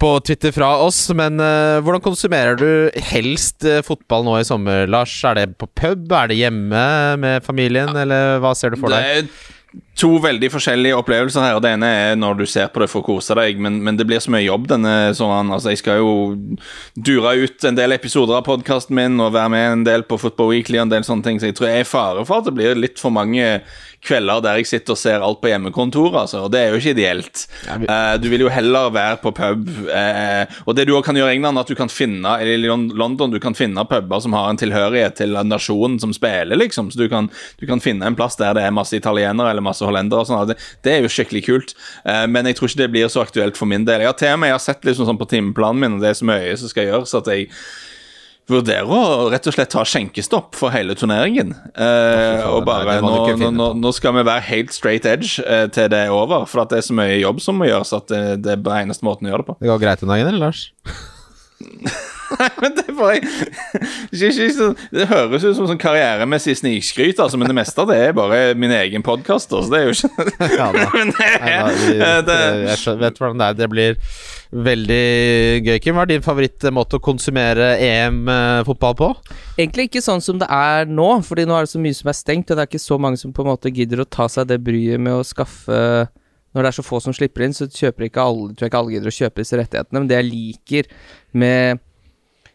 på 0.02 0.10
Twitter 0.26 0.54
fra 0.56 0.72
oss. 0.82 0.98
Men 1.14 1.38
uh, 1.38 1.78
hvordan 1.84 2.02
konsumerer 2.02 2.58
du 2.58 2.98
helst 3.12 3.68
fotball 3.86 4.26
nå 4.26 4.40
i 4.40 4.48
sommer, 4.48 4.88
Lars? 4.90 5.14
Er 5.22 5.38
det 5.38 5.52
på 5.62 5.70
pub? 5.78 6.10
Er 6.10 6.32
det 6.32 6.40
hjemme 6.40 6.82
med 7.22 7.46
familien, 7.46 7.94
eller 7.94 8.42
hva 8.42 8.56
ser 8.58 8.74
du 8.74 8.80
for 8.82 8.90
deg? 8.90 9.22
er 9.22 9.54
to 9.98 10.08
veldig 10.22 10.48
forskjellige 10.52 10.96
opplevelser 10.96 11.44
her. 11.44 11.58
Det 11.60 11.72
ene 11.74 11.88
er 11.92 12.14
når 12.18 12.38
du 12.40 12.44
ser 12.48 12.70
på 12.72 12.80
det 12.80 12.88
for 12.90 13.02
å 13.02 13.06
kose 13.08 13.34
deg, 13.36 13.58
men, 13.60 13.80
men 13.84 13.98
det 13.98 14.06
blir 14.08 14.22
så 14.22 14.32
mye 14.32 14.46
jobb 14.46 14.68
denne 14.70 14.94
sånn, 15.18 15.52
Altså, 15.52 15.72
jeg 15.74 15.82
skal 15.82 16.00
jo 16.00 16.12
dure 16.94 17.34
ut 17.42 17.66
en 17.68 17.76
del 17.76 17.96
episoder 17.96 18.38
av 18.38 18.46
podkasten 18.46 18.96
min 18.96 19.20
og 19.20 19.34
være 19.36 19.52
med 19.52 19.66
en 19.72 19.84
del 19.88 20.06
på 20.08 20.20
Football 20.22 20.54
Weekly 20.54 20.80
og 20.80 20.86
en 20.86 20.94
del 20.96 21.06
sånne 21.06 21.26
ting, 21.26 21.40
så 21.40 21.50
jeg 21.50 21.58
tror 21.58 21.68
jeg 21.68 21.82
er 21.82 21.86
i 21.86 21.90
fare 21.90 22.24
for 22.28 22.40
at 22.40 22.48
det 22.48 22.56
blir 22.56 22.78
litt 22.78 23.02
for 23.02 23.14
mange 23.14 23.58
kvelder 24.04 24.42
der 24.44 24.60
jeg 24.60 24.68
sitter 24.70 24.94
og 24.94 25.00
ser 25.00 25.24
alt 25.24 25.40
på 25.42 25.50
hjemmekontoret, 25.50 26.16
altså, 26.22 26.44
og 26.46 26.52
det 26.54 26.60
er 26.60 26.72
jo 26.72 26.78
ikke 26.80 26.94
ideelt. 26.94 27.44
Eh, 27.68 28.14
du 28.22 28.28
vil 28.30 28.44
jo 28.44 28.52
heller 28.52 28.92
være 28.94 29.18
på 29.22 29.32
pub. 29.34 29.68
eh, 29.90 30.44
og 30.66 30.76
det 30.76 30.86
du 30.86 30.94
også 30.94 31.08
kan 31.08 31.18
gjøre 31.18 31.32
i 31.34 31.38
England, 31.38 31.58
at 31.58 31.70
du 31.70 31.74
kan 31.78 31.90
finne 31.90 32.36
eller 32.38 32.54
i 32.54 32.70
London 32.98 33.32
du 33.34 33.38
kan 33.42 33.56
finne 33.58 33.84
puber 33.88 34.22
som 34.22 34.36
har 34.36 34.50
en 34.50 34.60
tilhørighet 34.60 35.18
til 35.18 35.34
nasjonen 35.48 35.98
som 36.00 36.14
spiller, 36.14 36.56
liksom. 36.56 36.92
Så 36.92 37.00
du 37.00 37.08
kan, 37.08 37.30
du 37.58 37.66
kan 37.66 37.82
finne 37.82 38.06
en 38.06 38.16
plass 38.18 38.38
der 38.38 38.54
det 38.54 38.64
er 38.64 38.74
masse 38.74 38.96
italienere 38.96 39.50
eller 39.50 39.64
masse 39.64 39.84
hollendere. 39.84 40.22
og 40.22 40.30
sånn. 40.30 40.46
Det, 40.52 40.58
det 40.86 40.94
er 40.94 41.02
jo 41.02 41.12
skikkelig 41.12 41.44
kult. 41.48 41.74
Eh, 42.04 42.26
men 42.30 42.46
jeg 42.46 42.58
tror 42.58 42.70
ikke 42.70 42.84
det 42.84 42.92
blir 42.94 43.12
så 43.12 43.24
aktuelt 43.26 43.58
for 43.58 43.70
min 43.70 43.86
del. 43.88 44.04
Jeg 44.04 44.12
har 44.12 44.18
til 44.18 44.34
og 44.36 44.42
med 44.42 44.52
jeg 44.52 44.58
har 44.58 44.66
sett 44.68 44.88
liksom 44.88 45.08
sånn 45.10 45.20
på 45.20 45.28
timeplanen 45.30 45.82
min, 45.82 45.98
og 45.98 46.04
det 46.04 46.12
er 46.12 46.18
så 46.22 46.28
mye 46.28 46.56
som 46.58 46.70
skal 46.70 46.88
gjøres, 46.90 47.14
at 47.18 47.30
jeg 47.34 47.50
vurderer 48.48 48.88
å 48.88 49.28
rett 49.32 49.46
og 49.48 49.54
slett 49.54 49.72
ta 49.74 49.84
skjenkestopp 49.86 50.56
for 50.58 50.72
hele 50.74 50.96
turneringen. 50.98 51.54
Eh, 51.74 52.44
og 52.48 52.64
bare 52.68 52.98
nå, 53.04 53.14
nå, 53.52 53.70
nå, 53.78 53.94
skal 53.96 54.16
vi 54.16 54.26
være 54.28 54.46
helt 54.48 54.74
straight 54.76 55.08
edge 55.08 55.44
eh, 55.44 55.66
til 55.74 55.90
det 55.92 56.06
er 56.06 56.14
over, 56.14 56.48
for 56.48 56.64
det 56.68 56.80
er 56.80 56.88
så 56.88 56.96
mye 56.96 57.18
jobb 57.20 57.42
som 57.44 57.60
må 57.60 57.68
gjøres 57.68 57.94
at 57.96 58.10
det, 58.12 58.22
det 58.46 58.56
er 58.56 58.82
eneste 58.82 59.06
måten 59.06 59.28
å 59.28 59.34
gjøre 59.34 59.44
det 59.44 59.50
på. 59.52 59.58
Det 59.62 59.72
går 59.72 59.82
greit 59.84 60.04
om 60.04 60.14
dagen, 60.14 60.32
eller, 60.32 60.48
Lars? 60.48 60.68
Nei, 62.28 62.48
men 62.60 62.74
det 62.76 62.84
bare 62.92 63.14
ikke, 63.20 63.46
ikke, 64.12 64.48
så- 64.52 64.74
Det 64.92 65.06
høres 65.08 65.44
ut 65.46 65.56
som 65.56 65.68
sånn 65.70 65.80
karrieremessig 65.80 66.58
snikskryt, 66.60 67.20
altså, 67.24 67.38
men 67.40 67.48
det 67.48 67.56
meste 67.56 67.80
av 67.80 67.88
det 67.88 67.96
er 68.08 68.12
bare 68.16 68.40
min 68.58 68.74
egen 68.74 69.02
podkast, 69.06 69.52
Altså, 69.56 69.70
det 69.72 69.78
er 69.80 69.86
jo 69.88 69.94
ikke 69.96 70.56
Ja, 70.58 70.66
da. 70.74 70.88
Men 70.96 71.12
det, 71.14 71.30
Nei, 71.40 71.54
da, 71.54 71.70
vi, 71.72 71.94
eh, 71.96 72.20
det, 72.28 72.38
jeg 72.74 72.98
vet 73.00 73.18
hvordan 73.22 73.40
det 73.40 73.48
er. 73.48 73.56
Det 73.62 73.70
blir 73.72 73.96
veldig 74.68 75.64
gøy. 75.66 75.78
Kim, 75.84 75.96
hva 75.98 76.04
er 76.06 76.10
din 76.12 76.24
favorittmåte 76.24 76.98
å 76.98 77.02
konsumere 77.04 77.70
EM-fotball 77.84 78.94
på? 78.98 79.08
Egentlig 79.58 79.88
ikke 79.90 80.04
sånn 80.04 80.22
som 80.24 80.38
det 80.40 80.48
er 80.52 80.88
nå, 80.88 81.08
Fordi 81.26 81.44
nå 81.48 81.56
er 81.58 81.66
det 81.66 81.72
så 81.72 81.80
mye 81.82 81.96
som 81.96 82.08
er 82.12 82.16
stengt, 82.16 82.50
og 82.50 82.56
det 82.58 82.64
er 82.64 82.70
ikke 82.70 82.80
så 82.82 82.98
mange 83.00 83.20
som 83.20 83.32
på 83.36 83.44
en 83.44 83.50
måte 83.52 83.72
gidder 83.74 84.04
å 84.04 84.08
ta 84.08 84.28
seg 84.32 84.48
det 84.52 84.60
bryet 84.64 85.00
med 85.02 85.16
å 85.18 85.24
skaffe 85.26 85.80
Når 86.54 86.64
det 86.64 86.70
er 86.70 86.78
så 86.78 86.84
få 86.86 87.00
som 87.04 87.12
slipper 87.16 87.44
inn, 87.44 87.52
så 87.56 87.68
kjøper 87.68 88.08
ikke 88.08 88.24
alle, 88.24 88.52
tror 88.54 88.66
jeg 88.66 88.72
ikke 88.72 88.80
alle 88.80 88.94
gidder 88.96 89.12
å 89.12 89.18
kjøpe 89.18 89.42
disse 89.44 89.58
rettighetene. 89.60 90.00
Men 90.00 90.08
det 90.08 90.16
jeg 90.22 90.28
liker 90.32 90.88
med 91.36 91.82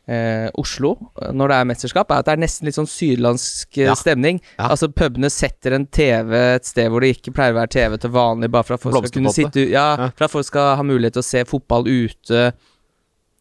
eh, 0.07 0.49
Oslo 0.59 0.95
når 1.31 1.47
det 1.53 1.57
er 1.57 1.67
mesterskap, 1.69 2.11
er 2.11 2.19
at 2.23 2.25
det 2.27 2.33
er 2.35 2.41
nesten 2.43 2.67
litt 2.67 2.75
sånn 2.75 2.89
sydlandsk 2.89 3.77
eh, 3.77 3.85
Ja. 3.87 3.95
stemning. 3.95 4.41
Ja. 4.57 4.67
Altså 4.73 4.89
Pubene 4.91 5.29
setter 5.31 5.73
en 5.77 5.85
TV 5.87 6.33
et 6.55 6.65
sted 6.67 6.89
hvor 6.91 7.01
det 7.01 7.13
ikke 7.17 7.33
pleier 7.33 7.55
å 7.55 7.61
være 7.61 7.71
TV 7.77 7.97
til 8.03 8.09
vanlig, 8.11 8.51
bare 8.51 8.63
for 8.67 8.73
at 8.75 8.81
folk 8.83 8.99
skal 9.07 9.15
kunne 9.21 9.33
sitte 9.33 9.69
ja, 9.69 9.87
Ja. 9.97 10.09
for 10.15 10.25
at 10.27 10.31
folk 10.31 10.45
skal 10.49 10.75
ha 10.75 10.83
mulighet 10.83 11.13
til 11.13 11.23
å 11.23 11.29
se 11.31 11.43
fotball 11.45 11.87
ute. 11.87 12.53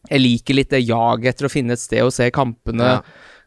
Jeg 0.09 0.19
liker 0.19 0.53
litt 0.57 0.69
det 0.69 0.81
jaget 0.83 1.35
etter 1.35 1.47
å 1.47 1.51
finne 1.51 1.73
et 1.77 1.79
sted 1.79 2.03
å 2.03 2.11
se 2.11 2.29
kampene. 2.35 2.83
Ja. 2.83 3.01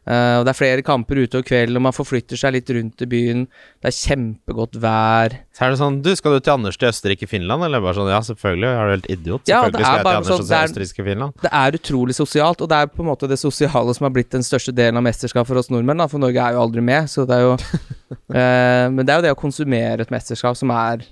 Eh, 0.07 0.39
og 0.39 0.45
Det 0.47 0.51
er 0.53 0.55
flere 0.55 0.83
kamper 0.87 1.19
ute 1.19 1.41
og 1.41 1.47
kveld, 1.47 1.75
og 1.75 1.83
man 1.83 1.95
forflytter 1.95 2.39
seg 2.39 2.53
litt 2.55 2.69
rundt 2.71 3.01
i 3.03 3.07
byen. 3.11 3.41
Det 3.83 3.89
er 3.89 3.95
kjempegodt 3.97 4.77
vær. 4.79 5.35
Så 5.51 5.65
er 5.65 5.73
det 5.73 5.79
sånn 5.81 5.97
Du, 6.05 6.13
skal 6.15 6.37
du 6.37 6.39
til 6.39 6.53
Anders 6.53 6.79
til 6.79 6.87
Østerrike-Finland? 6.87 7.65
Eller 7.67 7.83
bare 7.83 7.97
sånn 7.97 8.11
Ja, 8.13 8.21
selvfølgelig. 8.23 8.69
Er 8.71 8.87
du 8.87 8.93
helt 8.95 9.09
idiot? 9.11 9.51
Ja, 9.51 9.63
Selvfølgelig 9.65 9.89
skal 9.89 9.97
jeg 9.97 10.05
til 10.05 10.19
Anders 10.21 10.31
sånn, 10.31 10.55
er- 10.61 10.71
Østerrike-Finland. 10.71 11.41
Det 11.43 11.51
er 11.51 11.79
utrolig 11.81 12.15
sosialt, 12.15 12.63
og 12.63 12.71
det 12.71 12.77
er 12.77 12.87
på 12.93 13.03
en 13.03 13.11
måte 13.11 13.27
det 13.27 13.39
sosiale 13.41 13.97
som 13.97 14.07
har 14.07 14.15
blitt 14.15 14.31
den 14.31 14.47
største 14.47 14.71
delen 14.71 14.97
av 14.97 15.03
mesterskapet 15.03 15.51
for 15.51 15.59
oss 15.59 15.69
nordmenn. 15.73 15.97
Da, 15.97 16.07
for 16.07 16.23
Norge 16.23 16.39
er 16.39 16.55
jo 16.55 16.63
aldri 16.63 16.81
med, 16.81 17.11
så 17.11 17.27
det 17.27 17.35
er 17.35 17.41
jo 17.43 17.53
uh, 17.57 18.87
Men 18.95 19.03
det 19.03 19.11
er 19.11 19.19
jo 19.19 19.27
det 19.27 19.35
å 19.35 19.41
konsumere 19.43 20.01
et 20.07 20.13
mesterskap 20.13 20.55
som 20.55 20.71
er 20.71 21.03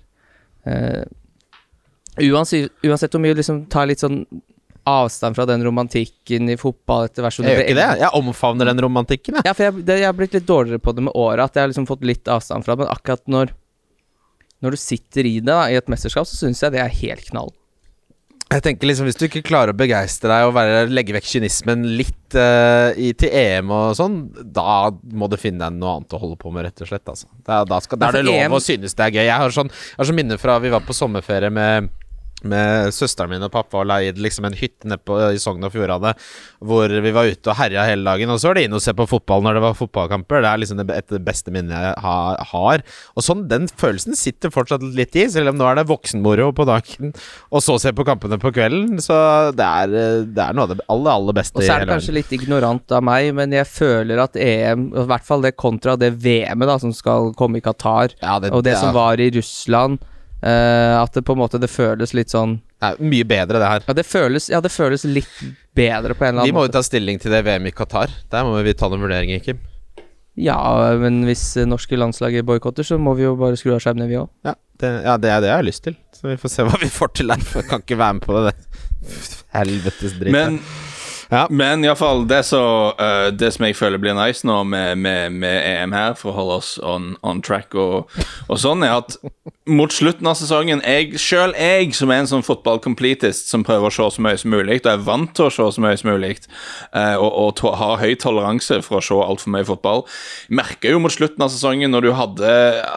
uh, 0.72 1.04
uansett, 2.32 2.72
uansett 2.86 3.12
hvor 3.12 3.24
mye 3.24 3.36
liksom 3.36 3.66
tar 3.68 3.90
litt 3.92 4.00
sånn 4.00 4.24
avstand 4.86 5.38
fra 5.38 5.46
den 5.50 5.64
romantikken 5.66 6.50
i 6.54 6.58
fotball 6.62 7.08
etter 7.08 7.26
hvert 7.26 7.36
som 7.38 7.48
Jeg 7.48 7.58
gjør 7.58 7.66
ikke 7.66 7.78
det. 7.80 7.90
Jeg 8.04 8.22
omfavner 8.22 8.70
den 8.70 8.82
romantikken, 8.86 9.40
jeg. 9.40 9.48
Ja, 9.50 9.54
for 9.58 9.68
jeg, 9.68 9.86
det, 9.88 10.00
jeg 10.02 10.10
har 10.10 10.18
blitt 10.18 10.38
litt 10.38 10.48
dårligere 10.48 10.84
på 10.84 10.94
det 10.96 11.08
med 11.08 11.18
året, 11.18 11.44
at 11.48 11.58
jeg 11.58 11.66
har 11.66 11.74
liksom 11.74 11.90
fått 11.90 12.06
litt 12.06 12.30
avstand 12.32 12.68
fra 12.68 12.76
det. 12.76 12.86
Men 12.86 12.94
akkurat 12.94 13.26
når 13.26 13.54
Når 14.64 14.72
du 14.72 14.80
sitter 14.80 15.28
i 15.28 15.40
det, 15.42 15.52
da, 15.52 15.66
i 15.70 15.76
et 15.78 15.90
mesterskap, 15.92 16.26
så 16.26 16.38
syns 16.40 16.64
jeg 16.64 16.74
det 16.74 16.82
er 16.82 17.00
helt 17.02 17.26
knall. 17.30 17.52
Jeg 18.54 18.62
tenker 18.62 18.88
liksom 18.88 19.08
Hvis 19.10 19.18
du 19.18 19.26
ikke 19.28 19.44
klarer 19.46 19.74
å 19.74 19.78
begeistre 19.78 20.30
deg 20.30 20.48
og 20.48 20.54
være, 20.56 20.86
legge 20.94 21.16
vekk 21.16 21.28
kynismen 21.28 21.84
litt 21.98 22.38
uh, 22.38 22.94
i, 22.94 23.12
til 23.18 23.34
EM 23.34 23.74
og 23.74 23.98
sånn, 23.98 24.20
da 24.54 24.92
må 25.18 25.30
du 25.32 25.38
finne 25.42 25.66
deg 25.66 25.80
noe 25.82 25.98
annet 25.98 26.14
å 26.14 26.22
holde 26.22 26.38
på 26.40 26.54
med, 26.54 26.68
rett 26.68 26.86
og 26.86 26.92
slett. 26.92 27.10
Altså. 27.10 27.30
Da, 27.42 27.64
da, 27.68 27.82
skal, 27.84 28.00
da 28.00 28.12
er 28.12 28.20
det 28.20 28.26
lov 28.30 28.38
EM 28.38 28.58
å 28.58 28.62
synes 28.64 28.94
det 28.94 29.08
er 29.08 29.18
gøy. 29.18 29.26
Jeg 29.26 29.44
har 29.44 29.56
sånn, 29.56 29.74
jeg 29.74 30.00
har 30.00 30.10
sånn 30.12 30.20
minne 30.22 30.38
fra 30.42 30.60
vi 30.62 30.74
var 30.74 30.86
på 30.86 30.96
sommerferie 30.96 31.52
med 31.54 31.90
med 32.44 32.92
søsteren 32.94 33.32
min 33.32 33.46
og 33.46 33.52
pappa 33.54 33.80
og 33.82 33.88
leid 33.90 34.20
liksom 34.22 34.46
en 34.46 34.58
hytte 34.58 34.90
nede 34.90 35.30
i 35.34 35.40
Sogn 35.42 35.64
og 35.66 35.72
Fjordane 35.74 36.12
hvor 36.66 36.92
vi 36.92 37.14
var 37.16 37.30
ute 37.30 37.52
og 37.52 37.58
herja 37.58 37.86
hele 37.88 38.06
dagen. 38.06 38.30
Og 38.34 38.42
så 38.42 38.50
var 38.50 38.60
det 38.60 38.66
inn 38.68 38.76
og 38.76 38.84
se 38.84 38.94
på 38.98 39.08
fotball 39.10 39.44
når 39.46 39.58
det 39.58 39.64
var 39.64 39.78
fotballkamper. 39.80 40.44
Det 40.44 40.50
er 40.52 40.62
liksom 40.62 40.82
det, 40.82 40.88
et 40.94 41.10
av 41.10 41.18
de 41.18 41.24
beste 41.26 41.54
minnene 41.54 41.80
jeg 41.82 41.98
ha, 42.04 42.16
har. 42.52 42.84
Og 43.16 43.26
sånn, 43.26 43.46
den 43.52 43.70
følelsen 43.72 44.18
sitter 44.20 44.54
fortsatt 44.54 44.84
litt 44.98 45.16
i, 45.18 45.28
selv 45.32 45.54
om 45.54 45.60
nå 45.60 45.68
er 45.70 45.80
det 45.80 45.88
voksenmoro 45.90 46.50
på 46.56 46.68
dagen, 46.68 47.14
og 47.50 47.64
så 47.66 47.78
se 47.82 47.94
på 47.96 48.06
kampene 48.08 48.40
på 48.42 48.52
kvelden. 48.56 49.00
Så 49.04 49.16
det 49.58 49.66
er, 49.66 49.96
det 50.26 50.44
er 50.48 50.58
noe 50.58 50.68
av 50.68 50.74
det 50.76 50.88
aller, 50.92 51.12
aller 51.14 51.38
beste 51.40 51.60
Og 51.62 51.66
så 51.66 51.78
er 51.78 51.86
det 51.86 51.94
kanskje 51.94 52.18
litt 52.20 52.34
ignorant 52.36 52.96
av 52.96 53.06
meg, 53.06 53.32
men 53.38 53.56
jeg 53.56 53.70
føler 53.70 54.22
at 54.26 54.38
EM, 54.40 54.90
i 54.94 55.08
hvert 55.12 55.28
fall 55.28 55.46
det 55.46 55.56
kontra 55.60 55.96
det 56.00 56.12
VM-et 56.22 56.76
som 56.82 56.94
skal 56.96 57.32
komme 57.38 57.62
i 57.62 57.66
Qatar, 57.66 58.18
Ja, 58.22 58.40
det, 58.42 58.52
og 58.52 58.66
det 58.66 58.78
som 58.80 58.90
er- 58.92 58.98
var 59.00 59.22
i 59.22 59.30
Russland, 59.34 60.02
eh, 60.42 60.96
at 61.00 61.14
det 61.16 61.26
på 61.26 61.36
en 61.36 61.42
måte 61.44 61.62
det 61.62 61.72
føles 61.72 62.16
litt 62.18 62.34
sånn 62.34 62.60
er 62.86 62.98
mye 63.00 63.26
bedre, 63.28 63.60
det 63.62 63.70
her. 63.70 63.86
Ja, 63.88 63.96
det 63.98 64.06
føles, 64.06 64.50
ja, 64.52 64.60
det 64.62 64.72
føles 64.74 65.06
litt 65.08 65.38
bedre 65.76 66.18
på 66.18 66.28
en 66.28 66.36
eller 66.36 66.50
Vi 66.50 66.56
må 66.56 66.66
jo 66.68 66.74
ta 66.76 66.84
stilling 66.86 67.22
til 67.22 67.34
det 67.34 67.42
VM 67.48 67.70
i 67.70 67.74
Qatar. 67.76 68.12
Der 68.32 68.46
må 68.46 68.60
vi 68.66 68.76
ta 68.78 68.90
noen 68.92 69.06
vurderinger, 69.06 69.42
Kim. 69.44 69.62
Ja, 70.36 70.58
men 71.00 71.22
hvis 71.24 71.44
eh, 71.56 71.68
norske 71.68 71.96
landslaget 71.96 72.46
boikotter, 72.48 72.84
så 72.84 73.00
må 73.00 73.16
vi 73.16 73.24
jo 73.24 73.38
bare 73.40 73.56
skru 73.60 73.72
av 73.78 73.82
skjermene, 73.84 74.10
vi 74.12 74.20
òg. 74.20 74.28
Ja, 74.46 74.58
det, 74.82 74.92
ja, 75.06 75.16
det 75.22 75.32
er 75.32 75.44
det 75.44 75.52
jeg 75.54 75.62
har 75.62 75.68
lyst 75.70 75.86
til. 75.88 75.96
Så 76.16 76.28
vi 76.28 76.36
får 76.42 76.52
se 76.52 76.68
hva 76.68 76.82
vi 76.82 76.92
får 76.92 77.14
til 77.16 77.32
her. 77.32 77.46
For 77.48 77.64
jeg 77.64 77.72
kan 77.72 77.86
ikke 77.86 78.00
være 78.02 78.18
med 78.20 78.28
på 78.28 78.36
det. 78.36 78.52
det. 78.52 79.16
Helvetes 79.56 80.18
dritt. 80.20 80.36
Men, 80.36 80.60
Ja. 81.32 81.48
men 81.50 81.84
iallfall 81.86 82.28
det, 82.30 82.44
så, 82.46 82.62
eh, 83.00 83.28
det 83.34 83.52
som 83.56 83.66
jeg 83.66 83.78
føler 83.78 84.02
blir 84.02 84.16
nice 84.18 84.46
nå 84.48 84.62
med, 84.68 84.98
med, 85.02 85.34
med 85.34 85.58
EM 85.72 85.96
her, 85.96 86.14
for 86.20 86.32
å 86.32 86.38
holde 86.40 86.60
oss 86.62 86.76
on, 86.84 87.16
on 87.26 87.42
track 87.46 87.76
og, 87.76 88.12
og 88.48 88.62
sånn, 88.62 88.86
er 88.86 89.00
at 89.00 89.18
mot 89.66 89.90
slutten 89.94 90.28
av 90.30 90.38
sesongen 90.38 90.82
jeg, 90.86 91.18
Selv 91.22 91.58
jeg, 91.58 91.90
som 91.98 92.12
er 92.14 92.22
en 92.22 92.30
sånn 92.30 92.46
fotball-completist 92.46 93.50
som 93.50 93.64
prøver 93.66 93.90
å 93.90 93.94
se 93.94 94.08
så 94.16 94.24
mye 94.24 94.38
som 94.38 94.54
mulig, 94.54 94.80
og 94.84 94.92
er 94.92 95.06
vant 95.06 95.32
til 95.38 95.48
å 95.48 95.54
se 95.54 95.66
så 95.76 95.82
mye 95.82 95.98
som 95.98 96.12
mulig, 96.12 96.36
uh, 96.94 97.16
og, 97.18 97.30
og 97.30 97.50
to, 97.60 97.72
har 97.76 98.02
høy 98.02 98.14
toleranse 98.22 98.80
for 98.86 99.00
å 99.00 99.04
se 99.06 99.18
altfor 99.26 99.54
mye 99.56 99.68
fotball, 99.68 100.06
merker 100.54 100.94
jo 100.94 101.02
mot 101.02 101.14
slutten 101.14 101.46
av 101.46 101.52
sesongen, 101.54 101.92
når 101.94 102.06
du 102.06 102.12
hadde 102.18 102.54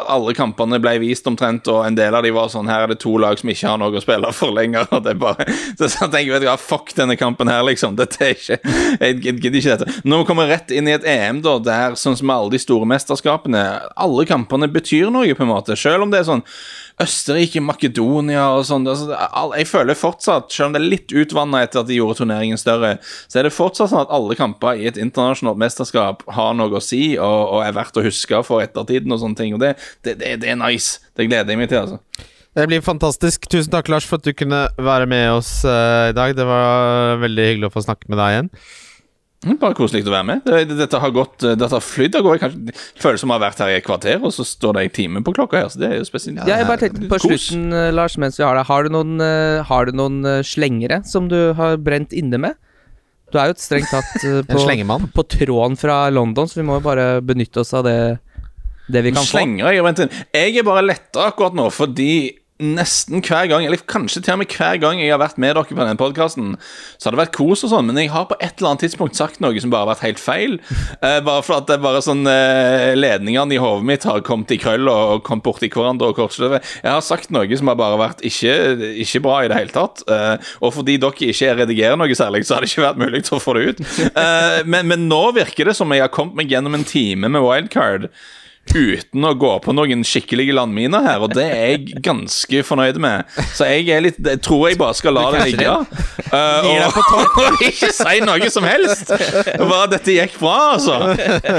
Alle 0.08 0.34
kampene 0.36 0.80
ble 0.82 0.94
vist 1.02 1.26
omtrent, 1.30 1.68
og 1.70 1.84
en 1.86 1.96
del 1.96 2.14
av 2.14 2.24
de 2.24 2.32
var 2.34 2.50
sånn 2.52 2.68
Her 2.68 2.84
er 2.84 2.92
det 2.92 2.98
to 3.02 3.14
lag 3.20 3.38
som 3.40 3.50
ikke 3.52 3.70
har 3.70 3.80
noe 3.80 3.96
å 3.96 4.02
spille 4.02 4.30
for 4.36 4.52
lenger. 4.54 4.88
Og 4.94 5.04
det 5.04 5.14
er 5.14 5.20
bare 5.20 5.46
Så 5.78 5.88
jeg 5.88 6.10
tenker, 6.12 6.34
vet 6.34 6.44
du 6.44 6.50
fuck 6.60 6.92
denne 6.96 7.16
kampen 7.18 7.50
her, 7.50 7.62
liksom. 7.66 7.96
Dette 7.98 8.17
er 8.24 8.34
ikke 8.34 8.58
Jeg 8.58 9.18
gidder 9.20 9.60
ikke 9.60 9.76
dette. 9.76 10.00
Vi 10.02 10.24
kommer 10.28 10.50
rett 10.50 10.74
inn 10.74 10.90
i 10.90 10.96
et 10.96 11.06
EM, 11.08 11.42
da, 11.44 11.56
der 11.62 11.96
sånn 11.98 12.18
som 12.18 12.34
alle 12.34 12.52
de 12.54 12.60
store 12.62 12.88
mesterskapene 12.88 13.64
Alle 13.96 14.26
kampene 14.28 14.68
betyr 14.72 15.12
noe, 15.14 15.34
på 15.34 15.44
en 15.44 15.52
måte. 15.52 15.76
Selv 15.78 16.06
om 16.06 16.12
det 16.12 16.22
er 16.22 16.28
sånn 16.28 16.44
Østerrike, 16.98 17.60
Makedonia 17.62 18.48
og 18.56 18.64
sånn. 18.66 18.86
Altså, 18.90 19.12
jeg 19.54 19.68
føler 19.70 19.98
fortsatt, 19.98 20.50
selv 20.50 20.68
om 20.68 20.74
det 20.74 20.80
er 20.80 20.88
litt 20.96 21.14
utvanna 21.14 21.60
etter 21.62 21.84
at 21.84 21.90
de 21.90 21.98
gjorde 21.98 22.18
turneringen 22.18 22.58
større, 22.58 22.96
så 23.30 23.38
er 23.38 23.46
det 23.46 23.54
fortsatt 23.54 23.92
sånn 23.92 24.02
at 24.02 24.14
alle 24.14 24.34
kamper 24.38 24.80
i 24.80 24.88
et 24.90 24.98
internasjonalt 24.98 25.60
mesterskap 25.62 26.24
har 26.34 26.56
noe 26.58 26.74
å 26.74 26.82
si 26.82 27.12
og, 27.14 27.38
og 27.54 27.62
er 27.62 27.76
verdt 27.76 28.00
å 28.00 28.04
huske 28.06 28.42
for 28.46 28.64
ettertiden 28.64 29.14
og 29.14 29.22
sånne 29.22 29.38
ting. 29.38 29.54
Og 29.54 29.62
det, 29.62 29.76
det, 30.02 30.18
det, 30.18 30.34
det 30.42 30.50
er 30.50 30.58
nice. 30.58 30.98
Det 31.14 31.28
gleder 31.30 31.54
jeg 31.54 31.62
meg 31.62 31.70
til, 31.70 31.86
altså. 31.86 32.34
Det 32.58 32.66
blir 32.66 32.82
fantastisk. 32.82 33.46
Tusen 33.46 33.70
takk, 33.70 33.86
Lars, 33.92 34.06
for 34.08 34.18
at 34.18 34.26
du 34.26 34.34
kunne 34.34 34.64
være 34.82 35.06
med 35.06 35.30
oss 35.36 35.60
uh, 35.62 36.10
i 36.10 36.16
dag. 36.16 36.34
Det 36.34 36.46
var 36.46 37.20
veldig 37.22 37.48
hyggelig 37.52 37.70
å 37.70 37.74
få 37.76 37.84
snakke 37.86 38.10
med 38.10 38.18
deg 38.18 38.34
igjen. 38.34 38.52
Mm, 39.46 39.54
Bare 39.60 39.76
koselig 39.78 40.02
å 40.02 40.10
være 40.10 40.26
med. 40.26 40.40
Det, 40.42 40.64
det, 40.66 40.76
dette 40.80 40.98
har 40.98 41.12
gått 41.14 41.44
eh, 41.46 41.54
Dette 41.54 41.76
har 41.76 41.84
flydd 41.84 42.16
av 42.18 42.24
gårde. 42.26 42.48
Det 42.66 42.72
føles 42.98 43.22
som 43.22 43.30
å 43.30 43.36
ha 43.36 43.42
vært 43.44 43.60
her 43.62 43.70
i 43.70 43.76
et 43.78 43.86
kvarter, 43.86 44.18
og 44.18 44.32
så 44.34 44.42
står 44.46 44.74
det 44.74 44.82
en 44.82 44.94
time 44.96 45.22
på 45.22 45.34
klokka 45.36 45.60
her. 45.60 45.68
Så 45.70 45.78
det 45.78 45.92
er 45.92 46.00
jo 46.00 46.08
spesielt. 46.08 46.40
Ja, 46.42 46.58
jeg 46.58 46.66
bare 46.66 46.82
tenkte 46.82 47.10
på 47.12 47.20
slutten, 47.22 47.68
Kos. 47.70 47.92
Lars, 47.94 48.16
mens 48.18 48.40
vi 48.40 48.46
har 48.46 48.58
deg. 48.58 48.66
Har 48.66 48.88
du 48.88 48.96
noen, 48.96 49.12
eh, 49.22 49.60
har 49.68 49.86
du 49.86 49.94
noen 49.94 50.18
eh, 50.26 50.40
slengere 50.46 51.04
som 51.06 51.30
du 51.30 51.36
har 51.58 51.78
brent 51.78 52.16
inne 52.16 52.42
med? 52.48 52.58
Du 53.30 53.38
er 53.38 53.52
jo 53.52 53.54
et 53.54 53.62
strengt 53.62 53.92
tatt 53.92 54.26
eh, 54.26 54.42
på, 54.50 54.98
på 55.14 55.26
tråden 55.36 55.78
fra 55.78 56.00
London, 56.10 56.50
så 56.50 56.58
vi 56.58 56.66
må 56.66 56.80
jo 56.80 56.86
bare 56.88 57.06
benytte 57.22 57.62
oss 57.62 57.70
av 57.78 57.86
det, 57.86 58.18
det 58.90 59.06
vi 59.06 59.14
kan 59.14 59.22
få. 59.22 59.36
Slenger 59.36 59.70
jeg 59.70 59.86
har. 59.86 60.20
Jeg 60.34 60.58
er 60.58 60.66
bare 60.66 60.82
letta 60.88 61.30
akkurat 61.30 61.54
nå 61.54 61.70
fordi 61.70 62.10
nesten 62.58 63.22
hver 63.22 63.46
gang, 63.50 63.64
eller 63.66 63.80
kanskje 63.86 64.22
til 64.24 64.34
og 64.34 64.40
med 64.42 64.54
hver 64.54 64.80
gang 64.82 64.98
jeg 64.98 65.12
har 65.12 65.20
vært 65.22 65.38
med 65.38 65.54
dere 65.54 65.68
på 65.68 65.78
denne 65.78 65.98
podkasten, 65.98 66.56
så 66.98 67.08
har 67.08 67.14
det 67.14 67.20
vært 67.22 67.36
kos 67.36 67.62
og 67.66 67.72
sånn, 67.72 67.86
men 67.86 68.00
jeg 68.02 68.10
har 68.10 68.26
på 68.30 68.38
et 68.40 68.58
eller 68.58 68.72
annet 68.72 68.84
tidspunkt 68.86 69.18
sagt 69.18 69.38
noe 69.44 69.62
som 69.62 69.70
bare 69.72 69.86
har 69.86 69.92
vært 69.94 70.06
helt 70.08 70.22
feil. 70.22 70.58
Eh, 70.98 71.20
bare 71.22 71.44
for 71.46 71.60
at 71.60 71.68
det 71.68 71.76
er 71.76 71.82
bare 71.82 72.00
sånn 72.02 72.26
eh, 72.26 72.96
ledningene 72.96 73.54
i 73.54 73.58
hodet 73.60 73.86
mitt 73.86 74.02
har 74.08 74.22
kommet 74.26 74.50
i 74.50 74.56
krøll 74.58 74.88
og, 74.90 75.12
og 75.12 75.20
kommet 75.26 75.44
borti 75.46 75.68
hverandre 75.70 76.08
og 76.10 76.16
korsløvet. 76.18 76.64
Jeg 76.80 76.90
har 76.90 77.04
sagt 77.04 77.30
noe 77.34 77.58
som 77.60 77.70
har 77.70 77.78
bare 77.78 78.00
vært 78.00 78.24
ikke, 78.26 78.54
ikke 79.04 79.22
bra 79.22 79.36
i 79.44 79.50
det 79.52 79.60
hele 79.60 79.74
tatt. 79.74 80.02
Eh, 80.10 80.48
og 80.64 80.74
fordi 80.74 80.96
dere 80.98 81.28
ikke 81.30 81.52
redigerer 81.60 82.00
noe 82.00 82.18
særlig, 82.18 82.42
så 82.48 82.56
har 82.56 82.64
det 82.64 82.72
ikke 82.72 82.86
vært 82.88 83.02
mulig 83.04 83.22
til 83.28 83.38
å 83.38 83.42
få 83.42 83.54
det 83.58 83.66
ut. 83.68 83.84
Eh, 84.18 84.64
men, 84.66 84.88
men 84.90 85.04
nå 85.06 85.20
virker 85.36 85.68
det 85.68 85.76
som 85.78 85.92
jeg 85.94 86.02
har 86.02 86.10
kommet 86.12 86.38
meg 86.40 86.50
gjennom 86.50 86.74
en 86.74 86.86
time 86.86 87.30
med 87.30 87.44
wildcard 87.44 88.08
uten 88.74 89.24
å 89.28 89.32
gå 89.38 89.52
på 89.64 89.74
noen 89.76 90.04
skikkelige 90.06 90.54
landminer 90.56 91.04
her, 91.06 91.24
og 91.24 91.34
det 91.36 91.46
er 91.46 91.66
jeg 91.74 92.02
ganske 92.04 92.62
fornøyd 92.66 93.00
med. 93.02 93.28
Så 93.56 93.68
jeg 93.68 93.88
er 93.94 94.04
litt 94.04 94.18
Jeg 94.18 94.42
tror 94.44 94.68
jeg 94.68 94.78
bare 94.80 94.96
skal 94.98 95.16
la 95.16 95.26
det 95.34 95.44
ligge. 95.50 95.74
Uh, 96.28 96.68
og, 96.68 97.02
og 97.48 97.64
ikke 97.70 97.90
si 97.94 98.20
noe 98.24 98.52
som 98.52 98.66
helst. 98.68 99.12
Bare 99.58 99.90
dette 99.94 100.16
gikk 100.18 100.38
bra, 100.40 100.56
altså. 100.76 101.00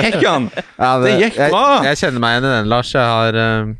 Hekkan. 0.06 0.50
Ja, 0.78 0.96
Det 1.04 1.18
gikk 1.26 1.38
bra. 1.50 1.66
Jeg, 1.80 1.92
jeg 1.92 2.04
kjenner 2.04 2.24
meg 2.24 2.38
igjen 2.38 2.50
i 2.50 2.56
den, 2.58 2.74
Lars. 2.74 2.96
Jeg 2.96 3.14
har 3.18 3.44
uh 3.44 3.78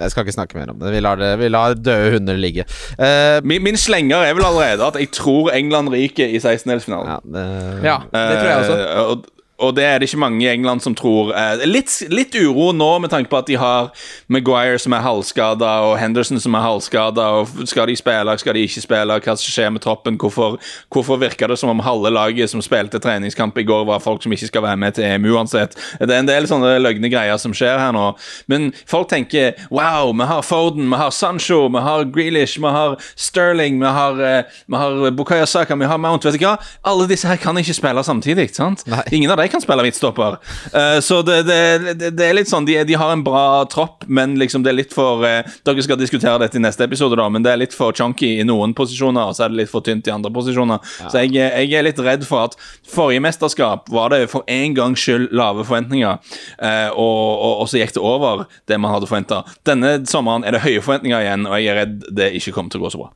Jeg 0.00 0.10
skal 0.10 0.24
ikke 0.24 0.32
snakke 0.34 0.56
mer 0.56 0.70
om 0.72 0.78
det. 0.80 0.92
Vi 0.94 1.00
lar, 1.02 1.18
det, 1.20 1.34
vi 1.40 1.48
lar 1.50 1.74
døde 1.76 2.14
hunder 2.14 2.38
ligge. 2.40 2.64
Uh, 2.96 3.38
Min, 3.44 3.62
min 3.64 3.76
slenger 3.76 4.24
er 4.24 4.34
vel 4.36 4.46
allerede 4.48 4.86
at 4.86 4.96
jeg 5.00 5.10
tror 5.12 5.50
England 5.52 5.92
ryker 5.92 6.26
i 6.26 6.40
16-delsfinalen. 6.40 7.12
ja, 7.12 7.18
det, 7.24 7.44
Ja, 7.84 7.98
det 8.12 8.38
tror 8.38 8.48
jeg 8.48 8.58
også. 8.62 8.78
Uh, 8.80 9.10
og, 9.10 9.24
og 9.62 9.76
det 9.76 9.84
er 9.86 9.98
det 10.00 10.08
ikke 10.08 10.20
mange 10.22 10.42
i 10.44 10.50
England 10.50 10.82
som 10.82 10.94
tror. 10.98 11.30
Eh, 11.36 11.62
litt, 11.68 11.92
litt 12.10 12.34
uro 12.34 12.72
nå 12.74 12.90
med 13.04 13.12
tanke 13.12 13.30
på 13.30 13.38
at 13.38 13.48
de 13.48 13.58
har 13.60 13.90
Maguire 14.32 14.78
som 14.82 14.94
er 14.96 15.04
halvskada, 15.04 15.70
og 15.86 15.96
Henderson 16.00 16.40
som 16.42 16.56
er 16.58 16.64
halvskada. 16.64 17.28
Og 17.38 17.68
skal 17.70 17.88
de 17.88 17.96
spille, 17.98 18.36
skal 18.42 18.58
de 18.58 18.64
ikke 18.66 18.82
spille? 18.84 19.18
Hva 19.22 19.36
som 19.36 19.54
skjer 19.54 19.70
med 19.74 19.84
troppen? 19.84 20.18
Hvorfor, 20.20 20.58
hvorfor 20.92 21.20
virker 21.22 21.52
det 21.52 21.58
som 21.60 21.70
om 21.70 21.82
halve 21.84 22.10
laget 22.12 22.50
som 22.50 22.62
spilte 22.64 23.00
treningskamp 23.02 23.58
i 23.58 23.66
går, 23.68 23.86
var 23.88 24.02
folk 24.02 24.24
som 24.24 24.34
ikke 24.34 24.50
skal 24.50 24.66
være 24.66 24.80
med 24.82 24.98
til 24.98 25.06
EM 25.06 25.28
uansett? 25.32 25.78
Det 26.00 26.10
er 26.10 26.24
en 26.24 26.30
del 26.30 26.48
sånne 26.50 26.74
løgne 26.82 27.12
greier 27.12 27.38
som 27.40 27.54
skjer 27.56 27.78
her 27.78 27.94
nå. 27.94 28.08
Men 28.50 28.70
folk 28.90 29.10
tenker 29.12 29.54
wow, 29.70 30.10
vi 30.16 30.28
har 30.28 30.42
Foden, 30.42 30.90
vi 30.90 30.98
har 30.98 31.14
Sancho, 31.14 31.68
vi 31.72 31.84
har 31.86 32.04
Grealish, 32.10 32.58
vi 32.60 32.74
har 32.74 32.98
Sterling, 33.14 33.78
vi 33.80 33.94
har, 33.94 34.18
eh, 34.26 34.58
vi 34.66 34.82
har 34.82 35.10
Bukayo 35.14 35.46
Saka, 35.46 35.76
vi 35.78 35.88
har 35.88 35.98
Mount. 36.02 36.26
Vet 36.26 36.40
du 36.40 36.46
hva? 36.46 36.56
Alle 36.84 37.06
disse 37.10 37.28
her 37.30 37.38
kan 37.40 37.56
ikke 37.58 37.76
spille 37.78 38.04
samtidig. 38.04 38.50
sant? 38.56 38.82
Nei. 38.86 39.02
Ingen 39.12 39.30
av 39.30 39.38
dem 39.38 39.51
kan 39.52 39.62
spille 39.62 39.84
midtstopper. 39.86 40.38
Uh, 40.74 40.98
så 41.04 41.20
det, 41.26 41.42
det, 41.48 41.60
det, 42.00 42.10
det 42.18 42.26
er 42.26 42.36
litt 42.36 42.50
sånn 42.50 42.66
de, 42.68 42.78
de 42.88 42.96
har 42.98 43.12
en 43.14 43.24
bra 43.24 43.64
tropp, 43.72 44.06
men 44.08 44.36
liksom 44.40 44.64
det 44.64 44.72
er 44.72 44.78
litt 44.80 44.96
for 44.96 45.24
uh, 45.26 45.42
Dere 45.66 45.84
skal 45.84 46.00
diskutere 46.00 46.40
dette 46.42 46.58
i 46.58 46.62
neste 46.62 46.86
episode, 46.88 47.18
da, 47.18 47.28
men 47.32 47.44
det 47.44 47.52
er 47.52 47.62
litt 47.62 47.76
for 47.76 47.94
chunky 47.96 48.34
i 48.40 48.46
noen 48.48 48.74
posisjoner, 48.76 49.30
og 49.30 49.36
så 49.36 49.46
er 49.46 49.54
det 49.54 49.62
litt 49.62 49.72
for 49.72 49.84
tynt 49.84 50.08
i 50.08 50.14
andre 50.14 50.32
posisjoner. 50.34 50.82
Så 51.04 51.22
jeg, 51.22 51.34
jeg 51.36 51.72
er 51.78 51.86
litt 51.86 52.00
redd 52.02 52.26
for 52.28 52.48
at 52.48 52.56
forrige 52.88 53.22
mesterskap 53.24 53.90
var 53.92 54.12
det 54.14 54.24
for 54.32 54.46
en 54.50 54.76
gangs 54.76 55.02
skyld 55.02 55.30
lave 55.36 55.66
forventninger, 55.68 56.20
uh, 56.62 56.90
og, 56.90 57.18
og, 57.32 57.52
og 57.64 57.70
så 57.70 57.82
gikk 57.82 57.96
det 57.96 58.04
over 58.04 58.46
det 58.70 58.80
man 58.80 58.94
hadde 58.94 59.10
forventa. 59.10 59.42
Denne 59.68 59.98
sommeren 60.08 60.46
er 60.46 60.56
det 60.56 60.64
høye 60.66 60.82
forventninger 60.82 61.26
igjen, 61.26 61.48
og 61.50 61.58
jeg 61.60 61.74
er 61.74 61.84
redd 61.84 62.08
det 62.12 62.32
ikke 62.38 62.56
kommer 62.56 62.72
til 62.72 62.82
å 62.82 62.86
gå 62.86 62.94
så 62.94 63.04
bra. 63.04 63.12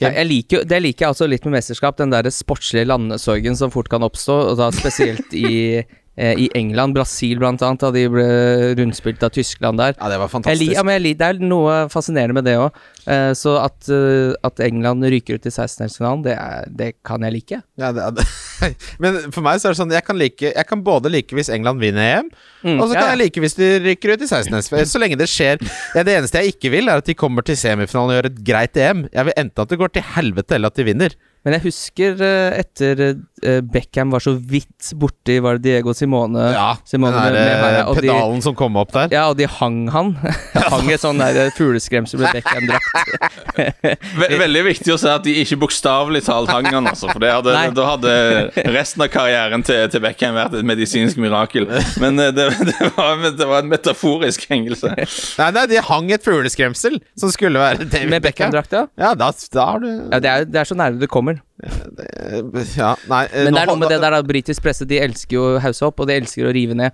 Jeg, 0.00 0.16
jeg 0.16 0.28
liker, 0.30 0.62
det 0.64 0.78
liker 0.80 1.04
jeg 1.06 1.14
også 1.14 1.28
litt 1.28 1.44
med 1.44 1.58
mesterskap, 1.58 1.98
den 2.00 2.12
der 2.14 2.30
sportslige 2.32 2.88
landesorgen 2.88 3.58
som 3.58 3.72
fort 3.74 3.90
kan 3.92 4.04
oppstå, 4.06 4.36
og 4.52 4.60
da 4.60 4.70
spesielt 4.72 5.34
i, 5.36 5.82
i 6.36 6.48
England, 6.58 6.94
Brasil 6.94 7.40
annet, 7.44 7.80
da 7.80 7.90
de 7.94 8.04
ble 8.12 8.26
rundspilt 8.78 9.22
av 9.24 9.30
Tyskland 9.34 9.80
der. 9.80 9.94
ja, 9.96 10.08
det 10.12 10.18
var 10.20 10.28
Jeg 10.28 10.34
fantastisk. 10.34 10.72
ja, 10.76 10.82
men 10.84 10.98
jeg 10.98 11.18
det 11.20 11.28
er 11.28 11.40
noe 11.40 11.88
fascinerende 11.92 12.36
med 12.36 12.44
det 12.44 12.56
òg. 12.60 12.70
så 13.34 13.56
at, 13.64 13.88
eh, 13.88 14.34
at 14.44 14.60
England 14.60 15.04
ryker 15.04 15.34
ut 15.40 15.46
i 15.48 15.50
16-delsfinalen, 15.50 16.22
det, 16.26 16.36
det 16.76 16.90
kan 17.06 17.22
jeg 17.24 17.32
like. 17.32 17.62
Ja, 17.80 17.92
det, 17.96 18.10
det. 18.20 18.26
Men 19.02 19.16
for 19.32 19.40
meg 19.46 19.58
så 19.60 19.70
er 19.70 19.72
det 19.72 19.78
sånn 19.80 19.90
Jeg 19.94 20.04
kan, 20.04 20.18
like, 20.20 20.52
jeg 20.52 20.66
kan 20.68 20.82
både 20.84 21.08
like 21.08 21.34
hvis 21.34 21.48
England 21.48 21.80
vinner 21.80 22.20
EM, 22.20 22.30
Mm, 22.60 22.76
og 22.76 22.90
så 22.90 22.92
kan 22.92 23.06
ja. 23.06 23.12
jeg 23.14 23.20
like 23.22 23.40
hvis 23.40 23.54
de 23.56 23.68
rykker 23.80 24.10
ut 24.12 24.20
i 24.20 24.26
16. 24.28 24.84
Så 24.92 25.00
lenge 25.00 25.16
det 25.16 25.30
skjer. 25.32 25.62
Ja, 25.96 26.02
det 26.04 26.12
eneste 26.18 26.42
jeg 26.42 26.52
ikke 26.52 26.68
vil, 26.74 26.90
er 26.92 27.00
at 27.00 27.06
de 27.08 27.14
kommer 27.16 27.40
til 27.40 27.56
semifinalen 27.56 28.12
og 28.12 28.18
gjør 28.18 28.28
et 28.28 28.40
greit 28.44 28.76
EM. 28.76 29.06
Jeg 29.08 29.28
vil 29.30 29.36
enten 29.40 29.62
at 29.64 29.70
det 29.72 29.78
går 29.80 29.94
til 29.94 30.04
helvete, 30.14 30.58
eller 30.58 30.68
at 30.68 30.76
de 30.76 30.84
vinner. 30.84 31.14
Men 31.40 31.56
jeg 31.56 31.62
husker 31.70 32.20
eh, 32.20 32.58
etter 32.60 33.00
eh, 33.00 33.60
Beckham 33.64 34.10
var 34.12 34.20
så 34.20 34.34
vidt 34.36 34.90
borti 35.00 35.38
Var 35.40 35.56
det 35.56 35.64
Diego 35.64 35.94
Simone? 35.96 36.50
Simone 36.88 37.16
den 37.16 37.32
der 37.32 37.32
med 37.32 37.62
her, 37.64 37.76
ja, 37.78 37.78
eh, 37.80 37.88
og 37.88 37.96
de- 37.96 38.02
pedalen 38.10 38.42
som 38.44 38.56
kom 38.58 38.76
opp 38.76 38.92
der. 38.92 39.08
Ja, 39.14 39.22
og 39.30 39.38
de 39.38 39.46
hang 39.48 39.78
han. 39.94 40.12
hang 40.74 40.90
et 40.92 41.00
sånn 41.00 41.22
fugleskremsel 41.56 42.20
med 42.20 42.36
Beckham-drakt. 42.36 42.90
Veldig 44.44 44.64
viktig 44.66 44.92
å 44.94 44.98
si 45.00 45.08
at 45.08 45.24
de 45.24 45.34
ikke 45.42 45.58
bokstavelig 45.64 46.22
talt 46.26 46.52
hang 46.52 46.68
han, 46.68 46.90
altså. 46.90 47.08
For 47.12 47.22
det 47.22 47.32
hadde, 47.32 47.54
da 47.76 47.88
hadde 47.94 48.14
resten 48.76 49.04
av 49.06 49.10
karrieren 49.12 49.64
til, 49.66 49.86
til 49.92 50.04
Beckham 50.04 50.36
vært 50.36 50.58
et 50.60 50.68
medisinsk 50.68 51.20
mirakel. 51.22 51.68
Men 52.02 52.20
det, 52.20 52.30
det, 52.38 52.50
var, 52.98 53.24
det 53.24 53.48
var 53.48 53.64
en 53.64 53.70
metaforisk 53.72 54.44
hengelse. 54.52 54.92
Nei, 54.92 55.50
nei, 55.56 55.64
de 55.72 55.80
hang 55.88 56.12
et 56.12 56.24
fugleskremsel 56.26 57.00
som 57.18 57.32
skulle 57.32 57.60
være 57.62 57.88
David 57.88 58.12
Med 58.12 58.28
Beckham-drakt, 58.28 58.76
ja. 58.76 58.84
Ja, 59.00 59.14
da, 59.18 59.32
da 59.54 59.66
har 59.72 59.80
du 59.82 59.88
ja 59.90 60.18
det, 60.22 60.30
er, 60.30 60.46
det 60.48 60.60
er 60.62 60.68
så 60.68 60.76
nærme 60.78 61.00
det 61.00 61.08
kommer. 61.12 61.29
Eh, 61.38 62.64
Ja, 62.76 62.94
nei 63.10 63.24
eh, 63.28 63.44
Men 63.46 63.54
det 63.54 63.62
er 63.62 63.70
noe 63.72 63.80
med 63.82 63.92
det 63.92 64.00
der 64.02 64.16
da, 64.18 64.22
britisk 64.26 64.62
presse, 64.64 64.86
de 64.88 64.98
elsker 65.04 65.36
jo 65.38 65.46
å 65.56 65.60
hausse 65.62 65.86
opp, 65.86 66.00
og 66.02 66.10
de 66.10 66.18
elsker 66.20 66.48
å 66.48 66.54
rive 66.56 66.74
ned. 66.78 66.92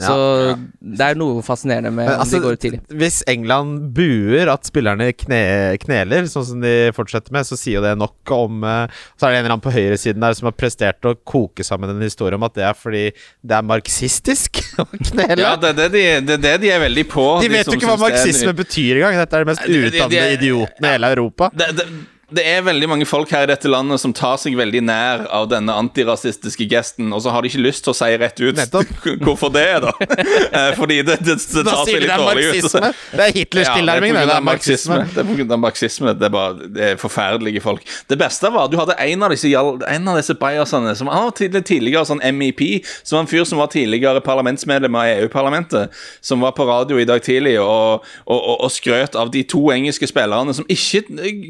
Så 0.00 0.14
Ja. 0.16 0.54
det 0.80 1.06
er 1.10 1.14
noe 1.20 1.42
fascinerende 1.44 1.90
med 1.92 2.06
Men 2.08 2.14
om 2.14 2.20
altså, 2.22 2.38
de 2.38 2.46
går 2.46 2.54
tidlig. 2.56 2.78
Hvis 2.88 3.18
England 3.28 3.90
buer 3.92 4.48
at 4.48 4.64
spillerne 4.64 5.10
kne, 5.12 5.76
kneler, 5.82 6.22
sånn 6.24 6.46
som 6.48 6.62
de 6.62 6.90
fortsetter 6.96 7.30
med, 7.36 7.44
så 7.44 7.52
sier 7.60 7.74
jo 7.76 7.82
det 7.84 7.98
nok 8.00 8.32
om 8.32 8.64
eh, 8.64 8.86
Så 9.20 9.26
er 9.28 9.34
det 9.34 9.36
en 9.36 9.44
eller 9.44 9.52
annen 9.58 9.64
på 9.66 9.74
høyresiden 9.74 10.24
der 10.24 10.32
som 10.38 10.48
har 10.48 10.56
prestert 10.56 11.04
å 11.04 11.12
koke 11.20 11.60
sammen 11.68 11.90
en 11.92 12.00
historie 12.00 12.34
om 12.40 12.46
at 12.48 12.54
det 12.56 12.64
er 12.64 12.72
fordi 12.80 13.02
det 13.44 13.58
er 13.58 13.66
marxistisk 13.68 14.62
å 14.80 14.86
knele. 14.88 15.36
Ja, 15.44 15.52
det 15.60 15.74
er 15.74 15.76
det 15.82 15.90
de, 15.92 16.06
det 16.30 16.38
er 16.38 16.42
det 16.48 16.54
de 16.64 16.70
er 16.78 16.80
veldig 16.86 17.04
på. 17.12 17.26
de 17.44 17.52
vet 17.52 17.66
jo 17.68 17.76
ikke 17.76 17.92
hva 17.92 17.98
marxisme 18.06 18.56
betyr 18.56 19.02
engang. 19.02 19.20
Dette 19.20 19.36
er 19.36 19.44
de 19.44 19.50
mest 19.52 19.66
De- 19.66 19.68
de- 19.68 19.82
de- 19.82 19.92
utdannede 20.00 20.32
idiotene 20.40 20.88
i 20.88 20.96
hele 20.96 21.12
Europa. 21.12 21.50
det, 21.52 21.68
det, 21.76 21.86
det 22.34 22.44
er 22.46 22.62
veldig 22.66 22.88
mange 22.90 23.06
folk 23.08 23.30
her 23.34 23.44
i 23.46 23.50
dette 23.50 23.68
landet 23.70 24.00
som 24.02 24.12
tar 24.16 24.36
seg 24.40 24.54
veldig 24.58 24.80
nær 24.86 25.24
av 25.34 25.48
denne 25.50 25.74
antirasistiske 25.74 26.66
gesten, 26.70 27.08
og 27.14 27.22
så 27.24 27.32
har 27.34 27.42
de 27.42 27.50
ikke 27.50 27.62
lyst 27.64 27.84
til 27.86 27.92
å 27.92 27.96
si 27.98 28.08
rett 28.20 28.40
ut 28.40 28.60
hvorfor 29.26 29.52
det 29.54 29.64
er, 29.74 29.84
da. 29.84 29.92
Eh, 30.00 30.70
Fordi 30.78 31.00
det, 31.06 31.18
det, 31.26 31.36
det 31.40 31.64
tar 31.66 31.84
seg 31.88 32.00
litt 32.04 32.12
dårlig 32.14 32.46
ut. 32.46 32.54
marxisme. 32.56 32.92
Det 33.16 33.26
er 33.26 33.34
Hitlers 33.36 33.72
tilnærming, 33.74 34.14
det. 34.14 34.20
det 34.22 34.30
Det 34.30 34.36
er 34.36 34.46
marxisme. 34.50 34.98
Det 35.14 35.24
er 35.24 35.30
pga. 35.30 35.58
marxisme. 35.64 36.14
Det 36.20 36.28
er 36.28 36.34
bare 36.34 36.70
det 36.76 36.86
er 36.92 37.00
forferdelige 37.00 37.62
folk. 37.64 37.84
Det 38.10 38.18
beste 38.20 38.50
var 38.54 38.68
at 38.68 38.74
du 38.74 38.78
hadde 38.80 38.96
en 39.04 39.26
av 39.26 39.34
disse, 39.34 39.50
en 39.50 40.08
av 40.12 40.20
disse 40.20 40.36
bajasene 40.38 40.94
som 40.98 41.10
han 41.12 41.26
var 41.28 41.36
tidlig- 41.38 41.64
tidligere 41.70 42.04
sånn 42.08 42.22
MEP, 42.36 42.62
som 43.02 43.18
var 43.18 43.24
en 43.26 43.30
fyr 43.30 43.44
som 43.48 43.60
var 43.62 43.70
tidligere 43.72 44.22
parlamentsmedlem 44.24 44.98
av 45.00 45.10
EU-parlamentet, 45.16 45.90
som 46.24 46.40
var 46.44 46.54
på 46.56 46.66
radio 46.68 46.98
i 47.00 47.06
dag 47.08 47.22
tidlig 47.24 47.56
og, 47.60 48.04
og, 48.26 48.38
og, 48.38 48.56
og 48.66 48.72
skrøt 48.74 49.16
av 49.18 49.30
de 49.34 49.42
to 49.48 49.62
engelske 49.74 50.08
spillerne 50.10 50.54
som 50.56 50.66
ikke 50.70 51.04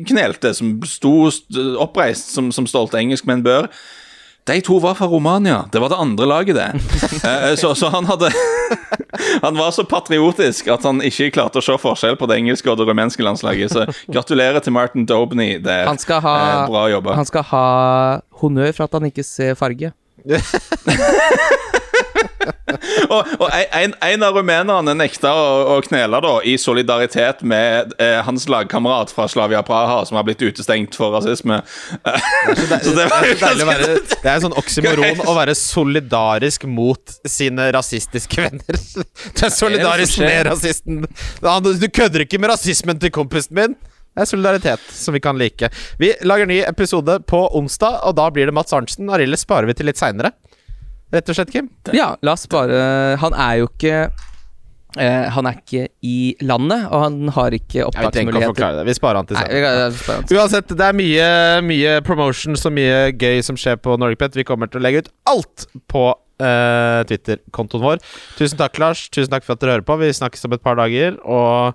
knelte, 0.08 0.54
som 0.56 0.69
sto 0.86 1.30
oppreist 1.82 2.34
som, 2.34 2.52
som 2.54 2.66
stolte 2.70 2.98
engelskmenn 3.00 3.42
bør. 3.46 3.68
De 4.48 4.56
to 4.64 4.78
var 4.80 4.94
fra 4.96 5.06
Romania. 5.06 5.64
Det 5.72 5.78
var 5.82 5.92
det 5.92 5.98
andre 6.00 6.26
laget, 6.26 6.56
det. 6.56 6.70
Eh, 7.30 7.54
så, 7.60 7.74
så 7.76 7.90
han 7.92 8.06
hadde 8.08 8.30
Han 9.44 9.58
var 9.58 9.70
så 9.70 9.84
patriotisk 9.84 10.70
at 10.72 10.84
han 10.88 11.02
ikke 11.04 11.28
klarte 11.34 11.60
å 11.60 11.64
se 11.64 11.74
forskjell 11.78 12.16
på 12.16 12.26
det 12.30 12.38
engelske 12.40 12.70
og 12.72 12.78
det 12.80 12.86
rumenske 12.88 13.22
landslaget. 13.22 13.74
Så 13.74 13.84
gratulerer 14.14 14.64
til 14.64 14.72
Martin 14.72 15.04
Dobney. 15.06 15.58
Det 15.60 15.74
er 15.82 15.90
Han 15.90 16.00
skal 16.00 16.22
ha, 16.24 16.36
eh, 16.46 16.62
bra 16.70 16.86
jobba. 16.94 17.18
han 17.20 17.28
skal 17.28 17.46
ha 17.52 17.66
honnør 18.40 18.72
for 18.72 18.88
at 18.88 18.96
han 18.98 19.10
ikke 19.10 19.26
ser 19.26 19.58
farge. 19.60 19.92
Og, 23.10 23.26
og 23.40 23.48
en, 23.50 23.94
en 24.06 24.24
av 24.24 24.36
rumenerne 24.36 24.94
nekta 24.96 25.32
å, 25.34 25.46
å 25.74 25.76
knele 25.84 26.20
da 26.22 26.32
i 26.46 26.54
solidaritet 26.60 27.42
med 27.46 27.94
eh, 28.00 28.18
hans 28.26 28.46
lagkamerat 28.50 29.12
fra 29.14 29.26
Slavia 29.30 29.62
Praha, 29.66 30.02
som 30.06 30.18
har 30.18 30.26
blitt 30.28 30.42
utestengt 30.42 30.96
for 30.98 31.14
rasisme. 31.16 31.60
det 32.04 33.06
er, 33.06 33.28
deilig 33.44 33.66
å 33.66 33.70
være, 33.70 33.90
det 34.12 34.20
er 34.22 34.32
en 34.36 34.46
sånn 34.46 34.58
oksymoron 34.60 35.24
å 35.26 35.36
være 35.36 35.56
solidarisk 35.58 36.66
mot 36.70 37.18
sine 37.28 37.70
rasistiske 37.76 38.48
venner. 38.48 38.80
Du 39.40 39.46
er 39.46 39.52
solidarisk 39.54 40.20
med 40.22 40.44
rasisten. 40.48 41.04
Du 41.40 41.70
du 41.80 41.86
kødder 41.88 42.24
ikke 42.24 42.40
med 42.40 42.52
rasismen 42.52 42.98
til 43.00 43.12
kompisen 43.14 43.56
min. 43.56 43.74
Det 44.10 44.24
er 44.24 44.28
solidaritet 44.28 44.86
som 44.92 45.14
vi 45.14 45.20
kan 45.22 45.38
like. 45.38 45.70
Vi 46.00 46.10
lager 46.26 46.48
ny 46.48 46.60
episode 46.66 47.20
på 47.30 47.44
onsdag, 47.56 48.00
og 48.08 48.16
da 48.18 48.26
blir 48.34 48.50
det 48.50 48.54
Mats 48.56 48.74
Arntzen. 48.74 49.10
Arille 49.12 49.38
sparer 49.38 49.70
vi 49.70 49.76
til 49.78 49.88
litt 49.88 50.00
seinere. 50.00 50.32
Rett 51.12 51.28
og 51.32 51.34
slett, 51.38 51.50
Kim. 51.50 51.68
Ja, 51.96 52.12
la 52.22 52.32
oss 52.36 52.46
bare 52.50 53.16
Han 53.18 53.34
er 53.34 53.56
jo 53.58 53.66
ikke 53.66 53.94
eh, 54.98 55.26
Han 55.34 55.46
er 55.50 55.56
ikke 55.58 55.88
i 56.06 56.36
landet, 56.46 56.84
og 56.90 57.02
han 57.02 57.16
har 57.34 57.50
ikke 57.56 57.84
opptaksmuligheter. 57.88 58.84
Vi 58.86 58.94
sparer 58.94 59.16
han 59.20 59.26
til 59.26 59.36
til- 60.30 60.38
Uansett, 60.38 60.68
det 60.78 60.86
er 60.86 60.96
mye, 60.98 61.28
mye 61.66 61.96
promotion 62.06 62.54
og 62.58 62.72
mye 62.78 63.12
gøy 63.18 63.42
som 63.46 63.58
skjer 63.58 63.76
på 63.82 63.96
Norgepet. 63.98 64.38
Vi 64.38 64.44
kommer 64.46 64.70
til 64.70 64.80
å 64.80 64.84
legge 64.86 65.02
ut 65.04 65.10
alt 65.30 65.66
på 65.90 66.04
eh, 66.40 67.02
Twitter-kontoen 67.10 67.82
vår. 67.84 68.02
Tusen 68.38 68.58
takk, 68.58 68.78
Lars. 68.82 69.08
Tusen 69.10 69.30
takk 69.34 69.44
for 69.46 69.54
at 69.58 69.60
dere 69.64 69.76
hører 69.78 69.86
på. 69.86 69.98
Vi 70.00 70.12
snakkes 70.14 70.46
om 70.46 70.54
et 70.58 70.62
par 70.62 70.78
dager, 70.80 71.18
og 71.26 71.74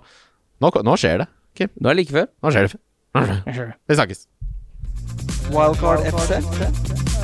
nå, 0.64 0.72
nå 0.84 0.96
skjer 1.00 1.24
det. 1.24 1.28
Kim, 1.56 1.68
Nå 1.80 1.88
er 1.88 1.94
det 1.96 2.02
like 2.04 2.16
før. 2.16 2.28
Nå 2.44 2.52
skjer 2.52 2.68
det. 2.68 3.72
Vi 3.88 3.94
snakkes. 4.00 4.26
Wildcard 5.52 6.04
FC. 6.12 7.05